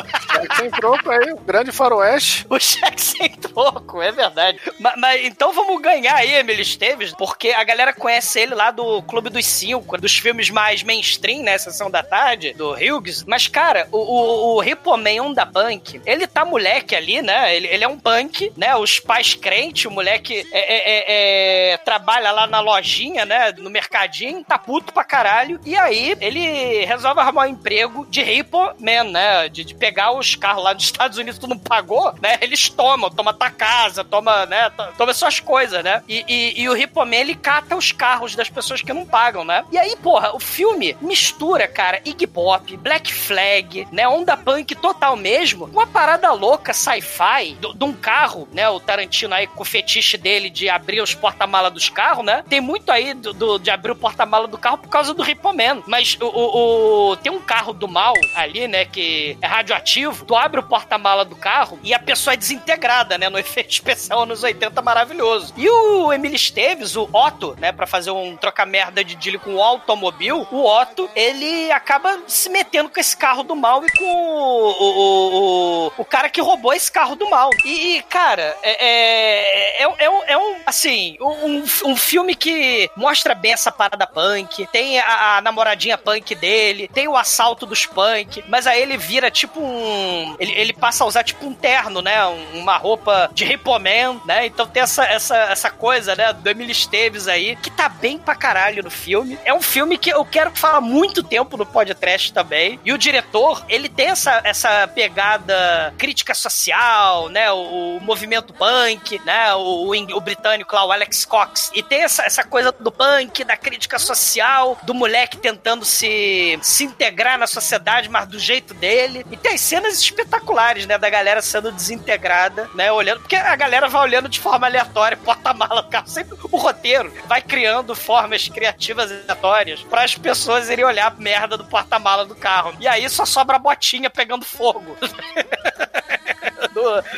Quem 0.57 0.69
troco 0.71 1.09
aí, 1.09 1.31
o 1.33 1.37
grande 1.37 1.71
faroeste. 1.71 2.45
O 2.53 2.59
cheque 2.59 3.01
sem 3.01 3.29
troco, 3.29 4.01
é 4.01 4.11
verdade. 4.11 4.59
Ma- 4.79 4.93
Mas, 4.97 5.25
então 5.25 5.51
vamos 5.53 5.81
ganhar 5.81 6.15
aí, 6.15 6.33
Emily 6.33 6.61
Esteves, 6.61 7.13
porque 7.17 7.49
a 7.49 7.63
galera 7.63 7.91
conhece 7.93 8.12
ele 8.35 8.55
lá 8.55 8.71
do 8.71 9.01
Clube 9.03 9.29
dos 9.29 9.45
Cinco, 9.45 9.97
dos 9.97 10.17
filmes 10.17 10.49
mais 10.49 10.83
mainstream, 10.83 11.43
né? 11.43 11.57
Sessão 11.57 11.89
da 11.89 12.03
tarde, 12.03 12.53
do 12.53 12.71
Hughes. 12.71 13.23
Mas, 13.25 13.47
cara, 13.47 13.87
o, 13.91 13.97
o, 13.97 14.55
o 14.55 14.59
Ripoman 14.59 15.33
da 15.33 15.45
Punk, 15.45 16.01
ele 16.05 16.27
tá 16.27 16.43
moleque 16.45 16.95
ali, 16.95 17.21
né? 17.21 17.55
Ele, 17.55 17.67
ele 17.67 17.83
é 17.83 17.87
um 17.87 17.97
punk, 17.99 18.51
né? 18.57 18.75
Os 18.75 18.99
pais 18.99 19.33
crentes, 19.33 19.85
o 19.85 19.91
moleque 19.91 20.45
é, 20.51 20.59
é- 20.59 20.91
é- 20.91 21.71
é- 21.73 21.77
trabalha 21.77 22.31
lá 22.31 22.47
na 22.47 22.59
lojinha, 22.59 23.25
né? 23.25 23.53
No 23.57 23.69
mercadinho, 23.69 24.43
tá 24.43 24.57
puto 24.57 24.93
pra 24.93 25.03
caralho. 25.03 25.59
E 25.65 25.75
aí, 25.75 26.15
ele 26.19 26.85
resolve 26.85 27.19
arrumar 27.19 27.43
um 27.43 27.49
emprego 27.51 28.05
de 28.09 28.21
Ripoman, 28.23 29.03
né? 29.11 29.49
De, 29.49 29.63
de 29.63 29.73
pegar 29.75 30.11
os 30.11 30.35
carros 30.35 30.63
lá 30.63 30.73
dos 30.73 30.85
Estados 30.85 31.17
Unidos, 31.17 31.39
tu 31.39 31.47
não 31.47 31.57
pagou, 31.57 32.13
né? 32.21 32.37
Eles 32.41 32.69
tomam, 32.69 33.09
toma 33.09 33.33
tua 33.33 33.49
casa, 33.49 34.03
toma, 34.03 34.45
né? 34.45 34.69
to- 34.71 34.83
Toma 34.97 35.13
suas 35.13 35.39
coisas, 35.39 35.83
né? 35.83 36.03
E, 36.07 36.23
e, 36.27 36.61
e 36.61 36.69
o 36.69 36.73
Ripoman, 36.73 37.15
ele 37.15 37.35
cata 37.35 37.75
os 37.75 37.91
carros 37.91 38.02
das 38.35 38.49
pessoas 38.49 38.81
que 38.81 38.91
não 38.91 39.05
pagam, 39.05 39.43
né? 39.45 39.63
E 39.71 39.77
aí, 39.77 39.95
porra, 39.95 40.35
o 40.35 40.39
filme 40.39 40.95
mistura, 41.01 41.67
cara, 41.67 42.01
Iggy 42.03 42.27
Pop, 42.27 42.75
Black 42.77 43.13
Flag, 43.13 43.87
né? 43.91 44.07
Onda 44.07 44.35
punk 44.35 44.75
total 44.75 45.15
mesmo, 45.15 45.65
uma 45.65 45.87
parada 45.87 46.31
louca, 46.33 46.73
sci-fi, 46.73 47.57
de 47.75 47.83
um 47.83 47.93
carro, 47.93 48.47
né? 48.51 48.67
O 48.69 48.79
Tarantino 48.79 49.33
aí 49.33 49.47
com 49.47 49.61
o 49.61 49.65
fetiche 49.65 50.17
dele 50.17 50.49
de 50.49 50.69
abrir 50.69 51.01
os 51.01 51.13
porta-mala 51.15 51.71
dos 51.71 51.89
carros, 51.89 52.25
né? 52.25 52.43
Tem 52.49 52.59
muito 52.59 52.91
aí 52.91 53.13
do, 53.13 53.33
do- 53.33 53.57
de 53.59 53.71
abrir 53.71 53.91
o 53.91 53.95
porta-mala 53.95 54.47
do 54.47 54.57
carro 54.57 54.77
por 54.79 54.89
causa 54.89 55.13
do 55.13 55.23
Ripoman. 55.23 55.81
Mas 55.87 56.17
o, 56.19 56.25
o- 56.25 57.11
o- 57.11 57.15
tem 57.17 57.31
um 57.31 57.39
carro 57.39 57.71
do 57.73 57.87
mal 57.87 58.13
ali, 58.35 58.67
né? 58.67 58.83
Que 58.85 59.37
é 59.41 59.47
radioativo. 59.47 60.25
Tu 60.25 60.35
abre 60.35 60.59
o 60.59 60.63
porta-mala 60.63 61.23
do 61.23 61.35
carro 61.35 61.79
e 61.83 61.93
a 61.93 61.99
pessoa 61.99 62.33
é 62.33 62.37
desintegrada, 62.37 63.17
né? 63.17 63.29
No 63.29 63.37
efeito 63.39 63.71
especial 63.71 64.23
anos 64.23 64.43
80 64.43 64.81
maravilhoso. 64.81 65.53
E 65.55 65.69
o 65.69 66.11
Emily 66.11 66.35
Esteves, 66.35 66.95
o 66.95 67.09
Otto, 67.13 67.55
né? 67.59 67.71
Pra 67.71 67.87
fazer 67.93 68.09
um 68.09 68.35
troca-merda 68.35 69.03
de 69.03 69.13
Dilly 69.13 69.37
com 69.37 69.53
o 69.53 69.61
automobil, 69.61 70.47
o 70.51 70.65
Otto, 70.65 71.07
ele 71.15 71.71
acaba 71.71 72.23
se 72.25 72.49
metendo 72.49 72.89
com 72.89 72.99
esse 72.99 73.15
carro 73.15 73.43
do 73.43 73.55
mal 73.55 73.85
e 73.85 73.91
com 73.95 74.03
o, 74.03 74.71
o, 74.81 75.87
o, 75.87 75.91
o 75.99 76.05
cara 76.05 76.27
que 76.27 76.41
roubou 76.41 76.73
esse 76.73 76.91
carro 76.91 77.15
do 77.15 77.29
mal. 77.29 77.51
E, 77.63 78.01
cara, 78.09 78.57
é, 78.63 78.85
é, 78.87 79.83
é, 79.83 79.87
é 79.93 80.09
um, 80.09 80.23
é 80.23 80.61
assim, 80.65 81.15
um, 81.21 81.63
um 81.85 81.95
filme 81.95 82.33
que 82.35 82.89
mostra 82.97 83.35
bem 83.35 83.53
essa 83.53 83.71
parada 83.71 84.07
punk, 84.07 84.65
tem 84.71 84.99
a, 84.99 85.37
a 85.37 85.41
namoradinha 85.41 85.95
punk 85.95 86.33
dele, 86.33 86.87
tem 86.91 87.07
o 87.07 87.15
assalto 87.15 87.67
dos 87.67 87.85
punk, 87.85 88.43
mas 88.47 88.65
aí 88.65 88.81
ele 88.81 88.97
vira 88.97 89.29
tipo 89.29 89.59
um. 89.59 90.35
Ele, 90.39 90.51
ele 90.53 90.73
passa 90.73 91.03
a 91.03 91.07
usar 91.07 91.23
tipo 91.23 91.45
um 91.45 91.53
terno, 91.53 92.01
né? 92.01 92.25
Um- 92.25 92.63
Uma 92.63 92.77
roupa 92.77 93.29
de 93.33 93.43
Ripoman, 93.45 94.19
né? 94.25 94.47
Então 94.47 94.65
tem 94.65 94.81
essa, 94.81 95.03
essa, 95.05 95.35
essa 95.37 95.69
coisa, 95.69 96.15
né? 96.15 96.33
Do 96.33 96.49
Emily 96.49 96.71
Esteves 96.71 97.27
aí, 97.27 97.55
que 97.57 97.69
tá 97.69 97.82
bem 97.89 98.17
pra 98.17 98.35
caralho 98.35 98.83
no 98.83 98.91
filme. 98.91 99.37
É 99.43 99.53
um 99.53 99.61
filme 99.61 99.97
que 99.97 100.09
eu 100.09 100.23
quero 100.25 100.51
falar 100.55 100.81
muito 100.81 101.23
tempo 101.23 101.57
no 101.57 101.65
podcast 101.65 102.33
também. 102.33 102.79
E 102.83 102.93
o 102.93 102.97
diretor, 102.97 103.65
ele 103.67 103.89
tem 103.89 104.07
essa, 104.07 104.41
essa 104.43 104.87
pegada 104.87 105.93
crítica 105.97 106.33
social, 106.33 107.29
né? 107.29 107.51
O, 107.51 107.97
o 107.97 108.01
movimento 108.01 108.53
punk, 108.53 109.19
né? 109.25 109.53
O, 109.55 109.91
o, 109.91 110.17
o 110.17 110.21
britânico 110.21 110.75
lá, 110.75 110.85
o 110.85 110.91
Alex 110.91 111.25
Cox. 111.25 111.71
E 111.73 111.81
tem 111.81 112.03
essa, 112.03 112.23
essa 112.23 112.43
coisa 112.43 112.71
do 112.71 112.91
punk, 112.91 113.43
da 113.43 113.57
crítica 113.57 113.97
social, 113.99 114.77
do 114.83 114.93
moleque 114.93 115.37
tentando 115.37 115.85
se, 115.85 116.57
se 116.61 116.83
integrar 116.83 117.37
na 117.37 117.47
sociedade, 117.47 118.09
mas 118.09 118.27
do 118.27 118.39
jeito 118.39 118.73
dele. 118.73 119.25
E 119.31 119.37
tem 119.37 119.53
as 119.53 119.61
cenas 119.61 119.99
espetaculares, 119.99 120.85
né? 120.85 120.97
Da 120.97 121.09
galera 121.09 121.41
sendo 121.41 121.71
desintegrada, 121.71 122.69
né? 122.75 122.91
Olhando, 122.91 123.21
porque 123.21 123.35
a 123.35 123.55
galera 123.55 123.87
vai 123.87 124.01
olhando 124.01 124.29
de 124.29 124.39
forma 124.39 124.67
aleatória, 124.67 125.17
porta-mala 125.23 125.81
do 125.81 125.89
carro. 125.89 126.07
Sempre 126.07 126.37
o 126.43 126.57
roteiro 126.57 127.13
vai 127.27 127.41
criando 127.41 127.62
formas 127.95 128.47
criativas 128.47 129.11
aleatórias 129.11 129.81
para 129.83 130.03
as 130.03 130.15
pessoas 130.15 130.69
irem 130.69 130.85
olhar 130.85 131.11
a 131.11 131.15
merda 131.15 131.57
do 131.57 131.65
porta-mala 131.65 132.25
do 132.25 132.35
carro. 132.35 132.75
E 132.79 132.87
aí 132.87 133.07
só 133.09 133.25
sobra 133.25 133.55
a 133.55 133.59
botinha 133.59 134.09
pegando 134.09 134.45
fogo. 134.45 134.97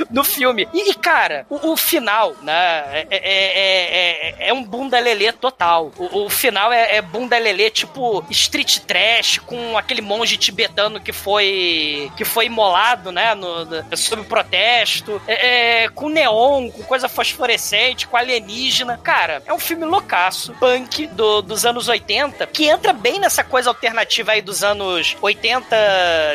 no, 0.10 0.24
filme. 0.24 0.68
E, 0.74 0.90
e, 0.92 0.94
cara, 0.94 1.46
o, 1.50 1.72
o 1.72 1.78
final, 1.78 2.36
né? 2.42 2.54
É, 2.94 3.08
é, 3.12 3.20
é, 3.22 4.30
é- 4.46 4.50
é 4.50 4.54
um 4.54 4.64
bunda 4.64 5.00
lelê 5.00 5.32
total. 5.32 5.92
O, 5.98 6.26
o 6.26 6.30
final 6.30 6.72
é, 6.72 6.96
é 6.98 7.02
bunda 7.02 7.38
lelê, 7.38 7.70
tipo 7.70 8.24
street 8.30 8.80
trash, 8.80 9.40
com 9.40 9.78
aquele 9.78 10.02
monge 10.02 10.38
tibetano 10.38 11.00
que 11.00 11.12
foi 11.14 12.12
que 12.18 12.24
foi 12.26 12.46
imolado, 12.46 13.12
né? 13.12 13.34
No, 13.36 13.66
no- 13.66 13.98
sob 13.98 14.24
protesto. 14.26 15.22
É, 15.28 15.84
é, 15.84 15.90
com 15.90 16.10
neon, 16.10 16.70
com 16.70 16.84
coisa 16.84 17.08
fosforescente, 17.10 18.08
com 18.08 18.18
alienígena. 18.18 19.00
Cara, 19.04 19.42
é 19.46 19.54
um 19.54 19.60
filme 19.60 19.86
loucaço, 19.86 20.54
punk 20.60 21.08
do- 21.08 21.42
dos 21.42 21.66
anos 21.66 21.88
80, 21.88 22.46
que 22.48 22.66
entra 22.66 22.94
bem 22.94 23.20
nessa 23.20 23.44
coisa 23.44 23.70
alternativa 23.70 24.32
aí 24.34 24.42
dos 24.42 24.64
anos 24.64 25.16
80, 25.22 25.76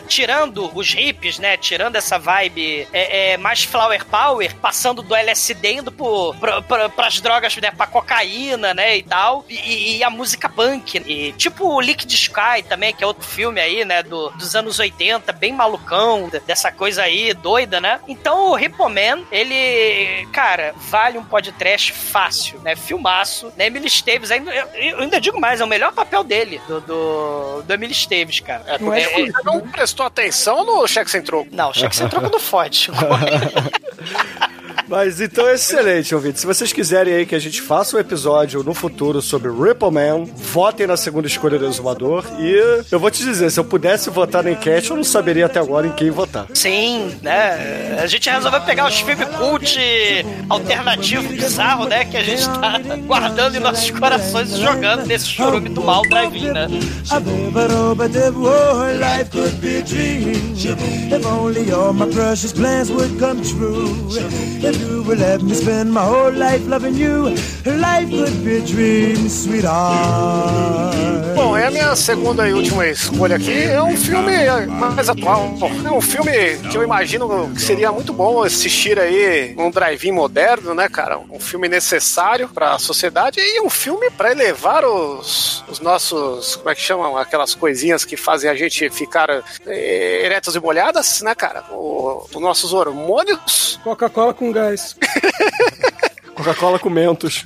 tirando 0.08 0.70
os 0.76 0.92
hippies, 0.92 1.38
né? 1.38 1.56
Tirando 1.56 1.96
essa 1.96 2.18
vibe 2.18 2.86
é, 3.01 3.32
é, 3.32 3.36
mais 3.36 3.64
flower 3.64 4.05
power, 4.07 4.55
passando 4.57 5.03
do 5.03 5.14
LSD 5.14 5.72
indo 5.74 5.92
pro, 5.92 6.34
pra, 6.34 6.62
pra, 6.62 6.88
pras 6.88 7.20
drogas, 7.20 7.57
né? 7.57 7.70
Pra 7.70 7.86
cocaína, 7.86 8.74
né? 8.74 8.98
E 8.98 9.03
tal. 9.03 9.44
E, 9.48 9.96
e 9.96 10.05
a 10.05 10.11
música 10.11 10.48
punk. 10.48 11.03
E, 11.07 11.32
tipo 11.32 11.66
o 11.66 11.80
Liquid 11.80 12.12
Sky 12.12 12.62
também, 12.68 12.92
que 12.92 13.03
é 13.03 13.07
outro 13.07 13.26
filme 13.26 13.61
aí, 13.61 13.84
né? 13.84 14.03
Do, 14.03 14.30
dos 14.30 14.55
anos 14.55 14.78
80, 14.78 15.32
bem 15.32 15.53
malucão, 15.53 16.30
dessa 16.46 16.70
coisa 16.70 17.03
aí, 17.03 17.32
doida, 17.32 17.80
né? 17.80 18.01
Então 18.07 18.51
o 18.51 18.59
Hippo 18.59 18.88
Man, 18.88 19.24
ele, 19.30 20.26
cara, 20.32 20.74
vale 20.76 21.18
um 21.18 21.24
podcast 21.24 21.92
fácil, 21.92 22.61
né? 22.61 22.76
Filmaço, 22.76 23.53
né? 23.57 23.66
Emily 23.66 23.86
Esteves, 23.86 24.30
ainda, 24.30 24.53
eu, 24.55 24.66
eu 24.74 25.01
ainda 25.01 25.20
digo 25.20 25.40
mais, 25.40 25.61
é 25.61 25.64
o 25.64 25.68
melhor 25.68 25.92
papel 25.92 26.22
dele, 26.24 26.61
do, 26.66 26.80
do, 26.80 27.62
do 27.62 27.72
Emily 27.72 27.92
Esteves, 27.92 28.40
cara. 28.40 28.64
É, 28.66 28.78
porque 28.78 29.01
você 29.01 29.32
não 29.44 29.61
prestou 29.61 30.07
atenção 30.07 30.64
no 30.64 30.86
cheque 30.86 31.11
sem 31.11 31.22
troco. 31.22 31.48
Não, 31.53 31.72
cheque 31.72 31.96
sem 31.96 32.09
troco 32.09 32.28
não 32.28 32.40
fode. 32.40 32.89
Quiet. 32.93 33.76
Mas 34.89 35.21
então 35.21 35.47
é 35.47 35.55
excelente, 35.55 36.14
ouvinte. 36.14 36.41
Se 36.41 36.47
vocês 36.47 36.73
quiserem 36.73 37.14
aí 37.14 37.27
que 37.27 37.35
a 37.35 37.39
gente 37.39 37.62
faça 37.62 37.97
um 37.97 38.01
episódio 38.01 38.62
no 38.62 38.75
futuro 38.75 39.23
sobre 39.23 39.51
Ripple 39.51 39.91
Man, 39.91 40.25
votem 40.35 40.87
na 40.87 40.97
segunda 40.97 41.27
escolha 41.27 41.59
do 41.59 41.66
exumador. 41.66 42.25
E 42.39 42.85
eu 42.91 42.99
vou 42.99 43.11
te 43.11 43.23
dizer, 43.23 43.51
se 43.51 43.61
eu 43.61 43.64
pudesse 43.64 44.11
votar 44.11 44.43
na 44.43 44.51
enquete, 44.51 44.91
eu 44.91 44.97
não 44.97 45.05
saberia 45.05 45.47
até 45.47 45.61
agora 45.61 45.87
em 45.87 45.93
quem 45.93 46.11
votar. 46.11 46.47
Sim, 46.55 47.16
né? 47.23 47.99
A 48.03 48.07
gente 48.07 48.29
resolveu 48.29 48.61
pegar 48.62 48.89
os 48.89 48.99
filmes 49.01 49.29
cult 49.37 49.79
alternativo 50.49 51.29
bizarro, 51.29 51.87
né? 51.87 52.05
Que 52.05 52.16
a 52.16 52.23
gente 52.23 52.45
tá 52.49 52.81
guardando 53.07 53.57
em 53.57 53.61
nossos 53.61 53.91
corações 53.91 54.53
e 54.53 54.61
jogando 54.61 55.07
nesse 55.07 55.27
churume 55.27 55.68
do 55.68 55.83
mal 55.83 56.03
drive-in, 56.03 56.51
né? 56.51 56.66
If 61.12 61.27
only 61.27 61.71
all 61.73 61.93
my 61.93 62.07
precious 62.07 62.53
plans 62.53 62.91
would 62.91 63.18
come 63.18 63.43
true. 63.43 64.09
You 64.73 65.03
would 65.05 65.18
let 65.21 65.43
me 65.43 65.55
spend 65.55 65.93
my 65.93 66.01
whole 66.03 66.31
life 66.33 66.66
loving 66.68 66.97
you, 66.97 67.31
life 67.66 68.09
could 68.11 68.45
be 68.45 68.59
a 68.59 68.61
dream, 68.61 69.29
sweetheart. 69.29 70.97
Bom, 71.35 71.57
é 71.57 71.66
a 71.66 71.71
minha 71.71 71.97
segunda 71.97 72.47
e 72.49 72.53
última 72.53 72.87
escolha 72.87 73.37
aqui. 73.37 73.62
É 73.64 73.83
um 73.83 73.97
filme 73.97 74.33
mais 74.68 75.09
atual. 75.09 75.49
É 75.85 75.91
um 75.91 76.01
filme 76.01 76.31
que 76.71 76.77
eu 76.77 76.83
imagino 76.83 77.51
que 77.55 77.62
seria 77.62 77.91
muito 77.91 78.12
bom 78.12 78.43
assistir 78.43 78.99
aí 78.99 79.55
um 79.57 79.71
drive-in 79.71 80.12
moderno, 80.12 80.75
né, 80.75 80.89
cara? 80.89 81.18
Um 81.31 81.41
filme 81.41 81.68
necessário 81.68 82.49
para 82.49 82.75
a 82.75 82.79
sociedade 82.79 83.41
e 83.41 83.61
um 83.61 83.71
filme 83.71 84.11
para 84.11 84.33
elevar 84.33 84.85
os, 84.85 85.64
os 85.68 85.81
nossos, 85.81 86.57
como 86.57 86.71
é 86.71 86.75
que 86.75 86.81
chamam? 86.83 87.16
Aquelas 87.16 87.55
coisinhas 87.55 88.05
que 88.05 88.16
fazem 88.16 88.51
a 88.51 88.55
gente 88.55 88.91
ficar 88.91 89.31
eh, 89.66 90.23
eretos 90.25 90.55
e 90.55 90.61
molhadas, 90.61 91.21
né, 91.23 91.35
cara? 91.35 91.64
O- 91.71 92.27
os 92.35 92.41
nossos 92.41 92.73
hormônios. 92.73 93.79
Coca-Cola 93.83 94.35
com 94.35 94.49
guys. 94.53 94.94
Coca-Cola 96.41 96.78
com 96.78 96.88
mentos. 96.88 97.45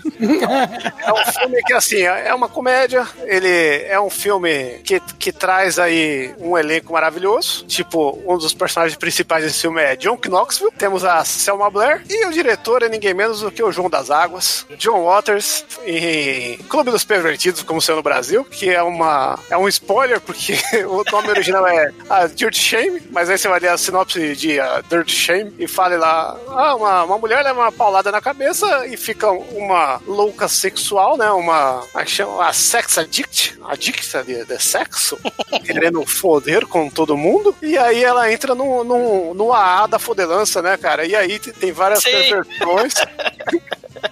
É 1.05 1.13
um 1.13 1.33
filme 1.33 1.63
que, 1.63 1.73
assim, 1.73 2.03
é 2.03 2.33
uma 2.33 2.49
comédia. 2.49 3.07
Ele 3.25 3.83
é 3.87 4.01
um 4.01 4.09
filme 4.09 4.79
que, 4.85 5.01
que 5.19 5.33
traz 5.33 5.79
aí 5.79 6.33
um 6.39 6.57
elenco 6.57 6.93
maravilhoso. 6.93 7.65
Tipo, 7.67 8.21
um 8.25 8.39
dos 8.39 8.55
personagens 8.55 8.97
principais 8.97 9.45
desse 9.45 9.63
filme 9.63 9.83
é 9.83 9.97
John 9.97 10.19
Knoxville. 10.25 10.71
Temos 10.79 11.05
a 11.05 11.25
Selma 11.25 11.69
Blair. 11.71 12.03
E 12.09 12.27
o 12.27 12.33
diretor 12.33 12.83
é 12.83 12.89
ninguém 12.89 13.13
menos 13.13 13.41
do 13.41 13.51
que 13.51 13.63
o 13.63 13.73
João 13.73 13.91
das 13.91 14.11
Águas. 14.11 14.67
John 14.79 15.05
Waters, 15.05 15.65
em 15.85 16.57
Clube 16.69 16.91
dos 16.91 17.05
Pervertidos, 17.05 17.63
como 17.63 17.83
saiu 17.83 17.97
no 17.97 18.03
Brasil. 18.03 18.45
Que 18.45 18.71
é, 18.71 18.83
uma, 18.83 19.39
é 19.51 19.57
um 19.57 19.69
spoiler, 19.69 20.21
porque 20.21 20.57
o 20.87 21.03
nome 21.11 21.31
original 21.31 21.67
é 21.67 21.93
a 22.09 22.27
Dirt 22.27 22.57
Shame. 22.57 23.03
Mas 23.11 23.29
aí 23.29 23.37
você 23.37 23.49
vai 23.49 23.59
ler 23.59 23.69
a 23.69 23.79
sinopse 23.79 24.37
de 24.37 24.61
a 24.61 24.81
Dirt 24.83 25.11
Shame 25.11 25.53
e 25.59 25.67
fala 25.67 25.97
lá: 25.97 26.37
ah, 26.49 26.75
uma, 26.77 27.05
uma 27.05 27.19
mulher 27.19 27.43
leva 27.43 27.61
uma 27.61 27.73
paulada 27.73 28.13
na 28.13 28.21
cabeça 28.21 28.84
e 28.87 28.97
fica 28.97 29.31
uma 29.31 30.01
louca 30.07 30.49
sexual, 30.49 31.17
né? 31.17 31.31
Uma. 31.31 31.83
Como 31.93 32.03
é 32.03 32.07
chama? 32.07 32.49
A 32.49 32.53
sex 32.53 32.99
addict, 32.99 33.59
adicta 33.65 34.23
de, 34.23 34.45
de 34.45 34.63
sexo, 34.63 35.19
querendo 35.65 36.05
foder 36.07 36.67
com 36.67 36.89
todo 36.89 37.17
mundo. 37.17 37.55
E 37.63 37.77
aí 37.79 38.03
ela 38.03 38.33
entra 38.33 38.55
no, 38.55 38.85
no, 38.85 39.35
no 39.35 39.53
AA 39.53 39.87
da 39.87 39.99
fodelança, 39.99 40.63
né, 40.63 40.77
cara? 40.77 41.07
E 41.07 41.15
aí 41.15 41.39
tem 41.39 41.73
várias 41.73 42.03
Sim. 42.03 42.11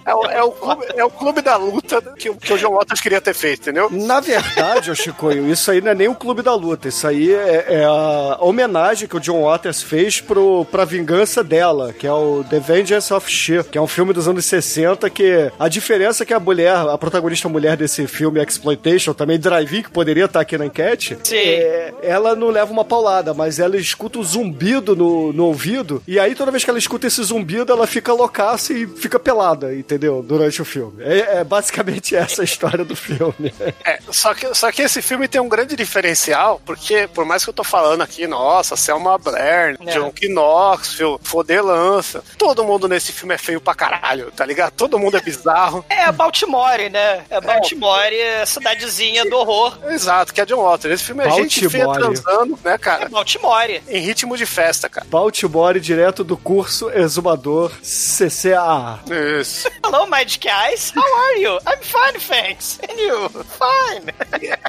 É 0.05 0.13
o, 0.13 0.25
é, 0.25 0.43
o 0.43 0.51
clube, 0.51 0.85
é 0.95 1.05
o 1.05 1.09
clube 1.09 1.41
da 1.41 1.55
luta 1.55 2.01
que, 2.17 2.29
o- 2.29 2.35
que 2.35 2.53
o 2.53 2.57
John 2.57 2.73
Waters 2.75 2.99
queria 3.01 3.21
ter 3.21 3.33
feito, 3.33 3.61
entendeu? 3.61 3.89
Na 3.91 4.19
verdade, 4.19 4.91
ô 4.91 4.95
Chicoio, 4.95 5.49
isso 5.49 5.71
aí 5.71 5.81
não 5.81 5.91
é 5.91 5.95
nem 5.95 6.07
o 6.07 6.15
Clube 6.15 6.41
da 6.41 6.53
Luta. 6.55 6.87
Isso 6.87 7.07
aí 7.07 7.33
é, 7.33 7.65
é 7.69 7.85
a 7.85 8.37
homenagem 8.41 9.07
que 9.07 9.15
o 9.15 9.19
John 9.19 9.43
Waters 9.43 9.81
fez 9.81 10.19
pro, 10.21 10.65
pra 10.65 10.85
vingança 10.85 11.43
dela, 11.43 11.93
que 11.93 12.05
é 12.07 12.11
o 12.11 12.43
The 12.49 12.59
Vengeance 12.59 13.13
of 13.13 13.29
She, 13.29 13.63
que 13.63 13.77
é 13.77 13.81
um 13.81 13.87
filme 13.87 14.13
dos 14.13 14.27
anos 14.27 14.45
60 14.45 15.09
que 15.09 15.51
a 15.59 15.67
diferença 15.69 16.23
é 16.23 16.25
que 16.25 16.33
a 16.33 16.39
mulher, 16.39 16.75
a 16.75 16.97
protagonista 16.97 17.47
mulher 17.49 17.77
desse 17.77 18.05
filme 18.07 18.41
Exploitation, 18.43 19.13
também 19.13 19.39
Drive-In, 19.39 19.83
que 19.83 19.89
poderia 19.91 20.25
estar 20.25 20.39
aqui 20.41 20.57
na 20.57 20.65
enquete, 20.65 21.17
Sim. 21.23 21.35
é, 21.37 21.93
ela 22.01 22.35
não 22.35 22.49
leva 22.49 22.71
uma 22.71 22.83
paulada, 22.85 23.33
mas 23.33 23.59
ela 23.59 23.77
escuta 23.77 24.19
um 24.19 24.23
zumbido 24.23 24.95
no, 24.95 25.31
no 25.33 25.45
ouvido, 25.45 26.01
e 26.07 26.19
aí 26.19 26.35
toda 26.35 26.51
vez 26.51 26.63
que 26.63 26.69
ela 26.69 26.79
escuta 26.79 27.07
esse 27.07 27.21
zumbido, 27.23 27.71
ela 27.71 27.87
fica 27.87 28.11
loucaça 28.13 28.73
e 28.73 28.85
fica 28.87 29.19
pelada, 29.19 29.73
entendeu? 29.73 29.92
Durante 29.97 30.61
o 30.61 30.65
filme. 30.65 31.03
É, 31.03 31.37
é 31.39 31.43
basicamente 31.43 32.15
essa 32.15 32.41
a 32.41 32.45
história 32.45 32.83
do 32.83 32.95
filme. 32.95 33.53
É, 33.85 33.99
só 34.11 34.33
que, 34.33 34.53
só 34.53 34.71
que 34.71 34.81
esse 34.81 35.01
filme 35.01 35.27
tem 35.27 35.39
um 35.41 35.49
grande 35.49 35.75
diferencial, 35.75 36.61
porque 36.65 37.07
por 37.13 37.25
mais 37.25 37.43
que 37.43 37.49
eu 37.49 37.53
tô 37.53 37.63
falando 37.63 38.01
aqui, 38.01 38.27
nossa, 38.27 38.75
Selma 38.75 39.17
Blair, 39.17 39.77
É. 39.85 39.91
John 39.91 40.11
Knoxville, 40.29 41.17
Foder 41.23 41.63
Lança, 41.63 42.23
todo 42.37 42.63
mundo 42.63 42.87
nesse 42.87 43.11
filme 43.11 43.35
é 43.35 43.37
feio 43.37 43.61
pra 43.61 43.73
caralho, 43.75 44.31
tá 44.31 44.45
ligado? 44.45 44.71
Todo 44.73 44.99
mundo 44.99 45.17
é 45.17 45.21
bizarro. 45.21 45.85
É 45.89 46.11
Baltimore, 46.11 46.89
né? 46.91 47.23
É 47.29 47.39
Baltimore, 47.41 48.13
é 48.13 48.45
cidadezinha 48.45 49.25
do 49.25 49.35
horror. 49.37 49.77
Exato, 49.89 50.33
que 50.33 50.41
é 50.41 50.45
John 50.45 50.63
Waters. 50.63 50.95
Esse 50.95 51.03
filme 51.05 51.23
é 51.23 51.31
gente 51.31 51.69
feia 51.69 51.85
Baltimore. 51.85 52.13
transando, 52.13 52.59
né, 52.63 52.73
É 52.73 52.77
cara? 52.77 53.09
Baltimore. 53.09 53.81
Em 53.87 53.99
ritmo 53.99 54.35
de 54.37 54.45
festa, 54.45 54.89
cara. 54.89 55.05
Baltimore, 55.09 55.79
direto 55.79 56.23
do 56.23 56.35
curso 56.37 56.89
Exumador 56.91 57.71
CCAA. 57.81 58.99
Isso. 59.39 59.69
Hello, 59.83 60.07
Magic 60.07 60.47
Eyes. 60.47 60.91
How 60.91 61.01
are 61.01 61.35
you? 61.37 61.59
I'm 61.67 61.79
fine, 61.81 62.19
thanks. 62.19 62.79
And 62.89 62.97
you? 62.97 63.27
Fine. 63.29 64.13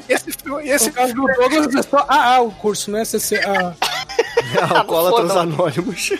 Esse 0.08 0.32
filme, 0.32 0.68
esse 0.68 0.90
caso 0.90 1.14
do 1.14 1.26
Douglas 1.26 1.74
é 1.74 1.82
só 1.82 2.04
AA 2.08 2.40
o 2.40 2.50
curso, 2.50 2.90
né? 2.90 3.04
CCA. 3.04 3.76
Alcoólatras 4.76 5.28
não. 5.28 5.40
Anônimos. 5.40 6.10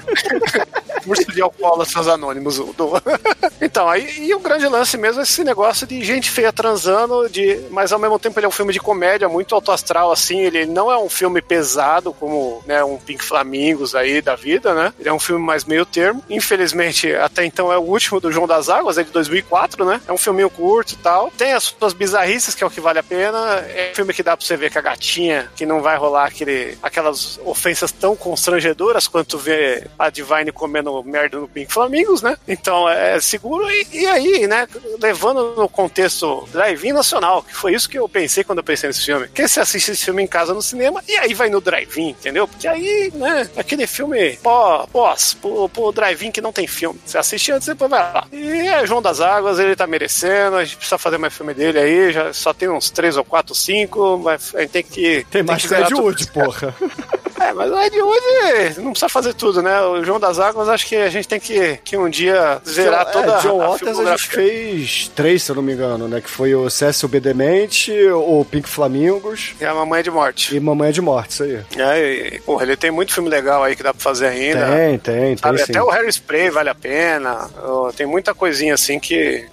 Curso 1.05 1.31
de 1.33 1.43
alcoólatras 1.43 2.09
anônimos. 2.09 2.57
Do... 2.57 2.93
então, 3.61 3.89
aí 3.89 4.27
e 4.27 4.35
o 4.35 4.41
grande 4.41 4.67
lance 4.67 4.97
mesmo 4.97 5.21
é 5.21 5.25
esse 5.25 5.45
negócio 5.45 5.87
de 5.87 6.03
gente 6.05 6.31
feia 6.31 6.53
transando, 6.53 7.29
de, 7.29 7.61
mas 7.71 7.93
ao 7.93 7.99
mesmo 7.99 8.19
tempo 8.19 8.39
ele 8.39 8.47
é 8.47 8.49
um 8.49 8.53
filme 8.53 8.73
de 8.73 8.81
comédia 8.81 9.29
muito 9.29 9.55
alto 9.55 9.73
astral, 9.73 10.11
assim. 10.11 10.41
Ele 10.41 10.67
não 10.67 10.91
é 10.91 10.99
um 10.99 11.09
filme 11.09 11.43
pesado, 11.43 12.13
como 12.13 12.63
né, 12.67 12.83
um 12.85 12.97
Pink 12.97 13.23
Flamingos 13.23 13.95
aí 13.95 14.23
da 14.23 14.35
vida, 14.35 14.75
né? 14.75 14.93
Ele 14.99 15.09
é 15.09 15.13
um 15.13 15.19
filme 15.19 15.45
mais 15.45 15.65
meio 15.65 15.85
termo. 15.85 16.23
Infelizmente, 16.29 17.13
até 17.15 17.45
então 17.45 17.73
é 17.73 17.79
o 17.79 17.83
último 17.83 18.21
do 18.21 18.33
João 18.33 18.47
das 18.47 18.69
Águas, 18.69 18.99
é 18.99 19.03
de 19.03 19.11
2004, 19.11 19.85
né? 19.85 20.01
É 20.07 20.13
um 20.13 20.19
filminho 20.19 20.51
curto 20.51 20.93
e 20.93 20.97
tal. 20.97 21.31
Tem 21.37 21.53
as 21.53 21.65
suas 21.65 21.93
bizarrices, 21.93 22.55
que 22.55 22.65
é 22.65 22.67
o 22.67 22.71
que 22.71 22.81
vale 22.81 22.99
a 22.99 23.03
pena. 23.03 23.39
É 23.75 23.91
um 23.93 23.95
filme 23.95 24.15
que 24.15 24.23
dá 24.23 24.37
pra 24.37 24.45
você 24.45 24.57
ver 24.57 24.71
que 24.71 24.79
a 24.79 24.83
gatinha, 24.83 25.51
que 25.57 25.67
não 25.67 25.83
vai 25.83 25.97
rolar 25.97 26.27
aquele, 26.27 26.79
aquelas 26.83 27.39
ofensas 27.45 27.93
tão 27.93 28.17
constrangedoras 28.17 29.09
quanto 29.09 29.39
ver 29.39 29.91
a 29.99 30.11
Divine 30.11 30.53
comendo 30.53 30.94
merda 31.03 31.39
no 31.39 31.49
Pink 31.49 31.73
Flamingos, 31.73 32.23
né? 32.23 32.37
Então 32.47 32.89
é 32.89 33.21
seguro. 33.21 33.69
E, 33.71 33.87
e 33.93 34.07
aí, 34.07 34.47
né? 34.47 34.67
Levando 35.01 35.55
no 35.57 35.69
contexto 35.69 36.47
drive-in 36.53 36.93
nacional, 36.93 37.43
que 37.43 37.55
foi 37.55 37.75
isso 37.75 37.89
que 37.89 37.99
eu 37.99 38.09
pensei 38.09 38.45
quando 38.45 38.59
eu 38.59 38.65
pensei 38.65 38.89
nesse 38.89 39.05
filme. 39.05 39.29
Que 39.29 39.47
você 39.49 39.61
assiste 39.61 39.91
esse 39.91 40.05
filme 40.05 40.23
em 40.23 40.27
casa 40.27 40.55
no 40.55 40.63
cinema 40.63 41.03
e 41.09 41.17
aí 41.17 41.35
vai 41.35 41.49
no 41.49 41.61
drive-in, 41.61 42.11
entendeu? 42.11 42.47
Porque 42.47 42.69
aí, 42.69 43.13
né? 43.15 43.49
Aquele 43.57 43.87
filme 43.87 44.37
pós, 44.43 44.87
pós 44.91 45.35
pro, 45.35 45.69
pro 45.69 45.93
drive-in 45.93 46.31
que 46.31 46.41
não 46.41 46.53
tem 46.53 46.67
filme. 46.67 47.01
Você 47.05 47.19
assiste 47.19 47.53
antes 47.53 47.69
e 47.69 47.73
depois 47.73 47.91
vai 47.91 48.01
lá. 48.01 48.27
E 48.33 48.69
é 48.69 48.87
João 48.87 49.03
das 49.03 49.21
Águas, 49.21 49.59
ele 49.59 49.77
tá 49.77 49.87
merecendo. 49.87 50.57
A 50.57 50.65
gente 50.65 50.77
precisa 50.77 50.99
fazer 50.99 51.19
mais 51.19 51.35
filme 51.35 51.55
dele 51.55 51.79
aí. 51.79 52.13
Já 52.13 52.33
só 52.33 52.53
tem 52.53 52.69
uns 52.69 52.91
3 52.91 53.17
ou 53.17 53.25
4, 53.25 53.55
5. 53.55 54.19
Mas 54.19 54.55
a 54.55 54.61
gente 54.61 54.71
tem 54.71 54.83
que. 54.83 55.27
Tem 55.31 55.43
mais 55.43 55.65
que 55.65 55.75
de. 55.85 55.95
Wood, 55.95 56.27
porra. 56.29 56.75
É, 57.55 57.57
mas 57.57 57.71
o 57.71 57.81
Ed 57.81 58.01
Wood 58.01 58.81
não 58.81 58.91
precisa 58.91 59.09
fazer 59.09 59.35
tudo, 59.35 59.63
né? 59.63 59.81
O 59.83 60.05
João 60.05 60.19
das 60.19 60.39
Águas, 60.39 60.69
acho 60.69 60.87
que 60.87 60.97
a 60.97 61.09
gente 61.09 61.29
tem 61.29 61.39
que, 61.39 61.79
que 61.85 61.97
um 61.97 62.11
dia 62.11 62.61
zerar 62.67 63.03
é, 63.09 63.13
toda 63.13 63.39
John 63.39 63.61
a, 63.61 63.65
a 63.65 63.71
Waters 63.71 63.99
a 63.99 64.05
gente 64.11 64.27
fez 64.27 65.11
três, 65.15 65.43
se 65.43 65.51
eu 65.51 65.57
não 65.57 65.63
me 65.63 65.73
engano, 65.73 66.09
né? 66.09 66.21
Que 66.21 66.29
foi 66.29 66.55
o 66.55 66.69
Cécio 66.69 67.09
B. 67.09 67.21
Demente, 67.25 67.91
o 68.11 68.45
Pink 68.45 68.69
Flamingos 68.69 69.55
E 69.59 69.65
a 69.65 69.73
Mamãe 69.73 70.03
de 70.03 70.11
Morte. 70.11 70.55
e 70.55 70.61
Mamãe 70.61 70.93
de 70.93 71.01
Morte, 71.01 71.31
isso 71.31 71.43
aí. 71.45 71.61
É, 71.77 72.35
e, 72.35 72.41
porra, 72.41 72.65
ele 72.65 72.77
tem 72.77 72.91
muito 72.91 73.15
filme 73.15 73.29
legal 73.29 73.63
aí 73.63 73.75
que 73.75 73.83
dá 73.83 73.95
pra 73.95 74.03
fazer 74.03 74.27
ainda. 74.27 74.67
Tem, 74.67 74.99
tem, 74.99 75.15
tem 75.15 75.37
Sabe, 75.37 75.59
sim. 75.59 75.65
até 75.71 75.83
o 75.83 75.89
Harry 75.89 76.09
Spray 76.09 76.51
vale 76.51 76.69
a 76.69 76.75
pena. 76.75 77.49
Tem 77.97 78.07
muita 78.07 78.35
coisinha 78.35 78.75
assim 78.75 78.99
que. 78.99 79.47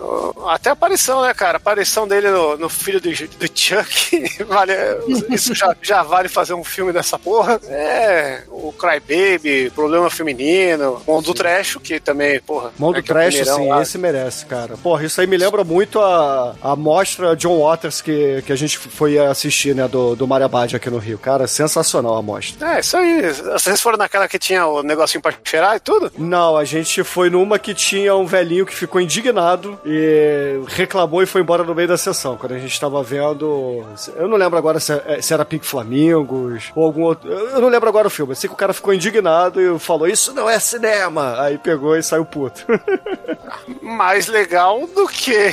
até 0.48 0.70
a 0.70 0.74
aparição, 0.74 1.22
né, 1.22 1.34
cara? 1.34 1.58
A 1.58 1.62
aparição 1.62 2.08
dele 2.08 2.30
no, 2.30 2.58
no 2.58 2.70
filho 2.70 3.00
do, 3.00 3.10
do 3.10 3.48
Chuck. 3.54 4.44
vale, 4.46 4.74
isso 5.30 5.54
já, 5.54 5.76
já 5.82 6.04
vale 6.04 6.28
fazer 6.28 6.54
um 6.54 6.64
filme 6.64 6.92
dessa 6.92 7.18
porra. 7.18 7.60
É. 7.70 7.91
O 8.50 8.74
Cry 8.74 9.00
Baby, 9.00 9.70
Problema 9.72 10.10
Feminino, 10.10 11.02
Mundo 11.08 11.26
do 11.26 11.34
Trash, 11.34 11.78
que 11.84 12.00
também, 12.00 12.40
porra. 12.42 12.72
Mão 12.78 12.92
do 12.92 12.98
é 12.98 13.00
é 13.00 13.02
o 13.02 13.06
Trash, 13.06 13.36
primeirão 13.36 13.58
sim, 13.58 13.70
lá. 13.70 13.82
esse 13.82 13.98
merece, 13.98 14.46
cara. 14.46 14.76
Porra, 14.78 15.06
isso 15.06 15.20
aí 15.22 15.28
me 15.28 15.38
lembra 15.38 15.64
muito 15.64 16.00
a, 16.00 16.56
a 16.62 16.76
mostra 16.76 17.36
John 17.36 17.60
Waters 17.60 18.02
que, 18.02 18.42
que 18.46 18.52
a 18.52 18.56
gente 18.56 18.78
foi 18.78 19.18
assistir, 19.18 19.76
né, 19.76 19.88
do, 19.88 20.16
do 20.16 20.28
Mariabad 20.28 20.76
aqui 20.76 20.90
no 20.90 20.98
Rio. 20.98 21.18
Cara, 21.18 21.48
sensacional 21.48 22.16
a 22.16 22.22
mostra. 22.22 22.76
É, 22.76 22.80
isso 22.80 22.98
aí. 22.98 23.22
Vocês 23.34 23.82
foram 23.82 23.98
naquela 23.98 24.28
que 24.28 24.40
tinha 24.40 24.66
o 24.66 24.82
negocinho 24.84 25.22
pra 25.22 25.34
cheirar 25.44 25.76
e 25.76 25.80
tudo? 25.80 26.12
Não, 26.18 26.56
a 26.58 26.64
gente 26.64 27.04
foi 27.04 27.30
numa 27.30 27.58
que 27.60 27.74
tinha 27.74 28.16
um 28.16 28.26
velhinho 28.26 28.66
que 28.66 28.76
ficou 28.76 29.00
indignado 29.02 29.80
e 29.86 30.62
reclamou 30.68 31.22
e 31.22 31.26
foi 31.26 31.42
embora 31.42 31.64
no 31.64 31.74
meio 31.76 31.88
da 31.88 31.98
sessão. 31.98 32.38
Quando 32.38 32.54
a 32.54 32.60
gente 32.60 32.80
tava 32.80 33.02
vendo. 33.04 33.86
Eu 34.16 34.28
não 34.28 34.38
lembro 34.38 34.58
agora 34.58 34.80
se, 34.80 34.94
é- 34.94 35.22
se 35.22 35.34
era 35.34 35.46
Pink 35.46 35.66
Flamingos 35.66 36.72
ou 36.76 36.86
algum 36.86 37.02
outro. 37.04 37.30
Eu 37.32 37.62
não 37.62 37.70
lembro 37.70 37.81
agora 37.90 38.08
o 38.08 38.12
filme. 38.12 38.32
Eu 38.32 38.36
sei 38.36 38.48
que 38.48 38.54
o 38.54 38.58
cara 38.58 38.74
ficou 38.74 38.94
indignado 38.94 39.62
e 39.62 39.80
falou: 39.80 40.08
Isso 40.08 40.34
não 40.34 40.50
é 40.50 40.60
cinema! 40.60 41.42
Aí 41.42 41.58
pegou 41.58 41.96
e 41.96 42.04
saiu 42.04 42.26
puto. 42.26 42.66
mais 43.82 44.28
legal 44.28 44.88
do 44.88 45.08
que 45.08 45.52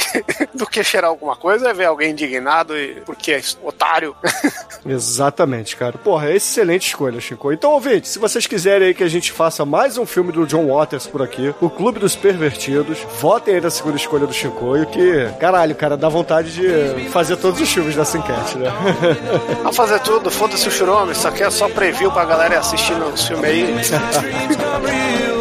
do 0.54 0.66
que 0.66 0.82
cheirar 0.84 1.10
alguma 1.10 1.36
coisa 1.36 1.68
é 1.68 1.74
ver 1.74 1.86
alguém 1.86 2.12
indignado 2.12 2.78
e 2.78 3.00
porque 3.02 3.32
é 3.32 3.42
otário. 3.62 4.14
Exatamente, 4.86 5.76
cara. 5.76 5.98
Porra, 5.98 6.30
é 6.30 6.36
excelente 6.36 6.88
escolha, 6.88 7.20
Chico. 7.20 7.52
Então, 7.52 7.72
ouvinte, 7.72 8.08
se 8.08 8.18
vocês 8.18 8.46
quiserem 8.46 8.88
aí 8.88 8.94
que 8.94 9.02
a 9.04 9.08
gente 9.08 9.32
faça 9.32 9.64
mais 9.64 9.98
um 9.98 10.06
filme 10.06 10.32
do 10.32 10.46
John 10.46 10.66
Waters 10.66 11.06
por 11.06 11.22
aqui, 11.22 11.54
o 11.60 11.68
Clube 11.68 11.98
dos 11.98 12.16
Pervertidos, 12.16 12.98
votem 13.20 13.54
aí 13.54 13.60
na 13.60 13.70
segunda 13.70 13.96
escolha 13.96 14.26
do 14.26 14.32
Chicoio, 14.32 14.86
que, 14.86 15.28
caralho, 15.38 15.74
cara, 15.74 15.96
dá 15.96 16.08
vontade 16.08 16.52
de 16.52 17.08
fazer 17.10 17.36
todos 17.36 17.60
os 17.60 17.70
filmes 17.70 17.96
dessa 17.96 18.18
enquete, 18.18 18.58
né? 18.58 18.72
Vamos 19.62 19.76
fazer 19.76 20.00
tudo, 20.00 20.30
foda-se 20.30 20.66
o 20.68 20.70
churume, 20.70 21.12
isso 21.12 21.26
aqui 21.26 21.42
é 21.42 21.50
só 21.50 21.68
preview 21.68 22.10
pra 22.18 22.24
galera 22.24 22.54
ir 22.54 22.58
assistindo 22.58 23.06
os 23.06 23.28
filmes 23.28 23.92
aí. 23.92 25.34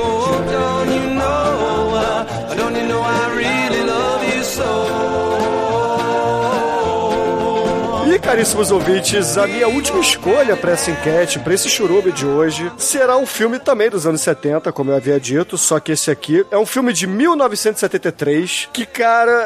E, 8.17 8.19
caríssimos 8.19 8.71
ouvintes, 8.71 9.37
a 9.37 9.45
minha 9.45 9.67
última 9.67 9.99
escolha 9.99 10.57
para 10.57 10.71
essa 10.71 10.89
enquete, 10.89 11.37
para 11.37 11.53
esse 11.53 11.69
churume 11.69 12.11
de 12.11 12.25
hoje, 12.25 12.71
será 12.75 13.15
um 13.15 13.27
filme 13.27 13.59
também 13.59 13.91
dos 13.91 14.07
anos 14.07 14.21
70, 14.21 14.71
como 14.71 14.89
eu 14.89 14.95
havia 14.95 15.19
dito, 15.19 15.55
só 15.55 15.79
que 15.79 15.91
esse 15.91 16.09
aqui 16.09 16.43
é 16.49 16.57
um 16.57 16.65
filme 16.65 16.93
de 16.93 17.05
1973, 17.05 18.69
que, 18.73 18.87
cara, 18.87 19.45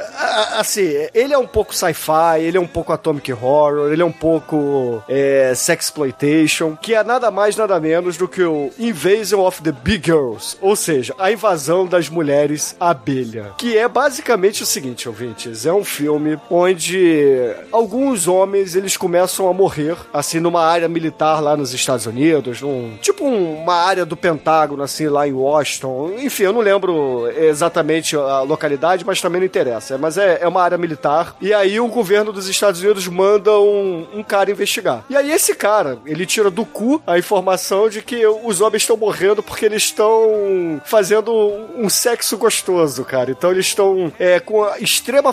assim, 0.58 0.88
ele 1.14 1.34
é 1.34 1.38
um 1.38 1.46
pouco 1.46 1.76
sci-fi, 1.76 2.40
ele 2.40 2.56
é 2.56 2.62
um 2.62 2.68
pouco 2.68 2.94
atomic 2.94 3.34
horror, 3.34 3.92
ele 3.92 4.04
é 4.04 4.06
um 4.06 4.12
pouco 4.12 5.04
é, 5.10 5.52
sexploitation, 5.54 6.78
que 6.82 6.94
é 6.94 7.04
nada 7.04 7.30
mais, 7.30 7.58
nada 7.58 7.78
menos 7.78 8.16
do 8.16 8.26
que 8.26 8.42
o 8.42 8.72
Invasion 8.80 9.46
of 9.46 9.62
the 9.62 9.74
Big 9.74 10.06
Girls, 10.06 10.56
ou 10.62 10.78
seja, 10.78 11.14
a 11.20 11.30
invasão 11.30 11.86
das 11.86 12.08
mulheres 12.08 12.74
abelha, 12.80 13.52
que 13.58 13.78
é 13.78 13.90
basicamente 13.90 14.64
o 14.64 14.66
seguinte, 14.66 15.10
ouvintes, 15.10 15.66
é 15.66 15.74
um 15.74 15.84
filme 15.84 16.40
onde 16.50 17.54
alguns 17.70 18.30
homens 18.30 18.61
eles 18.76 18.98
começam 18.98 19.48
a 19.48 19.54
morrer, 19.54 19.96
assim, 20.14 20.40
numa 20.40 20.64
área 20.64 20.88
militar 20.88 21.40
lá 21.42 21.56
nos 21.58 21.74
Estados 21.74 22.06
Unidos, 22.06 22.62
num, 22.62 22.98
tipo 23.02 23.26
um- 23.26 23.62
uma 23.64 23.76
área 23.76 24.06
do 24.06 24.16
Pentágono, 24.18 24.84
assim, 24.84 25.08
lá 25.08 25.28
em 25.28 25.34
Washington. 25.34 26.14
Enfim, 26.20 26.44
eu 26.44 26.54
não 26.54 26.62
lembro 26.62 27.28
exatamente 27.36 28.16
a 28.16 28.42
localidade, 28.42 29.06
mas 29.06 29.22
também 29.22 29.40
não 29.42 29.46
interessa. 29.46 29.98
Mas 29.98 30.18
é, 30.18 30.40
é 30.42 30.48
uma 30.48 30.62
área 30.62 30.78
militar. 30.78 31.36
E 31.42 31.54
aí 31.54 31.80
o 31.80 31.88
governo 31.88 32.32
dos 32.32 32.48
Estados 32.48 32.82
Unidos 32.82 33.08
manda 33.08 33.52
um, 33.60 34.08
um 34.16 34.24
cara 34.24 34.52
investigar. 34.52 35.04
E 35.10 35.16
aí 35.16 35.32
esse 35.32 35.54
cara, 35.56 35.98
ele 36.06 36.26
tira 36.26 36.50
do 36.50 36.66
cu 36.66 37.02
a 37.06 37.18
informação 37.18 37.90
de 37.90 38.02
que 38.02 38.26
os 38.26 38.62
homens 38.62 38.84
estão 38.84 38.98
morrendo 38.98 39.42
porque 39.44 39.66
eles 39.66 39.84
estão 39.84 40.82
fazendo 40.86 41.32
um 41.76 41.90
sexo 41.90 42.38
gostoso, 42.38 43.04
cara. 43.04 43.32
Então 43.32 43.52
eles 43.52 43.66
estão 43.68 44.12
é, 44.20 44.40
com 44.40 44.66
extrema 44.80 45.32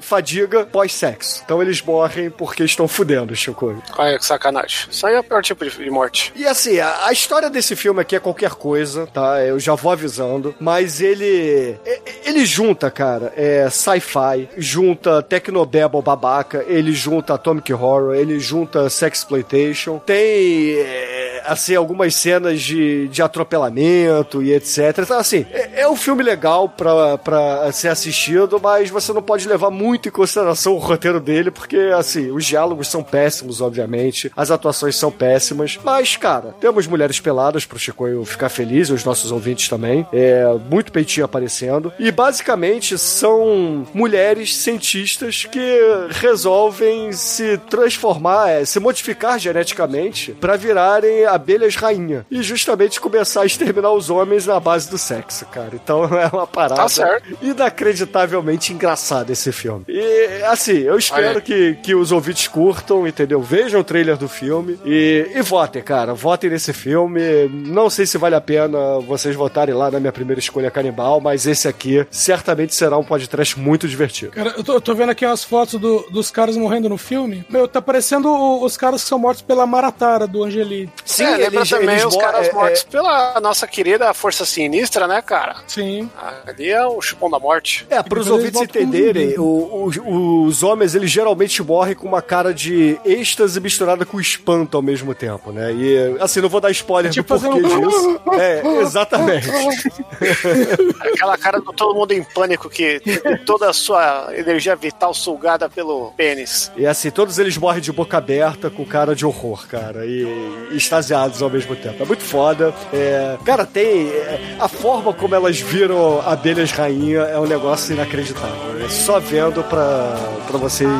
fadiga 0.00 0.64
pós-sexo. 0.66 1.42
Então 1.44 1.62
eles 1.62 1.82
morrem 1.82 2.30
porque 2.30 2.57
estão 2.64 2.88
fudendo, 2.88 3.34
Chico. 3.34 3.82
Olha 3.96 4.18
que 4.18 4.24
sacanagem. 4.24 4.88
Isso 4.90 5.06
aí 5.06 5.14
é 5.14 5.20
o 5.20 5.24
pior 5.24 5.42
tipo 5.42 5.68
de, 5.68 5.90
morte. 5.90 6.32
E 6.36 6.46
assim, 6.46 6.78
a, 6.78 7.06
a 7.06 7.12
história 7.12 7.50
desse 7.50 7.74
filme 7.76 8.00
aqui 8.00 8.16
é 8.16 8.20
qualquer 8.20 8.50
coisa, 8.50 9.06
tá? 9.06 9.42
Eu 9.42 9.58
já 9.58 9.74
vou 9.74 9.92
avisando. 9.92 10.54
Mas 10.60 11.00
ele. 11.00 11.76
Ele 12.24 12.44
junta, 12.44 12.90
cara, 12.90 13.32
é, 13.36 13.68
sci-fi, 13.70 14.48
junta 14.56 15.22
Tecnobabble 15.22 16.02
babaca, 16.02 16.64
ele 16.68 16.92
junta 16.92 17.34
Atomic 17.34 17.72
Horror, 17.72 18.14
ele 18.14 18.38
junta 18.38 18.88
Sexploitation. 18.90 19.98
Tem. 19.98 20.78
é, 20.78 21.27
assim, 21.44 21.74
algumas 21.74 22.14
cenas 22.14 22.60
de, 22.60 23.08
de 23.08 23.22
atropelamento 23.22 24.42
e 24.42 24.52
etc. 24.52 24.98
Então, 24.98 25.18
assim, 25.18 25.46
é, 25.50 25.82
é 25.82 25.88
um 25.88 25.96
filme 25.96 26.22
legal 26.22 26.68
pra, 26.68 27.18
pra 27.18 27.70
ser 27.72 27.88
assistido, 27.88 28.60
mas 28.62 28.90
você 28.90 29.12
não 29.12 29.22
pode 29.22 29.48
levar 29.48 29.70
muito 29.70 30.08
em 30.08 30.12
consideração 30.12 30.74
o 30.74 30.78
roteiro 30.78 31.20
dele, 31.20 31.50
porque, 31.50 31.76
assim, 31.96 32.30
os 32.30 32.44
diálogos 32.44 32.88
são 32.88 33.02
péssimos, 33.02 33.60
obviamente, 33.60 34.30
as 34.36 34.50
atuações 34.50 34.96
são 34.96 35.10
péssimas, 35.10 35.78
mas, 35.82 36.16
cara, 36.16 36.54
temos 36.60 36.86
mulheres 36.86 37.20
peladas 37.20 37.64
pro 37.64 37.78
Chicoio 37.78 38.24
ficar 38.24 38.48
feliz, 38.48 38.88
e 38.88 38.92
os 38.92 39.04
nossos 39.04 39.30
ouvintes 39.30 39.68
também, 39.68 40.06
é 40.12 40.44
muito 40.70 40.92
peitinho 40.92 41.24
aparecendo, 41.24 41.92
e 41.98 42.10
basicamente 42.10 42.98
são 42.98 43.86
mulheres 43.92 44.56
cientistas 44.56 45.44
que 45.44 45.80
resolvem 46.10 47.12
se 47.12 47.58
transformar, 47.70 48.50
é, 48.50 48.64
se 48.64 48.78
modificar 48.80 49.38
geneticamente 49.38 50.32
pra 50.32 50.56
virarem 50.56 51.24
abelhas 51.34 51.74
rainha, 51.76 52.26
e 52.30 52.42
justamente 52.42 53.00
começar 53.00 53.42
a 53.42 53.46
exterminar 53.46 53.92
os 53.92 54.10
homens 54.10 54.46
na 54.46 54.58
base 54.60 54.90
do 54.90 54.98
sexo, 54.98 55.44
cara. 55.46 55.70
Então 55.74 56.04
é 56.18 56.26
uma 56.28 56.46
parada 56.46 56.76
Tá 56.76 56.88
certo. 56.88 57.36
inacreditavelmente 57.42 58.72
engraçado 58.72 59.30
esse 59.30 59.50
filme. 59.52 59.84
E, 59.88 60.42
assim, 60.44 60.78
eu 60.78 60.96
espero 60.98 61.40
que, 61.40 61.74
que 61.82 61.94
os 61.94 62.12
ouvintes 62.12 62.46
curtam, 62.48 63.06
entendeu? 63.06 63.40
Vejam 63.40 63.80
o 63.80 63.84
trailer 63.84 64.16
do 64.16 64.28
filme 64.28 64.78
e, 64.84 65.26
e 65.34 65.42
votem, 65.42 65.82
cara. 65.82 66.14
Votem 66.14 66.50
nesse 66.50 66.72
filme. 66.72 67.20
Não 67.48 67.88
sei 67.90 68.06
se 68.06 68.18
vale 68.18 68.34
a 68.34 68.40
pena 68.40 68.98
vocês 69.00 69.34
votarem 69.34 69.74
lá 69.74 69.90
na 69.90 70.00
minha 70.00 70.12
primeira 70.12 70.38
escolha 70.40 70.70
canibal, 70.70 71.20
mas 71.20 71.46
esse 71.46 71.66
aqui 71.68 72.06
certamente 72.10 72.74
será 72.74 72.96
um 72.98 73.04
podcast 73.04 73.58
muito 73.58 73.88
divertido. 73.88 74.32
Cara, 74.32 74.54
eu 74.56 74.64
tô, 74.64 74.74
eu 74.74 74.80
tô 74.80 74.94
vendo 74.94 75.10
aqui 75.10 75.24
umas 75.24 75.44
fotos 75.44 75.80
do- 75.80 76.06
dos 76.10 76.30
caras 76.30 76.56
morrendo 76.56 76.88
no 76.88 76.98
filme. 76.98 77.44
Meu, 77.48 77.66
tá 77.66 77.80
parecendo 77.80 78.28
os 78.62 78.76
caras 78.76 79.02
que 79.02 79.08
são 79.08 79.18
mortos 79.18 79.42
pela 79.42 79.66
Maratara 79.66 80.26
do 80.26 80.42
Angeli. 80.44 80.88
Sim, 81.18 81.24
é, 81.24 81.36
lembra 81.36 81.58
eles- 81.60 81.68
também 81.70 81.88
eles 81.90 82.04
os 82.04 82.16
caras 82.16 82.48
é- 82.48 82.52
mortos 82.52 82.82
pela 82.84 83.40
nossa 83.40 83.66
querida 83.66 84.12
Força 84.14 84.44
Sinistra, 84.44 85.06
né, 85.06 85.20
cara? 85.22 85.56
Sim. 85.66 86.10
Ali 86.46 86.70
é 86.70 86.86
o 86.86 87.00
chupão 87.00 87.30
da 87.30 87.38
morte. 87.38 87.86
É, 87.90 88.02
para 88.02 88.18
os 88.18 88.28
ouvintes 88.30 88.60
entenderem, 88.60 89.38
o- 89.38 89.90
o- 90.04 90.44
os 90.44 90.62
homens 90.62 90.94
eles 90.94 91.10
geralmente 91.10 91.62
morrem 91.62 91.94
com 91.94 92.06
uma 92.08 92.22
cara 92.22 92.52
de 92.54 92.98
êxtase 93.04 93.60
misturada 93.60 94.04
com 94.06 94.20
espanto 94.20 94.76
ao 94.76 94.82
mesmo 94.82 95.14
tempo, 95.14 95.52
né? 95.52 95.72
E 95.72 96.16
assim, 96.20 96.40
não 96.40 96.48
vou 96.48 96.60
dar 96.60 96.70
spoiler 96.70 97.10
Tipo 97.12 97.34
do 97.36 97.40
porquê 97.40 97.62
fazendo- 97.62 97.88
disso. 97.88 98.20
É, 98.38 98.62
exatamente. 98.82 99.48
Aquela 101.12 101.36
cara 101.36 101.60
do 101.60 101.72
todo 101.72 101.94
mundo 101.94 102.12
em 102.12 102.22
pânico 102.22 102.68
que 102.68 103.00
tem 103.00 103.36
toda 103.44 103.68
a 103.70 103.72
sua 103.72 104.28
energia 104.36 104.74
vital 104.76 105.12
sugada 105.14 105.68
pelo 105.68 106.12
pênis. 106.16 106.70
E 106.76 106.86
assim, 106.86 107.10
todos 107.10 107.38
eles 107.38 107.56
morrem 107.56 107.80
de 107.80 107.92
boca 107.92 108.16
aberta 108.18 108.70
com 108.70 108.84
cara 108.84 109.14
de 109.14 109.24
horror, 109.26 109.66
cara, 109.68 110.04
e, 110.06 110.26
e 110.70 110.76
extasiados 111.08 111.42
ao 111.42 111.50
mesmo 111.50 111.74
tempo. 111.74 112.02
É 112.02 112.06
muito 112.06 112.22
foda. 112.22 112.74
É, 112.92 113.36
cara, 113.44 113.64
tem. 113.64 114.08
é, 114.08 114.56
a 114.60 114.68
forma 114.68 115.12
como 115.12 115.34
elas 115.34 115.58
viram 115.58 116.20
abelhas 116.26 116.70
rainha 116.70 117.20
é 117.20 117.38
um 117.38 117.46
negócio 117.46 117.94
inacreditável. 117.94 118.84
É 118.84 118.88
só 118.88 119.18
vendo 119.18 119.62
pra, 119.64 120.16
pra 120.46 120.58
vocês 120.58 120.90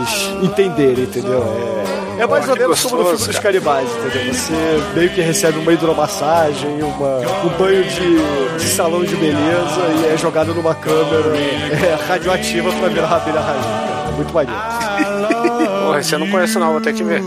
entenderem, 0.43 1.05
entendeu? 1.05 1.43
É, 2.19 2.23
é 2.23 2.27
mais 2.27 2.49
ou 2.49 2.57
menos 2.57 2.83
como 2.83 2.97
no 2.97 3.05
filme 3.11 3.27
dos 3.27 3.39
canibais, 3.39 3.89
entendeu? 3.97 4.35
Você 4.35 4.53
meio 4.95 5.11
que 5.11 5.21
recebe 5.21 5.59
uma 5.59 5.73
hidromassagem, 5.73 6.83
uma, 6.83 7.19
um 7.45 7.49
banho 7.59 7.85
de, 7.85 8.59
de 8.59 8.69
salão 8.71 9.05
de 9.05 9.15
beleza 9.15 9.81
e 10.03 10.13
é 10.13 10.17
jogado 10.17 10.55
numa 10.55 10.75
câmera 10.75 11.37
é, 11.37 11.95
radioativa 12.09 12.73
pra 12.73 12.89
virar 12.89 13.09
a 13.09 13.17
abelha 13.17 13.41
rainha, 13.41 13.63
cara. 13.63 14.09
É 14.09 14.13
muito 14.13 14.35
maneiro. 14.35 14.61
Porra, 15.85 16.01
esse 16.01 16.13
eu 16.15 16.19
não 16.19 16.29
conheço 16.29 16.59
não, 16.59 16.73
vou 16.73 16.81
ter 16.81 16.93
que 16.93 17.05
ver. 17.05 17.23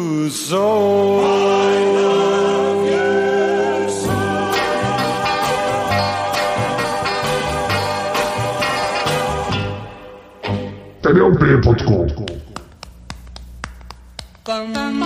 Pneup.com 11.12 12.32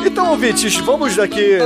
Então, 0.05 0.31
ouvintes, 0.31 0.75
vamos 0.77 1.15
daqui 1.15 1.57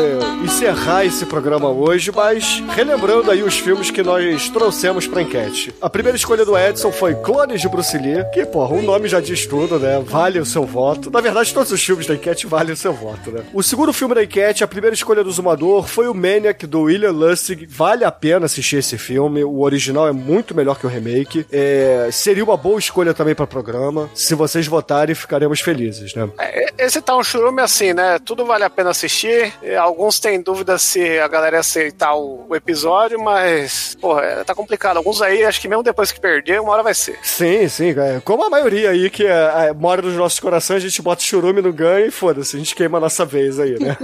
encerrar 0.43 1.05
esse 1.05 1.25
programa 1.25 1.69
hoje, 1.69 2.11
mas 2.11 2.63
relembrando 2.75 3.29
aí 3.29 3.43
os 3.43 3.57
filmes 3.59 3.91
que 3.91 4.01
nós 4.01 4.49
trouxemos 4.49 5.05
pra 5.07 5.21
enquete. 5.21 5.73
A 5.81 5.89
primeira 5.89 6.15
escolha 6.17 6.45
do 6.45 6.57
Edson 6.57 6.91
foi 6.91 7.15
Clones 7.15 7.61
de 7.61 7.69
Bruce 7.69 7.97
Lee, 7.97 8.23
que, 8.33 8.45
porra, 8.45 8.75
o 8.75 8.81
nome 8.81 9.07
já 9.07 9.19
diz 9.19 9.45
tudo, 9.45 9.77
né? 9.77 10.01
Vale 10.05 10.39
o 10.39 10.45
seu 10.45 10.65
voto. 10.65 11.11
Na 11.11 11.21
verdade, 11.21 11.53
todos 11.53 11.71
os 11.71 11.83
filmes 11.83 12.07
da 12.07 12.15
enquete 12.15 12.47
valem 12.47 12.73
o 12.73 12.77
seu 12.77 12.93
voto, 12.93 13.31
né? 13.31 13.43
O 13.53 13.61
segundo 13.61 13.93
filme 13.93 14.15
da 14.15 14.23
enquete, 14.23 14.63
a 14.63 14.67
primeira 14.67 14.93
escolha 14.93 15.23
do 15.23 15.31
Zumador, 15.31 15.87
foi 15.87 16.07
o 16.07 16.13
Maniac, 16.13 16.65
do 16.65 16.81
William 16.83 17.11
Lustig. 17.11 17.67
Vale 17.69 18.03
a 18.03 18.11
pena 18.11 18.45
assistir 18.45 18.77
esse 18.77 18.97
filme. 18.97 19.43
O 19.43 19.59
original 19.59 20.07
é 20.07 20.11
muito 20.11 20.55
melhor 20.55 20.79
que 20.79 20.85
o 20.85 20.89
remake. 20.89 21.45
É, 21.51 22.09
seria 22.11 22.43
uma 22.43 22.57
boa 22.57 22.79
escolha 22.79 23.13
também 23.13 23.35
para 23.35 23.45
programa. 23.45 24.09
Se 24.15 24.33
vocês 24.33 24.65
votarem, 24.65 25.13
ficaremos 25.13 25.59
felizes, 25.59 26.15
né? 26.15 26.27
É, 26.39 26.85
Esse 26.85 27.01
tá 27.01 27.15
um 27.15 27.23
churume 27.23 27.61
assim, 27.61 27.93
né? 27.93 28.08
Tudo 28.17 28.45
vale 28.45 28.63
a 28.63 28.69
pena 28.69 28.89
assistir. 28.89 29.53
E 29.61 29.75
Alguns 29.75 30.19
têm 30.19 30.41
dúvida 30.41 30.77
se 30.77 31.19
a 31.19 31.27
galera 31.27 31.59
aceitar 31.59 32.15
o, 32.15 32.45
o 32.49 32.55
episódio, 32.55 33.19
mas, 33.21 33.95
porra, 33.99 34.23
é, 34.23 34.43
tá 34.43 34.55
complicado. 34.55 34.97
Alguns 34.97 35.21
aí, 35.21 35.43
acho 35.43 35.61
que 35.61 35.67
mesmo 35.67 35.83
depois 35.83 36.11
que 36.11 36.19
perder, 36.19 36.61
uma 36.61 36.71
hora 36.71 36.83
vai 36.83 36.93
ser. 36.93 37.19
Sim, 37.21 37.67
sim. 37.67 37.89
é, 37.91 38.21
Como 38.23 38.43
a 38.43 38.49
maioria 38.49 38.91
aí 38.91 39.09
que 39.09 39.25
é, 39.25 39.67
é, 39.67 39.73
mora 39.73 40.01
nos 40.01 40.15
nossos 40.15 40.39
corações, 40.39 40.83
a 40.83 40.87
gente 40.87 41.01
bota 41.01 41.21
churume 41.21 41.61
no 41.61 41.73
ganho 41.73 42.07
e 42.07 42.11
foda-se, 42.11 42.55
a 42.55 42.59
gente 42.59 42.75
queima 42.75 42.97
a 42.97 43.01
nossa 43.01 43.25
vez 43.25 43.59
aí, 43.59 43.77
né? 43.79 43.97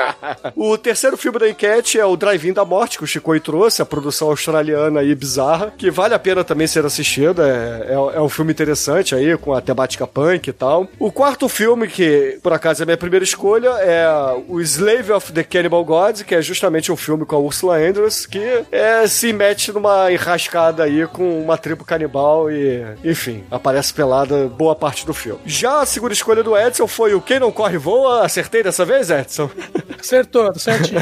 o 0.56 0.78
terceiro 0.78 1.16
filme 1.16 1.38
da 1.38 1.48
enquete 1.48 1.98
é 1.98 2.04
o 2.04 2.16
Drive-In 2.16 2.52
da 2.52 2.64
Morte, 2.64 2.98
que 2.98 3.04
o 3.04 3.06
Chicoio 3.06 3.40
trouxe, 3.40 3.82
a 3.82 3.86
produção 3.86 4.28
australiana 4.28 5.00
aí 5.00 5.14
bizarra, 5.14 5.72
que 5.76 5.90
vale 5.90 6.14
a 6.14 6.18
pena 6.18 6.44
também 6.44 6.66
ser 6.66 6.84
assistido. 6.84 7.42
É, 7.42 7.86
é, 7.88 8.16
é 8.16 8.20
um 8.20 8.28
filme 8.28 8.52
interessante 8.52 9.14
aí, 9.14 9.36
com 9.36 9.52
a 9.52 9.60
temática 9.60 10.06
punk 10.06 10.48
e 10.48 10.52
tal. 10.52 10.88
O 10.98 11.10
quarto 11.10 11.48
filme, 11.48 11.88
que 11.88 12.38
por 12.42 12.52
acaso 12.52 12.82
é 12.82 12.84
a 12.84 12.86
minha 12.86 12.96
primeira 12.96 13.24
escolha, 13.24 13.49
é 13.56 14.06
o 14.48 14.60
Slave 14.60 15.12
of 15.12 15.32
the 15.32 15.42
Cannibal 15.42 15.84
Gods, 15.84 16.22
que 16.22 16.34
é 16.34 16.42
justamente 16.42 16.90
um 16.92 16.96
filme 16.96 17.24
com 17.24 17.36
a 17.36 17.38
Ursula 17.38 17.76
Andress, 17.76 18.26
que 18.26 18.64
é, 18.70 19.06
se 19.06 19.32
mete 19.32 19.72
numa 19.72 20.12
enrascada 20.12 20.84
aí 20.84 21.06
com 21.06 21.40
uma 21.42 21.56
tribo 21.56 21.84
canibal 21.84 22.50
e, 22.50 22.84
enfim, 23.04 23.44
aparece 23.50 23.92
pelada 23.92 24.48
boa 24.48 24.74
parte 24.74 25.06
do 25.06 25.14
filme. 25.14 25.40
Já 25.44 25.80
a 25.80 25.86
segunda 25.86 26.12
escolha 26.12 26.42
do 26.42 26.56
Edson 26.56 26.86
foi 26.86 27.14
o 27.14 27.20
Quem 27.20 27.40
Não 27.40 27.52
Corre 27.52 27.78
Voa. 27.78 28.24
Acertei 28.24 28.62
dessa 28.62 28.84
vez, 28.84 29.10
Edson? 29.10 29.50
Acertou, 29.98 30.52
certinho. 30.58 31.00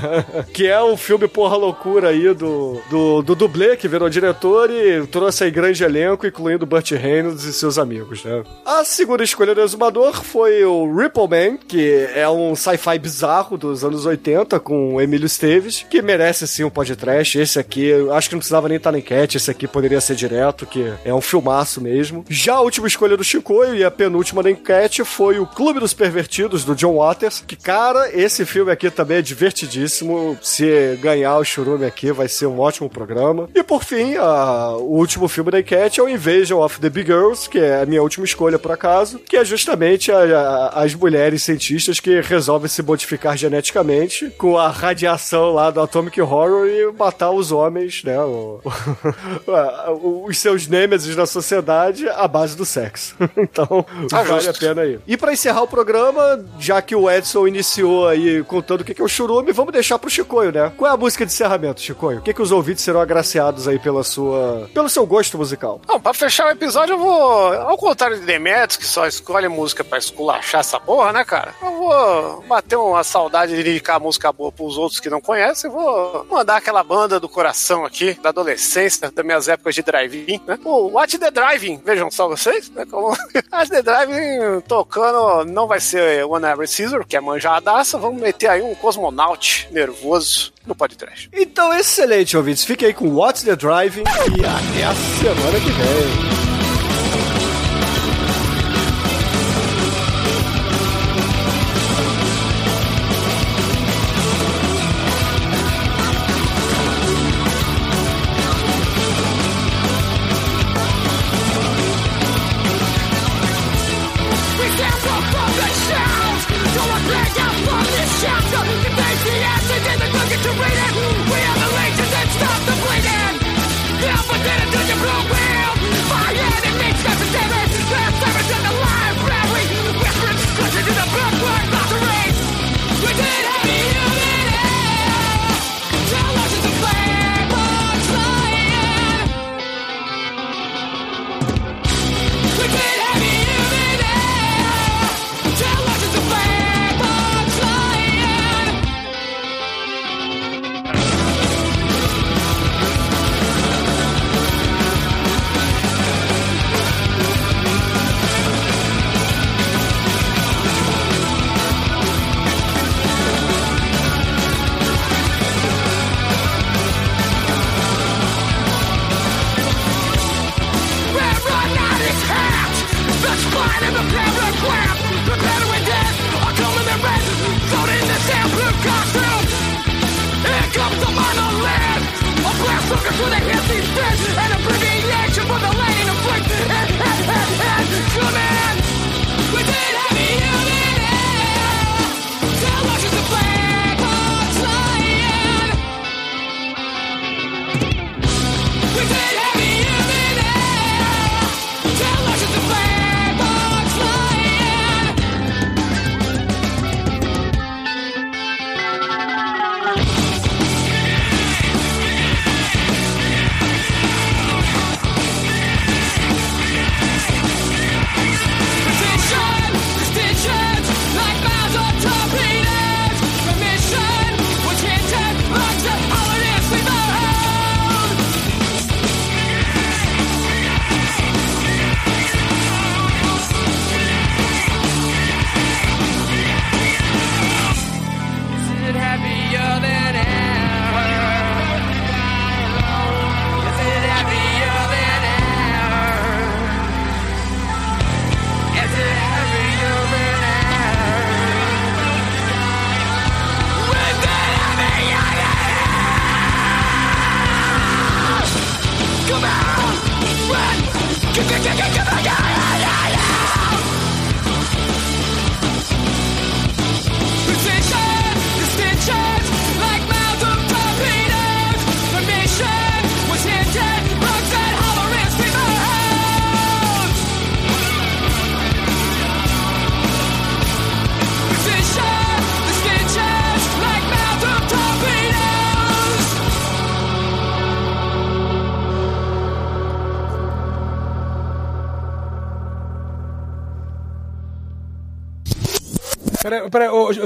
que 0.52 0.66
é 0.66 0.80
o 0.80 0.96
filme 0.96 1.28
porra 1.28 1.56
loucura 1.56 2.08
aí 2.08 2.34
do, 2.34 2.80
do, 2.90 3.22
do 3.22 3.34
dublê 3.34 3.76
que 3.76 3.88
virou 3.88 4.08
diretor 4.08 4.70
e 4.70 5.06
trouxe 5.06 5.44
aí 5.44 5.50
grande 5.50 5.82
elenco, 5.84 6.26
incluindo 6.26 6.66
Burt 6.66 6.90
Reynolds 6.92 7.44
e 7.44 7.52
seus 7.52 7.78
amigos, 7.78 8.24
né? 8.24 8.42
A 8.64 8.84
segunda 8.84 9.22
escolha 9.22 9.54
do 9.54 9.60
exumador 9.60 10.22
foi 10.24 10.64
o 10.64 10.92
Ripple 10.94 11.28
Man, 11.28 11.56
que 11.56 11.89
é 12.14 12.28
um 12.28 12.54
sci-fi 12.54 12.98
bizarro 12.98 13.56
dos 13.56 13.84
anos 13.84 14.06
80 14.06 14.58
com 14.60 14.94
o 14.94 15.00
Emílio 15.00 15.26
Esteves, 15.26 15.84
que 15.88 16.02
merece 16.02 16.46
sim 16.46 16.64
um 16.64 16.70
podcast. 16.70 17.38
Esse 17.38 17.58
aqui, 17.58 17.92
acho 18.12 18.28
que 18.28 18.34
não 18.34 18.40
precisava 18.40 18.68
nem 18.68 18.76
estar 18.76 18.92
na 18.92 18.98
enquete, 18.98 19.36
esse 19.36 19.50
aqui 19.50 19.66
poderia 19.66 20.00
ser 20.00 20.14
direto, 20.14 20.66
que 20.66 20.92
é 21.04 21.12
um 21.14 21.20
filmaço 21.20 21.80
mesmo. 21.80 22.24
Já 22.28 22.54
a 22.54 22.60
última 22.60 22.86
escolha 22.86 23.16
do 23.16 23.24
Chicoio 23.24 23.74
e 23.74 23.84
a 23.84 23.90
penúltima 23.90 24.42
da 24.42 24.50
enquete 24.50 25.04
foi 25.04 25.38
o 25.38 25.46
Clube 25.46 25.80
dos 25.80 25.92
Pervertidos, 25.94 26.64
do 26.64 26.74
John 26.74 26.96
Waters, 26.96 27.42
que, 27.46 27.56
cara, 27.56 28.10
esse 28.12 28.44
filme 28.44 28.70
aqui 28.72 28.90
também 28.90 29.18
é 29.18 29.22
divertidíssimo. 29.22 30.38
Se 30.42 30.98
ganhar 31.00 31.36
o 31.38 31.44
churume 31.44 31.84
aqui, 31.86 32.12
vai 32.12 32.28
ser 32.28 32.46
um 32.46 32.58
ótimo 32.60 32.88
programa. 32.88 33.48
E 33.54 33.62
por 33.62 33.84
fim, 33.84 34.14
a- 34.16 34.76
o 34.76 34.96
último 34.98 35.28
filme 35.28 35.50
da 35.50 35.60
enquete 35.60 36.00
é 36.00 36.02
o 36.02 36.08
Invasion 36.08 36.60
of 36.62 36.80
the 36.80 36.88
Big 36.90 37.06
Girls, 37.06 37.48
que 37.48 37.58
é 37.58 37.80
a 37.82 37.86
minha 37.86 38.02
última 38.02 38.24
escolha 38.24 38.58
por 38.58 38.72
acaso, 38.72 39.18
que 39.18 39.36
é 39.36 39.44
justamente 39.44 40.10
a- 40.10 40.18
a- 40.72 40.82
as 40.82 40.94
mulheres 40.94 41.42
cientistas 41.42 41.79
que 42.00 42.20
resolvem 42.20 42.68
se 42.68 42.82
modificar 42.82 43.36
geneticamente 43.36 44.30
com 44.38 44.58
a 44.58 44.68
radiação 44.68 45.52
lá 45.52 45.70
do 45.70 45.80
Atomic 45.80 46.20
Horror 46.20 46.66
e 46.66 46.92
matar 46.92 47.30
os 47.30 47.50
homens, 47.52 48.02
né? 48.04 48.18
o- 48.20 48.60
o- 50.02 50.24
os 50.28 50.38
seus 50.38 50.66
nêmesis 50.66 51.14
na 51.16 51.26
sociedade 51.26 52.08
à 52.08 52.26
base 52.28 52.56
do 52.56 52.64
sexo. 52.64 53.14
então, 53.36 53.84
Tá 54.08 54.22
vale 54.22 54.40
justo. 54.42 54.64
a 54.64 54.68
pena 54.68 54.82
aí. 54.82 54.98
E 55.06 55.16
pra 55.16 55.32
encerrar 55.32 55.62
o 55.62 55.68
programa, 55.68 56.44
já 56.58 56.80
que 56.82 56.94
o 56.94 57.10
Edson 57.10 57.46
iniciou 57.46 58.08
aí 58.08 58.42
contando 58.44 58.80
o 58.80 58.84
que 58.84 59.00
é 59.00 59.04
o 59.04 59.08
churume, 59.08 59.52
vamos 59.52 59.72
deixar 59.72 59.98
pro 59.98 60.10
Chicoio, 60.10 60.52
né? 60.52 60.72
Qual 60.76 60.90
é 60.90 60.94
a 60.94 60.96
música 60.96 61.24
de 61.24 61.32
encerramento, 61.32 61.80
Chicoio? 61.80 62.18
O 62.18 62.22
que 62.22 62.34
que 62.34 62.42
os 62.42 62.52
ouvintes 62.52 62.84
serão 62.84 63.00
agraciados 63.00 63.66
aí 63.68 63.78
pela 63.78 64.02
sua... 64.04 64.68
pelo 64.74 64.88
seu 64.88 65.06
gosto 65.06 65.38
musical? 65.38 65.80
Bom, 65.86 66.00
pra 66.00 66.12
fechar 66.14 66.46
o 66.46 66.50
episódio, 66.50 66.94
eu 66.94 66.98
vou. 66.98 67.52
Ao 67.52 67.76
contrário 67.78 68.18
de 68.18 68.26
Demetrius, 68.26 68.76
que 68.76 68.86
só 68.86 69.06
escolhe 69.06 69.48
música 69.48 69.82
pra 69.84 69.98
esculachar 69.98 70.60
essa 70.60 70.78
porra, 70.78 71.12
né, 71.12 71.24
cara? 71.24 71.54
Eu 71.70 71.78
vou 71.78 72.42
bater 72.48 72.76
uma 72.76 73.04
saudade 73.04 73.54
de 73.54 73.62
dedicar 73.62 74.00
música 74.00 74.32
boa 74.32 74.50
pros 74.50 74.76
outros 74.76 74.98
que 74.98 75.08
não 75.08 75.20
conhecem. 75.20 75.70
Vou 75.70 76.26
mandar 76.28 76.56
aquela 76.56 76.82
banda 76.82 77.20
do 77.20 77.28
coração 77.28 77.84
aqui, 77.84 78.14
da 78.14 78.30
adolescência, 78.30 79.10
das 79.10 79.24
minhas 79.24 79.48
épocas 79.48 79.74
de 79.74 79.82
drive-in, 79.82 80.40
né? 80.46 80.58
O 80.64 80.88
Watch 80.88 81.18
the 81.18 81.30
Driving, 81.30 81.80
vejam 81.84 82.10
só 82.10 82.28
vocês, 82.28 82.68
né? 82.70 82.84
Como... 82.90 83.08
Watch 83.52 83.70
the 83.70 83.82
Driving 83.82 84.60
tocando, 84.66 85.44
não 85.44 85.66
vai 85.66 85.80
ser 85.80 86.24
One 86.24 86.44
Every 86.44 86.66
Scissor, 86.66 87.06
que 87.06 87.16
é 87.16 87.20
manjadaça, 87.20 87.98
vamos 87.98 88.20
meter 88.20 88.48
aí 88.48 88.62
um 88.62 88.74
cosmonaut 88.74 89.68
nervoso 89.70 90.52
no 90.66 90.74
podcast. 90.74 91.30
Então, 91.32 91.72
excelente, 91.72 92.36
ouvintes. 92.36 92.64
Fique 92.64 92.84
aí 92.84 92.92
com 92.92 93.08
What's 93.14 93.44
the 93.44 93.54
Driving 93.54 94.02
e 94.02 94.44
até 94.44 94.84
a 94.84 94.94
semana 94.94 95.60
que 95.60 95.70
vem. 95.70 96.39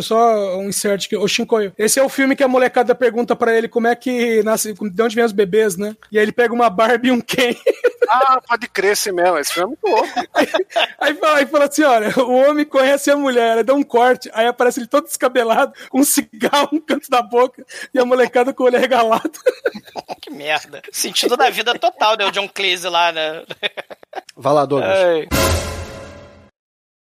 Só 0.03 0.57
um 0.59 0.69
insert 0.69 1.07
aqui. 1.07 1.17
Ô, 1.17 1.27
Shinkoio, 1.27 1.73
esse 1.79 1.99
é 1.99 2.03
o 2.03 2.09
filme 2.09 2.37
que 2.37 2.45
a 2.45 2.49
molecada 2.49 2.95
pergunta 2.95 3.35
pra 3.35 3.57
ele 3.57 3.69
como 3.69 3.87
é 3.87 3.95
que 3.95 4.43
nasce, 4.43 4.73
de 4.73 5.03
onde 5.03 5.15
vem 5.15 5.25
os 5.25 5.33
bebês, 5.33 5.77
né? 5.77 5.97
E 6.11 6.19
aí 6.19 6.25
ele 6.25 6.33
pega 6.33 6.53
uma 6.53 6.71
Barbie 6.71 7.09
e 7.09 7.13
um 7.13 7.21
Ken. 7.21 7.55
Ah, 8.07 8.41
pode 8.47 8.69
crer 8.69 8.93
esse 8.93 9.11
mesmo. 9.11 9.39
Esse 9.39 9.55
filme 9.55 9.65
é 9.65 9.89
muito 9.89 9.97
louco. 9.97 10.29
Aí 11.01 11.15
fala, 11.15 11.39
aí 11.39 11.47
fala 11.47 11.65
assim: 11.65 11.83
olha, 11.83 12.13
o 12.19 12.33
homem 12.33 12.65
conhece 12.65 13.11
a 13.11 13.17
mulher, 13.17 13.59
aí 13.59 13.65
dá 13.65 13.75
um 13.75 13.83
corte, 13.83 14.31
aí 14.35 14.47
aparece 14.47 14.81
ele 14.81 14.87
todo 14.87 15.07
descabelado, 15.07 15.73
com 15.89 16.01
um 16.01 16.05
cigarro 16.05 16.69
no 16.73 16.81
canto 16.81 17.09
da 17.09 17.23
boca 17.23 17.65
e 17.93 17.99
a 17.99 18.05
molecada 18.05 18.53
com 18.53 18.63
o 18.63 18.67
olho 18.67 18.79
regalado. 18.79 19.33
Que 20.21 20.31
merda. 20.31 20.81
Sentido 20.91 21.37
da 21.37 21.51
vida 21.51 21.79
total, 21.79 22.17
né? 22.17 22.25
O 22.25 22.31
John 22.31 22.49
Cleese 22.49 22.89
lá, 22.89 23.13
né? 23.13 23.43
Vai 24.35 24.55
lá, 24.55 24.65
Douglas. 24.65 24.99
Ai. 24.99 25.29